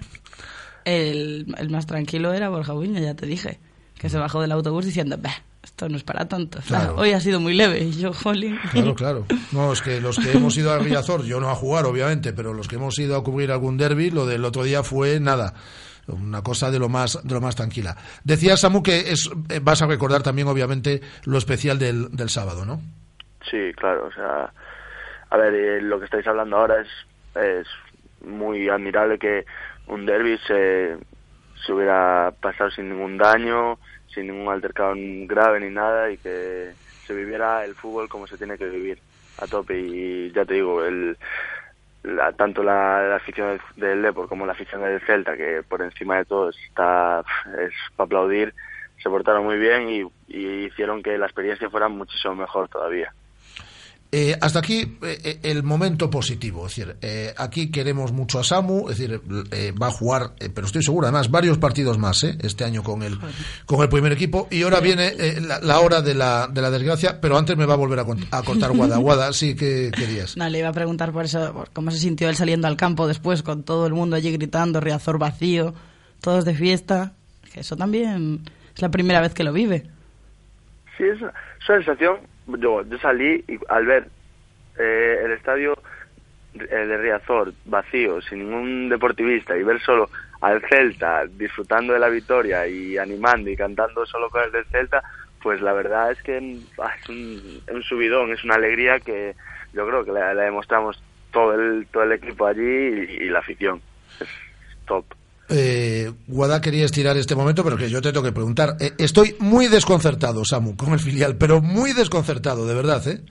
El, 0.84 1.52
el 1.58 1.70
más 1.70 1.86
tranquilo 1.86 2.32
era 2.32 2.48
Borja 2.48 2.74
Uña, 2.74 3.00
ya 3.00 3.14
te 3.14 3.26
dije, 3.26 3.58
que 3.98 4.08
se 4.08 4.18
bajó 4.18 4.40
del 4.40 4.52
autobús 4.52 4.84
diciendo, 4.86 5.16
"Bah, 5.20 5.34
esto 5.68 5.88
no 5.88 5.96
es 5.96 6.02
para 6.02 6.26
tanto. 6.26 6.58
Claro. 6.66 6.96
Hoy 6.96 7.12
ha 7.12 7.20
sido 7.20 7.40
muy 7.40 7.54
leve. 7.54 7.80
Y 7.80 7.92
yo, 7.92 8.12
jolín. 8.12 8.58
Claro, 8.72 8.94
claro. 8.94 9.26
No, 9.52 9.72
es 9.72 9.82
que 9.82 10.00
los 10.00 10.18
que 10.18 10.32
hemos 10.32 10.56
ido 10.56 10.72
a 10.72 10.78
Riazor, 10.78 11.24
yo 11.24 11.40
no 11.40 11.50
a 11.50 11.54
jugar, 11.54 11.84
obviamente, 11.84 12.32
pero 12.32 12.52
los 12.52 12.68
que 12.68 12.76
hemos 12.76 12.98
ido 12.98 13.16
a 13.16 13.22
cubrir 13.22 13.52
algún 13.52 13.76
derby, 13.76 14.10
lo 14.10 14.26
del 14.26 14.44
otro 14.44 14.64
día 14.64 14.82
fue 14.82 15.20
nada. 15.20 15.54
Una 16.06 16.42
cosa 16.42 16.70
de 16.70 16.78
lo 16.78 16.88
más, 16.88 17.20
de 17.22 17.34
lo 17.34 17.40
más 17.40 17.54
tranquila. 17.54 17.96
Decía 18.24 18.56
Samu 18.56 18.82
que 18.82 19.10
es, 19.10 19.30
eh, 19.50 19.60
vas 19.62 19.82
a 19.82 19.86
recordar 19.86 20.22
también, 20.22 20.48
obviamente, 20.48 21.02
lo 21.24 21.36
especial 21.36 21.78
del, 21.78 22.16
del 22.16 22.30
sábado, 22.30 22.64
¿no? 22.64 22.80
Sí, 23.50 23.72
claro, 23.76 24.06
o 24.06 24.12
sea, 24.12 24.50
a 25.30 25.36
ver, 25.36 25.54
eh, 25.54 25.82
lo 25.82 25.98
que 25.98 26.06
estáis 26.06 26.26
hablando 26.26 26.56
ahora 26.56 26.80
es, 26.80 26.88
es 27.36 27.66
muy 28.26 28.70
admirable 28.70 29.18
que 29.18 29.44
un 29.86 30.06
derby 30.06 30.38
se, 30.46 30.96
se 31.64 31.72
hubiera 31.72 32.32
pasado 32.40 32.70
sin 32.70 32.88
ningún 32.88 33.18
daño, 33.18 33.78
sin 34.18 34.28
ningún 34.28 34.52
altercado 34.52 34.94
grave 35.26 35.60
ni 35.60 35.70
nada 35.70 36.10
y 36.10 36.18
que 36.18 36.74
se 37.06 37.14
viviera 37.14 37.64
el 37.64 37.74
fútbol 37.76 38.08
como 38.08 38.26
se 38.26 38.36
tiene 38.38 38.58
que 38.58 38.66
vivir 38.68 39.00
a 39.38 39.46
tope 39.46 39.78
y 39.78 40.32
ya 40.32 40.44
te 40.44 40.54
digo, 40.54 40.84
el, 40.84 41.16
la- 42.02 42.32
tanto 42.32 42.62
la, 42.62 43.16
afición 43.16 43.48
del, 43.76 43.90
del 43.90 44.02
Depor 44.02 44.28
como 44.28 44.46
la 44.46 44.52
afición 44.52 44.82
del 44.82 45.00
Celta, 45.06 45.36
que 45.36 45.62
por 45.68 45.82
encima 45.82 46.18
de 46.18 46.24
todo 46.26 46.50
está 46.50 47.24
es 47.58 47.72
para 47.96 48.06
aplaudir, 48.06 48.54
se 49.02 49.08
portaron 49.10 49.44
muy 49.44 49.58
bien 49.58 49.88
y, 49.88 50.02
y 50.26 50.66
hicieron 50.66 51.02
que 51.02 51.18
la 51.18 51.26
experiencia 51.26 51.70
fuera 51.70 51.88
muchísimo 51.88 52.34
mejor 52.34 52.68
todavía. 52.68 53.14
Eh, 54.10 54.34
hasta 54.40 54.60
aquí 54.60 54.96
eh, 55.02 55.18
eh, 55.22 55.40
el 55.42 55.62
momento 55.62 56.08
positivo. 56.08 56.66
Es 56.66 56.76
decir, 56.76 56.96
eh, 57.02 57.34
aquí 57.36 57.70
queremos 57.70 58.10
mucho 58.10 58.38
a 58.38 58.44
Samu, 58.44 58.88
es 58.88 58.96
decir, 58.96 59.20
eh, 59.50 59.72
va 59.72 59.88
a 59.88 59.90
jugar, 59.90 60.30
eh, 60.40 60.48
pero 60.48 60.66
estoy 60.66 60.82
seguro, 60.82 61.06
además, 61.06 61.30
varios 61.30 61.58
partidos 61.58 61.98
más 61.98 62.22
eh, 62.24 62.38
este 62.40 62.64
año 62.64 62.82
con 62.82 63.02
el, 63.02 63.18
con 63.66 63.82
el 63.82 63.90
primer 63.90 64.12
equipo. 64.12 64.48
Y 64.50 64.62
ahora 64.62 64.80
viene 64.80 65.08
eh, 65.08 65.40
la, 65.42 65.60
la 65.60 65.80
hora 65.80 66.00
de 66.00 66.14
la, 66.14 66.46
de 66.50 66.62
la 66.62 66.70
desgracia, 66.70 67.20
pero 67.20 67.36
antes 67.36 67.54
me 67.58 67.66
va 67.66 67.74
a 67.74 67.76
volver 67.76 67.98
a, 67.98 68.06
cont- 68.06 68.26
a 68.30 68.42
contar 68.42 68.72
Guadaguada. 68.72 69.30
Sí, 69.34 69.54
que 69.54 69.90
querías? 69.94 70.38
No, 70.38 70.48
le 70.48 70.60
iba 70.60 70.68
a 70.68 70.72
preguntar 70.72 71.12
por 71.12 71.26
eso, 71.26 71.52
por 71.52 71.68
cómo 71.70 71.90
se 71.90 71.98
sintió 71.98 72.30
él 72.30 72.36
saliendo 72.36 72.66
al 72.66 72.78
campo 72.78 73.06
después 73.06 73.42
con 73.42 73.62
todo 73.62 73.86
el 73.86 73.92
mundo 73.92 74.16
allí 74.16 74.32
gritando, 74.32 74.80
Riazor 74.80 75.18
vacío, 75.18 75.74
todos 76.22 76.46
de 76.46 76.54
fiesta. 76.54 77.12
Que 77.52 77.60
eso 77.60 77.76
también 77.76 78.40
es 78.74 78.80
la 78.80 78.90
primera 78.90 79.20
vez 79.20 79.34
que 79.34 79.44
lo 79.44 79.52
vive. 79.52 79.82
Sí, 80.96 81.04
es 81.04 81.20
una, 81.20 81.28
es 81.60 81.68
una 81.68 81.78
sensación. 81.84 82.16
Yo, 82.48 82.82
yo 82.82 82.98
salí 82.98 83.44
y 83.46 83.58
al 83.68 83.86
ver 83.86 84.08
eh, 84.78 85.20
el 85.24 85.32
estadio 85.32 85.78
eh, 86.54 86.64
de 86.64 86.96
Riazor 86.96 87.52
vacío, 87.66 88.20
sin 88.22 88.40
ningún 88.40 88.88
deportivista, 88.88 89.56
y 89.56 89.62
ver 89.62 89.80
solo 89.80 90.08
al 90.40 90.62
Celta 90.68 91.26
disfrutando 91.26 91.92
de 91.92 91.98
la 91.98 92.08
victoria 92.08 92.66
y 92.66 92.96
animando 92.96 93.50
y 93.50 93.56
cantando 93.56 94.06
solo 94.06 94.30
cosas 94.30 94.52
del 94.52 94.64
Celta, 94.66 95.02
pues 95.42 95.60
la 95.60 95.72
verdad 95.72 96.10
es 96.12 96.22
que 96.22 96.58
ah, 96.78 96.94
es 97.00 97.08
un, 97.08 97.82
subidón, 97.82 98.32
es 98.32 98.42
una 98.44 98.54
alegría 98.54 99.00
que 99.00 99.34
yo 99.72 99.86
creo 99.86 100.04
que 100.04 100.12
la 100.12 100.34
demostramos 100.34 101.02
todo 101.32 101.54
el, 101.54 101.86
todo 101.92 102.04
el 102.04 102.12
equipo 102.12 102.46
allí 102.46 102.62
y, 102.62 103.24
y 103.24 103.28
la 103.28 103.40
afición. 103.40 103.82
Es 104.20 104.28
top. 104.86 105.04
Eh, 105.48 106.12
Guada 106.26 106.60
quería 106.60 106.84
estirar 106.84 107.16
este 107.16 107.34
momento, 107.34 107.64
pero 107.64 107.76
que 107.76 107.88
yo 107.88 108.02
te 108.02 108.12
tengo 108.12 108.24
que 108.24 108.32
preguntar. 108.32 108.76
Eh, 108.80 108.92
estoy 108.98 109.36
muy 109.38 109.68
desconcertado, 109.68 110.44
Samu, 110.44 110.76
con 110.76 110.92
el 110.92 111.00
filial, 111.00 111.36
pero 111.36 111.62
muy 111.62 111.92
desconcertado, 111.92 112.66
de 112.66 112.74
verdad, 112.74 113.06
¿eh? 113.08 113.22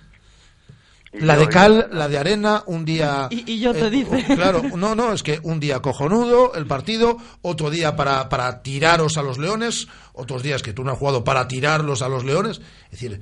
La 1.13 1.37
de 1.37 1.47
cal, 1.47 1.89
la 1.91 2.07
de 2.07 2.17
arena, 2.17 2.63
un 2.67 2.85
día... 2.85 3.27
Y, 3.31 3.53
y 3.53 3.59
yo 3.59 3.73
te 3.73 3.87
eh, 3.87 3.89
dice. 3.89 4.23
Claro, 4.35 4.61
no, 4.75 4.93
no, 4.93 5.13
es 5.13 5.23
que 5.23 5.39
un 5.43 5.59
día 5.59 5.79
cojonudo 5.79 6.53
el 6.53 6.67
partido, 6.67 7.17
otro 7.41 7.69
día 7.69 7.95
para, 7.95 8.29
para 8.29 8.61
tiraros 8.61 9.17
a 9.17 9.23
los 9.23 9.37
leones, 9.37 9.87
otros 10.13 10.43
días 10.43 10.61
que 10.61 10.73
tú 10.73 10.83
no 10.83 10.91
has 10.91 10.99
jugado 10.99 11.23
para 11.23 11.47
tirarlos 11.47 12.01
a 12.01 12.09
los 12.09 12.23
leones. 12.23 12.61
Es 12.85 12.91
decir, 12.91 13.21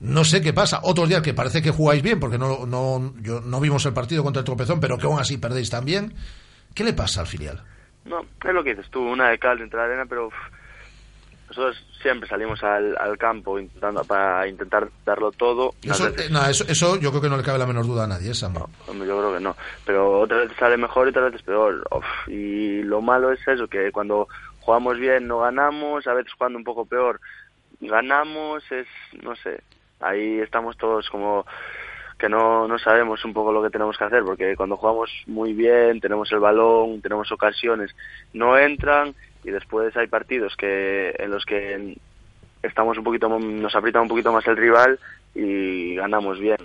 no 0.00 0.24
sé 0.24 0.40
qué 0.40 0.52
pasa. 0.52 0.80
Otros 0.84 1.08
días 1.08 1.22
que 1.22 1.34
parece 1.34 1.60
que 1.60 1.70
jugáis 1.70 2.02
bien, 2.02 2.20
porque 2.20 2.38
no, 2.38 2.66
no, 2.66 3.14
yo, 3.20 3.40
no 3.40 3.60
vimos 3.60 3.84
el 3.84 3.92
partido 3.92 4.22
contra 4.22 4.40
el 4.40 4.44
tropezón, 4.44 4.80
pero 4.80 4.96
que 4.96 5.06
aún 5.06 5.18
así 5.18 5.36
perdéis 5.36 5.70
también. 5.70 6.14
¿Qué 6.72 6.84
le 6.84 6.92
pasa 6.92 7.20
al 7.20 7.26
filial? 7.26 7.62
No, 8.04 8.20
es 8.44 8.54
lo 8.54 8.62
que 8.62 8.74
dices 8.74 8.90
tú, 8.90 9.00
una 9.00 9.30
de 9.30 9.38
cal 9.38 9.58
dentro 9.58 9.80
de 9.80 9.86
la 9.86 9.92
arena, 9.92 10.06
pero 10.08 10.26
uf, 10.26 10.34
nosotros 11.48 11.86
siempre 12.02 12.28
salimos 12.28 12.62
al, 12.62 12.96
al 12.98 13.16
campo 13.16 13.58
intentando 13.58 14.04
para 14.04 14.46
intentar 14.46 14.88
darlo 15.04 15.32
todo. 15.32 15.74
Eso, 15.82 16.08
eh, 16.08 16.28
no, 16.30 16.44
eso, 16.46 16.64
eso 16.68 16.96
yo 16.98 17.10
creo 17.10 17.22
que 17.22 17.28
no 17.28 17.36
le 17.36 17.42
cabe 17.42 17.58
la 17.58 17.66
menor 17.66 17.86
duda 17.86 18.04
a 18.04 18.08
nadie, 18.08 18.30
¿eh, 18.30 18.34
Samu. 18.34 18.66
Hombre, 18.86 19.08
yo 19.08 19.18
creo 19.18 19.34
que 19.34 19.40
no. 19.40 19.56
Pero 19.86 20.20
otras 20.20 20.42
veces 20.42 20.56
sale 20.58 20.76
mejor 20.76 21.06
y 21.06 21.10
otras 21.10 21.32
veces 21.32 21.42
peor. 21.42 21.86
Uf, 21.90 22.28
y 22.28 22.82
lo 22.82 23.00
malo 23.00 23.32
es 23.32 23.46
eso, 23.46 23.68
que 23.68 23.90
cuando 23.90 24.28
jugamos 24.60 24.98
bien 24.98 25.26
no 25.26 25.40
ganamos, 25.40 26.06
a 26.06 26.14
veces 26.14 26.32
jugando 26.32 26.58
un 26.58 26.64
poco 26.64 26.84
peor 26.84 27.20
ganamos, 27.80 28.62
es, 28.70 28.86
no 29.22 29.34
sé, 29.36 29.62
ahí 30.00 30.40
estamos 30.40 30.76
todos 30.76 31.08
como 31.10 31.46
que 32.24 32.30
no, 32.30 32.66
no 32.66 32.78
sabemos 32.78 33.22
un 33.26 33.34
poco 33.34 33.52
lo 33.52 33.62
que 33.62 33.68
tenemos 33.68 33.98
que 33.98 34.04
hacer, 34.04 34.22
porque 34.24 34.56
cuando 34.56 34.78
jugamos 34.78 35.10
muy 35.26 35.52
bien, 35.52 36.00
tenemos 36.00 36.32
el 36.32 36.38
balón, 36.38 37.02
tenemos 37.02 37.30
ocasiones, 37.30 37.94
no 38.32 38.56
entran 38.56 39.14
y 39.44 39.50
después 39.50 39.94
hay 39.94 40.06
partidos 40.06 40.56
que 40.56 41.14
en 41.18 41.30
los 41.30 41.44
que 41.44 41.98
estamos 42.62 42.96
un 42.96 43.04
poquito, 43.04 43.28
nos 43.28 43.76
aprieta 43.76 44.00
un 44.00 44.08
poquito 44.08 44.32
más 44.32 44.46
el 44.46 44.56
rival 44.56 44.98
y 45.34 45.96
ganamos 45.96 46.40
bien. 46.40 46.56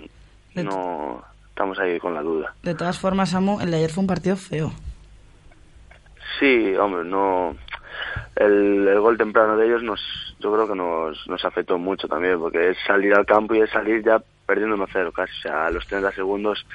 No 0.54 1.22
estamos 1.50 1.78
ahí 1.78 1.98
con 1.98 2.14
la 2.14 2.22
duda. 2.22 2.54
De 2.62 2.74
todas 2.74 2.98
formas, 2.98 3.28
Samu, 3.28 3.60
el 3.60 3.70
de 3.70 3.76
ayer 3.76 3.90
fue 3.90 4.00
un 4.00 4.08
partido 4.08 4.36
feo. 4.36 4.72
Sí, 6.38 6.74
hombre, 6.76 7.04
no. 7.04 7.54
El, 8.34 8.88
el 8.88 9.00
gol 9.00 9.18
temprano 9.18 9.58
de 9.58 9.66
ellos 9.66 9.82
nos, 9.82 10.00
yo 10.38 10.50
creo 10.54 10.66
que 10.66 10.74
nos, 10.74 11.28
nos 11.28 11.44
afectó 11.44 11.76
mucho 11.76 12.08
también, 12.08 12.38
porque 12.38 12.70
es 12.70 12.78
salir 12.86 13.12
al 13.12 13.26
campo 13.26 13.54
y 13.54 13.60
es 13.60 13.68
salir 13.68 14.02
ya 14.02 14.22
perdiendo 14.50 14.76
1-0 14.76 15.12
casi. 15.12 15.32
O 15.38 15.42
sea, 15.42 15.66
a 15.66 15.70
los 15.70 15.86
30 15.86 16.10
segundos 16.10 16.66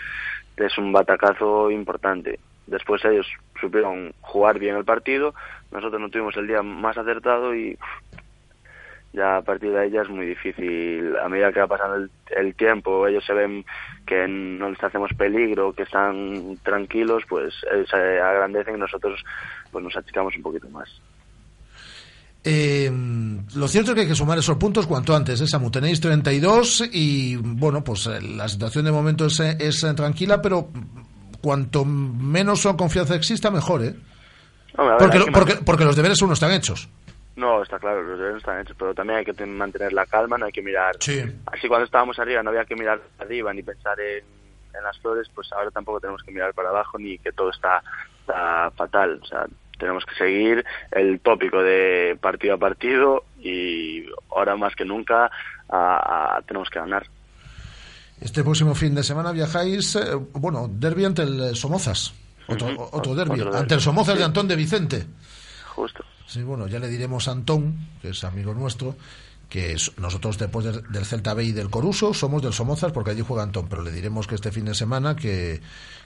es 0.56 0.78
un 0.78 0.94
batacazo 0.94 1.70
importante. 1.70 2.40
Después 2.68 3.04
ellos 3.04 3.28
supieron 3.60 4.14
jugar 4.22 4.60
bien 4.60 4.78
el 4.78 4.86
partido, 4.86 5.36
nosotros 5.72 6.02
no 6.02 6.10
tuvimos 6.10 6.38
el 6.38 6.48
día 6.48 6.64
más 6.64 6.98
acertado 6.98 7.54
y 7.54 7.78
ya 9.12 9.38
a 9.38 9.42
partir 9.42 9.72
de 9.72 9.80
ahí 9.82 9.92
ya 9.92 10.04
es 10.04 10.10
muy 10.10 10.26
difícil. 10.26 11.18
A 11.18 11.28
medida 11.28 11.52
que 11.52 11.60
va 11.60 11.68
pasando 11.68 11.96
el, 11.98 12.10
el 12.30 12.56
tiempo, 12.56 13.08
ellos 13.08 13.26
se 13.26 13.34
ven 13.34 13.66
que 14.08 14.26
no 14.26 14.70
les 14.70 14.82
hacemos 14.82 15.12
peligro, 15.18 15.74
que 15.74 15.84
están 15.84 16.58
tranquilos, 16.64 17.24
pues 17.28 17.54
ellos 17.74 17.90
se 17.90 18.22
agrandecen 18.22 18.76
y 18.76 18.80
nosotros 18.80 19.22
pues 19.70 19.84
nos 19.84 19.98
achicamos 19.98 20.34
un 20.38 20.44
poquito 20.44 20.70
más. 20.70 20.90
Eh, 22.48 22.92
lo 23.56 23.68
cierto 23.68 23.92
es 23.92 23.96
que 23.96 24.02
hay 24.02 24.08
que 24.08 24.14
sumar 24.16 24.38
esos 24.38 24.56
puntos 24.58 24.86
cuanto 24.86 25.16
antes. 25.16 25.42
¿eh, 25.42 25.48
Samu? 25.48 25.72
Tenéis 25.72 26.00
32 26.00 26.90
y, 26.92 27.36
bueno, 27.38 27.84
pues 27.84 28.06
eh, 28.08 28.22
la 28.22 28.48
situación 28.48 28.86
de 28.86 28.92
momento 28.92 29.26
es, 29.26 29.40
eh, 29.40 29.58
es, 29.60 29.84
eh, 29.84 29.94
tranquila, 29.96 30.42
pero 30.42 30.70
cuanto 31.42 31.84
menos 31.86 32.68
confianza 32.78 33.16
exista, 33.16 33.50
mejor, 33.50 33.84
¿eh? 33.84 33.96
Ver, 34.78 34.98
Porque, 35.00 35.20
lo- 35.20 35.26
porque, 35.28 35.56
porque 35.66 35.86
los 35.86 35.96
deberes 35.96 36.22
aún 36.22 36.30
no 36.30 36.34
están 36.34 36.52
hechos. 36.52 36.88
No, 37.36 37.64
está 37.64 37.80
claro, 37.80 38.02
los 38.04 38.18
deberes 38.20 38.38
están 38.38 38.60
hechos, 38.62 38.76
pero 38.78 38.94
también 38.94 39.20
hay 39.20 39.26
que 39.26 39.34
ten- 39.34 39.58
mantener 39.58 39.92
la 39.92 40.06
calma, 40.06 40.38
no 40.38 40.46
hay 40.46 40.52
que 40.52 40.62
mirar. 40.62 40.96
Sí. 41.00 41.22
Así 41.48 41.68
cuando 41.68 41.86
estábamos 41.86 42.18
arriba 42.20 42.44
no 42.44 42.50
había 42.52 42.66
que 42.66 42.76
mirar 42.76 43.02
arriba 43.20 43.54
ni 43.54 43.64
pensar 43.64 44.00
en, 44.00 44.24
en 44.78 44.84
las 44.84 44.98
flores, 45.00 45.28
pues 45.34 45.52
ahora 45.54 45.72
tampoco 45.72 46.00
tenemos 46.00 46.22
que 46.24 46.32
mirar 46.32 46.54
para 46.54 46.70
abajo 46.70 46.98
ni 47.00 47.18
que 47.18 47.32
todo 47.32 47.50
está, 47.50 47.82
está 48.22 48.70
fatal. 48.72 49.20
O 49.22 49.26
sea, 49.26 49.46
tenemos 49.78 50.06
que 50.06 50.16
seguir 50.16 50.66
el 50.92 51.20
tópico 51.20 51.62
de 51.62 52.18
partido 52.22 52.56
a 52.56 52.58
partido 52.58 53.26
y 53.40 54.06
ahora 54.36 54.56
más 54.56 54.76
que 54.76 54.86
nunca 54.86 55.30
a- 55.70 56.36
a- 56.38 56.42
tenemos 56.48 56.70
que 56.70 56.80
ganar. 56.80 57.06
Este 58.22 58.44
próximo 58.44 58.74
fin 58.76 58.96
de 58.96 59.04
semana 59.04 59.32
viajáis, 59.32 59.96
eh, 59.98 60.16
bueno, 60.34 60.70
derbi 60.72 61.06
ante 61.06 61.24
el 61.24 61.56
Somozas. 61.56 62.14
Otro, 62.48 62.68
Ujú. 62.68 62.90
otro 62.92 63.16
derbi. 63.16 63.34
Otro 63.34 63.46
derbi. 63.46 63.58
Ante 63.60 63.74
el 63.76 63.82
Somozas 63.82 64.14
Sí. 64.14 64.20
de 64.20 64.26
Antón 64.26 64.48
de 64.48 64.56
Vicente. 64.56 65.06
Justo. 65.76 66.04
Sí, 66.28 66.42
bueno, 66.44 66.68
ya 66.68 66.80
le 66.80 66.88
diremos 66.88 67.28
a 67.28 67.32
Antón, 67.32 67.76
que 68.02 68.10
es 68.10 68.24
amigo 68.24 68.54
nuestro, 68.54 68.96
que 69.50 69.76
nosotros 69.98 70.38
después 70.40 70.66
del, 70.66 70.82
del 70.92 71.06
Celta 71.06 71.34
B 71.34 71.44
y 71.44 71.52
del 71.52 71.70
Coruso 71.70 72.14
somos 72.14 72.42
del 72.42 72.54
Somozas 72.54 72.92
porque 72.92 73.12
allí 73.12 73.22
juega 73.28 73.44
Antón, 73.44 73.68
pero 73.70 73.84
le 73.84 73.92
diremos 73.92 74.26
que 74.28 74.36
este 74.36 74.52
fin 74.52 74.66
de 74.66 74.74
semana 74.74 75.16
que, 75.16 75.62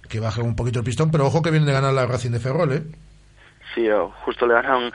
que 0.10 0.20
baje 0.20 0.42
un 0.42 0.56
poquito 0.56 0.80
el 0.80 0.86
pistón, 0.86 1.12
pero 1.12 1.26
ojo 1.28 1.42
que 1.42 1.52
viene 1.52 1.66
de 1.66 1.72
ganar 1.74 1.94
la 1.94 2.06
Racing 2.06 2.32
de 2.32 2.40
Ferrol, 2.40 2.74
¿eh? 2.74 2.84
Sí, 3.76 3.88
justo 4.26 4.48
le 4.48 4.56
ganan, 4.56 4.92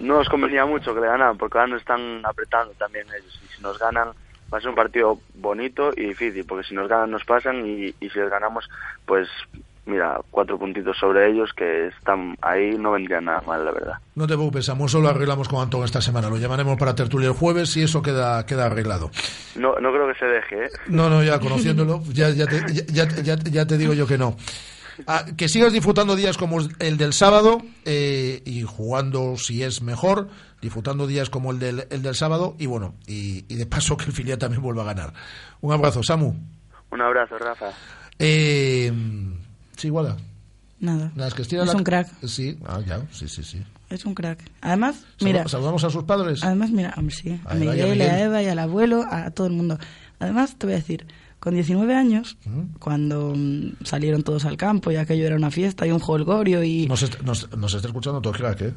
no 0.00 0.16
nos 0.18 0.28
convenía 0.28 0.66
mucho 0.66 0.94
que 0.94 1.00
le 1.00 1.06
ganaran 1.06 1.38
porque 1.38 1.58
ahora 1.58 1.68
nos 1.72 1.80
están 1.80 2.22
apretando 2.26 2.74
también 2.74 3.06
ellos 3.08 3.38
y 3.44 3.48
si 3.54 3.62
nos 3.62 3.78
ganan 3.78 4.08
va 4.52 4.58
a 4.58 4.60
ser 4.60 4.70
un 4.70 4.74
partido 4.76 5.20
bonito 5.34 5.92
y 5.96 6.06
difícil 6.06 6.44
porque 6.46 6.66
si 6.66 6.74
nos 6.74 6.88
ganan 6.88 7.10
nos 7.10 7.24
pasan 7.24 7.64
y, 7.66 7.94
y 8.00 8.10
si 8.10 8.18
les 8.18 8.28
ganamos 8.30 8.68
pues 9.06 9.28
mira, 9.86 10.20
cuatro 10.30 10.58
puntitos 10.58 10.96
sobre 10.98 11.30
ellos 11.30 11.50
que 11.56 11.86
están 11.88 12.36
ahí 12.42 12.76
no 12.76 12.92
vendría 12.92 13.20
nada 13.20 13.40
mal 13.46 13.64
la 13.64 13.70
verdad. 13.72 13.94
No 14.16 14.26
te 14.26 14.34
preocupes, 14.34 14.66
Samu, 14.66 14.86
eso 14.86 15.00
lo 15.00 15.08
arreglamos 15.08 15.48
con 15.48 15.60
Antón 15.62 15.84
esta 15.84 16.00
semana. 16.02 16.28
Lo 16.28 16.36
llamaremos 16.36 16.76
para 16.76 16.94
tertulia 16.94 17.28
el 17.28 17.34
jueves 17.34 17.74
y 17.76 17.84
eso 17.84 18.02
queda, 18.02 18.44
queda 18.46 18.66
arreglado. 18.66 19.10
No, 19.54 19.78
no 19.78 19.92
creo 19.92 20.08
que 20.12 20.18
se 20.18 20.26
deje, 20.26 20.64
¿eh? 20.64 20.70
No, 20.88 21.08
no, 21.08 21.22
ya 21.22 21.38
conociéndolo, 21.38 22.02
ya, 22.12 22.30
ya, 22.30 22.46
te, 22.48 22.64
ya- 22.92 23.36
ya 23.36 23.66
te 23.66 23.78
digo 23.78 23.94
yo 23.94 24.06
que 24.06 24.18
no. 24.18 24.36
Ah, 25.06 25.24
que 25.36 25.48
sigas 25.48 25.72
disfrutando 25.72 26.16
días 26.16 26.36
como 26.36 26.58
el 26.60 26.96
del 26.96 27.12
sábado 27.12 27.62
eh, 27.84 28.42
y 28.44 28.62
jugando 28.62 29.36
si 29.36 29.62
es 29.62 29.80
mejor, 29.82 30.28
disfrutando 30.60 31.06
días 31.06 31.30
como 31.30 31.50
el 31.52 31.58
del, 31.58 31.86
el 31.90 32.02
del 32.02 32.14
sábado 32.14 32.56
y 32.58 32.66
bueno, 32.66 32.94
y, 33.06 33.44
y 33.52 33.56
de 33.56 33.66
paso 33.66 33.96
que 33.96 34.06
el 34.06 34.12
filial 34.12 34.38
también 34.38 34.62
vuelva 34.62 34.82
a 34.82 34.86
ganar. 34.86 35.12
Un 35.60 35.72
abrazo, 35.72 36.02
Samu. 36.02 36.34
Un 36.90 37.00
abrazo, 37.00 37.38
Rafa. 37.38 37.66
Eh, 38.18 38.92
sí, 39.76 39.88
Guada. 39.88 40.16
Nada. 40.80 41.10
Nada, 41.14 41.28
es 41.28 41.34
que 41.34 41.42
Es 41.42 41.52
la- 41.52 41.72
un 41.72 41.84
crack. 41.84 42.08
Sí, 42.26 42.58
ah, 42.66 42.80
ya, 42.86 43.00
sí, 43.10 43.28
sí, 43.28 43.42
sí. 43.42 43.62
Es 43.90 44.04
un 44.04 44.14
crack. 44.14 44.38
Además, 44.60 45.04
mira. 45.20 45.48
Saludamos 45.48 45.82
a 45.84 45.90
sus 45.90 46.04
padres. 46.04 46.44
Además, 46.44 46.70
mira, 46.70 46.94
hombre, 46.96 47.14
sí. 47.14 47.40
A 47.46 47.52
A 47.52 47.54
Miguel. 47.54 48.00
a 48.02 48.20
Eva 48.20 48.42
y 48.42 48.46
al 48.46 48.58
abuelo, 48.58 49.04
a 49.10 49.30
todo 49.30 49.46
el 49.46 49.54
mundo. 49.54 49.78
Además, 50.20 50.56
te 50.58 50.66
voy 50.66 50.74
a 50.74 50.78
decir, 50.78 51.06
con 51.40 51.54
19 51.54 51.94
años, 51.94 52.36
cuando 52.78 53.32
mm, 53.36 53.84
salieron 53.84 54.22
todos 54.22 54.44
al 54.44 54.56
campo 54.56 54.90
y 54.90 54.96
aquello 54.96 55.26
era 55.26 55.36
una 55.36 55.50
fiesta 55.50 55.86
y 55.86 55.90
un 55.92 55.98
jolgorio 56.00 56.62
y... 56.64 56.86
Nos, 56.86 57.02
est- 57.02 57.20
nos, 57.22 57.50
nos 57.56 57.74
está 57.74 57.88
escuchando 57.88 58.20
todo 58.20 58.32
crack, 58.32 58.60
¿eh? 58.62 58.74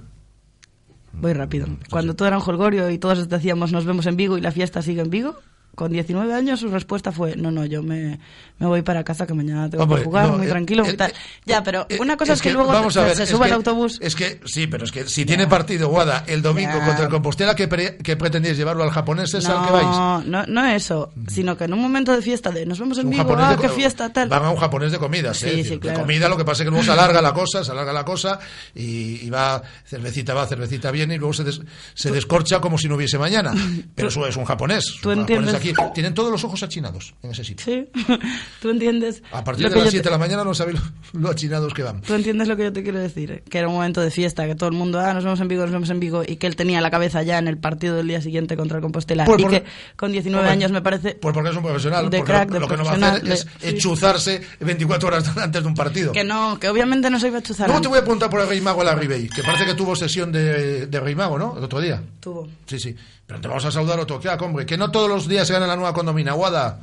Voy 1.14 1.34
rápido. 1.34 1.68
Cuando 1.90 2.16
todo 2.16 2.28
era 2.28 2.38
un 2.38 2.44
jolgorio 2.44 2.90
y 2.90 2.98
todos 2.98 3.28
decíamos 3.28 3.72
nos 3.72 3.86
vemos 3.86 4.06
en 4.06 4.16
Vigo 4.16 4.38
y 4.38 4.42
la 4.42 4.52
fiesta 4.52 4.82
sigue 4.82 5.02
en 5.02 5.10
Vigo, 5.10 5.36
con 5.76 5.91
19 5.91 6.34
años 6.34 6.60
su 6.60 6.69
respuesta 6.69 7.11
fue 7.11 7.35
no, 7.35 7.49
no, 7.49 7.65
yo 7.65 7.81
me, 7.81 8.19
me 8.60 8.68
voy 8.68 8.81
para 8.81 9.03
casa 9.03 9.26
que 9.26 9.34
mañana 9.34 9.69
tengo 9.69 9.84
Hombre, 9.84 9.99
que 9.99 10.06
jugar, 10.06 10.27
no, 10.30 10.38
muy 10.38 10.48
eh, 10.48 10.49
tranquilo. 10.49 10.85
eh, 10.85 10.91
y 10.93 10.98
tal. 10.98 11.14
ya, 11.45 11.64
pero 11.64 11.88
una 11.99 12.18
cosa 12.18 12.34
es, 12.34 12.41
que, 12.41 12.49
que, 12.49 12.53
luego 12.53 12.72
vamos 12.72 12.93
te- 12.93 12.99
a 12.99 13.03
ver, 13.03 13.15
se 13.15 13.26
suba 13.26 13.45
que- 13.45 13.52
al 13.53 13.57
autobús. 13.57 13.98
Es 14.02 14.15
que, 14.15 14.41
sí, 14.45 14.68
pero 14.68 14.84
es 14.85 14.91
que 14.91 15.07
si 15.07 15.26
tiene 15.26 15.48
partido 15.48 15.88
Guada 15.89 16.23
el 16.27 16.41
domingo 16.41 16.73
Ya. 16.77 16.85
contra 16.85 17.06
el 17.06 17.10
Compostela, 17.10 17.56
¿qué, 17.56 17.68
pre- 17.68 17.98
qué 17.98 18.18
pretendéis 18.18 18.57
llevarlo 18.57 18.84
al 18.84 18.91
japonés? 18.91 19.34
¿Es 19.34 19.45
al 19.48 19.65
que 19.65 19.72
vais? 19.72 19.85
No, 19.85 20.22
no, 20.23 20.45
no 20.45 20.65
eso, 20.68 21.11
sino 21.27 21.56
que 21.57 21.64
en 21.64 21.73
un 21.73 21.81
momento 21.81 22.11
de 22.15 22.22
fiesta 22.22 22.52
de 22.52 22.65
nos 22.65 22.77
vemos 22.80 22.98
en 22.98 23.11
japonés 23.14 23.45
ah, 23.48 23.56
de- 23.56 23.61
qué 23.61 23.69
fiesta, 23.69 24.11
tal. 24.11 24.27
Van 24.30 24.43
a 24.43 24.49
un 24.52 24.57
japonés 24.57 24.91
de 24.91 24.98
comidas, 24.99 25.38
Sí, 25.38 25.48
¿eh? 25.48 25.52
Sí, 25.52 25.57
decir, 25.57 25.80
claro. 25.80 25.98
De 25.99 26.03
comida, 26.03 26.27
lo 26.30 26.38
que 26.38 26.45
pasa 26.45 26.64
es 26.64 26.68
que 26.68 26.72
luego 26.72 26.84
se 26.85 26.91
alarga 26.91 27.22
la 27.22 27.34
cosa, 27.34 27.64
se 27.64 27.72
alarga 27.72 27.93
la 27.93 28.03
cosa 28.06 28.39
y, 28.76 29.26
y 29.26 29.30
va, 29.30 29.61
cervecita 29.85 30.34
va, 30.34 30.45
cervecita 30.48 30.91
viene 30.91 31.15
y 31.15 31.18
luego 31.18 31.34
se, 31.34 31.43
des- 31.45 31.61
se 31.93 32.11
descorcha 32.11 32.60
como 32.60 32.77
si 32.77 32.88
no 32.88 32.95
hubiese 32.95 33.18
mañana. 33.18 33.53
Pero 33.95 34.10
eso 34.10 34.27
es 34.27 34.35
un 34.35 34.45
japonés. 34.45 34.98
tú 35.02 35.10
un 35.11 35.19
entiendes- 35.19 35.53
aquí. 35.70 35.74
Tienen 35.94 36.14
todos 36.14 36.32
los 36.32 36.44
ojos 36.44 36.62
achinados 36.64 37.14
en 37.24 37.32
ese 37.32 37.44
sitio. 37.44 37.66
Sí, 37.66 37.88
tú 38.62 38.70
entiendes. 38.70 39.24
A 39.32 39.44
partir 39.44 39.70
de 39.70 39.76
las 39.76 39.86
yo 39.86 39.92
7 39.92 40.04
te- 40.04 40.10
de 40.10 40.12
la 40.12 40.18
mañana 40.18 40.44
no 40.44 40.54
sabéis 40.54 40.80
lo, 41.14 41.20
lo 41.22 41.30
achinados 41.30 41.74
que 41.74 41.84
van. 41.84 42.02
Tú 42.02 42.14
entiendes 42.14 42.48
lo 42.48 42.58
que 42.58 42.64
yo 42.64 42.74
te 42.74 42.84
quiero 42.84 43.00
decir, 43.00 43.44
que 43.50 43.58
era 43.58 43.68
un 43.68 43.76
momento 43.76 44.02
de 44.02 44.12
fiesta, 44.12 44.46
que 44.48 44.56
todo 44.56 44.70
el 44.70 44.76
mundo, 44.76 45.00
ah, 45.00 45.14
nos 45.14 45.24
vemos 45.24 45.40
en 45.40 45.48
Vigo, 45.48 45.62
nos 45.64 45.72
vemos 45.72 45.90
en 45.90 46.00
Vigo, 46.00 46.24
y 46.28 46.36
que 46.38 46.48
él 46.48 46.56
tenía 46.56 46.82
la 46.82 46.92
cabeza 46.92 47.24
ya 47.24 47.38
en 47.38 47.48
el 47.48 47.58
partido 47.58 47.96
del 47.96 48.08
día 48.08 48.22
siguiente 48.22 48.58
contra 48.58 48.78
el 48.78 48.82
Compostela, 48.82 49.26
Pues 49.26 49.40
y 49.40 49.44
porque- 49.44 49.62
que 49.64 49.68
con 49.96 50.12
19 50.12 50.42
Hombre, 50.42 50.52
años 50.54 50.72
me 50.72 50.82
parece 50.82 51.16
Pues 51.16 51.34
porque 51.34 51.50
es 51.50 51.56
un 51.56 51.64
profesional. 51.64 52.10
de 52.10 52.24
crack, 52.24 52.50
lo, 52.50 52.54
de 52.56 52.60
lo 52.62 52.68
que 52.68 52.78
no 52.78 52.84
va 52.86 52.92
a 52.92 52.94
hacer 52.94 53.22
profesional, 53.22 53.32
es 53.34 53.46
de- 53.46 53.70
sí. 53.70 53.76
enchuzarse 53.76 54.42
24 54.60 55.08
horas 55.08 55.38
antes 55.38 55.62
de 55.62 55.68
un 55.68 55.76
partido. 55.76 56.12
que 56.12 56.24
no, 56.24 56.60
que 56.60 56.70
obviamente 56.70 57.10
no 57.10 57.20
se 57.20 57.28
iba 57.28 57.40
a 57.40 57.42
chuzar. 57.44 57.68
Luego 57.68 57.82
te 57.82 57.88
voy 57.88 57.98
a 58.00 58.02
preguntar 58.02 58.30
por 58.30 58.42
el 58.42 58.48
Rey 58.48 58.62
Mago 58.62 58.82
a 58.82 58.86
la 58.86 58.96
Ribey, 58.96 59.28
que 59.30 59.44
parece 59.44 59.66
que 59.66 59.74
tuvo 59.74 59.96
sesión 59.96 60.32
de, 60.32 60.88
de 60.88 61.00
Rey 61.00 61.16
Mago, 61.16 61.38
¿no? 61.38 61.58
El 61.58 61.64
otro 61.64 61.80
día. 61.82 62.02
Tuvo. 62.20 62.48
Sí, 62.66 62.80
sí. 62.80 62.96
Pero 63.32 63.40
te 63.40 63.48
vamos 63.48 63.64
a 63.64 63.72
saludar 63.72 63.98
otro 63.98 64.20
que, 64.20 64.28
hombre, 64.28 64.66
que 64.66 64.76
no 64.76 64.91
todos 64.91 65.08
los 65.08 65.26
días 65.26 65.48
se 65.48 65.53
gana 65.53 65.66
la 65.66 65.78
nueva 65.78 65.94
condomina. 65.94 66.34
Guada. 66.34 66.80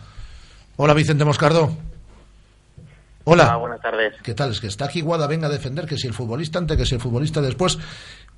Hola, 0.76 0.94
Vicente 0.94 1.22
Moscardó. 1.22 1.68
Hola. 3.24 3.50
Ah, 3.52 3.56
buenas 3.56 3.82
tardes. 3.82 4.14
¿Qué 4.22 4.32
tal? 4.32 4.52
Es 4.52 4.58
que 4.58 4.68
está 4.68 4.86
aquí 4.86 5.02
Guada, 5.02 5.26
venga 5.26 5.48
a 5.48 5.50
defender 5.50 5.84
que 5.84 5.98
si 5.98 6.06
el 6.06 6.14
futbolista 6.14 6.58
antes, 6.58 6.78
que 6.78 6.86
si 6.86 6.94
el 6.94 7.02
futbolista 7.02 7.42
después. 7.42 7.78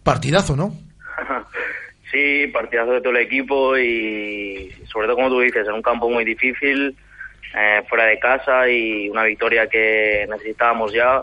Partidazo, 0.03 0.57
¿no? 0.57 0.75
Sí, 2.11 2.49
partidazo 2.49 2.91
de 2.91 3.01
todo 3.01 3.13
el 3.13 3.25
equipo 3.25 3.79
y 3.79 4.75
sobre 4.91 5.07
todo, 5.07 5.15
como 5.15 5.29
tú 5.29 5.39
dices, 5.39 5.65
en 5.65 5.75
un 5.75 5.83
campo 5.83 6.11
muy 6.11 6.25
difícil, 6.25 6.97
eh, 7.57 7.85
fuera 7.89 8.07
de 8.07 8.19
casa 8.19 8.69
y 8.69 9.09
una 9.09 9.23
victoria 9.23 9.69
que 9.69 10.27
necesitábamos 10.29 10.93
ya. 10.93 11.23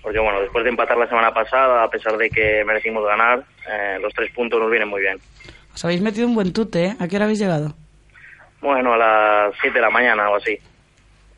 Porque 0.00 0.20
bueno, 0.20 0.40
después 0.40 0.62
de 0.62 0.70
empatar 0.70 0.96
la 0.96 1.08
semana 1.08 1.34
pasada, 1.34 1.82
a 1.82 1.90
pesar 1.90 2.16
de 2.16 2.30
que 2.30 2.62
merecimos 2.64 3.04
ganar, 3.04 3.42
eh, 3.68 3.98
los 4.00 4.14
tres 4.14 4.30
puntos 4.30 4.60
nos 4.60 4.70
vienen 4.70 4.88
muy 4.88 5.00
bien. 5.00 5.18
Os 5.74 5.84
habéis 5.84 6.00
metido 6.00 6.26
un 6.26 6.34
buen 6.34 6.52
tute, 6.52 6.84
¿eh? 6.86 6.96
¿A 6.98 7.08
qué 7.08 7.16
hora 7.16 7.24
habéis 7.26 7.38
llegado? 7.38 7.74
Bueno, 8.60 8.92
a 8.94 8.98
las 8.98 9.54
7 9.60 9.74
de 9.74 9.80
la 9.80 9.90
mañana 9.90 10.30
o 10.30 10.36
así. 10.36 10.58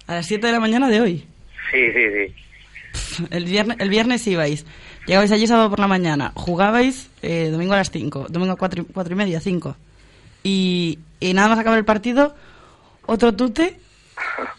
A 0.06 0.14
las 0.14 0.26
7 0.26 0.46
de 0.46 0.52
la 0.52 0.60
mañana 0.60 0.88
de 0.88 1.00
hoy. 1.00 1.26
Sí, 1.70 1.92
sí, 1.92 2.02
sí. 2.12 3.26
El 3.30 3.44
viernes, 3.44 3.76
el 3.80 3.88
viernes 3.88 4.26
ibais, 4.26 4.66
llegabais 5.06 5.32
allí 5.32 5.46
sábado 5.46 5.70
por 5.70 5.78
la 5.78 5.86
mañana, 5.86 6.32
jugabais 6.34 7.10
eh, 7.22 7.48
domingo 7.50 7.74
a 7.74 7.76
las 7.76 7.90
5, 7.90 8.26
domingo 8.28 8.52
a 8.52 8.56
4, 8.56 8.86
y 9.10 9.14
media, 9.14 9.40
5. 9.40 9.76
Y, 10.42 10.98
y 11.20 11.34
nada 11.34 11.48
más 11.48 11.58
acabar 11.58 11.78
el 11.78 11.84
partido, 11.84 12.34
otro 13.06 13.34
tute, 13.34 13.78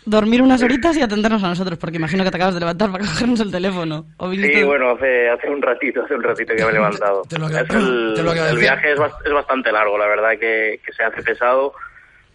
dormir 0.05 0.41
unas 0.41 0.61
horitas 0.63 0.95
y 0.97 1.01
atendernos 1.01 1.43
a 1.43 1.47
nosotros, 1.49 1.77
porque 1.77 1.97
imagino 1.97 2.23
que 2.23 2.31
te 2.31 2.37
acabas 2.37 2.53
de 2.53 2.59
levantar 2.59 2.91
para 2.91 3.05
cogernos 3.05 3.39
el 3.39 3.51
teléfono. 3.51 4.05
Sí, 4.31 4.63
bueno, 4.63 4.91
hace, 4.91 5.29
hace 5.29 5.49
un 5.49 5.61
ratito, 5.61 6.03
hace 6.03 6.15
un 6.15 6.23
ratito 6.23 6.53
que 6.55 6.63
me 6.63 6.69
he 6.69 6.73
levantado. 6.73 7.23
Te 7.29 7.37
lo 7.39 7.47
Es 7.47 7.55
agra- 7.55 7.77
el, 7.79 8.13
te 8.15 8.23
lo 8.23 8.31
el 8.31 8.37
agradezco. 8.39 8.59
viaje 8.59 8.91
es, 8.93 8.99
es 9.25 9.33
bastante 9.33 9.71
largo, 9.71 9.97
la 9.97 10.07
verdad 10.07 10.31
que, 10.39 10.79
que 10.85 10.93
se 10.93 11.03
hace 11.03 11.21
pesado, 11.23 11.73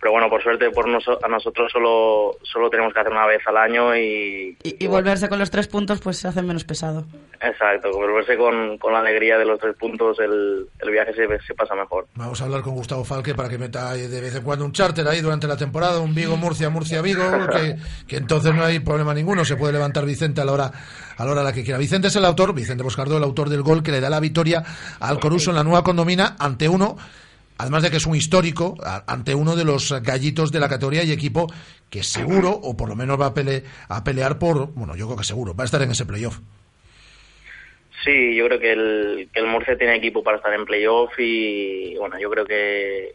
pero 0.00 0.12
bueno, 0.12 0.28
por 0.30 0.42
suerte 0.42 0.70
por 0.70 0.86
noso- 0.88 1.18
a 1.22 1.28
nosotros 1.28 1.70
solo, 1.72 2.36
solo 2.42 2.70
tenemos 2.70 2.92
que 2.92 3.00
hacer 3.00 3.12
una 3.12 3.26
vez 3.26 3.40
al 3.46 3.56
año 3.56 3.96
y, 3.96 4.56
Y, 4.62 4.84
y 4.84 4.86
volverse 4.86 5.28
con 5.28 5.38
los 5.38 5.50
tres 5.50 5.66
puntos 5.68 6.00
pues 6.00 6.18
se 6.18 6.28
hace 6.28 6.42
menos 6.42 6.64
pesado. 6.64 7.04
exacto, 7.40 7.90
volverse 7.92 8.36
con, 8.36 8.78
con 8.78 8.92
la 8.92 9.00
alegría 9.00 9.38
de 9.38 9.44
los 9.44 9.58
tres 9.60 9.76
puntos, 9.76 10.18
el, 10.20 10.66
el 10.80 10.90
viaje 10.90 11.12
se, 11.14 11.26
se 11.46 11.54
pasa 11.54 11.74
mejor. 11.74 12.06
Vamos 12.14 12.40
a 12.40 12.44
hablar 12.44 12.62
con 12.62 12.74
Gustavo 12.74 13.04
Falque 13.04 13.34
para 13.34 13.48
que 13.48 13.58
meta 13.58 13.92
de 13.94 14.20
vez 14.20 14.34
en 14.34 14.42
cuando 14.42 14.64
un 14.64 14.72
charter 14.72 15.06
ahí 15.08 15.20
durante 15.20 15.46
la 15.46 15.56
temporada, 15.56 16.00
un 16.00 16.14
Vigo, 16.14 16.36
Murcia, 16.36 16.70
Murcia, 16.70 17.02
Vigo, 17.02 17.22
que, 17.52 17.76
que 18.06 18.16
entonces 18.16 18.54
no 18.54 18.64
hay 18.64 18.78
problema 18.80 19.14
ninguno, 19.14 19.44
se 19.44 19.56
puede 19.56 19.72
levantar 19.72 20.04
Vicente 20.04 20.40
a 20.40 20.44
la 20.44 20.52
hora 20.52 20.72
a 21.16 21.24
la 21.24 21.32
hora 21.32 21.40
a 21.40 21.44
la 21.44 21.52
que 21.52 21.64
quiera. 21.64 21.78
Vicente 21.78 22.06
es 22.08 22.14
el 22.16 22.24
autor, 22.24 22.54
Vicente 22.54 22.84
Boscardo, 22.84 23.16
el 23.16 23.24
autor 23.24 23.48
del 23.48 23.62
gol 23.62 23.82
que 23.82 23.90
le 23.90 24.00
da 24.00 24.08
la 24.08 24.20
victoria 24.20 24.62
al 25.00 25.18
Coruso 25.18 25.50
en 25.50 25.56
la 25.56 25.64
nueva 25.64 25.82
condomina 25.82 26.36
ante 26.38 26.68
uno, 26.68 26.96
además 27.58 27.82
de 27.82 27.90
que 27.90 27.96
es 27.98 28.06
un 28.06 28.14
histórico, 28.14 28.76
ante 29.06 29.34
uno 29.34 29.56
de 29.56 29.64
los 29.64 29.92
gallitos 30.02 30.50
de 30.52 30.60
la 30.60 30.68
categoría 30.68 31.02
y 31.04 31.12
equipo 31.12 31.52
que 31.90 32.02
seguro, 32.02 32.50
o 32.50 32.76
por 32.76 32.88
lo 32.88 32.96
menos 32.96 33.20
va 33.20 33.26
a, 33.26 33.34
pele- 33.34 33.64
a 33.88 34.02
pelear 34.04 34.38
por, 34.38 34.68
bueno, 34.74 34.96
yo 34.96 35.06
creo 35.06 35.18
que 35.18 35.24
seguro, 35.24 35.54
va 35.54 35.64
a 35.64 35.66
estar 35.66 35.82
en 35.82 35.90
ese 35.90 36.06
playoff. 36.06 36.38
Sí, 38.04 38.34
yo 38.36 38.46
creo 38.46 38.60
que 38.60 38.72
el, 38.72 39.28
que 39.32 39.40
el 39.40 39.46
Murcia 39.48 39.76
tiene 39.76 39.96
equipo 39.96 40.22
para 40.22 40.36
estar 40.36 40.52
en 40.54 40.64
playoff 40.64 41.12
y 41.18 41.96
bueno, 41.96 42.18
yo 42.18 42.30
creo 42.30 42.46
que, 42.46 43.12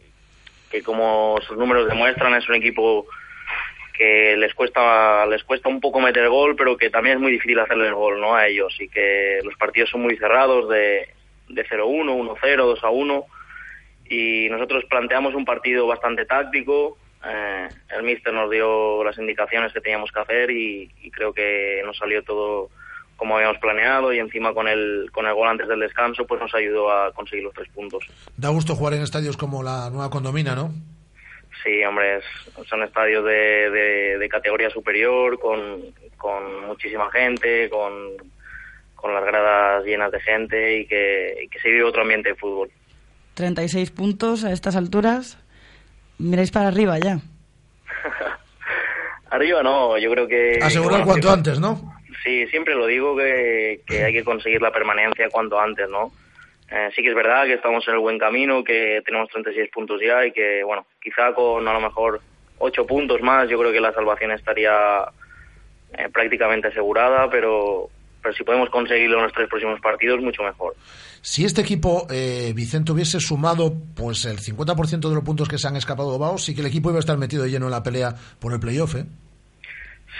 que 0.70 0.82
como 0.82 1.38
sus 1.46 1.56
números 1.56 1.88
demuestran 1.88 2.34
es 2.34 2.46
un 2.48 2.56
equipo 2.56 3.06
que 3.96 4.36
les 4.36 4.52
cuesta 4.54 5.24
les 5.26 5.42
cuesta 5.44 5.68
un 5.68 5.80
poco 5.80 6.00
meter 6.00 6.28
gol, 6.28 6.54
pero 6.56 6.76
que 6.76 6.90
también 6.90 7.16
es 7.16 7.22
muy 7.22 7.32
difícil 7.32 7.58
hacerle 7.60 7.86
el 7.88 7.94
gol 7.94 8.20
¿no? 8.20 8.34
a 8.34 8.46
ellos 8.46 8.74
y 8.78 8.88
que 8.88 9.38
los 9.42 9.54
partidos 9.54 9.88
son 9.90 10.02
muy 10.02 10.16
cerrados 10.18 10.68
de, 10.68 11.08
de 11.48 11.64
0-1, 11.66 12.36
1-0, 12.36 12.80
2-1 12.80 13.24
y 14.08 14.48
nosotros 14.50 14.84
planteamos 14.88 15.34
un 15.34 15.44
partido 15.44 15.86
bastante 15.86 16.24
táctico. 16.26 16.98
eh, 17.26 17.68
el 17.96 18.02
míster 18.02 18.32
nos 18.34 18.50
dio 18.50 19.02
las 19.04 19.16
indicaciones 19.18 19.72
que 19.72 19.80
teníamos 19.80 20.10
que 20.12 20.20
hacer 20.20 20.50
y, 20.50 20.90
y 21.02 21.10
creo 21.10 21.32
que 21.32 21.82
nos 21.84 21.96
salió 21.96 22.22
todo 22.22 22.68
como 23.16 23.36
habíamos 23.36 23.58
planeado 23.58 24.12
y 24.12 24.18
encima 24.18 24.52
con 24.52 24.66
el 24.68 25.08
con 25.12 25.24
el 25.26 25.32
gol 25.34 25.46
antes 25.48 25.68
del 25.68 25.78
descanso 25.80 26.26
pues 26.26 26.40
nos 26.40 26.52
ayudó 26.54 26.90
a 26.90 27.12
conseguir 27.12 27.44
los 27.44 27.54
tres 27.54 27.68
puntos. 27.68 28.04
Da 28.36 28.48
gusto 28.50 28.74
jugar 28.74 28.94
en 28.94 29.02
estadios 29.02 29.36
como 29.36 29.62
la 29.62 29.88
nueva 29.90 30.10
condomina, 30.10 30.54
¿no? 30.54 30.72
Sí, 31.62 31.82
hombre, 31.84 32.16
es- 32.16 32.66
son 32.68 32.82
estadios 32.82 33.24
de, 33.24 33.70
de, 33.70 34.18
de 34.18 34.28
categoría 34.28 34.68
superior, 34.68 35.38
con, 35.38 35.80
con 36.18 36.66
muchísima 36.66 37.10
gente, 37.10 37.70
con, 37.70 37.92
con 38.96 39.14
las 39.14 39.24
gradas 39.24 39.84
llenas 39.84 40.10
de 40.12 40.20
gente 40.20 40.78
y 40.80 40.86
que, 40.86 41.36
y 41.44 41.48
que 41.48 41.58
se 41.60 41.70
vive 41.70 41.84
otro 41.84 42.02
ambiente 42.02 42.30
de 42.30 42.34
fútbol. 42.34 42.68
36 43.34 43.90
puntos 43.90 44.44
a 44.44 44.52
estas 44.52 44.76
alturas. 44.76 45.38
Miráis 46.18 46.50
para 46.50 46.68
arriba 46.68 46.98
ya. 46.98 47.18
Arriba 49.30 49.62
no, 49.62 49.98
yo 49.98 50.10
creo 50.12 50.28
que... 50.28 50.58
Asegurar 50.62 51.00
bueno, 51.00 51.06
cuanto 51.06 51.28
siempre- 51.28 51.52
antes, 51.52 51.60
¿no? 51.60 51.94
Sí, 52.22 52.46
siempre 52.46 52.74
lo 52.74 52.86
digo 52.86 53.16
que, 53.16 53.80
que 53.86 54.04
hay 54.04 54.12
que 54.12 54.24
conseguir 54.24 54.62
la 54.62 54.70
permanencia 54.70 55.28
cuanto 55.28 55.60
antes, 55.60 55.88
¿no? 55.88 56.12
Eh, 56.70 56.90
sí 56.94 57.02
que 57.02 57.08
es 57.10 57.14
verdad 57.14 57.44
que 57.44 57.54
estamos 57.54 57.86
en 57.88 57.94
el 57.94 58.00
buen 58.00 58.18
camino, 58.18 58.64
que 58.64 59.02
tenemos 59.04 59.28
36 59.28 59.70
puntos 59.70 60.00
ya 60.00 60.24
y 60.24 60.32
que, 60.32 60.62
bueno, 60.64 60.86
quizá 61.02 61.34
con 61.34 61.66
a 61.68 61.72
lo 61.72 61.80
mejor 61.80 62.20
8 62.58 62.86
puntos 62.86 63.20
más 63.20 63.48
yo 63.48 63.58
creo 63.58 63.72
que 63.72 63.80
la 63.80 63.92
salvación 63.92 64.30
estaría 64.30 65.04
eh, 65.98 66.08
prácticamente 66.12 66.68
asegurada, 66.68 67.28
pero, 67.28 67.90
pero 68.24 68.34
si 68.34 68.42
podemos 68.42 68.70
conseguirlo 68.70 69.18
en 69.18 69.24
los 69.24 69.32
tres 69.34 69.50
próximos 69.50 69.78
partidos, 69.80 70.18
mucho 70.22 70.42
mejor. 70.42 70.74
Si 71.20 71.44
este 71.44 71.60
equipo, 71.60 72.06
eh, 72.10 72.54
Vicente, 72.54 72.90
hubiese 72.90 73.20
sumado 73.20 73.74
pues 73.94 74.24
el 74.24 74.38
50% 74.38 75.10
de 75.10 75.14
los 75.14 75.22
puntos 75.22 75.46
que 75.46 75.58
se 75.58 75.68
han 75.68 75.76
escapado 75.76 76.10
de 76.10 76.18
Baos, 76.18 76.42
sí 76.42 76.54
que 76.54 76.62
el 76.62 76.66
equipo 76.68 76.88
iba 76.88 76.96
a 76.96 77.00
estar 77.00 77.18
metido 77.18 77.46
lleno 77.46 77.66
en 77.66 77.72
la 77.72 77.82
pelea 77.82 78.14
por 78.40 78.54
el 78.54 78.60
playoff, 78.60 78.94
¿eh? 78.94 79.04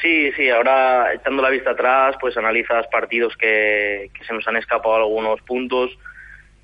Sí, 0.02 0.31
sí, 0.32 0.51
ahora 0.51 1.14
echando 1.14 1.43
la 1.43 1.48
vista 1.48 1.70
atrás, 1.70 2.16
pues 2.20 2.36
analizas 2.36 2.86
partidos 2.89 3.35
que, 3.39 4.10
que 4.12 4.24
se 4.26 4.35
nos 4.35 4.47
han 4.47 4.56
escapado 4.56 4.97
algunos 4.97 5.40
puntos 5.40 5.90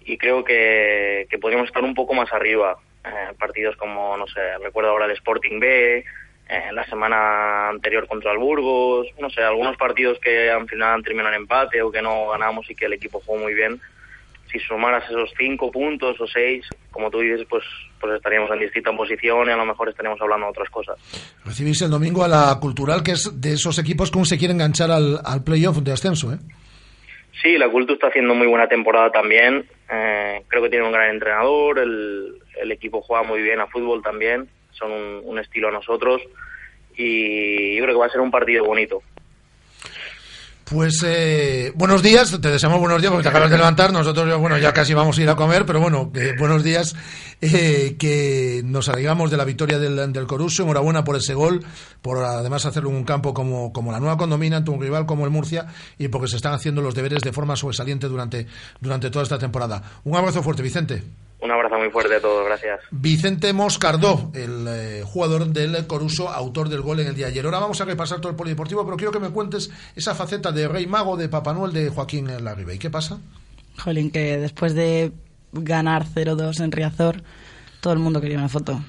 y 0.04 0.18
creo 0.18 0.44
que, 0.44 1.26
que 1.30 1.38
podríamos 1.38 1.68
estar 1.68 1.82
un 1.82 1.94
poco 1.94 2.12
más 2.12 2.30
arriba. 2.34 2.76
Eh, 3.02 3.32
partidos 3.38 3.76
como, 3.76 4.14
no 4.18 4.26
sé, 4.26 4.58
recuerdo 4.62 4.90
ahora 4.90 5.06
el 5.06 5.12
Sporting 5.12 5.58
B, 5.58 6.04
eh, 6.50 6.72
la 6.72 6.84
semana 6.86 7.68
anterior 7.68 8.06
contra 8.08 8.32
el 8.32 8.38
Burgos, 8.38 9.06
no 9.20 9.30
sé, 9.30 9.40
algunos 9.42 9.76
partidos 9.76 10.18
que 10.18 10.50
al 10.50 10.68
final 10.68 10.94
han 10.94 11.02
terminado 11.02 11.34
en 11.34 11.42
empate 11.42 11.80
o 11.80 11.92
que 11.92 12.02
no 12.02 12.28
ganamos 12.30 12.68
y 12.70 12.74
que 12.74 12.86
el 12.86 12.94
equipo 12.94 13.22
jugó 13.24 13.38
muy 13.38 13.54
bien. 13.54 13.80
Si 14.50 14.58
sumaras 14.58 15.04
esos 15.08 15.30
cinco 15.38 15.70
puntos 15.70 16.20
o 16.20 16.26
seis, 16.26 16.66
como 16.90 17.08
tú 17.08 17.20
dices, 17.20 17.46
pues, 17.48 17.62
pues 18.00 18.14
estaríamos 18.14 18.50
en 18.50 18.58
distinta 18.58 18.90
posición 18.96 19.48
y 19.48 19.52
a 19.52 19.56
lo 19.56 19.64
mejor 19.64 19.88
estaríamos 19.88 20.20
hablando 20.20 20.46
de 20.46 20.50
otras 20.50 20.70
cosas. 20.70 20.98
Recibís 21.44 21.80
el 21.82 21.90
domingo 21.90 22.24
a 22.24 22.28
la 22.28 22.58
Cultural, 22.60 23.04
que 23.04 23.12
es 23.12 23.40
de 23.40 23.52
esos 23.52 23.78
equipos 23.78 24.10
que 24.10 24.18
aún 24.18 24.26
se 24.26 24.36
quiere 24.36 24.52
enganchar 24.52 24.90
al, 24.90 25.20
al 25.24 25.44
playoff 25.44 25.78
de 25.78 25.92
ascenso, 25.92 26.32
¿eh? 26.32 26.38
Sí, 27.40 27.56
la 27.56 27.70
Cultu 27.70 27.94
está 27.94 28.08
haciendo 28.08 28.34
muy 28.34 28.48
buena 28.48 28.66
temporada 28.66 29.10
también. 29.12 29.64
Eh, 29.88 30.42
creo 30.48 30.62
que 30.64 30.68
tiene 30.68 30.84
un 30.84 30.92
gran 30.92 31.10
entrenador, 31.10 31.78
el, 31.78 32.34
el 32.60 32.72
equipo 32.72 33.00
juega 33.00 33.22
muy 33.22 33.40
bien 33.40 33.60
a 33.60 33.68
fútbol 33.68 34.02
también, 34.02 34.48
son 34.80 34.90
un, 34.90 35.38
estilo 35.38 35.68
a 35.68 35.72
nosotros 35.72 36.22
y 36.96 37.76
yo 37.76 37.82
creo 37.84 37.94
que 37.94 38.00
va 38.00 38.06
a 38.06 38.10
ser 38.10 38.20
un 38.20 38.30
partido 38.30 38.64
bonito. 38.64 39.02
Pues 40.64 41.04
eh, 41.04 41.72
buenos 41.74 42.00
días, 42.00 42.40
te 42.40 42.48
deseamos 42.48 42.78
buenos 42.78 43.00
días 43.00 43.10
porque 43.12 43.24
te 43.24 43.28
acabas 43.28 43.50
de 43.50 43.56
levantar. 43.56 43.92
Nosotros, 43.92 44.38
bueno, 44.38 44.56
ya 44.56 44.72
casi 44.72 44.94
vamos 44.94 45.18
a 45.18 45.22
ir 45.22 45.28
a 45.28 45.34
comer, 45.34 45.66
pero 45.66 45.80
bueno, 45.80 46.12
que 46.12 46.34
buenos 46.38 46.62
días. 46.62 46.94
eh, 47.40 47.96
que 47.98 48.62
nos 48.64 48.88
alegramos 48.88 49.30
de 49.30 49.36
la 49.36 49.44
victoria 49.44 49.78
del, 49.78 50.12
del 50.12 50.26
Coruso. 50.26 50.62
Enhorabuena 50.62 51.04
por 51.04 51.16
ese 51.16 51.34
gol, 51.34 51.64
por 52.02 52.18
además 52.18 52.66
hacerlo 52.66 52.90
en 52.90 52.96
un 52.96 53.04
campo 53.04 53.34
como, 53.34 53.72
como 53.72 53.92
la 53.92 54.00
nueva 54.00 54.16
condomina, 54.16 54.58
ante 54.58 54.70
un 54.70 54.80
rival 54.80 55.06
como 55.06 55.24
el 55.24 55.30
Murcia, 55.30 55.66
y 55.98 56.08
porque 56.08 56.28
se 56.28 56.36
están 56.36 56.52
haciendo 56.52 56.82
los 56.82 56.94
deberes 56.94 57.22
de 57.22 57.32
forma 57.32 57.56
sobresaliente 57.56 58.08
durante, 58.08 58.46
durante 58.80 59.10
toda 59.10 59.22
esta 59.22 59.38
temporada. 59.38 59.82
Un 60.04 60.16
abrazo 60.16 60.42
fuerte, 60.42 60.62
Vicente. 60.62 61.02
Un 61.42 61.50
abrazo 61.50 61.78
muy 61.78 61.90
fuerte 61.90 62.16
a 62.16 62.20
todos, 62.20 62.44
gracias. 62.44 62.80
Vicente 62.90 63.52
Moscardó, 63.52 64.30
el 64.34 64.66
eh, 64.68 65.02
jugador 65.04 65.46
del 65.46 65.86
Coruso, 65.86 66.28
autor 66.28 66.68
del 66.68 66.82
gol 66.82 67.00
en 67.00 67.08
el 67.08 67.14
día 67.14 67.26
de 67.26 67.32
ayer. 67.32 67.44
Ahora 67.46 67.60
vamos 67.60 67.80
a 67.80 67.86
repasar 67.86 68.20
todo 68.20 68.30
el 68.30 68.36
polideportivo, 68.36 68.84
pero 68.84 68.96
quiero 68.96 69.12
que 69.12 69.20
me 69.20 69.30
cuentes 69.30 69.70
esa 69.96 70.14
faceta 70.14 70.52
de 70.52 70.68
Rey 70.68 70.86
Mago, 70.86 71.16
de 71.16 71.28
Papá 71.28 71.54
Noel, 71.54 71.72
de 71.72 71.88
Joaquín 71.88 72.28
Larribe. 72.44 72.74
¿Y 72.74 72.78
qué 72.78 72.90
pasa? 72.90 73.18
Jolín, 73.78 74.10
que 74.10 74.36
después 74.36 74.74
de 74.74 75.12
ganar 75.52 76.04
0-2 76.04 76.62
en 76.62 76.72
Riazor, 76.72 77.22
todo 77.80 77.94
el 77.94 77.98
mundo 77.98 78.20
quería 78.20 78.36
una 78.36 78.48
foto 78.48 78.80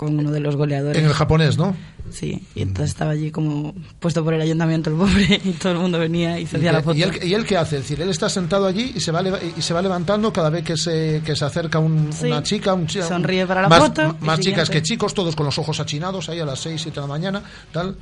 con 0.00 0.18
uno 0.18 0.30
de 0.30 0.40
los 0.40 0.56
goleadores. 0.56 0.96
En 0.98 1.06
el 1.06 1.12
japonés, 1.12 1.58
¿no? 1.58 1.76
Sí, 2.10 2.42
y 2.54 2.62
entonces 2.62 2.92
estaba 2.92 3.10
allí 3.10 3.30
como 3.30 3.74
puesto 3.98 4.24
por 4.24 4.32
el 4.32 4.40
ayuntamiento 4.40 4.88
el 4.88 4.96
pobre 4.96 5.38
y 5.44 5.50
todo 5.52 5.72
el 5.72 5.78
mundo 5.78 5.98
venía 5.98 6.40
y 6.40 6.46
se 6.46 6.56
hacía 6.56 6.72
la 6.72 6.82
foto. 6.82 6.96
¿Y 6.96 7.02
él, 7.02 7.20
y 7.22 7.34
él 7.34 7.44
qué 7.44 7.58
hace? 7.58 7.76
Es 7.76 7.82
decir, 7.82 8.00
él 8.00 8.08
está 8.08 8.30
sentado 8.30 8.64
allí 8.66 8.92
y 8.96 9.00
se 9.00 9.12
va, 9.12 9.22
y 9.22 9.60
se 9.60 9.74
va 9.74 9.82
levantando 9.82 10.32
cada 10.32 10.48
vez 10.48 10.64
que 10.64 10.78
se, 10.78 11.20
que 11.22 11.36
se 11.36 11.44
acerca 11.44 11.78
un- 11.80 12.10
Sí. 12.14 12.28
una 12.28 12.42
chica, 12.42 12.72
un 12.72 12.88
Sonríe 12.88 13.46
para 13.46 13.60
la 13.60 13.68
más, 13.68 13.78
foto 13.80 14.16
Más 14.20 14.40
chicas 14.40 14.70
que 14.70 14.80
chicos, 14.80 15.12
todos 15.12 15.36
con 15.36 15.44
los 15.44 15.58
ojos 15.58 15.78
achinados 15.80 16.30
ahí 16.30 16.40
a 16.40 16.46
las 16.46 16.60
6, 16.60 16.80
7 16.80 16.94
de 16.98 17.00
la 17.02 17.06
mañana, 17.06 17.42
tal. 17.70 17.94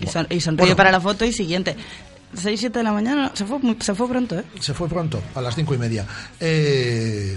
Y, 0.00 0.06
son- 0.06 0.26
y 0.30 0.40
sonríe 0.40 0.62
Bueno. 0.68 0.76
para 0.76 0.90
la 0.90 1.02
foto 1.02 1.26
y 1.26 1.32
siguiente. 1.34 1.76
6, 2.34 2.58
7 2.60 2.78
de 2.78 2.82
la 2.82 2.92
mañana, 2.92 3.30
se 3.34 3.44
fue, 3.44 3.58
se 3.78 3.94
fue 3.94 4.08
pronto, 4.08 4.38
¿eh? 4.38 4.44
Se 4.58 4.72
fue 4.72 4.88
pronto, 4.88 5.20
a 5.34 5.42
las 5.42 5.54
cinco 5.54 5.74
y 5.74 5.78
media. 5.78 6.06
Eh, 6.40 7.36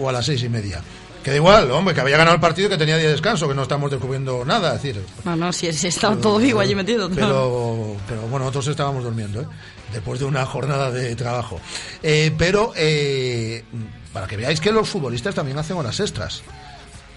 o 0.00 0.08
a 0.08 0.12
las 0.12 0.26
seis 0.26 0.42
y 0.42 0.48
media. 0.48 0.80
Que 1.22 1.30
da 1.30 1.36
igual, 1.36 1.70
hombre, 1.70 1.94
que 1.94 2.00
había 2.00 2.16
ganado 2.16 2.34
el 2.34 2.40
partido 2.40 2.66
y 2.66 2.70
que 2.70 2.78
tenía 2.78 2.96
día 2.96 3.06
de 3.06 3.12
descanso, 3.12 3.46
que 3.46 3.54
no 3.54 3.62
estamos 3.62 3.90
descubriendo 3.90 4.44
nada, 4.44 4.74
es 4.74 4.82
decir. 4.82 5.04
No, 5.24 5.36
no, 5.36 5.52
si, 5.52 5.72
si 5.72 5.86
estaba 5.86 6.16
todo 6.16 6.38
vivo 6.38 6.58
allí 6.58 6.74
metido. 6.74 7.08
¿no? 7.08 7.14
Pero, 7.14 7.96
pero 8.08 8.22
bueno, 8.22 8.40
nosotros 8.46 8.66
estábamos 8.68 9.04
durmiendo, 9.04 9.40
¿eh? 9.42 9.46
después 9.92 10.18
de 10.18 10.26
una 10.26 10.44
jornada 10.46 10.90
de 10.90 11.14
trabajo. 11.14 11.60
Eh, 12.02 12.32
pero 12.36 12.72
eh, 12.74 13.64
para 14.12 14.26
que 14.26 14.36
veáis 14.36 14.60
que 14.60 14.72
los 14.72 14.88
futbolistas 14.88 15.32
también 15.34 15.56
hacen 15.58 15.76
horas 15.76 16.00
extras. 16.00 16.42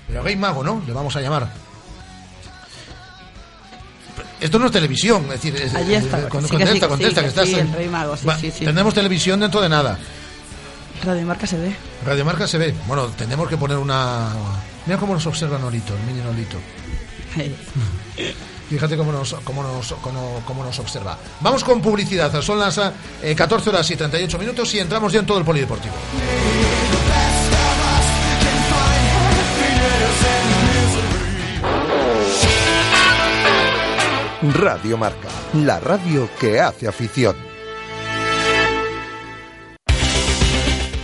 Pero 0.07 0.21
Game 0.23 0.35
Mago, 0.35 0.63
¿no? 0.63 0.83
Le 0.85 0.93
vamos 0.93 1.15
a 1.15 1.21
llamar. 1.21 1.49
Esto 4.39 4.59
no 4.59 4.67
es 4.67 4.71
televisión, 4.71 5.23
es 5.25 5.41
decir, 5.41 5.55
es- 5.55 5.73
está, 5.73 6.21
sí 6.21 6.27
contesta, 6.29 6.73
sí, 6.73 6.79
contesta, 6.87 7.21
sí, 7.21 7.23
que 7.23 7.27
estás 7.27 7.49
el 7.49 7.73
Rey 7.73 7.87
Mago, 7.87 8.15
Va. 8.27 8.37
Tendremos 8.37 8.93
televisión 8.93 9.39
dentro 9.39 9.61
de 9.61 9.69
nada. 9.69 9.97
Radio 11.05 11.25
Marca 11.27 11.45
se 11.45 11.57
ve. 11.57 11.75
Radiomarca 12.03 12.47
se 12.47 12.57
ve. 12.57 12.73
Bueno, 12.87 13.05
tenemos 13.09 13.47
que 13.47 13.57
poner 13.57 13.77
una. 13.77 14.29
Mira 14.87 14.97
cómo 14.97 15.13
nos 15.13 15.25
observa 15.27 15.59
Nolito, 15.59 15.93
el 15.95 16.01
mini 16.03 16.21
Nolito. 16.21 16.57
Fíjate 18.69 18.97
cómo 18.97 19.11
nos, 19.11 19.35
cómo, 19.43 19.61
nos, 19.61 19.93
cómo, 20.01 20.41
cómo 20.45 20.63
nos 20.63 20.79
observa. 20.79 21.15
Vamos 21.41 21.63
con 21.63 21.79
publicidad. 21.79 22.41
Son 22.41 22.59
las 22.59 22.79
eh, 23.21 23.35
14 23.35 23.69
horas 23.69 23.91
y 23.91 23.95
38 23.95 24.39
minutos 24.39 24.73
y 24.73 24.79
entramos 24.79 25.13
ya 25.13 25.19
en 25.19 25.27
todo 25.27 25.37
el 25.37 25.45
polideportivo. 25.45 25.93
Radio 34.53 34.97
Marca, 34.97 35.29
la 35.53 35.79
radio 35.79 36.27
que 36.39 36.59
hace 36.59 36.87
afición. 36.87 37.54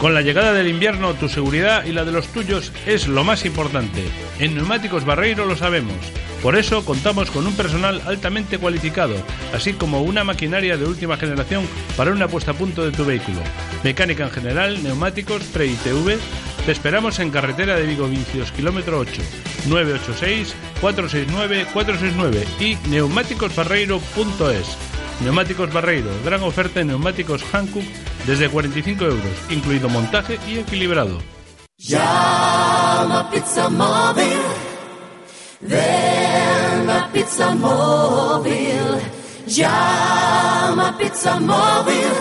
Con 0.02 0.14
la 0.16 0.22
llegada 0.24 0.52
del 0.54 0.68
invierno, 0.68 1.14
tu 1.14 1.30
seguridad 1.30 1.86
y 1.86 1.92
la 1.92 2.04
de 2.04 2.12
los 2.12 2.30
tuyos 2.30 2.74
es 2.88 3.08
lo 3.08 3.24
más 3.24 3.46
importante. 3.46 4.04
En 4.40 4.56
Neumáticos 4.56 5.06
Barreiro 5.06 5.46
lo 5.46 5.56
sabemos. 5.56 5.96
Por 6.42 6.56
eso 6.56 6.84
contamos 6.84 7.30
con 7.30 7.46
un 7.46 7.54
personal 7.54 8.02
altamente 8.08 8.58
cualificado, 8.58 9.14
así 9.54 9.74
como 9.74 10.02
una 10.02 10.24
maquinaria 10.24 10.76
de 10.76 10.88
última 10.88 11.18
generación 11.18 11.68
para 11.96 12.10
una 12.10 12.28
puesta 12.28 12.50
a 12.50 12.56
punto 12.56 12.84
de 12.84 12.90
tu 12.90 13.06
vehículo. 13.06 13.42
Mecánica 13.84 14.24
en 14.24 14.32
general, 14.32 14.82
neumáticos, 14.82 15.44
pre-ITV. 15.44 16.18
Te 16.66 16.72
esperamos 16.72 17.20
en 17.20 17.30
carretera 17.30 17.76
de 17.76 17.86
Vigo 17.86 18.08
Vincios, 18.08 18.52
kilómetro 18.54 18.98
8, 18.98 19.22
986-469-469 20.82 22.44
y 22.60 22.76
neumáticosbarreiro.es. 22.90 24.78
Neumáticos 25.24 25.72
Barreiro, 25.72 26.10
gran 26.26 26.42
oferta 26.42 26.82
en 26.82 26.88
neumáticos 26.88 27.44
Hankook 27.54 27.86
desde 28.26 28.50
45 28.50 29.06
euros, 29.06 29.32
incluido 29.50 29.90
montaje 29.90 30.40
y 30.48 30.60
equilibrado. 30.60 31.20
Llama 31.78 33.30
Pizza 33.32 33.70
Móvil. 33.70 34.40
Ven 35.62 36.90
a 36.90 37.10
Pizza 37.12 37.56
Móvil. 37.56 39.02
Llama 39.48 40.96
Pizza 40.98 41.40
Móvil. 41.40 42.14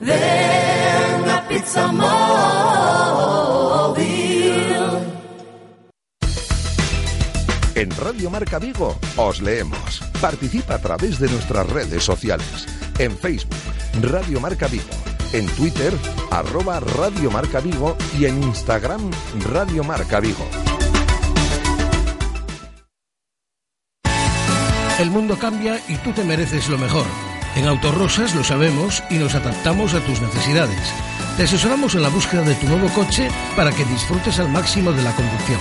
Ven 0.00 1.30
a 1.30 1.46
Pizza 1.48 1.86
Móvil. 1.92 3.38
En 7.74 7.90
Radio 7.96 8.28
Marca 8.28 8.58
Vigo 8.58 8.98
os 9.16 9.40
leemos. 9.40 10.02
Participa 10.20 10.74
a 10.74 10.78
través 10.80 11.20
de 11.20 11.28
nuestras 11.28 11.64
redes 11.68 12.02
sociales. 12.02 12.66
En 12.98 13.16
Facebook, 13.16 13.54
Radio 14.02 14.40
Marca 14.40 14.66
Vigo. 14.66 14.84
En 15.32 15.46
Twitter, 15.46 15.92
arroba 16.30 16.80
Radio 16.80 17.30
Marca 17.30 17.60
Vigo. 17.60 17.96
Y 18.18 18.24
en 18.24 18.42
Instagram, 18.42 19.10
Radio 19.52 19.84
Marca 19.84 20.18
Vigo. 20.18 20.44
El 24.98 25.10
mundo 25.10 25.38
cambia 25.38 25.80
y 25.86 25.94
tú 25.98 26.10
te 26.12 26.24
mereces 26.24 26.68
lo 26.68 26.76
mejor. 26.76 27.06
En 27.54 27.68
Autorosas 27.68 28.34
lo 28.34 28.42
sabemos 28.42 29.02
y 29.10 29.14
nos 29.14 29.34
adaptamos 29.36 29.94
a 29.94 30.00
tus 30.00 30.20
necesidades. 30.20 30.92
Te 31.36 31.44
asesoramos 31.44 31.94
en 31.94 32.02
la 32.02 32.08
búsqueda 32.08 32.42
de 32.42 32.56
tu 32.56 32.66
nuevo 32.66 32.88
coche 32.88 33.28
para 33.54 33.70
que 33.70 33.84
disfrutes 33.84 34.40
al 34.40 34.48
máximo 34.48 34.90
de 34.90 35.04
la 35.04 35.14
conducción. 35.14 35.60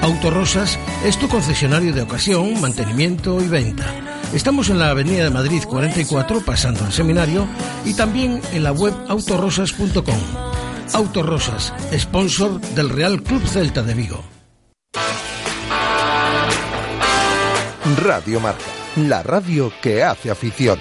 Autorosas 0.00 0.78
es 1.04 1.18
tu 1.18 1.28
concesionario 1.28 1.92
de 1.92 2.02
ocasión, 2.02 2.60
mantenimiento 2.60 3.42
y 3.42 3.48
venta. 3.48 4.17
Estamos 4.32 4.68
en 4.68 4.78
la 4.78 4.90
Avenida 4.90 5.24
de 5.24 5.30
Madrid 5.30 5.62
44, 5.66 6.42
pasando 6.44 6.84
al 6.84 6.92
seminario, 6.92 7.48
y 7.84 7.94
también 7.94 8.40
en 8.52 8.62
la 8.62 8.72
web 8.72 8.92
autorosas.com. 9.08 10.20
Autorosas, 10.92 11.72
sponsor 11.96 12.60
del 12.60 12.90
Real 12.90 13.22
Club 13.22 13.42
Celta 13.46 13.82
de 13.82 13.94
Vigo. 13.94 14.22
Radio 18.02 18.38
Marca, 18.38 18.64
la 18.96 19.22
radio 19.22 19.72
que 19.80 20.04
hace 20.04 20.30
afición. 20.30 20.78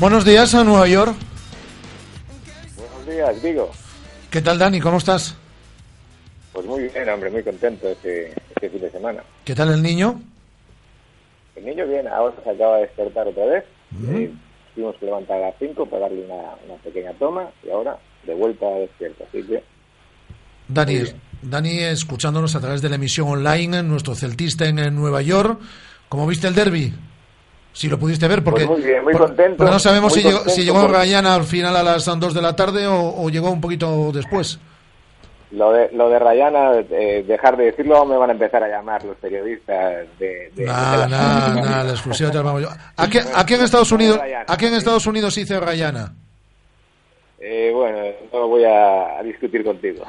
Buenos 0.00 0.24
días 0.24 0.54
a 0.54 0.62
Nueva 0.62 0.86
York. 0.86 1.16
Buenos 2.76 3.06
días, 3.06 3.42
Vigo. 3.42 3.70
¿Qué 4.30 4.40
tal, 4.40 4.56
Dani? 4.56 4.78
¿Cómo 4.78 4.98
estás? 4.98 5.36
Pues 6.52 6.66
muy 6.66 6.82
bien, 6.82 7.08
hombre, 7.08 7.30
muy 7.30 7.42
contento 7.42 7.88
este, 7.88 8.28
este 8.28 8.70
fin 8.70 8.80
de 8.80 8.90
semana. 8.92 9.24
¿Qué 9.44 9.56
tal 9.56 9.72
el 9.72 9.82
niño? 9.82 10.20
El 11.56 11.64
niño 11.64 11.84
bien, 11.88 12.06
ahora 12.06 12.32
se 12.44 12.48
acaba 12.48 12.76
de 12.76 12.82
despertar 12.82 13.26
otra 13.26 13.44
vez. 13.46 13.64
Eh, 14.08 14.30
tuvimos 14.76 14.94
que 14.98 15.06
levantar 15.06 15.38
a 15.38 15.46
las 15.46 15.54
5 15.58 15.86
para 15.86 16.02
darle 16.02 16.24
una, 16.24 16.54
una 16.64 16.76
pequeña 16.84 17.12
toma 17.14 17.50
y 17.66 17.70
ahora 17.70 17.98
de 18.24 18.34
vuelta 18.34 18.66
despierto. 18.66 19.24
Así 19.28 19.42
que 19.42 19.64
Dani, 20.68 20.98
Dani, 21.42 21.78
escuchándonos 21.80 22.54
a 22.54 22.60
través 22.60 22.82
de 22.82 22.88
la 22.88 22.94
emisión 22.94 23.26
online, 23.28 23.82
nuestro 23.82 24.14
celtista 24.14 24.66
en, 24.66 24.78
en 24.78 24.94
Nueva 24.94 25.22
York. 25.22 25.58
¿Cómo 26.08 26.24
viste 26.28 26.46
el 26.46 26.54
derby? 26.54 26.94
Si 27.78 27.88
lo 27.88 27.96
pudiste 27.96 28.26
ver, 28.26 28.42
porque, 28.42 28.66
Pues 28.66 28.80
muy 28.80 28.88
bien, 28.88 29.04
muy 29.04 29.14
contento, 29.14 29.56
porque 29.58 29.70
no 29.72 29.78
sabemos 29.78 30.12
si 30.12 30.20
llegó, 30.24 30.40
si 30.48 30.68
Rayana 30.68 31.36
al 31.36 31.44
final 31.44 31.76
a 31.76 31.84
las 31.84 32.04
2 32.04 32.34
de 32.34 32.42
la 32.42 32.56
tarde 32.56 32.88
o, 32.88 33.14
o 33.22 33.30
llegó 33.30 33.52
un 33.52 33.60
poquito 33.60 34.10
después. 34.12 34.58
lo 35.52 35.70
de, 35.72 35.88
lo 35.92 36.10
de 36.10 36.18
Rayana, 36.18 36.72
eh, 36.90 37.24
dejar 37.24 37.56
de 37.56 37.66
decirlo, 37.66 38.04
me 38.04 38.16
van 38.16 38.30
a 38.30 38.32
empezar 38.32 38.64
a 38.64 38.68
llamar 38.68 39.04
los 39.04 39.16
periodistas 39.18 40.06
de... 40.18 40.50
de- 40.56 40.64
Nada, 40.64 41.04
de 41.04 41.84
la- 41.84 41.90
exclusiva 41.92 42.32
te 42.32 42.38
la 42.38 42.42
vamos 42.42 42.62
yo. 42.62 42.68
¿A 42.96 43.08
qué, 43.08 43.20
a 43.32 43.46
qué 43.46 43.54
en 43.54 43.60
Estados 43.62 43.92
Unidos, 43.92 44.18
a 44.44 44.56
qué 44.56 44.66
en 44.66 44.74
Estados 44.74 45.06
Unidos 45.06 45.38
hizo 45.38 45.60
Rayana? 45.60 46.14
Eh, 47.38 47.70
bueno, 47.72 47.98
no 48.32 48.48
voy 48.48 48.64
a, 48.64 49.22
discutir 49.22 49.62
contigo. 49.62 50.04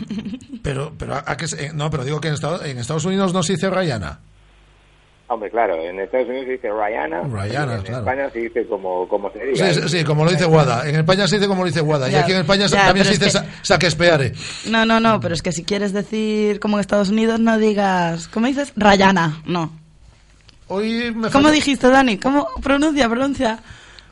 Pero, 0.62 0.92
pero 0.96 1.14
a, 1.14 1.36
qué 1.36 1.46
eh, 1.58 1.70
no, 1.74 1.90
pero 1.90 2.04
digo 2.04 2.20
que 2.20 2.28
en 2.28 2.34
Estados, 2.34 2.64
en 2.64 2.78
Estados 2.78 3.04
Unidos 3.04 3.32
no 3.34 3.42
se 3.42 3.54
dice 3.54 3.68
Rayana. 3.68 4.20
Hombre, 5.32 5.48
claro, 5.48 5.76
en 5.80 6.00
Estados 6.00 6.26
Unidos 6.26 6.46
se 6.46 6.52
dice 6.54 6.68
Rayana, 6.72 7.20
Rayana, 7.30 7.76
en 7.76 7.82
claro. 7.82 7.98
España 8.00 8.30
se 8.30 8.38
dice 8.40 8.66
como, 8.66 9.06
como 9.06 9.30
se 9.30 9.38
Sí, 9.38 9.46
diga. 9.62 9.74
sí, 9.74 9.80
sí, 9.98 10.04
como 10.04 10.24
lo 10.24 10.32
dice 10.32 10.44
Guada. 10.44 10.88
En 10.88 10.96
España 10.96 11.28
se 11.28 11.36
dice 11.36 11.46
como 11.46 11.62
lo 11.62 11.68
dice 11.68 11.82
Guada. 11.82 12.08
Y 12.08 12.12
Ya, 12.12 12.22
aquí 12.22 12.32
en 12.32 12.38
España 12.40 12.66
ya, 12.66 12.86
también 12.86 13.06
se 13.06 13.12
dice 13.12 13.26
es 13.28 13.32
que- 13.34 13.38
sa- 13.38 13.46
saquespeare. 13.62 14.32
No, 14.68 14.84
no, 14.84 14.98
no, 14.98 15.20
pero 15.20 15.34
es 15.34 15.40
que 15.42 15.52
si 15.52 15.62
quieres 15.62 15.92
decir 15.92 16.58
como 16.58 16.78
en 16.78 16.80
Estados 16.80 17.10
Unidos, 17.10 17.38
no 17.38 17.58
digas, 17.58 18.26
¿cómo 18.26 18.48
dices? 18.48 18.72
Rayana, 18.76 19.40
no. 19.46 19.70
Hoy 20.66 21.12
me 21.14 21.30
¿Cómo 21.30 21.52
dijiste, 21.52 21.88
Dani? 21.88 22.18
¿Cómo 22.18 22.48
pronuncia, 22.60 23.08
pronuncia 23.08 23.60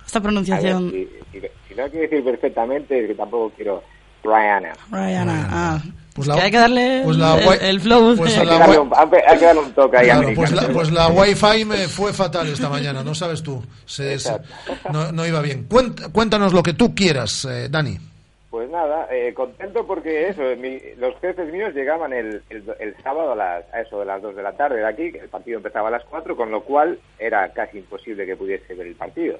esta 0.06 0.18
A 0.18 0.20
ver, 0.20 0.22
pronunciación? 0.22 0.90
si, 0.92 1.08
si, 1.32 1.40
si 1.68 1.74
no 1.74 1.90
que 1.90 1.98
decir 1.98 2.22
perfectamente, 2.22 3.00
es 3.02 3.08
que 3.08 3.14
tampoco 3.16 3.52
quiero 3.56 3.82
Rayana. 4.22 4.72
Rayana, 4.88 5.48
ah. 5.50 5.82
Pues 6.18 6.28
Es 6.28 6.34
la- 6.34 6.34
que 6.36 6.42
hay 6.42 6.50
que 6.50 6.58
darle 6.58 7.00
pues 7.04 7.16
la 7.16 7.38
el, 7.38 7.62
el 7.62 7.80
flow. 7.80 8.16
pues 8.16 8.36
Hay 8.38 8.46
la 8.46 8.52
que, 8.52 8.58
darle 8.58 8.78
un, 8.78 8.92
hay 8.94 9.38
que 9.38 9.44
darle 9.44 9.60
un 9.62 9.72
toque 9.72 9.96
ahí 9.98 10.04
Claro, 10.06 10.28
pues, 10.34 10.52
la, 10.52 10.68
pues 10.68 10.90
la 10.92 11.08
Wi-Fi 11.08 11.64
me 11.64 11.76
fue 11.88 12.12
fatal 12.12 12.48
esta 12.48 12.68
mañana, 12.68 13.02
no 13.02 13.14
sabes 13.14 13.42
tú. 13.42 13.62
Se- 13.86 14.18
se- 14.18 14.38
no, 14.92 15.12
no 15.12 15.26
iba 15.26 15.40
bien. 15.40 15.68
Cuént- 15.68 16.10
cuéntanos 16.12 16.52
lo 16.52 16.62
que 16.62 16.72
tú 16.74 16.94
quieras, 16.94 17.44
eh, 17.44 17.68
Dani. 17.70 17.96
Pues 18.50 18.70
nada, 18.70 19.06
eh, 19.12 19.34
contento 19.34 19.86
porque 19.86 20.28
eso, 20.28 20.40
mi- 20.58 20.80
los 20.96 21.14
jefes 21.20 21.52
míos 21.52 21.72
llegaban 21.74 22.12
el, 22.14 22.42
el, 22.48 22.64
el 22.80 22.96
sábado 23.02 23.32
a, 23.32 23.36
las, 23.36 23.64
a 23.74 23.80
eso 23.82 24.00
de 24.00 24.06
las 24.06 24.22
2 24.22 24.34
de 24.34 24.42
la 24.42 24.52
tarde 24.56 24.76
de 24.78 24.86
aquí, 24.86 25.12
que 25.12 25.18
el 25.18 25.28
partido 25.28 25.58
empezaba 25.58 25.88
a 25.88 25.92
las 25.92 26.04
4, 26.04 26.34
con 26.34 26.50
lo 26.50 26.62
cual 26.62 26.98
era 27.18 27.52
casi 27.52 27.78
imposible 27.78 28.24
que 28.26 28.36
pudiese 28.36 28.74
ver 28.74 28.86
el 28.86 28.94
partido. 28.96 29.38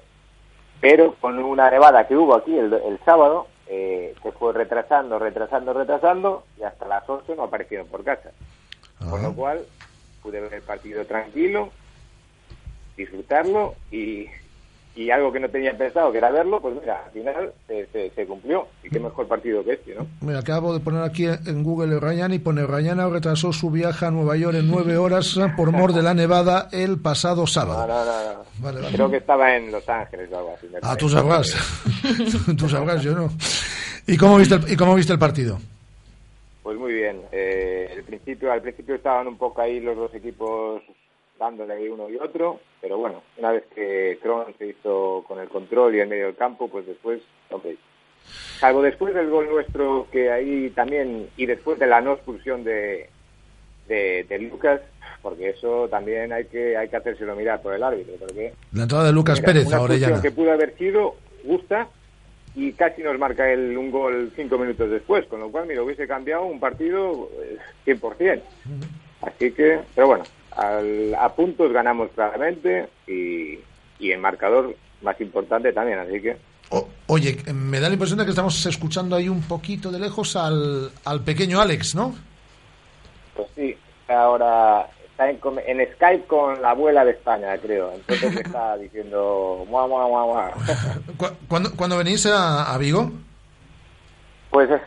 Pero 0.79 1.15
con 1.19 1.37
una 1.39 1.69
nevada 1.69 2.07
que 2.07 2.15
hubo 2.15 2.35
aquí 2.35 2.55
el, 2.57 2.71
el 2.71 2.99
sábado, 3.03 3.47
eh, 3.71 4.15
se 4.23 4.31
fue 4.31 4.51
retrasando, 4.51 5.19
retrasando, 5.19 5.73
retrasando, 5.73 6.43
y 6.59 6.63
hasta 6.63 6.87
las 6.87 7.07
8 7.07 7.35
no 7.35 7.43
aparecieron 7.43 7.87
por 7.87 8.03
casa. 8.03 8.31
Con 9.09 9.21
lo 9.21 9.33
cual 9.33 9.63
pude 10.23 10.41
ver 10.41 10.55
el 10.55 10.63
partido 10.63 11.05
tranquilo, 11.05 11.69
disfrutarlo 12.97 13.75
y, 13.91 14.25
y 14.95 15.11
algo 15.11 15.31
que 15.31 15.39
no 15.39 15.49
tenía 15.49 15.77
pensado 15.77 16.11
que 16.11 16.17
era 16.17 16.29
verlo, 16.31 16.59
pues 16.61 16.75
mira, 16.79 17.03
al 17.05 17.11
final 17.11 17.53
se, 17.67 17.85
se- 17.87 18.09
se 18.09 18.25
cumplió. 18.25 18.67
Y 18.83 18.89
qué 18.89 18.99
mejor 18.99 19.27
partido 19.27 19.63
que 19.63 19.73
este, 19.73 19.95
¿no? 19.95 20.05
Mira, 20.21 20.39
acabo 20.39 20.73
de 20.73 20.79
poner 20.81 21.03
aquí 21.03 21.25
en 21.25 21.63
Google 21.63 21.99
Rayana 21.99 22.35
y 22.35 22.39
pone 22.39 22.65
Rayana 22.65 23.07
retrasó 23.07 23.53
su 23.53 23.69
viaje 23.71 24.05
a 24.05 24.11
Nueva 24.11 24.35
York 24.35 24.57
en 24.57 24.67
nueve 24.69 24.97
horas 24.97 25.39
por 25.55 25.71
mor 25.71 25.93
de 25.93 26.01
la 26.03 26.13
nevada 26.13 26.67
el 26.71 26.99
pasado 26.99 27.47
sábado. 27.47 27.87
no, 27.87 28.05
no, 28.05 28.33
no. 28.33 28.39
Vale, 28.59 28.81
vale. 28.81 28.93
Creo 28.95 29.09
que 29.09 29.17
estaba 29.17 29.55
en 29.55 29.71
Los 29.71 29.87
Ángeles 29.87 30.29
o 30.33 30.37
algo 30.37 30.53
así. 30.57 30.67
Ah, 30.81 30.97
tú 30.97 31.07
sabrás. 31.07 31.55
tú 32.57 32.67
sabrás, 32.67 33.01
yo 33.01 33.13
no. 33.15 33.29
¿Y 34.05 34.17
cómo 34.17 34.37
viste 34.37 34.55
el, 34.55 34.71
y 34.73 34.75
cómo 34.75 34.95
viste 34.95 35.13
el 35.13 35.19
partido? 35.19 35.59
Pues 36.63 36.77
muy 36.77 36.91
bien. 36.93 37.21
Eh, 37.31 37.89
el 37.95 38.03
principio, 38.03 38.51
al 38.51 38.61
principio 38.61 38.95
estaban 38.95 39.27
un 39.27 39.37
poco 39.37 39.61
ahí 39.61 39.79
los 39.79 39.95
dos 39.95 40.13
equipos 40.13 40.81
dándole 41.39 41.89
uno 41.89 42.09
y 42.09 42.17
otro, 42.17 42.59
pero 42.81 42.97
bueno, 42.97 43.21
una 43.37 43.51
vez 43.51 43.63
que 43.75 44.17
Kroos 44.21 44.47
se 44.57 44.67
hizo 44.67 45.23
con 45.27 45.39
el 45.39 45.49
control 45.49 45.95
y 45.95 45.99
en 46.01 46.09
medio 46.09 46.27
del 46.27 46.35
campo, 46.35 46.67
pues 46.67 46.85
después, 46.85 47.21
hombre, 47.49 47.77
salvo 48.59 48.81
después 48.81 49.13
del 49.13 49.29
gol 49.29 49.49
nuestro 49.49 50.07
que 50.11 50.31
ahí 50.31 50.69
también, 50.71 51.29
y 51.37 51.45
después 51.45 51.79
de 51.79 51.87
la 51.87 52.01
no 52.01 52.13
expulsión 52.13 52.63
de, 52.63 53.09
de, 53.87 54.25
de 54.27 54.39
Lucas, 54.39 54.81
porque 55.21 55.49
eso 55.49 55.87
también 55.89 56.31
hay 56.31 56.45
que 56.45 56.77
hay 56.77 56.87
que 56.87 56.95
hacérselo 56.95 57.35
mirar 57.35 57.61
por 57.61 57.73
el 57.73 57.83
árbitro, 57.83 58.15
porque 58.19 58.53
La 58.71 58.83
entrada 58.83 59.05
de 59.05 59.13
Lucas 59.13 59.41
Pérez 59.41 59.67
una 59.67 59.77
a 59.77 59.81
Orellana. 59.81 60.13
expulsión 60.13 60.21
que 60.21 60.35
pudo 60.35 60.51
haber 60.51 60.77
sido 60.77 61.15
justa 61.45 61.87
y 62.55 62.71
casi 62.73 63.03
nos 63.03 63.17
marca 63.19 63.51
el, 63.51 63.77
un 63.77 63.91
gol 63.91 64.31
cinco 64.35 64.57
minutos 64.57 64.89
después, 64.89 65.25
con 65.27 65.39
lo 65.39 65.51
cual, 65.51 65.67
mira, 65.67 65.83
hubiese 65.83 66.07
cambiado 66.07 66.45
un 66.45 66.59
partido 66.59 67.29
eh, 67.41 67.57
100%. 67.85 68.41
Así 69.21 69.51
que, 69.51 69.79
pero 69.93 70.07
bueno, 70.07 70.23
al- 70.55 71.15
a 71.15 71.29
puntos 71.35 71.71
ganamos 71.71 72.09
claramente 72.15 72.89
y, 73.07 73.59
y 73.99 74.11
en 74.11 74.21
marcador 74.21 74.75
más 75.01 75.19
importante 75.21 75.71
también, 75.73 75.99
así 75.99 76.21
que... 76.21 76.37
Oye, 77.07 77.37
me 77.53 77.79
da 77.79 77.87
la 77.87 77.93
impresión 77.93 78.19
de 78.19 78.25
que 78.25 78.29
estamos 78.29 78.63
escuchando 78.67 79.15
ahí 79.15 79.27
un 79.27 79.41
poquito 79.41 79.89
de 79.91 79.97
lejos 79.99 80.35
al, 80.35 80.91
al 81.05 81.21
pequeño 81.23 81.59
Alex, 81.59 81.95
¿no? 81.95 82.13
Pues 83.35 83.47
sí, 83.55 83.75
ahora 84.07 84.87
está 85.09 85.27
en, 85.31 85.39
Skype 85.95 86.25
con 86.27 86.61
la 86.61 86.69
abuela 86.71 87.03
de 87.03 87.11
España, 87.11 87.57
creo. 87.57 87.91
Entonces 87.95 88.31
me 88.35 88.41
está 88.41 88.77
diciendo, 88.77 89.65
mua, 89.67 89.87
mua, 89.87 90.07
mua, 90.07 90.25
mua. 90.25 90.51
¿Cu- 91.17 91.35
¿Cuándo, 91.47 91.71
cuándo 91.75 91.97
venís 91.97 92.27
a, 92.27 92.71
a 92.71 92.77
Vigo? 92.77 93.11
Pues 94.49 94.69
eh, 94.71 94.79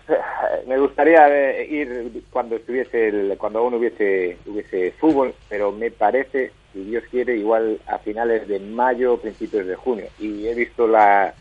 me 0.66 0.78
gustaría 0.78 1.28
eh, 1.28 1.66
ir 1.70 2.24
cuando 2.30 2.56
estuviese 2.56 3.08
el, 3.08 3.38
cuando 3.38 3.60
aún 3.60 3.74
hubiese 3.74 4.36
hubiese 4.46 4.92
fútbol, 4.92 5.34
pero 5.48 5.70
me 5.70 5.90
parece, 5.90 6.50
si 6.72 6.82
Dios 6.84 7.04
quiere, 7.10 7.36
igual 7.36 7.80
a 7.86 7.98
finales 7.98 8.48
de 8.48 8.58
mayo, 8.58 9.18
principios 9.18 9.66
de 9.66 9.76
junio. 9.76 10.06
Y 10.18 10.46
he 10.48 10.54
visto 10.54 10.86
la, 10.88 11.32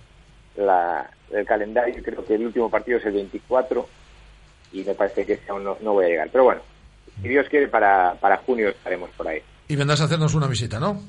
la 0.56 1.10
el 1.32 1.46
calendario, 1.46 2.04
creo 2.04 2.26
que 2.26 2.36
el 2.36 2.46
último 2.46 2.70
partido 2.70 2.98
es 3.00 3.06
el 3.06 3.14
24 3.14 3.88
y 4.74 4.84
me 4.84 4.94
parece 4.94 5.26
que 5.26 5.40
aún 5.50 5.64
no, 5.64 5.78
no 5.82 5.94
voy 5.94 6.06
a 6.06 6.10
llegar. 6.10 6.30
Pero 6.32 6.44
bueno, 6.44 6.62
si 7.22 7.28
Dios 7.28 7.48
quiere, 7.50 7.68
para, 7.68 8.16
para 8.20 8.38
junio 8.38 8.70
estaremos 8.70 9.10
por 9.12 9.28
ahí. 9.28 9.42
Y 9.68 9.76
vendrás 9.76 10.02
a 10.02 10.06
hacernos 10.06 10.34
una 10.36 10.48
visita, 10.48 10.80
¿no? 10.80 11.02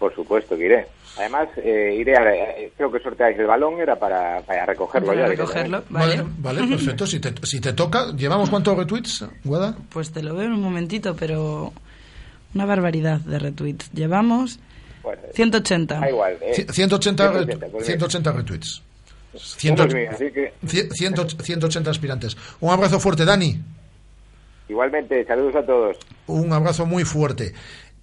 Por 0.00 0.12
supuesto 0.16 0.56
que 0.56 0.64
iré. 0.64 0.86
Además, 1.18 1.48
eh, 1.58 1.94
iré 1.96 2.16
a, 2.16 2.22
eh, 2.34 2.72
creo 2.76 2.90
que 2.90 2.98
sorteáis 3.00 3.38
el 3.38 3.46
balón, 3.46 3.78
era 3.80 3.96
para, 3.96 4.40
para 4.40 4.64
recogerlo 4.66 5.08
Para 5.08 5.20
ya. 5.20 5.26
recogerlo, 5.28 5.82
directamente. 5.82 6.22
Vale, 6.40 6.58
vale, 6.62 6.68
perfecto. 6.76 7.06
Si 7.06 7.20
te, 7.20 7.34
si 7.46 7.60
te 7.60 7.72
toca, 7.74 8.10
¿llevamos 8.16 8.48
cuántos 8.50 8.76
retweets, 8.76 9.26
Guada? 9.44 9.76
Pues 9.90 10.10
te 10.10 10.22
lo 10.22 10.34
veo 10.34 10.46
en 10.46 10.54
un 10.54 10.62
momentito, 10.62 11.14
pero 11.14 11.72
una 12.54 12.64
barbaridad 12.64 13.20
de 13.20 13.38
retweets. 13.38 13.92
Llevamos 13.92 14.58
180. 15.34 16.00
Da 16.00 16.08
igual. 16.10 16.36
eh, 16.40 16.52
Ci- 16.66 16.72
180, 16.72 17.28
180, 17.30 17.66
retu- 17.66 17.70
pues 17.70 17.86
180 17.86 18.32
retweets. 18.32 18.82
Uno 19.32 19.40
100 19.42 19.80
es 19.86 19.94
mío, 19.94 20.10
así 20.12 20.30
que- 20.32 20.52
cien- 20.64 20.90
100 20.92 21.28
180 21.44 21.90
aspirantes. 21.90 22.36
Un 22.60 22.70
abrazo 22.72 22.98
fuerte, 22.98 23.24
Dani. 23.26 23.60
Igualmente, 24.68 25.24
saludos 25.26 25.56
a 25.56 25.66
todos. 25.66 25.96
Un 26.28 26.52
abrazo 26.52 26.86
muy 26.86 27.04
fuerte. 27.04 27.52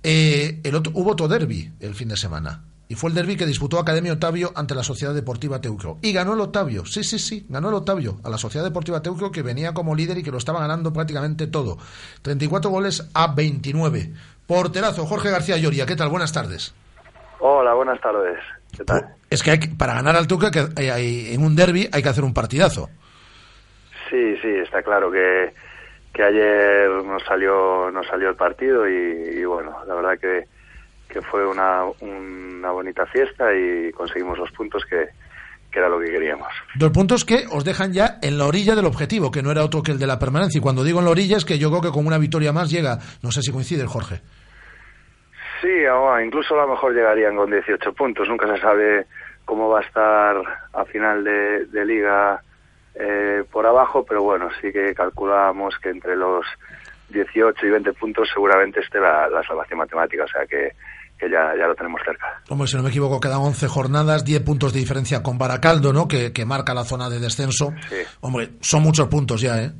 Eh, 0.03 0.59
el 0.63 0.75
otro, 0.75 0.91
hubo 0.95 1.11
otro 1.11 1.27
derby 1.27 1.71
el 1.79 1.95
fin 1.95 2.07
de 2.09 2.17
semana. 2.17 2.63
Y 2.89 2.95
fue 2.95 3.09
el 3.09 3.15
derby 3.17 3.35
que 3.35 3.45
disputó 3.45 3.79
Academia 3.79 4.13
Otavio 4.13 4.53
ante 4.55 4.73
la 4.73 4.81
Sociedad 4.83 5.13
Deportiva 5.13 5.59
Teucro. 5.59 5.97
Y 6.01 6.13
ganó 6.13 6.35
el 6.35 6.39
Otavio. 6.39 6.85
Sí, 6.85 7.03
sí, 7.03 7.19
sí. 7.19 7.45
Ganó 7.49 7.67
el 7.67 7.75
Otavio 7.75 8.21
a 8.23 8.29
la 8.29 8.37
Sociedad 8.37 8.63
Deportiva 8.65 9.01
Teucro 9.01 9.29
que 9.29 9.41
venía 9.41 9.73
como 9.73 9.93
líder 9.93 10.17
y 10.19 10.23
que 10.23 10.31
lo 10.31 10.37
estaba 10.37 10.61
ganando 10.61 10.93
prácticamente 10.93 11.47
todo. 11.47 11.77
34 12.21 12.69
goles 12.69 13.09
a 13.13 13.33
29. 13.33 14.13
Porterazo, 14.45 15.05
Jorge 15.05 15.29
García 15.31 15.57
Lloria. 15.57 15.85
¿Qué 15.85 15.97
tal? 15.97 16.07
Buenas 16.07 16.31
tardes. 16.31 16.73
Hola, 17.39 17.73
buenas 17.73 17.99
tardes. 17.99 18.39
¿Qué 18.77 18.85
tal? 18.85 19.05
Es 19.29 19.43
que, 19.43 19.51
hay 19.51 19.59
que- 19.59 19.67
para 19.67 19.93
ganar 19.95 20.15
al 20.15 20.25
Teucro 20.27 20.49
que 20.49 20.69
hay- 20.77 20.87
hay- 20.89 21.33
en 21.33 21.43
un 21.43 21.57
derby 21.57 21.89
hay 21.91 22.01
que 22.01 22.07
hacer 22.09 22.23
un 22.23 22.33
partidazo. 22.33 22.89
Sí, 24.09 24.35
sí, 24.41 24.47
está 24.63 24.81
claro 24.81 25.11
que, 25.11 25.53
que 26.17 26.23
ayer 26.23 26.89
nos 27.05 27.23
salió 27.23 27.91
nos 27.91 28.07
salió 28.07 28.29
el 28.29 28.35
partido 28.35 28.89
y, 28.89 29.39
y 29.39 29.45
bueno, 29.45 29.77
la 29.85 29.93
verdad 29.93 30.17
que, 30.19 30.45
que 31.07 31.21
fue 31.21 31.47
una, 31.47 31.83
una 32.01 32.71
bonita 32.71 33.05
fiesta 33.05 33.53
y 33.53 33.91
conseguimos 33.91 34.39
los 34.39 34.51
puntos 34.51 34.83
que, 34.89 35.09
que 35.71 35.77
era 35.79 35.89
lo 35.89 35.99
que 35.99 36.09
queríamos. 36.09 36.47
Dos 36.73 36.91
puntos 36.91 37.23
que 37.23 37.45
os 37.51 37.63
dejan 37.63 37.93
ya 37.93 38.17
en 38.23 38.39
la 38.39 38.45
orilla 38.45 38.75
del 38.75 38.87
objetivo, 38.87 39.29
que 39.29 39.43
no 39.43 39.51
era 39.51 39.63
otro 39.63 39.83
que 39.83 39.91
el 39.91 39.99
de 39.99 40.07
la 40.07 40.17
permanencia. 40.17 40.57
Y 40.57 40.61
cuando 40.61 40.83
digo 40.83 40.97
en 40.97 41.05
la 41.05 41.11
orilla 41.11 41.37
es 41.37 41.45
que 41.45 41.59
yo 41.59 41.69
creo 41.69 41.83
que 41.83 41.91
con 41.91 42.07
una 42.07 42.17
victoria 42.17 42.51
más 42.51 42.71
llega, 42.71 42.97
no 43.21 43.31
sé 43.31 43.43
si 43.43 43.51
coincide, 43.51 43.85
Jorge. 43.85 44.21
Sí, 45.61 45.69
incluso 46.25 46.55
a 46.55 46.65
lo 46.65 46.73
mejor 46.73 46.95
llegarían 46.95 47.35
con 47.35 47.51
18 47.51 47.93
puntos. 47.93 48.27
Nunca 48.27 48.47
se 48.55 48.59
sabe 48.59 49.05
cómo 49.45 49.69
va 49.69 49.79
a 49.79 49.83
estar 49.83 50.35
a 50.73 50.85
final 50.85 51.23
de, 51.23 51.65
de 51.67 51.85
liga 51.85 52.41
eh, 52.99 53.43
por 53.51 53.65
abajo, 53.65 54.05
pero 54.07 54.23
bueno, 54.23 54.49
sí 54.61 54.71
que 54.71 54.93
calculamos 54.93 55.75
que 55.81 55.89
entre 55.89 56.15
los 56.15 56.45
18 57.09 57.65
y 57.65 57.69
20 57.69 57.93
puntos 57.93 58.27
seguramente 58.33 58.79
esté 58.81 58.99
la, 58.99 59.29
la 59.29 59.41
salvación 59.43 59.79
matemática, 59.79 60.23
o 60.23 60.27
sea 60.27 60.45
que, 60.45 60.71
que 61.17 61.29
ya, 61.29 61.53
ya 61.57 61.67
lo 61.67 61.75
tenemos 61.75 62.01
cerca. 62.03 62.41
Hombre, 62.49 62.67
si 62.67 62.75
no 62.75 62.83
me 62.83 62.89
equivoco, 62.89 63.19
quedan 63.19 63.39
11 63.39 63.67
jornadas, 63.67 64.25
10 64.25 64.41
puntos 64.43 64.73
de 64.73 64.79
diferencia 64.79 65.23
con 65.23 65.37
Baracaldo, 65.37 65.93
¿no? 65.93 66.07
Que, 66.07 66.33
que 66.33 66.45
marca 66.45 66.73
la 66.73 66.83
zona 66.83 67.09
de 67.09 67.19
descenso. 67.19 67.73
Hombre, 68.21 68.51
son 68.61 68.83
muchos 68.83 69.07
puntos 69.07 69.41
ya, 69.41 69.61
¿eh? 69.61 69.71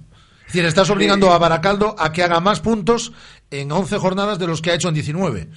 Es 0.47 0.53
decir, 0.53 0.65
estás 0.65 0.89
obligando 0.89 1.27
Sí. 1.27 1.33
a 1.33 1.37
Baracaldo 1.39 1.93
a 1.99 2.13
que 2.13 2.23
haga 2.23 2.39
más 2.39 2.61
puntos 2.61 3.11
en 3.51 3.69
11 3.69 3.97
jornadas 3.97 4.39
de 4.39 4.47
los 4.47 4.61
que 4.61 4.71
ha 4.71 4.75
hecho 4.75 4.87
en 4.87 4.93
19. 4.93 5.49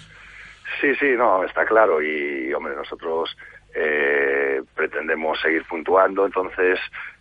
Sí, 0.81 0.95
sí, 0.97 1.11
no, 1.17 1.45
está 1.45 1.65
claro. 1.65 2.03
Y, 2.03 2.53
hombre, 2.53 2.75
nosotros 2.75 3.37
eh, 3.75 4.63
pretendemos 4.75 5.41
seguir 5.41 5.65
puntuando, 5.65 6.27
entonces 6.27 6.79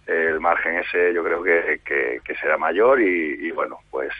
eh, 0.07 0.27
el 0.29 0.39
margen 0.39 0.77
ese 0.77 1.13
yo 1.13 1.23
creo 1.23 1.43
que, 1.43 1.81
que, 1.85 2.19
que 2.23 2.35
será 2.35 2.57
mayor 2.57 3.01
y, 3.01 3.47
y, 3.47 3.51
bueno, 3.51 3.79
pues 3.91 4.11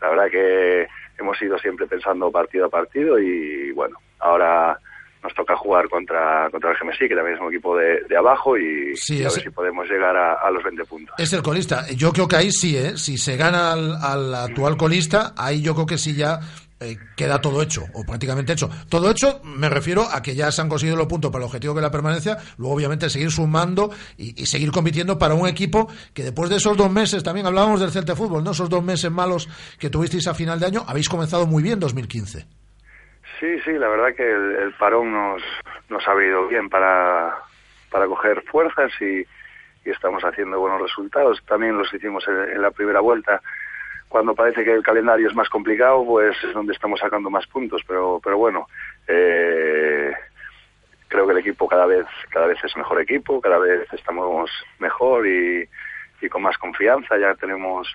la 0.00 0.10
verdad 0.10 0.30
que 0.30 0.88
hemos 1.18 1.40
ido 1.40 1.58
siempre 1.58 1.86
pensando 1.86 2.30
partido 2.30 2.66
a 2.66 2.70
partido 2.70 3.18
y, 3.18 3.70
bueno, 3.72 3.96
ahora 4.18 4.78
nos 5.22 5.34
toca 5.34 5.54
jugar 5.54 5.86
contra, 5.90 6.48
contra 6.50 6.70
el 6.70 6.78
GMSI, 6.78 7.08
que 7.08 7.14
también 7.14 7.36
es 7.36 7.42
un 7.42 7.48
equipo 7.48 7.76
de, 7.76 8.00
de 8.08 8.16
abajo 8.16 8.56
y, 8.56 8.96
Sí, 8.96 9.18
y 9.18 9.20
a 9.20 9.28
ver 9.28 9.32
si 9.32 9.50
podemos 9.50 9.86
llegar 9.86 10.16
a, 10.16 10.34
a 10.34 10.50
los 10.50 10.64
20 10.64 10.84
puntos. 10.86 11.14
Es 11.18 11.32
el 11.34 11.42
colista. 11.42 11.84
Yo 11.94 12.10
creo 12.10 12.26
que 12.26 12.36
ahí 12.36 12.50
sí, 12.50 12.76
¿eh? 12.76 12.96
Si 12.96 13.18
se 13.18 13.36
gana 13.36 13.72
al, 13.72 13.96
al 14.02 14.34
actual 14.34 14.78
colista, 14.78 15.34
ahí 15.36 15.60
yo 15.60 15.74
creo 15.74 15.86
que 15.86 15.98
sí 15.98 16.16
ya 16.16 16.40
eh, 16.80 16.96
queda 17.14 17.40
todo 17.42 17.60
hecho, 17.60 17.84
o 17.92 18.04
prácticamente 18.04 18.54
hecho. 18.54 18.70
Todo 18.88 19.10
hecho, 19.10 19.40
me 19.44 19.68
refiero 19.68 20.02
a 20.10 20.22
que 20.22 20.34
ya 20.34 20.50
se 20.50 20.62
han 20.62 20.68
conseguido 20.68 20.96
los 20.96 21.06
puntos 21.06 21.30
para 21.30 21.44
el 21.44 21.46
objetivo 21.46 21.74
que 21.74 21.80
es 21.80 21.84
la 21.84 21.90
permanencia, 21.90 22.38
luego 22.56 22.74
obviamente 22.74 23.10
seguir 23.10 23.30
sumando 23.30 23.90
y, 24.16 24.46
seguir 24.46 24.72
compitiendo 24.72 25.18
para 25.18 25.34
un 25.34 25.46
equipo 25.46 25.88
que 26.14 26.22
después 26.22 26.48
de 26.48 26.56
esos 26.56 26.76
dos 26.78 26.90
meses, 26.90 27.22
también 27.22 27.46
hablábamos 27.46 27.80
del 27.80 27.90
Celta 27.90 28.16
Fútbol, 28.16 28.42
¿no? 28.42 28.52
Esos 28.52 28.70
dos 28.70 28.82
meses 28.82 29.10
malos 29.10 29.46
que 29.78 29.90
tuvisteis 29.90 30.26
a 30.26 30.34
final 30.34 30.58
de 30.58 30.66
año, 30.66 30.84
habéis 30.88 31.08
comenzado 31.08 31.46
muy 31.46 31.62
bien 31.62 31.78
2015. 31.78 32.46
Sí, 33.38 33.60
sí, 33.64 33.72
la 33.72 33.88
verdad 33.88 34.14
que 34.16 34.30
el, 34.30 34.56
el 34.56 34.72
parón 34.74 35.12
nos, 35.12 35.42
nos 35.90 36.08
ha 36.08 36.14
venido 36.14 36.48
bien 36.48 36.70
para, 36.70 37.34
para 37.90 38.06
coger 38.06 38.42
fuerzas 38.50 38.90
y, 39.02 39.26
y 39.84 39.90
estamos 39.90 40.22
haciendo 40.22 40.58
buenos 40.58 40.80
resultados. 40.80 41.42
También 41.46 41.76
los 41.76 41.92
hicimos 41.92 42.26
en 42.28 42.60
la 42.60 42.70
primera 42.70 43.00
vuelta. 43.00 43.42
Cuando 44.10 44.34
parece 44.34 44.64
que 44.64 44.72
el 44.72 44.82
calendario 44.82 45.28
es 45.28 45.34
más 45.34 45.48
complicado, 45.48 46.04
pues 46.04 46.36
es 46.44 46.52
donde 46.52 46.72
estamos 46.72 47.00
sacando 47.00 47.30
más 47.30 47.46
puntos. 47.46 47.80
Pero, 47.86 48.20
pero 48.22 48.36
bueno, 48.36 48.66
eh, 49.06 50.12
creo 51.08 51.26
que 51.26 51.32
el 51.32 51.38
equipo 51.38 51.66
cada 51.66 51.86
vez, 51.86 52.06
cada 52.28 52.46
vez 52.46 52.58
es 52.62 52.76
mejor 52.76 53.00
equipo, 53.00 53.40
cada 53.40 53.58
vez 53.58 53.86
estamos 53.92 54.50
mejor 54.80 55.26
y, 55.26 55.68
con 56.28 56.42
más 56.42 56.58
confianza. 56.58 57.16
Ya 57.18 57.34
tenemos 57.36 57.88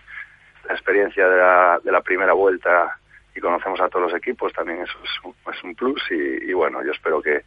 la 0.67 0.73
experiencia 0.73 1.27
de 1.27 1.37
la, 1.37 1.79
de 1.83 1.91
la 1.91 2.01
primera 2.01 2.33
vuelta 2.33 2.97
y 3.35 3.41
conocemos 3.41 3.81
a 3.81 3.89
todos 3.89 4.09
los 4.09 4.17
equipos, 4.17 4.53
también 4.53 4.81
eso 4.81 4.97
es 5.03 5.25
un, 5.25 5.53
es 5.53 5.63
un 5.63 5.75
plus 5.75 6.01
y, 6.09 6.53
bueno, 6.53 6.81
yo 6.81 6.93
espero 6.93 7.21
que 7.21 7.43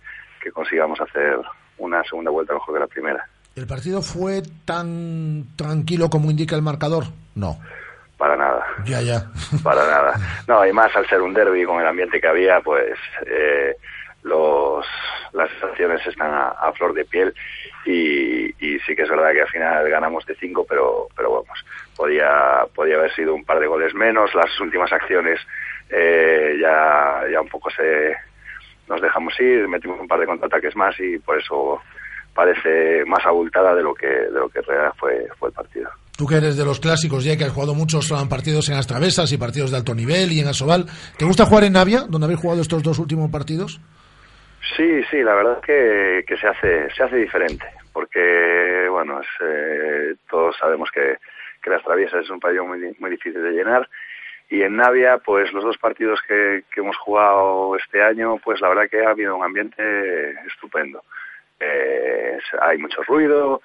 consigamos 0.53 1.01
hacer 1.01 1.41
una 1.79 2.05
segunda 2.05 2.31
vuelta 2.31 2.53
mejor 2.53 2.75
que 2.75 2.81
la 2.81 2.87
primera. 2.87 3.29
¿El 3.59 3.67
partido 3.67 4.03
fue 4.03 4.43
tan 4.65 5.57
tranquilo 5.57 6.09
como 6.09 6.31
indica 6.31 6.55
el 6.55 6.63
marcador? 6.63 7.07
No. 7.35 7.59
Para 8.19 8.37
nada, 8.37 8.67
Ya, 8.85 9.01
ya. 9.01 9.23
para 9.63 9.87
nada. 9.87 10.15
No, 10.49 10.67
y 10.67 10.73
más 10.73 10.95
al 10.97 11.07
ser 11.09 11.23
un 11.23 11.33
derby 11.33 11.65
con 11.65 11.81
el 11.81 11.87
ambiente 11.87 12.21
que 12.21 12.27
había, 12.27 12.61
pues 12.61 12.99
eh, 13.27 13.77
los, 14.25 14.85
las 15.33 15.49
sensaciones 15.53 16.05
están 16.07 16.35
a, 16.35 16.49
a 16.49 16.73
flor 16.73 16.93
de 16.95 17.05
piel 17.05 17.33
y, 17.87 18.47
y 18.59 18.79
sí 18.81 18.97
que 18.97 19.03
es 19.03 19.09
verdad 19.09 19.31
que 19.33 19.43
al 19.43 19.49
final 19.49 19.89
ganamos 19.89 20.27
de 20.27 20.35
cinco, 20.35 20.67
pero, 20.69 21.07
pero 21.17 21.31
vamos, 21.31 21.65
podía, 21.97 22.67
podía 22.75 22.97
haber 22.97 23.15
sido 23.15 23.35
un 23.35 23.45
par 23.45 23.61
de 23.61 23.69
goles 23.69 23.95
menos. 23.95 24.35
Las 24.35 24.59
últimas 24.61 24.93
acciones 24.93 25.41
eh, 25.89 26.59
ya, 26.61 27.23
ya 27.33 27.41
un 27.41 27.49
poco 27.49 27.71
se 27.71 28.17
nos 28.89 29.01
dejamos 29.01 29.39
ir, 29.39 29.69
metimos 29.69 30.01
un 30.01 30.09
par 30.09 30.19
de 30.19 30.27
contraataques 30.27 30.75
más 30.75 30.99
y 30.99 31.19
por 31.19 31.39
eso 31.39 31.81
parece 32.39 33.05
más 33.05 33.27
abultada 33.27 33.75
de 33.75 33.83
lo 33.83 33.93
que 33.93 34.07
de 34.07 34.39
lo 34.39 34.49
que 34.49 34.61
en 34.61 34.65
realidad 34.65 34.93
fue 34.97 35.27
fue 35.37 35.49
el 35.49 35.55
partido. 35.57 35.91
Tú 36.17 36.25
que 36.25 36.37
eres 36.37 36.57
de 36.57 36.65
los 36.65 36.79
clásicos 36.79 37.25
ya 37.25 37.37
que 37.37 37.43
has 37.43 37.51
jugado 37.51 37.75
muchos 37.75 38.13
ah, 38.13 38.25
partidos 38.31 38.69
en 38.69 38.77
las 38.77 38.87
travesas 38.87 39.33
y 39.33 39.39
partidos 39.39 39.73
de 39.73 39.79
alto 39.79 39.93
nivel 39.93 40.31
y 40.31 40.39
en 40.39 40.47
Asobal, 40.47 40.87
¿te 41.19 41.25
gusta 41.25 41.47
jugar 41.47 41.65
en 41.65 41.73
Navia, 41.73 42.03
donde 42.09 42.27
habéis 42.27 42.39
jugado 42.39 42.61
estos 42.61 42.81
dos 42.85 43.01
últimos 43.01 43.29
partidos? 43.29 43.81
Sí, 44.77 45.03
sí, 45.11 45.21
la 45.25 45.35
verdad 45.35 45.61
que, 45.61 46.23
que 46.29 46.37
se 46.37 46.47
hace 46.47 46.89
se 46.95 47.03
hace 47.03 47.17
diferente, 47.17 47.67
porque 47.93 48.87
bueno, 48.89 49.21
es, 49.21 49.29
eh, 49.41 50.15
todos 50.31 50.57
sabemos 50.61 50.91
que, 50.95 51.17
que 51.61 51.71
las 51.71 51.83
traviesas 51.83 52.23
es 52.23 52.31
un 52.31 52.39
pabellón 52.39 52.69
muy, 52.69 52.97
muy 53.01 53.11
difícil 53.11 53.43
de 53.43 53.51
llenar 53.51 53.89
y 54.49 54.63
en 54.63 54.77
Navia, 54.77 55.19
pues 55.19 55.53
los 55.53 55.65
dos 55.65 55.77
partidos 55.77 56.21
que, 56.29 56.63
que 56.73 56.83
hemos 56.83 56.97
jugado 56.99 57.75
este 57.75 58.01
año, 58.01 58.37
pues 58.45 58.61
la 58.61 58.69
verdad 58.69 58.89
que 58.89 59.05
ha 59.05 59.11
habido 59.11 59.37
un 59.37 59.45
ambiente 59.45 59.83
estupendo. 60.47 61.03
Eh, 61.61 62.39
hay 62.61 62.79
mucho 62.79 63.03
ruido, 63.03 63.61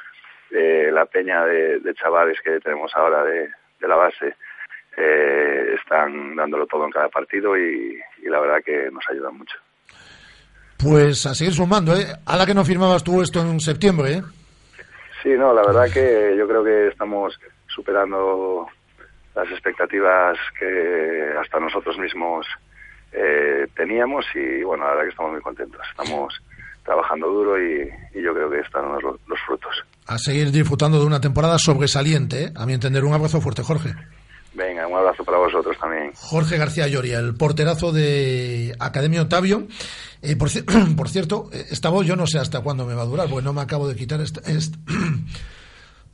eh, 0.52 0.90
la 0.91 1.06
peña 1.06 1.45
de, 1.45 1.80
de 1.80 1.94
chavales 1.94 2.38
que 2.44 2.60
tenemos 2.60 2.91
ahora 2.95 3.24
de, 3.24 3.49
de 3.80 3.88
la 3.88 3.95
base 3.95 4.36
eh, 4.98 5.76
están 5.80 6.36
dándolo 6.36 6.65
todo 6.68 6.86
en 6.86 6.91
cada 6.91 7.10
partido 7.10 7.57
y, 7.57 7.99
y 8.22 8.30
la 8.30 8.40
verdad 8.40 8.64
que 8.64 8.90
nos 8.91 9.03
ayudan 9.10 9.38
mucho. 9.38 9.57
Pues 10.78 11.26
a 11.26 11.34
seguir 11.34 11.53
sumando, 11.53 11.95
¿eh? 11.95 12.06
A 12.26 12.36
la 12.38 12.45
que 12.45 12.53
no 12.53 12.65
firmabas 12.65 13.03
tú 13.03 13.22
esto 13.22 13.40
en 13.40 13.60
septiembre, 13.60 14.14
¿eh? 14.14 14.22
Sí, 15.22 15.30
no, 15.30 15.53
la 15.53 15.61
verdad 15.61 15.86
que 15.91 16.36
yo 16.38 16.48
creo 16.48 16.64
que 16.64 16.88
estamos 16.90 17.40
superando 17.68 18.68
las 19.34 19.49
expectativas 19.49 20.38
que 20.60 21.34
hasta 21.40 21.60
nosotros 21.60 21.98
mismos 21.98 22.45
eh, 23.14 23.65
teníamos 23.76 24.26
y 24.36 24.61
bueno, 24.64 24.84
la 24.84 24.90
verdad 24.91 25.03
que 25.03 25.10
estamos 25.11 25.32
muy 25.32 25.41
contentos. 25.41 25.82
Estamos 25.90 26.41
trabajando 26.84 27.28
duro 27.28 27.58
y, 27.62 27.82
y 28.18 28.22
yo 28.24 28.34
creo 28.34 28.50
que 28.50 28.60
están 28.60 28.84
los, 28.94 29.04
los 29.28 29.40
frutos. 29.46 29.72
A 30.08 30.18
seguir 30.18 30.52
disfrutando 30.52 31.00
de 31.00 31.06
una 31.06 31.22
temporada 31.22 31.58
sobresaliente, 31.58 32.44
¿eh? 32.46 32.52
A 32.56 32.66
mi 32.66 32.74
entender, 32.74 33.04
un 33.06 33.14
abrazo 33.14 33.40
fuerte, 33.42 33.64
Jorge. 33.64 33.94
Venga, 34.54 34.86
un 34.88 34.96
abrazo 34.98 35.24
para 35.24 35.38
vosotros 35.40 35.76
también. 35.80 36.12
Jorge 36.16 36.58
García 36.58 36.88
Lloria, 36.88 37.18
el 37.20 37.34
porterazo 37.36 37.92
de 37.92 38.76
Academia 38.80 39.22
Otavio. 39.24 39.68
Eh, 40.22 40.36
por 40.96 41.10
cierto, 41.10 41.50
eh, 41.54 41.66
esta 41.72 41.90
voz 41.90 42.06
yo 42.06 42.16
no 42.16 42.28
sé 42.28 42.38
hasta 42.38 42.62
cuándo 42.62 42.86
me 42.86 42.94
va 42.94 43.02
a 43.04 43.06
durar, 43.06 43.30
porque 43.30 43.44
no 43.46 43.54
me 43.54 43.62
acabo 43.62 43.88
de 43.88 43.96
quitar 43.96 44.22
esta... 44.22 44.42
esta- 44.42 44.78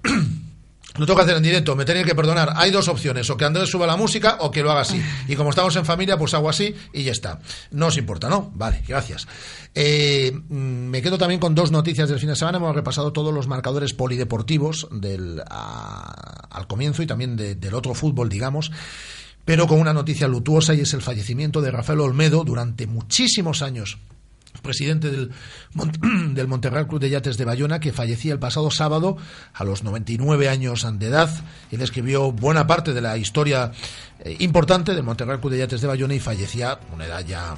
Lo 0.98 1.06
tengo 1.06 1.18
que 1.18 1.24
hacer 1.24 1.38
en 1.38 1.44
directo, 1.44 1.76
me 1.76 1.86
tenéis 1.86 2.06
que 2.08 2.16
perdonar. 2.16 2.54
Hay 2.56 2.72
dos 2.72 2.88
opciones, 2.88 3.30
o 3.30 3.38
que 3.38 3.46
Andrés 3.46 3.70
suba 3.70 3.86
la 3.86 3.96
música 3.96 4.38
o 4.40 4.50
que 4.50 4.64
lo 4.64 4.72
haga 4.72 4.82
así. 4.82 5.02
Y 5.28 5.36
como 5.36 5.52
estamos 5.52 5.76
en 5.76 5.86
familia, 5.86 6.18
pues 6.18 6.34
hago 6.34 6.50
así 6.50 6.74
y 6.94 7.04
ya 7.04 7.12
está. 7.12 7.40
No 7.72 7.88
os 7.88 7.98
importa, 7.98 8.28
¿no? 8.28 8.52
Vale, 8.56 8.84
gracias. 8.88 9.28
Eh, 9.76 10.32
mm, 10.34 10.56
me 10.56 11.02
quedo 11.02 11.18
también 11.18 11.40
con 11.40 11.54
dos 11.54 11.72
noticias 11.72 12.10
del 12.10 12.20
fin 12.20 12.30
de 12.30 12.36
semana. 12.36 12.58
Hemos 12.58 12.76
repasado 12.76 13.14
todos 13.14 13.34
los 13.34 13.48
marcadores 13.48 13.94
polideportivos 13.94 14.88
del, 14.92 15.42
a- 15.48 16.48
al 16.50 16.68
comienzo 16.68 17.04
y 17.04 17.08
también 17.08 17.36
de- 17.38 17.56
del 17.56 17.76
otro 17.76 17.94
fútbol, 17.94 18.30
digamos 18.30 18.72
pero 19.46 19.66
con 19.66 19.80
una 19.80 19.94
noticia 19.94 20.28
lutuosa 20.28 20.76
y 20.76 20.82
es 20.82 20.94
el 20.94 21.02
fallecimiento 21.02 21.60
de 21.62 21.72
Rafael 21.72 22.02
Olmedo 22.02 22.44
durante 22.44 22.86
muchísimos 22.86 23.64
años 23.64 23.98
presidente 24.62 25.10
del, 25.10 25.32
Mon- 25.74 25.92
del 26.34 26.48
Club 26.88 27.00
de 27.00 27.10
Yates 27.10 27.38
de 27.38 27.46
Bayona, 27.46 27.80
que 27.80 27.92
fallecía 27.92 28.34
el 28.34 28.40
pasado 28.40 28.72
sábado 28.72 29.18
a 29.54 29.64
los 29.64 29.84
99 29.84 30.50
años 30.50 30.86
de 31.00 31.08
edad. 31.08 31.30
Él 31.72 31.82
escribió 31.82 32.32
buena 32.32 32.68
parte 32.68 32.94
de 32.94 33.02
la 33.02 33.18
historia 33.18 33.72
eh, 34.24 34.36
importante 34.40 34.94
del 34.94 35.04
Monterreal 35.04 35.40
Club 35.40 35.52
de 35.54 35.60
Yates 35.60 35.82
de 35.82 35.88
Bayona 35.88 36.14
y 36.14 36.20
fallecía 36.20 36.80
una 36.94 37.06
edad 37.06 37.26
ya 37.26 37.56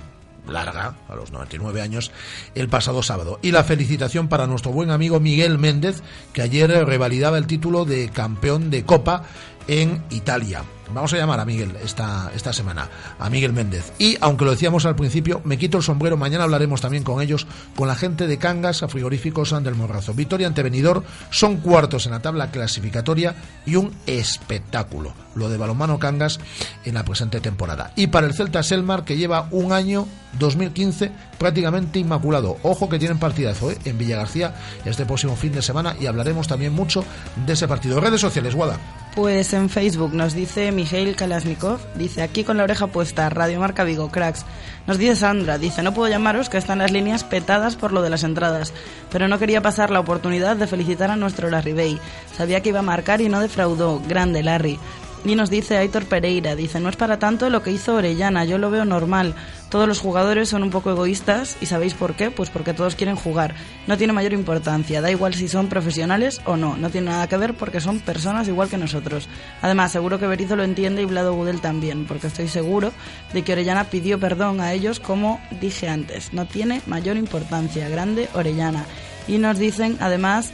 larga, 0.48 0.96
a 1.08 1.16
los 1.16 1.32
99 1.32 1.82
años, 1.82 2.12
el 2.56 2.68
pasado 2.68 3.04
sábado. 3.04 3.40
Y 3.42 3.52
la 3.52 3.64
felicitación 3.64 4.28
para 4.28 4.48
nuestro 4.48 4.72
buen 4.72 4.90
amigo 4.90 5.20
Miguel 5.20 5.60
Méndez, 5.60 6.02
que 6.34 6.42
ayer 6.42 6.70
revalidaba 6.86 7.38
el 7.38 7.48
título 7.48 7.86
de 7.86 8.10
campeón 8.10 8.70
de 8.72 8.84
Copa 8.84 9.24
en 9.68 10.04
Italia. 10.10 10.64
Vamos 10.94 11.14
a 11.14 11.18
llamar 11.18 11.40
a 11.40 11.46
Miguel 11.46 11.78
esta, 11.84 12.32
esta 12.36 12.52
semana, 12.52 12.90
a 13.18 13.30
Miguel 13.30 13.54
Méndez. 13.54 13.94
Y 13.98 14.18
aunque 14.20 14.44
lo 14.44 14.52
decíamos 14.52 14.86
al 14.86 14.96
principio, 14.96 15.42
me 15.46 15.58
quito 15.58 15.78
el 15.78 15.84
sombrero, 15.84 16.18
mañana 16.18 16.44
hablaremos 16.44 16.82
también 16.82 17.04
con 17.04 17.22
ellos, 17.22 17.48
con 17.78 17.88
la 17.88 17.96
gente 17.96 18.28
de 18.28 18.38
Cangas 18.38 18.84
a 18.84 18.90
Frigoríficos 18.90 19.52
del 19.64 19.76
Morrazo. 19.76 20.14
Victoria 20.14 20.48
ante 20.48 20.64
Benidorm 20.64 21.04
son 21.30 21.58
cuartos 21.58 22.06
en 22.06 22.12
la 22.12 22.22
tabla 22.22 22.52
clasificatoria 22.52 23.36
y 23.66 23.76
un 23.76 23.94
espectáculo, 24.06 25.14
lo 25.36 25.50
de 25.50 25.58
balonmano 25.58 25.98
Cangas 25.98 26.40
en 26.84 26.96
la 26.96 27.06
presente 27.06 27.40
temporada. 27.40 27.94
Y 27.96 28.08
para 28.08 28.28
el 28.28 28.34
Celta 28.34 28.62
Selmar, 28.62 29.06
que 29.06 29.18
lleva 29.18 29.48
un 29.52 29.72
año 29.72 30.08
2015 30.40 31.12
prácticamente 31.38 32.00
inmaculado. 32.00 32.58
Ojo 32.64 32.90
que 32.90 33.00
tienen 33.00 33.18
partidazo 33.18 33.72
¿eh? 33.72 33.78
en 33.86 33.98
Villagarcía 33.98 34.56
este 34.86 35.06
próximo 35.06 35.36
fin 35.36 35.54
de 35.54 35.62
semana 35.62 35.96
y 36.00 36.06
hablaremos 36.06 36.48
también 36.48 36.74
mucho 36.74 37.04
de 37.46 37.54
ese 37.54 37.68
partido. 37.68 38.00
Redes 38.00 38.22
sociales, 38.22 38.56
Guada. 38.56 38.78
Pues 39.16 39.52
en 39.52 39.70
Facebook 39.70 40.14
nos 40.14 40.34
dice 40.34 40.72
Mijail 40.72 41.18
Kalashnikov, 41.18 41.80
dice 41.96 42.22
aquí 42.22 42.46
con 42.46 42.56
la 42.56 42.64
oreja 42.64 42.88
puesta, 42.88 43.30
Radio 43.30 43.60
Marca 43.60 43.84
Vigo, 43.84 44.10
cracks. 44.10 44.46
Nos 44.88 44.98
dice 44.98 45.18
Sandra, 45.18 45.58
dice 45.58 45.84
no 45.84 45.94
puedo 45.94 46.10
llamaros 46.10 46.48
que 46.48 46.58
están 46.58 46.80
las 46.80 46.92
líneas 46.92 47.26
petadas 47.26 47.76
por 47.76 47.92
lo 47.92 48.02
de 48.02 48.10
las 48.10 48.24
entradas, 48.24 48.74
pero 49.12 49.28
no 49.28 49.38
quería 49.38 49.62
pasar 49.62 49.92
la 49.92 50.00
oportunidad 50.00 50.56
de 50.56 50.66
felicitar 50.66 51.12
a 51.12 51.18
nuestro 51.18 51.50
Larry 51.50 51.74
Bay. 51.74 52.00
Sabía 52.38 52.62
que 52.62 52.70
iba 52.70 52.80
a 52.80 52.84
marcar 52.84 53.20
y 53.20 53.28
no 53.28 53.42
defraudó, 53.42 54.02
grande 54.08 54.44
Larry. 54.44 54.80
Y 55.24 55.36
nos 55.36 55.52
dice 55.52 55.78
Aitor 55.78 56.06
Pereira, 56.06 56.56
dice 56.56 56.80
no 56.80 56.90
es 56.90 56.96
para 56.96 57.20
tanto 57.20 57.48
lo 57.52 57.62
que 57.62 57.72
hizo 57.72 57.94
Orellana, 57.94 58.44
yo 58.44 58.58
lo 58.58 58.72
veo 58.72 58.86
normal. 58.86 59.36
Todos 59.70 59.88
los 59.88 60.00
jugadores 60.00 60.50
son 60.50 60.64
un 60.64 60.72
poco 60.72 60.90
egoístas 60.90 61.58
y 61.62 61.68
¿sabéis 61.68 61.94
por 61.94 62.16
qué? 62.16 62.32
Pues 62.32 62.50
porque 62.50 62.74
todos 62.74 62.96
quieren 62.96 63.16
jugar. 63.16 63.54
No 63.86 63.98
tiene 63.98 64.14
mayor 64.14 64.34
importancia, 64.34 65.00
da 65.00 65.12
igual 65.12 65.36
si 65.36 65.48
son 65.48 65.68
profesionales 65.68 66.42
o 66.46 66.58
no, 66.58 66.76
no 66.76 66.90
tiene 66.90 67.12
nada 67.12 67.28
que 67.28 67.38
ver 67.38 67.54
porque 67.54 67.80
son 67.80 68.00
personas 68.00 68.48
igual 68.48 68.68
que 68.68 68.80
nosotros. 68.80 69.30
Además, 69.62 69.92
seguro 69.92 70.18
que 70.18 70.26
Berizzo 70.26 70.56
lo 70.56 70.64
entiende 70.64 71.04
y 71.04 71.06
Vlado 71.06 71.36
Gudel 71.36 71.62
también, 71.62 72.06
porque 72.08 72.26
estoy 72.26 72.48
seguro 72.48 72.92
de 73.32 73.44
que 73.44 73.54
Orellana 73.54 73.86
pidió 73.86 74.20
perdón 74.20 74.60
a 74.60 74.74
ellos 74.74 75.00
como 75.00 75.40
dije 75.62 75.88
antes. 75.88 76.34
No 76.34 76.48
tiene 76.48 76.82
mayor 76.88 77.16
importancia, 77.16 77.88
grande 77.90 78.28
Orellana. 78.34 78.86
Y 79.28 79.38
nos 79.38 79.60
dicen 79.60 79.98
además 80.00 80.50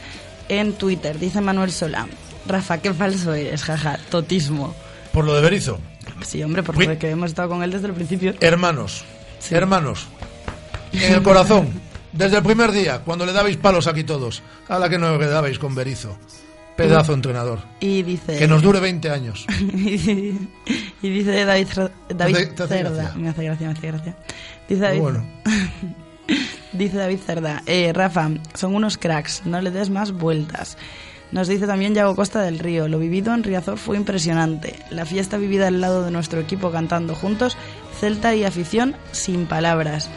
en 0.50 0.74
Twitter, 0.74 1.18
dice 1.18 1.40
Manuel 1.40 1.72
Solá, 1.72 2.06
Rafa, 2.46 2.78
qué 2.78 2.92
falso 2.94 3.34
eres, 3.34 3.62
jaja, 3.64 3.98
totismo. 4.10 4.74
Por 5.12 5.24
lo 5.24 5.34
de 5.34 5.40
Berizo. 5.42 5.78
Sí, 6.22 6.42
hombre, 6.42 6.62
porque 6.62 6.98
que 6.98 7.10
hemos 7.10 7.30
estado 7.30 7.48
con 7.48 7.62
él 7.62 7.70
desde 7.70 7.88
el 7.88 7.92
principio. 7.92 8.34
Hermanos, 8.40 9.04
hermanos, 9.50 10.06
en 10.92 11.14
el 11.14 11.22
corazón, 11.22 11.68
desde 12.12 12.38
el 12.38 12.42
primer 12.42 12.72
día, 12.72 13.00
cuando 13.00 13.26
le 13.26 13.32
dabais 13.32 13.56
palos 13.56 13.86
aquí 13.86 14.04
todos, 14.04 14.42
a 14.68 14.78
la 14.78 14.88
que 14.88 14.98
no 14.98 15.18
le 15.18 15.26
dabais 15.26 15.58
con 15.58 15.74
Berizo. 15.74 16.16
Pedazo 16.76 17.12
entrenador. 17.12 17.58
Y 17.80 18.04
dice... 18.04 18.38
Que 18.38 18.46
nos 18.46 18.62
dure 18.62 18.78
20 18.78 19.10
años. 19.10 19.44
y 19.60 20.38
dice 21.02 21.44
David, 21.44 21.66
David 22.08 22.36
te 22.54 22.62
hace 22.62 22.74
Cerda. 22.76 22.90
gracia. 22.90 23.14
Me 23.16 23.28
hace 23.30 23.44
gracia, 23.44 23.66
me 23.66 23.72
hace 23.72 23.86
gracia. 23.88 24.16
Dice 24.68 24.80
David, 24.80 25.00
Bueno. 25.00 25.26
dice 26.72 26.96
David 26.96 27.18
Cerda. 27.26 27.62
Eh, 27.66 27.92
Rafa, 27.92 28.30
son 28.54 28.76
unos 28.76 28.96
cracks, 28.96 29.42
no 29.44 29.60
le 29.60 29.72
des 29.72 29.90
más 29.90 30.12
vueltas. 30.12 30.78
Nos 31.30 31.46
dice 31.46 31.66
también 31.66 31.94
Yago 31.94 32.16
Costa 32.16 32.42
del 32.42 32.58
Río. 32.58 32.88
Lo 32.88 32.98
vivido 32.98 33.34
en 33.34 33.44
Riazor 33.44 33.76
fue 33.76 33.96
impresionante. 33.96 34.78
La 34.90 35.04
fiesta 35.04 35.36
vivida 35.36 35.66
al 35.66 35.80
lado 35.80 36.04
de 36.04 36.10
nuestro 36.10 36.40
equipo 36.40 36.70
cantando 36.70 37.14
juntos, 37.14 37.56
Celta 38.00 38.34
y 38.34 38.44
afición 38.44 38.96
sin 39.12 39.46
palabras. 39.46 40.08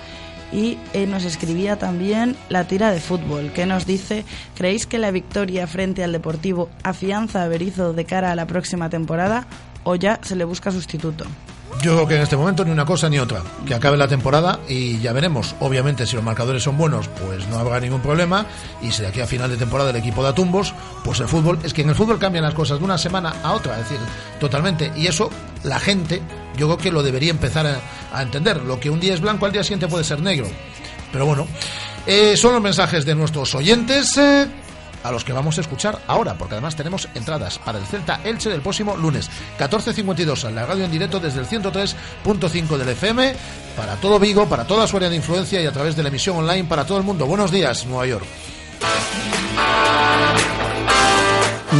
Y 0.53 0.77
eh, 0.93 1.07
nos 1.07 1.23
escribía 1.23 1.77
también 1.77 2.35
la 2.49 2.65
tira 2.67 2.91
de 2.91 2.99
fútbol, 2.99 3.51
que 3.53 3.65
nos 3.65 3.85
dice, 3.85 4.25
¿creéis 4.55 4.85
que 4.85 4.99
la 4.99 5.11
victoria 5.11 5.67
frente 5.67 6.03
al 6.03 6.11
Deportivo 6.11 6.69
afianza 6.83 7.43
a 7.43 7.47
Berizzo 7.47 7.93
de 7.93 8.05
cara 8.05 8.31
a 8.31 8.35
la 8.35 8.47
próxima 8.47 8.89
temporada 8.89 9.47
o 9.83 9.95
ya 9.95 10.19
se 10.21 10.35
le 10.35 10.43
busca 10.43 10.71
sustituto? 10.71 11.25
Yo 11.79 11.95
creo 11.95 12.07
que 12.07 12.15
en 12.15 12.21
este 12.21 12.37
momento 12.37 12.63
ni 12.63 12.71
una 12.71 12.85
cosa 12.85 13.09
ni 13.09 13.17
otra. 13.17 13.41
Que 13.65 13.73
acabe 13.73 13.97
la 13.97 14.07
temporada 14.07 14.59
y 14.67 14.99
ya 14.99 15.13
veremos. 15.13 15.55
Obviamente, 15.59 16.05
si 16.05 16.15
los 16.15 16.23
marcadores 16.23 16.61
son 16.61 16.77
buenos, 16.77 17.07
pues 17.07 17.47
no 17.47 17.57
habrá 17.57 17.79
ningún 17.79 18.01
problema. 18.01 18.45
Y 18.81 18.91
si 18.91 19.01
de 19.01 19.07
aquí 19.07 19.21
a 19.21 19.25
final 19.25 19.49
de 19.49 19.57
temporada 19.57 19.89
el 19.89 19.95
equipo 19.95 20.21
da 20.21 20.35
tumbos, 20.35 20.73
pues 21.03 21.19
el 21.21 21.27
fútbol. 21.27 21.57
Es 21.63 21.73
que 21.73 21.81
en 21.81 21.89
el 21.89 21.95
fútbol 21.95 22.19
cambian 22.19 22.43
las 22.43 22.53
cosas 22.53 22.79
de 22.79 22.85
una 22.85 22.97
semana 22.97 23.35
a 23.41 23.53
otra, 23.53 23.79
es 23.79 23.89
decir, 23.89 23.99
totalmente. 24.39 24.91
Y 24.95 25.07
eso 25.07 25.29
la 25.63 25.79
gente, 25.79 26.21
yo 26.55 26.67
creo 26.67 26.77
que 26.77 26.91
lo 26.91 27.01
debería 27.01 27.31
empezar 27.31 27.65
a, 27.65 28.21
entender. 28.21 28.61
Lo 28.61 28.79
que 28.79 28.89
un 28.89 28.99
día 28.99 29.13
es 29.13 29.21
blanco, 29.21 29.45
al 29.45 29.51
día 29.51 29.63
siguiente 29.63 29.87
puede 29.87 30.03
ser 30.03 30.21
negro. 30.21 30.47
Pero 31.11 31.25
bueno, 31.25 31.47
eh, 32.05 32.37
son 32.37 32.53
los 32.53 32.61
mensajes 32.61 33.05
de 33.05 33.15
nuestros 33.15 33.55
oyentes. 33.55 34.17
eh, 34.17 34.47
a 35.03 35.11
los 35.11 35.23
que 35.23 35.33
vamos 35.33 35.57
a 35.57 35.61
escuchar 35.61 35.99
ahora, 36.07 36.35
porque 36.35 36.55
además 36.55 36.75
tenemos 36.75 37.07
entradas 37.15 37.59
para 37.59 37.79
el 37.79 37.85
Celta 37.85 38.21
Elche 38.23 38.49
del 38.49 38.61
próximo 38.61 38.95
lunes, 38.97 39.29
14.52 39.59 40.47
en 40.47 40.55
la 40.55 40.65
radio 40.65 40.85
en 40.85 40.91
directo 40.91 41.19
desde 41.19 41.39
el 41.39 41.47
103.5 41.47 42.77
del 42.77 42.89
FM, 42.89 43.35
para 43.75 43.95
todo 43.95 44.19
Vigo, 44.19 44.47
para 44.47 44.65
toda 44.65 44.87
su 44.87 44.97
área 44.97 45.09
de 45.09 45.15
influencia 45.15 45.61
y 45.61 45.65
a 45.65 45.71
través 45.71 45.95
de 45.95 46.03
la 46.03 46.09
emisión 46.09 46.37
online 46.37 46.65
para 46.65 46.85
todo 46.85 46.97
el 46.97 47.03
mundo. 47.03 47.25
Buenos 47.25 47.51
días, 47.51 47.85
Nueva 47.85 48.05
York. 48.05 48.25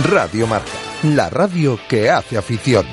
Radio 0.10 0.48
Marca, 0.48 0.72
la 1.04 1.30
radio 1.30 1.78
que 1.90 2.10
hace 2.10 2.38
afición. 2.38 2.86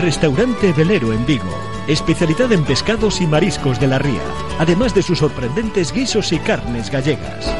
Restaurante 0.00 0.72
Velero 0.72 1.12
en 1.12 1.26
Vigo. 1.26 1.65
Especialidad 1.88 2.50
en 2.52 2.64
pescados 2.64 3.20
y 3.20 3.28
mariscos 3.28 3.78
de 3.78 3.86
la 3.86 4.00
ría, 4.00 4.22
además 4.58 4.92
de 4.92 5.02
sus 5.02 5.18
sorprendentes 5.18 5.92
guisos 5.92 6.32
y 6.32 6.38
carnes 6.40 6.90
gallegas. 6.90 7.54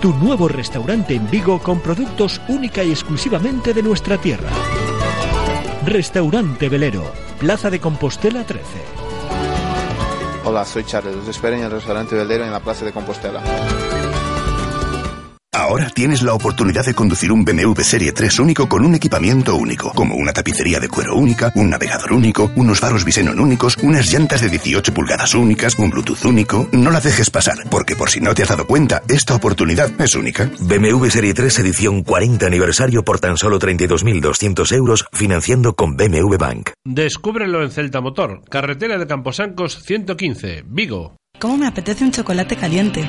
Tu 0.00 0.14
nuevo 0.14 0.48
restaurante 0.48 1.14
en 1.14 1.30
Vigo 1.30 1.58
con 1.58 1.80
productos 1.80 2.40
única 2.48 2.82
y 2.82 2.90
exclusivamente 2.90 3.74
de 3.74 3.82
nuestra 3.82 4.16
tierra. 4.16 4.48
Restaurante 5.84 6.70
Velero, 6.70 7.12
Plaza 7.38 7.68
de 7.68 7.80
Compostela 7.80 8.44
13. 8.44 8.64
Hola, 10.44 10.64
soy 10.64 10.84
Charles. 10.84 11.16
Os 11.16 11.28
espero 11.28 11.56
en 11.56 11.64
el 11.64 11.70
restaurante 11.70 12.16
Veldero 12.16 12.44
en 12.46 12.52
la 12.52 12.60
Plaza 12.60 12.86
de 12.86 12.92
Compostela. 12.92 13.42
Ahora 15.54 15.88
tienes 15.88 16.22
la 16.22 16.34
oportunidad 16.34 16.84
de 16.84 16.92
conducir 16.92 17.32
un 17.32 17.42
BMW 17.42 17.80
Serie 17.80 18.12
3 18.12 18.38
único 18.40 18.68
con 18.68 18.84
un 18.84 18.94
equipamiento 18.94 19.56
único, 19.56 19.92
como 19.94 20.14
una 20.14 20.32
tapicería 20.32 20.78
de 20.78 20.88
cuero 20.88 21.16
única, 21.16 21.50
un 21.54 21.70
navegador 21.70 22.12
único, 22.12 22.52
unos 22.54 22.80
faros 22.80 23.02
Visenon 23.02 23.40
únicos, 23.40 23.78
unas 23.78 24.12
llantas 24.12 24.42
de 24.42 24.50
18 24.50 24.92
pulgadas 24.92 25.34
únicas, 25.34 25.78
un 25.78 25.88
Bluetooth 25.88 26.22
único. 26.26 26.68
No 26.72 26.90
la 26.90 27.00
dejes 27.00 27.30
pasar, 27.30 27.56
porque 27.70 27.96
por 27.96 28.10
si 28.10 28.20
no 28.20 28.34
te 28.34 28.42
has 28.42 28.50
dado 28.50 28.66
cuenta, 28.66 29.02
esta 29.08 29.34
oportunidad 29.34 29.90
es 29.98 30.14
única. 30.14 30.50
BMW 30.60 31.06
Serie 31.06 31.32
3 31.32 31.58
edición 31.60 32.02
40 32.02 32.46
aniversario 32.46 33.02
por 33.02 33.18
tan 33.18 33.38
solo 33.38 33.58
32.200 33.58 34.70
euros 34.72 35.06
financiando 35.12 35.72
con 35.72 35.96
BMW 35.96 36.36
Bank. 36.36 36.70
Descúbrelo 36.84 37.62
en 37.62 37.70
Celta 37.70 38.02
Motor, 38.02 38.42
carretera 38.50 38.98
de 38.98 39.06
Camposancos 39.06 39.82
115, 39.82 40.64
Vigo. 40.66 41.16
¿Cómo 41.38 41.56
me 41.56 41.66
apetece 41.66 42.04
un 42.04 42.10
chocolate 42.10 42.56
caliente? 42.56 43.08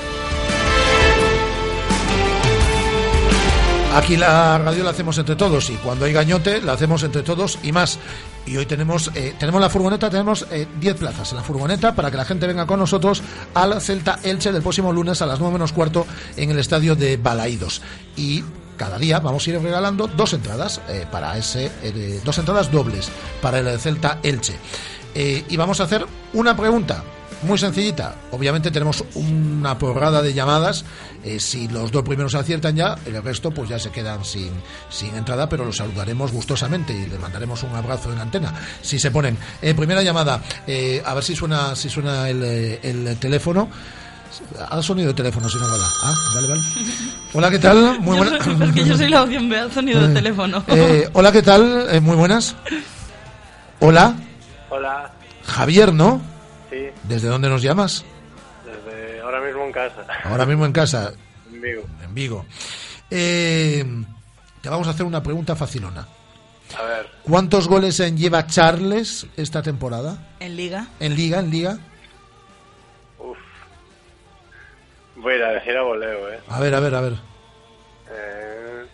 Aquí 3.93 4.15
la 4.15 4.57
radio 4.57 4.83
la 4.83 4.91
hacemos 4.91 5.17
entre 5.17 5.35
todos 5.35 5.69
y 5.69 5.73
cuando 5.73 6.05
hay 6.05 6.13
gañote 6.13 6.61
la 6.61 6.73
hacemos 6.73 7.03
entre 7.03 7.23
todos 7.23 7.59
y 7.61 7.71
más. 7.71 7.99
Y 8.45 8.55
hoy 8.57 8.65
tenemos 8.65 9.11
eh, 9.15 9.35
tenemos 9.37 9.59
la 9.59 9.69
furgoneta, 9.69 10.09
tenemos 10.09 10.47
eh, 10.49 10.67
10 10.79 10.95
plazas 10.95 11.31
en 11.31 11.37
la 11.37 11.43
furgoneta 11.43 11.93
para 11.93 12.09
que 12.09 12.17
la 12.17 12.25
gente 12.25 12.47
venga 12.47 12.65
con 12.65 12.79
nosotros 12.79 13.21
al 13.53 13.81
Celta 13.81 14.19
Elche 14.23 14.51
del 14.51 14.61
próximo 14.61 14.93
lunes 14.93 15.21
a 15.21 15.25
las 15.25 15.39
9 15.39 15.53
menos 15.53 15.73
cuarto 15.73 16.07
en 16.37 16.49
el 16.51 16.59
estadio 16.59 16.95
de 16.95 17.17
Balaídos. 17.17 17.81
Y 18.15 18.43
cada 18.81 18.97
día 18.97 19.19
vamos 19.19 19.45
a 19.45 19.49
ir 19.51 19.61
regalando 19.61 20.07
dos 20.07 20.33
entradas 20.33 20.81
eh, 20.89 21.05
para 21.11 21.37
ese 21.37 21.71
eh, 21.83 22.19
dos 22.25 22.35
entradas 22.39 22.71
dobles 22.71 23.11
para 23.39 23.59
el 23.59 23.79
Celta 23.79 24.17
Elche. 24.23 24.55
Eh, 25.13 25.45
y 25.49 25.55
vamos 25.55 25.79
a 25.79 25.83
hacer 25.83 26.03
una 26.33 26.57
pregunta 26.57 27.03
muy 27.43 27.57
sencillita. 27.57 28.15
Obviamente 28.31 28.71
tenemos 28.71 29.03
una 29.15 29.77
porrada 29.77 30.21
de 30.21 30.33
llamadas. 30.33 30.85
Eh, 31.23 31.39
si 31.39 31.67
los 31.67 31.91
dos 31.91 32.03
primeros 32.03 32.33
aciertan 32.35 32.75
ya, 32.75 32.97
el 33.05 33.21
resto 33.23 33.51
pues 33.51 33.69
ya 33.69 33.77
se 33.79 33.89
quedan 33.91 34.23
sin, 34.25 34.51
sin 34.89 35.15
entrada, 35.15 35.47
pero 35.49 35.65
los 35.65 35.77
saludaremos 35.77 36.31
gustosamente 36.31 36.93
y 36.93 37.05
les 37.07 37.19
mandaremos 37.19 37.61
un 37.63 37.75
abrazo 37.75 38.11
en 38.11 38.19
antena. 38.19 38.53
Si 38.81 38.99
se 38.99 39.11
ponen. 39.11 39.37
Eh, 39.61 39.73
primera 39.73 40.01
llamada, 40.03 40.41
eh, 40.67 41.01
a 41.05 41.13
ver 41.13 41.23
si 41.23 41.35
suena, 41.35 41.75
si 41.75 41.89
suena 41.89 42.29
el, 42.29 42.41
eh, 42.43 42.79
el 42.83 43.17
teléfono. 43.17 43.69
Ha 44.69 44.81
sonido 44.81 45.09
de 45.09 45.13
teléfono, 45.13 45.49
si 45.49 45.57
no, 45.57 45.67
vale. 45.67 45.83
Ah, 46.03 46.13
vale, 46.33 46.47
vale. 46.47 46.61
Hola, 47.33 47.51
¿qué 47.51 47.59
tal? 47.59 47.99
Muy 47.99 48.17
buenas. 48.17 48.47
porque 48.57 48.85
yo 48.85 48.95
soy 48.97 49.09
la 49.09 49.23
opción 49.23 49.49
B 49.49 49.59
al 49.59 49.71
sonido 49.71 49.99
de 50.01 50.07
Eh, 50.11 50.13
teléfono. 50.13 50.63
eh, 50.67 51.09
hola, 51.13 51.31
¿qué 51.33 51.41
tal? 51.41 51.87
Eh, 51.91 51.99
muy 51.99 52.15
buenas. 52.15 52.55
Hola, 53.81 54.15
Hola, 54.69 55.11
Javier, 55.45 55.91
¿no? 55.93 56.21
Sí, 56.71 56.87
¿Desde 57.03 57.27
dónde 57.27 57.49
nos 57.49 57.61
llamas? 57.61 58.03
desde 58.65 59.19
ahora 59.21 59.41
mismo 59.41 59.63
en 59.65 59.71
casa. 59.71 60.07
Ahora 60.23 60.45
mismo 60.47 60.65
en 60.65 60.71
casa, 60.71 61.11
En 61.53 61.61
Vigo. 61.61 61.83
en 62.03 62.13
Vigo. 62.15 62.45
Eh, 63.11 63.85
te 64.61 64.69
vamos 64.69 64.87
a 64.87 64.91
hacer 64.91 65.05
una 65.05 65.21
pregunta 65.21 65.55
facilona. 65.55 66.07
A 66.79 66.83
ver, 66.83 67.11
¿Cuántos 67.23 67.67
goles 67.67 67.99
en 67.99 68.17
lleva 68.17 68.47
Charles 68.47 69.27
esta 69.35 69.61
temporada? 69.61 70.29
En 70.39 70.55
Liga. 70.55 70.87
En 71.01 71.15
Liga, 71.15 71.39
en 71.39 71.49
Liga. 71.51 71.77
uff. 73.19 73.37
Voy 75.17 75.33
a 75.33 75.35
ir 75.35 75.43
a 75.43 75.51
decir 75.51 75.75
a 75.77 75.81
voleo, 75.83 76.31
¿eh? 76.33 76.39
A 76.47 76.59
ver, 76.61 76.73
a 76.73 76.79
ver, 76.79 76.95
a 76.95 77.01
ver. 77.01 77.13
eh 78.09 78.85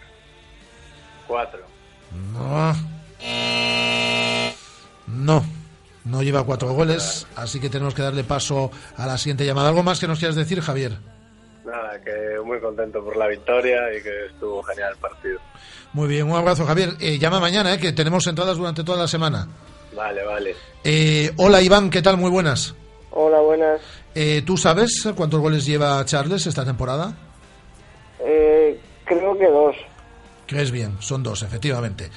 cuatro. 1.27 1.59
No. 2.33 2.73
No. 5.07 5.45
No 6.07 6.23
lleva 6.23 6.43
cuatro 6.45 6.73
goles, 6.73 7.27
así 7.35 7.59
que 7.59 7.69
tenemos 7.69 7.93
que 7.93 8.01
darle 8.01 8.23
paso 8.23 8.71
a 8.95 9.05
la 9.05 9.17
siguiente 9.17 9.45
llamada. 9.45 9.69
¿Algo 9.69 9.83
más 9.83 9.99
que 9.99 10.07
nos 10.07 10.19
quieras 10.19 10.35
decir, 10.35 10.61
Javier? 10.61 10.93
Nada, 11.65 11.99
que 12.01 12.39
muy 12.45 12.59
contento 12.61 13.03
por 13.03 13.17
la 13.17 13.27
victoria 13.27 13.79
y 13.97 14.01
que 14.01 14.27
estuvo 14.27 14.63
genial 14.63 14.93
el 14.93 14.99
partido. 14.99 15.39
Muy 15.91 16.07
bien, 16.07 16.29
un 16.29 16.37
abrazo, 16.37 16.65
Javier. 16.65 16.91
Eh, 17.01 17.17
llama 17.19 17.39
mañana, 17.39 17.73
eh, 17.73 17.79
que 17.79 17.91
tenemos 17.91 18.25
entradas 18.27 18.57
durante 18.57 18.83
toda 18.83 18.99
la 18.99 19.07
semana. 19.07 19.47
Vale, 19.95 20.23
vale. 20.23 20.55
Eh, 20.83 21.31
hola, 21.37 21.61
Iván, 21.61 21.89
¿qué 21.89 22.01
tal? 22.01 22.17
Muy 22.17 22.29
buenas. 22.29 22.73
Hola, 23.11 23.41
buenas. 23.41 23.81
Eh, 24.15 24.43
¿Tú 24.45 24.57
sabes 24.57 25.09
cuántos 25.15 25.41
goles 25.41 25.65
lleva 25.65 26.03
Charles 26.05 26.45
esta 26.47 26.63
temporada? 26.63 27.13
Eh, 28.19 28.79
creo 29.05 29.37
que 29.37 29.47
dos. 29.47 29.75
Crees 30.45 30.71
bien, 30.71 30.95
son 30.99 31.23
dos, 31.23 31.43
efectivamente. 31.43 32.09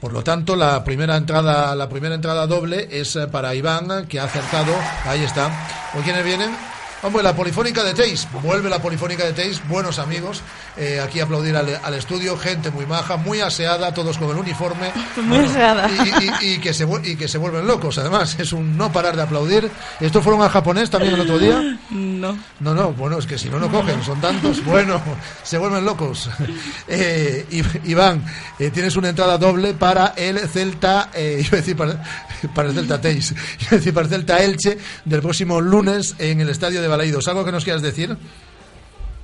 Por 0.00 0.12
lo 0.12 0.22
tanto, 0.22 0.54
la 0.54 0.84
primera 0.84 1.16
entrada, 1.16 1.74
la 1.74 1.88
primera 1.88 2.14
entrada 2.14 2.46
doble 2.46 2.88
es 2.90 3.16
eh, 3.16 3.26
para 3.26 3.54
Iván, 3.54 4.06
que 4.06 4.20
ha 4.20 4.24
acertado. 4.24 4.72
Ahí 5.04 5.24
está. 5.24 5.50
¿Con 5.92 6.02
quiénes 6.02 6.24
vienen? 6.24 6.77
Hombre, 7.00 7.22
la 7.22 7.32
polifónica 7.34 7.84
de 7.84 7.94
Teis. 7.94 8.26
Vuelve 8.42 8.68
la 8.68 8.80
polifónica 8.82 9.24
de 9.24 9.32
Teis. 9.32 9.60
Buenos 9.68 10.00
amigos. 10.00 10.42
Eh, 10.76 11.00
aquí 11.00 11.20
aplaudir 11.20 11.54
al, 11.56 11.78
al 11.82 11.94
estudio. 11.94 12.36
Gente 12.36 12.72
muy 12.72 12.86
maja, 12.86 13.16
muy 13.16 13.40
aseada, 13.40 13.94
todos 13.94 14.18
con 14.18 14.30
el 14.30 14.36
uniforme. 14.36 14.90
Muy 15.22 15.38
aseada. 15.38 15.88
Y, 15.90 16.46
y- 16.48 16.54
y 16.54 16.58
que 16.58 16.74
se, 16.74 16.86
y 17.04 17.14
que 17.16 17.28
se 17.28 17.38
vuelven 17.38 17.66
locos, 17.68 17.98
además. 17.98 18.36
Es 18.40 18.52
un 18.52 18.76
no 18.76 18.90
parar 18.92 19.14
de 19.14 19.22
aplaudir. 19.22 19.70
¿Estos 20.00 20.24
fueron 20.24 20.42
al 20.42 20.48
japonés 20.50 20.90
también 20.90 21.14
el 21.14 21.20
otro 21.20 21.38
día? 21.38 21.78
No. 21.90 22.36
No, 22.60 22.74
no, 22.74 22.92
bueno, 22.92 23.18
es 23.18 23.26
que 23.26 23.38
si 23.38 23.48
no, 23.48 23.58
no 23.60 23.70
cogen, 23.70 24.02
son 24.02 24.20
tantos. 24.20 24.62
Bueno, 24.64 25.00
se 25.44 25.56
vuelven 25.58 25.84
locos. 25.84 26.28
Eh, 26.88 27.46
Iván, 27.84 28.24
eh, 28.58 28.70
tienes 28.70 28.96
una 28.96 29.10
entrada 29.10 29.36
doble 29.38 29.74
para 29.74 30.14
el 30.16 30.38
Celta, 30.48 31.10
eh, 31.14 31.38
iba 31.46 31.58
a 31.58 31.60
decir 31.60 31.76
para, 31.76 32.02
para 32.54 32.68
el 32.68 32.74
Celta 32.74 33.00
Teis, 33.00 33.34
a 33.70 33.74
decir 33.76 33.92
para 33.94 34.04
el 34.06 34.10
Celta 34.12 34.42
Elche 34.42 34.78
del 35.04 35.20
próximo 35.22 35.60
lunes 35.60 36.14
en 36.18 36.40
el 36.40 36.48
estadio 36.48 36.80
de 36.82 36.88
Balaídos. 36.88 37.28
¿Algo 37.28 37.44
que 37.44 37.52
nos 37.52 37.64
quieras 37.64 37.82
decir? 37.82 38.16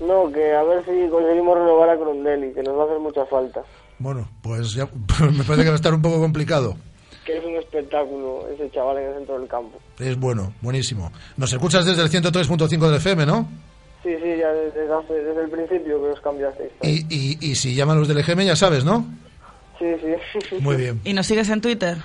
No, 0.01 0.31
que 0.32 0.53
a 0.55 0.62
ver 0.65 0.85
si 0.85 1.09
conseguimos 1.11 1.57
renovar 1.57 1.89
a 1.91 1.97
Crondelli, 1.97 2.53
que 2.53 2.62
nos 2.62 2.77
va 2.77 2.82
a 2.82 2.86
hacer 2.86 2.99
mucha 2.99 3.24
falta. 3.27 3.62
Bueno, 3.99 4.28
pues 4.43 4.73
ya 4.74 4.85
me 5.20 5.45
parece 5.45 5.62
que 5.62 5.69
va 5.69 5.74
a 5.74 5.77
estar 5.77 5.95
un 5.95 6.03
poco 6.03 6.19
complicado. 6.20 6.77
Que 7.24 7.39
es 7.39 7.45
un 7.45 7.55
espectáculo 7.57 8.47
ese 8.55 8.70
chaval 8.70 8.99
en 8.99 9.05
el 9.09 9.15
centro 9.15 9.39
del 9.39 9.49
campo. 9.49 9.78
Es 9.99 10.19
bueno, 10.19 10.53
buenísimo. 10.61 11.11
Nos 11.39 11.53
escuchas 11.53 11.86
desde 11.86 12.03
el 12.03 12.11
103.5 12.11 12.69
del 12.86 12.95
FM, 12.97 13.24
¿no? 13.24 13.49
Sí, 14.03 14.11
sí, 14.23 14.36
ya 14.39 14.49
desde, 14.53 14.93
hace- 14.93 15.15
desde 15.15 15.45
el 15.45 15.51
principio 15.51 16.03
que 16.03 16.09
os 16.11 16.20
cambiasteis. 16.20 16.70
Y, 16.82 17.07
y, 17.09 17.39
y 17.41 17.55
si 17.55 17.74
llaman 17.74 17.99
los 17.99 18.09
del 18.09 18.19
EGM 18.19 18.41
ya 18.43 18.57
sabes, 18.57 18.85
¿no? 18.85 19.07
Sí, 19.78 19.86
sí. 20.03 20.57
Muy 20.61 20.77
bien. 20.77 21.01
¿Y 21.05 21.15
nos 21.15 21.27
sigues 21.27 21.49
en 21.49 21.62
Twitter? 21.62 21.97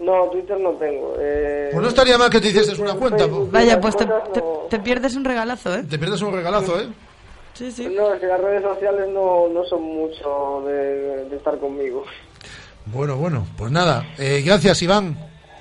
No, 0.00 0.24
Twitter 0.30 0.58
no 0.58 0.70
tengo. 0.72 1.14
Eh, 1.18 1.68
Pues 1.72 1.82
no 1.82 1.88
estaría 1.88 2.16
mal 2.18 2.30
que 2.30 2.40
te 2.40 2.48
hicieses 2.48 2.78
una 2.78 2.94
cuenta. 2.94 3.18
Facebook, 3.24 3.50
Vaya, 3.50 3.72
las 3.74 3.78
pues 3.80 3.96
te, 3.96 4.06
cosas 4.06 4.32
te- 4.32 4.40
no- 4.40 4.66
te 4.70 4.78
pierdes 4.80 5.14
un 5.14 5.24
regalazo, 5.24 5.74
¿eh? 5.74 5.84
Te 5.88 5.98
pierdes 5.98 6.22
un 6.22 6.32
regalazo, 6.32 6.80
¿eh? 6.80 6.88
Sí, 7.52 7.70
sí. 7.70 7.86
No, 7.94 8.14
es 8.14 8.20
que 8.20 8.26
las 8.26 8.40
redes 8.40 8.62
sociales 8.62 9.08
no, 9.12 9.48
no 9.48 9.62
son 9.64 9.82
mucho 9.82 10.62
de, 10.66 11.26
de 11.28 11.36
estar 11.36 11.58
conmigo. 11.58 12.04
Bueno, 12.86 13.16
bueno, 13.16 13.46
pues 13.58 13.70
nada. 13.70 14.06
Eh, 14.18 14.42
gracias, 14.44 14.80
Iván. 14.82 15.16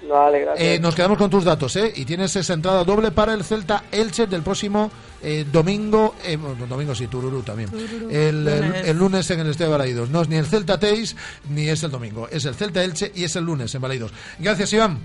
Vale, 0.10 0.40
gracias. 0.40 0.66
Eh, 0.68 0.80
nos 0.80 0.96
quedamos 0.96 1.18
con 1.18 1.30
tus 1.30 1.44
datos, 1.44 1.76
¿eh? 1.76 1.92
Y 1.96 2.06
tienes 2.06 2.34
esa 2.36 2.54
entrada 2.54 2.84
doble 2.86 3.12
para 3.12 3.34
el 3.34 3.44
Celta 3.44 3.84
Elche 3.92 4.28
del 4.28 4.42
próximo 4.44 4.90
eh, 5.22 5.46
domingo. 5.52 6.16
eh, 6.24 6.36
bueno, 6.38 6.66
domingo 6.68 6.94
sí, 6.96 7.08
Tururú 7.08 7.42
también. 7.44 7.70
Tururú. 7.70 8.10
El, 8.10 8.48
el- 8.48 8.62
Lunes. 8.62 8.88
el 8.88 8.98
lunes 8.98 9.32
en 9.32 9.40
el 9.42 9.48
Estadio 9.48 9.72
de 9.72 9.78
Balaidos. 9.78 10.10
No 10.10 10.22
es 10.22 10.30
ni 10.30 10.36
el 10.38 10.46
Celta 10.46 10.80
Teis 10.80 11.16
ni 11.50 11.68
es 11.70 11.84
el 11.84 11.92
domingo. 11.92 12.28
Es 12.30 12.46
el 12.46 12.56
Celta 12.56 12.84
Elche 12.84 13.12
y 13.16 13.24
es 13.24 13.36
el 13.36 13.44
lunes 13.46 13.74
en 13.76 13.82
Balaidos. 13.82 14.12
Gracias, 14.40 14.72
Iván. 14.74 15.00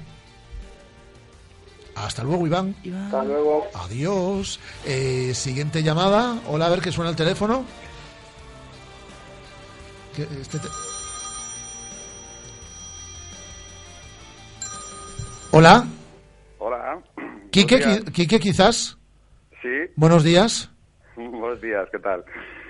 Hasta 1.97 2.25
luego, 2.25 2.47
Iván. 2.47 2.75
Hasta 3.07 3.23
luego. 3.25 3.67
Adiós. 3.75 4.59
Eh, 4.85 5.33
siguiente 5.35 5.83
llamada. 5.83 6.41
Hola, 6.49 6.67
a 6.67 6.71
ver 6.71 6.81
que 6.81 6.91
suena 6.91 7.11
el 7.11 7.17
teléfono. 7.17 7.65
Que 10.17 10.23
este 10.41 10.59
te- 10.59 10.69
Hola. 15.53 15.87
Hola. 16.59 17.01
Quique, 17.51 18.03
Quique, 18.13 18.41
quizás. 18.41 18.97
Sí. 19.65 19.91
Buenos 19.97 20.23
días. 20.23 20.71
Buenos 21.17 21.61
días, 21.63 21.89
¿qué 21.91 21.99
tal? 21.99 22.23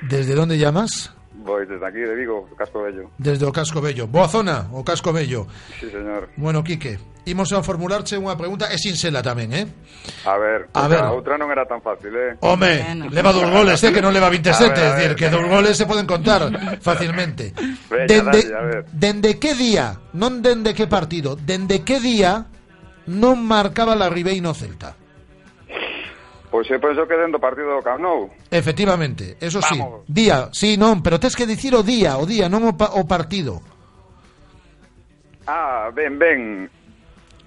¿Desde 0.08 0.34
dónde 0.36 0.58
llamas? 0.58 1.12
Voy 1.36 1.66
desde 1.66 1.84
aquí 1.84 1.98
de 1.98 2.14
Vigo, 2.14 2.48
Casco 2.56 2.82
Bello. 2.82 3.10
Desde 3.18 3.44
o 3.44 3.50
Casco 3.50 3.80
Bello. 3.80 4.06
Boa 4.06 4.28
zona, 4.28 4.68
o 4.70 4.84
Casco 4.84 5.12
Bello. 5.12 5.48
Sí, 5.80 5.90
señor. 5.90 6.28
Bueno, 6.36 6.62
Quique, 6.62 6.96
imos 7.26 7.50
a 7.50 7.58
formularche 7.66 8.14
unha 8.14 8.38
pregunta, 8.38 8.70
é 8.70 8.78
sinxela 8.78 9.18
tamén, 9.18 9.50
eh? 9.50 9.66
A 10.30 10.38
ver, 10.38 10.70
A 10.70 10.86
a, 10.86 10.88
ver. 10.88 11.02
a 11.02 11.10
outra 11.10 11.34
non 11.34 11.50
era 11.50 11.66
tan 11.66 11.82
fácil, 11.82 12.14
eh? 12.14 12.38
Home, 12.38 13.10
leva 13.10 13.34
dos 13.34 13.50
goles, 13.50 13.82
eh, 13.82 13.90
que 13.90 13.98
non 13.98 14.14
leva 14.14 14.30
27, 14.30 14.54
A 14.54 14.70
ver, 14.70 14.78
a 14.78 14.86
é 14.86 14.94
dicir, 14.94 15.10
que 15.18 15.26
dos 15.26 15.42
goles 15.50 15.74
se 15.74 15.90
poden 15.90 16.06
contar 16.06 16.46
facilmente. 16.78 17.50
Veña, 17.90 18.06
dende, 18.06 18.38
dalle, 18.38 18.54
a 18.54 18.62
ver. 18.70 18.82
dende 18.94 19.30
que 19.42 19.58
día, 19.58 19.98
non 20.14 20.38
dende 20.38 20.70
que 20.70 20.86
partido, 20.86 21.34
dende 21.34 21.82
que 21.82 21.98
día 21.98 22.46
non 23.10 23.42
marcaba 23.42 23.98
la 23.98 24.06
Ribey 24.06 24.38
no 24.38 24.54
Celta? 24.54 24.94
Pois 26.54 26.70
eu 26.70 26.78
penso 26.78 27.02
que 27.02 27.18
dentro 27.18 27.32
do 27.32 27.40
partido 27.42 27.74
do 27.74 27.82
Camp 27.82 27.98
Nou. 27.98 28.30
Efectivamente, 28.46 29.34
eso 29.42 29.58
Vamos. 29.58 30.06
sí. 30.06 30.14
Día, 30.14 30.54
sí, 30.54 30.78
non, 30.78 31.02
pero 31.02 31.18
tes 31.18 31.34
que 31.34 31.50
dicir 31.50 31.74
o 31.74 31.82
día, 31.82 32.14
o 32.14 32.30
día, 32.30 32.46
non 32.46 32.62
o, 32.62 32.78
pa 32.78 32.94
o 32.94 33.02
partido. 33.10 33.58
Ah, 35.50 35.90
ben, 35.90 36.14
ben. 36.14 36.70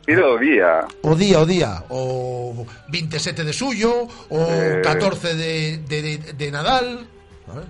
Pido 0.03 0.35
o 0.35 0.38
día. 0.38 0.84
O 1.07 1.15
día, 1.15 1.39
o 1.39 1.47
día. 1.47 1.88
O 1.88 2.67
27 2.91 3.47
de 3.47 3.55
suyo, 3.55 4.11
o 4.27 4.39
eh... 4.43 4.84
14 4.84 5.39
de, 5.39 5.79
de, 5.88 5.97
de, 6.03 6.15
de 6.35 6.47
Nadal. 6.51 7.07
¿vale? 7.47 7.63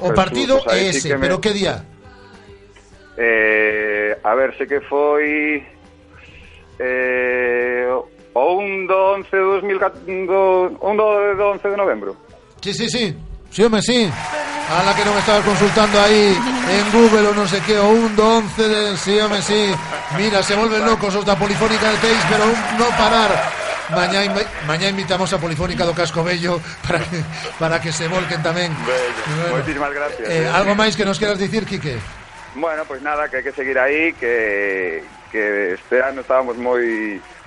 O 0.00 0.16
partido 0.16 0.64
tú, 0.64 0.72
é 0.72 0.88
ese, 0.88 1.00
sí 1.04 1.08
que 1.12 1.20
pero 1.20 1.36
me... 1.36 1.44
que 1.44 1.52
día? 1.52 1.84
Eh, 3.20 4.16
a 4.16 4.32
ver, 4.32 4.56
sei 4.56 4.64
que 4.64 4.80
foi... 4.80 5.60
Eh, 6.80 7.84
O 8.34 8.62
un 8.62 8.86
do 8.86 9.18
11 9.18 9.26
de 9.26 9.42
2014, 9.42 10.26
do, 10.26 10.76
un 10.80 10.94
do, 10.96 11.06
do 11.34 11.44
11 11.58 11.68
de 11.68 11.76
novembro. 11.76 12.16
Sí, 12.60 12.72
sí, 12.74 12.88
sí. 12.88 13.16
Sí, 13.50 13.64
home, 13.64 13.82
sí. 13.82 14.08
A 14.70 14.84
la 14.86 14.94
que 14.94 15.02
non 15.02 15.18
estabas 15.18 15.42
consultando 15.42 15.98
aí 15.98 16.30
en 16.70 16.84
Google 16.94 17.26
ou 17.26 17.34
non 17.34 17.50
sei 17.50 17.58
que, 17.66 17.74
o 17.74 17.90
un 17.90 18.14
do 18.14 18.22
11 18.38 18.70
de... 18.70 18.80
Sí, 18.94 19.18
home, 19.18 19.42
sí. 19.42 19.74
Mira, 20.14 20.38
se 20.46 20.54
volven 20.54 20.86
locos 20.86 21.10
os 21.18 21.26
da 21.26 21.34
Polifónica 21.34 21.90
de 21.90 21.98
Teix, 21.98 22.22
pero 22.30 22.46
un 22.46 22.58
no 22.78 22.86
parar. 22.94 23.34
Mañá, 23.90 24.22
mañá 24.70 24.86
invitamos 24.86 25.34
a 25.34 25.42
Polifónica 25.42 25.82
do 25.82 25.90
Casco 25.90 26.22
Bello 26.22 26.62
para 26.86 27.02
que, 27.02 27.18
para 27.58 27.76
que 27.82 27.90
se 27.90 28.06
volquen 28.06 28.38
tamén. 28.46 28.70
Bello. 28.86 29.22
Bueno, 29.26 29.58
Moitísimas 29.58 29.90
gracias. 29.90 30.30
Eh, 30.30 30.46
eh. 30.46 30.54
Algo 30.54 30.78
máis 30.78 30.94
que 30.94 31.02
nos 31.02 31.18
queras 31.18 31.42
dicir, 31.42 31.66
Quique? 31.66 31.98
Bueno, 32.54 32.86
pois 32.86 33.02
pues 33.02 33.02
nada, 33.02 33.26
que 33.26 33.42
hai 33.42 33.44
que 33.46 33.50
seguir 33.50 33.74
aí, 33.74 34.14
que, 34.14 35.02
que 35.34 35.74
este 35.74 35.98
ano 35.98 36.22
estábamos 36.22 36.54
moi... 36.54 37.18
Muy 37.18 37.39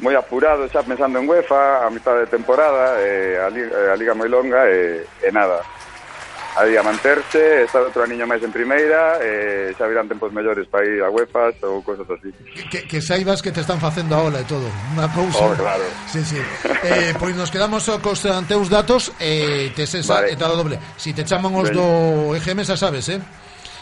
moi 0.00 0.16
apurado 0.16 0.64
xa 0.68 0.82
pensando 0.82 1.20
en 1.20 1.28
UEFA, 1.28 1.86
a 1.86 1.88
mitad 1.92 2.16
de 2.16 2.26
temporada, 2.26 2.96
eh, 3.00 3.36
a, 3.36 3.48
liga, 3.52 3.68
eh, 3.68 3.92
a 3.92 3.96
liga 3.96 4.16
moi 4.16 4.28
longa 4.28 4.64
e, 4.66 5.04
eh, 5.04 5.28
e 5.28 5.30
nada. 5.32 5.60
Aí 6.56 6.76
a 6.76 6.82
manterse, 6.82 7.62
estar 7.62 7.78
outro 7.78 8.02
aniño 8.02 8.26
máis 8.26 8.42
en 8.42 8.50
primeira, 8.50 9.22
eh, 9.22 9.70
xa 9.78 9.86
virán 9.86 10.10
tempos 10.10 10.34
mellores 10.34 10.66
para 10.66 10.82
ir 10.82 10.98
a 10.98 11.08
UEFA 11.12 11.54
ou 11.62 11.78
cosas 11.84 12.08
así. 12.10 12.34
Que, 12.72 12.90
que 12.90 12.98
saibas 12.98 13.38
que 13.38 13.54
te 13.54 13.62
están 13.62 13.78
facendo 13.78 14.18
a 14.18 14.26
ola 14.26 14.42
e 14.42 14.46
todo, 14.50 14.66
unha 14.96 15.06
cousa. 15.14 15.46
Oh, 15.46 15.54
claro. 15.54 15.86
Sí, 16.10 16.24
sí. 16.26 16.42
Eh, 16.82 17.14
pois 17.20 17.38
nos 17.38 17.54
quedamos 17.54 17.86
cos 18.02 18.26
teus 18.50 18.66
datos 18.66 19.14
e 19.22 19.70
eh, 19.70 19.76
tes 19.78 19.94
esa 19.94 20.26
vale. 20.26 20.34
e 20.34 20.36
tal 20.36 20.58
doble. 20.58 20.80
Si 20.98 21.14
te 21.14 21.22
chaman 21.22 21.54
os 21.54 21.70
Ven. 21.70 21.78
do 21.78 21.86
EGM, 22.34 22.66
xa 22.66 22.74
sabes, 22.74 23.06
eh? 23.14 23.22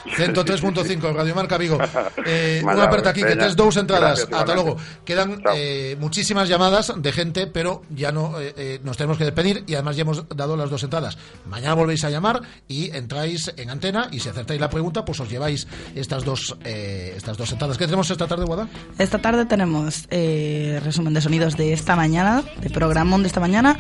103.5 0.05 1.15
Radio 1.15 1.35
Marca 1.35 1.59
Vigo. 1.59 1.79
Eh, 2.31 2.63
aperta 2.67 3.11
aquí 3.11 3.23
que 3.23 3.37
tes 3.37 3.57
dous 3.57 3.77
entradas. 3.77 4.27
Gracias, 4.29 4.57
logo. 4.57 4.69
igualmente. 4.69 5.05
Quedan 5.05 5.43
eh, 5.55 5.97
muchísimas 5.99 6.49
llamadas 6.49 6.93
de 6.97 7.13
gente, 7.13 7.47
pero 7.47 7.83
ya 7.91 8.13
no 8.13 8.41
eh, 8.41 8.55
eh, 8.57 8.81
nos 8.83 8.97
tenemos 8.97 9.19
que 9.19 9.25
despedir 9.25 9.65
y 9.67 9.75
además 9.75 9.97
ya 9.97 10.03
hemos 10.03 10.29
dado 10.29 10.57
las 10.57 10.71
dos 10.71 10.83
entradas. 10.83 11.17
Mañana 11.47 11.75
volvéis 11.75 12.05
a 12.05 12.11
llamar 12.11 12.43
y 12.67 12.95
entráis 12.95 13.53
en 13.57 13.71
antena 13.71 14.09
y 14.11 14.21
si 14.21 14.29
acertáis 14.29 14.61
la 14.61 14.69
pregunta, 14.69 15.05
pues 15.05 15.21
os 15.21 15.29
lleváis 15.29 15.67
estas 15.95 16.25
dos 16.25 16.57
eh, 16.65 17.15
estas 17.17 17.37
dos 17.37 17.51
entradas. 17.53 17.79
¿Qué 17.79 17.85
tenemos 17.85 18.11
esta 18.11 18.27
tarde, 18.27 18.45
Guada? 18.45 18.69
Esta 18.99 19.19
tarde 19.19 19.47
tenemos 19.47 20.07
eh, 20.11 20.81
resumen 20.85 21.15
de 21.15 21.21
sonidos 21.21 21.57
de 21.57 21.73
esta 21.73 21.97
mañana, 21.97 22.43
de 22.61 22.71
programón 22.71 23.23
de 23.23 23.29
esta 23.29 23.41
mañana. 23.41 23.79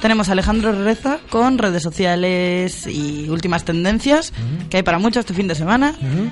Tenemos 0.00 0.28
a 0.30 0.32
Alejandro 0.32 0.72
Reza 0.72 1.18
con 1.28 1.58
redes 1.58 1.82
sociales 1.82 2.86
y 2.86 3.28
últimas 3.28 3.64
tendencias 3.64 4.32
que 4.70 4.78
hay 4.78 4.82
para 4.82 4.98
mucho 4.98 5.20
este 5.20 5.34
fin 5.34 5.46
de 5.46 5.54
semana. 5.54 5.59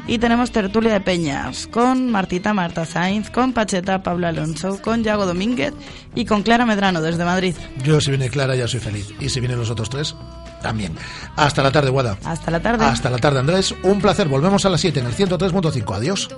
Y 0.06 0.18
tenemos 0.18 0.50
tertulia 0.50 0.92
de 0.92 1.00
peñas 1.00 1.66
con 1.66 2.10
Martita 2.10 2.54
Marta 2.54 2.84
Sainz, 2.84 3.30
con 3.30 3.52
Pacheta 3.52 4.02
Pablo 4.02 4.26
Alonso, 4.26 4.80
con 4.82 5.04
Yago 5.04 5.26
Domínguez 5.26 5.74
y 6.14 6.24
con 6.24 6.42
Clara 6.42 6.66
Medrano 6.66 7.00
desde 7.00 7.24
Madrid. 7.24 7.54
Yo, 7.84 8.00
si 8.00 8.10
viene 8.10 8.28
Clara, 8.30 8.54
ya 8.56 8.68
soy 8.68 8.80
feliz. 8.80 9.08
Y 9.20 9.28
si 9.28 9.40
vienen 9.40 9.58
los 9.58 9.70
otros 9.70 9.90
tres, 9.90 10.14
también. 10.62 10.94
Hasta 11.36 11.62
la 11.62 11.70
tarde, 11.70 11.90
Guada. 11.90 12.18
Hasta 12.24 12.50
la 12.50 12.60
tarde. 12.60 12.84
Hasta 12.84 13.10
la 13.10 13.18
tarde, 13.18 13.40
Andrés. 13.40 13.74
Un 13.82 14.00
placer. 14.00 14.28
Volvemos 14.28 14.64
a 14.64 14.70
las 14.70 14.80
7 14.80 15.00
en 15.00 15.06
el 15.06 15.14
103.5. 15.14 15.94
Adiós. 15.94 16.28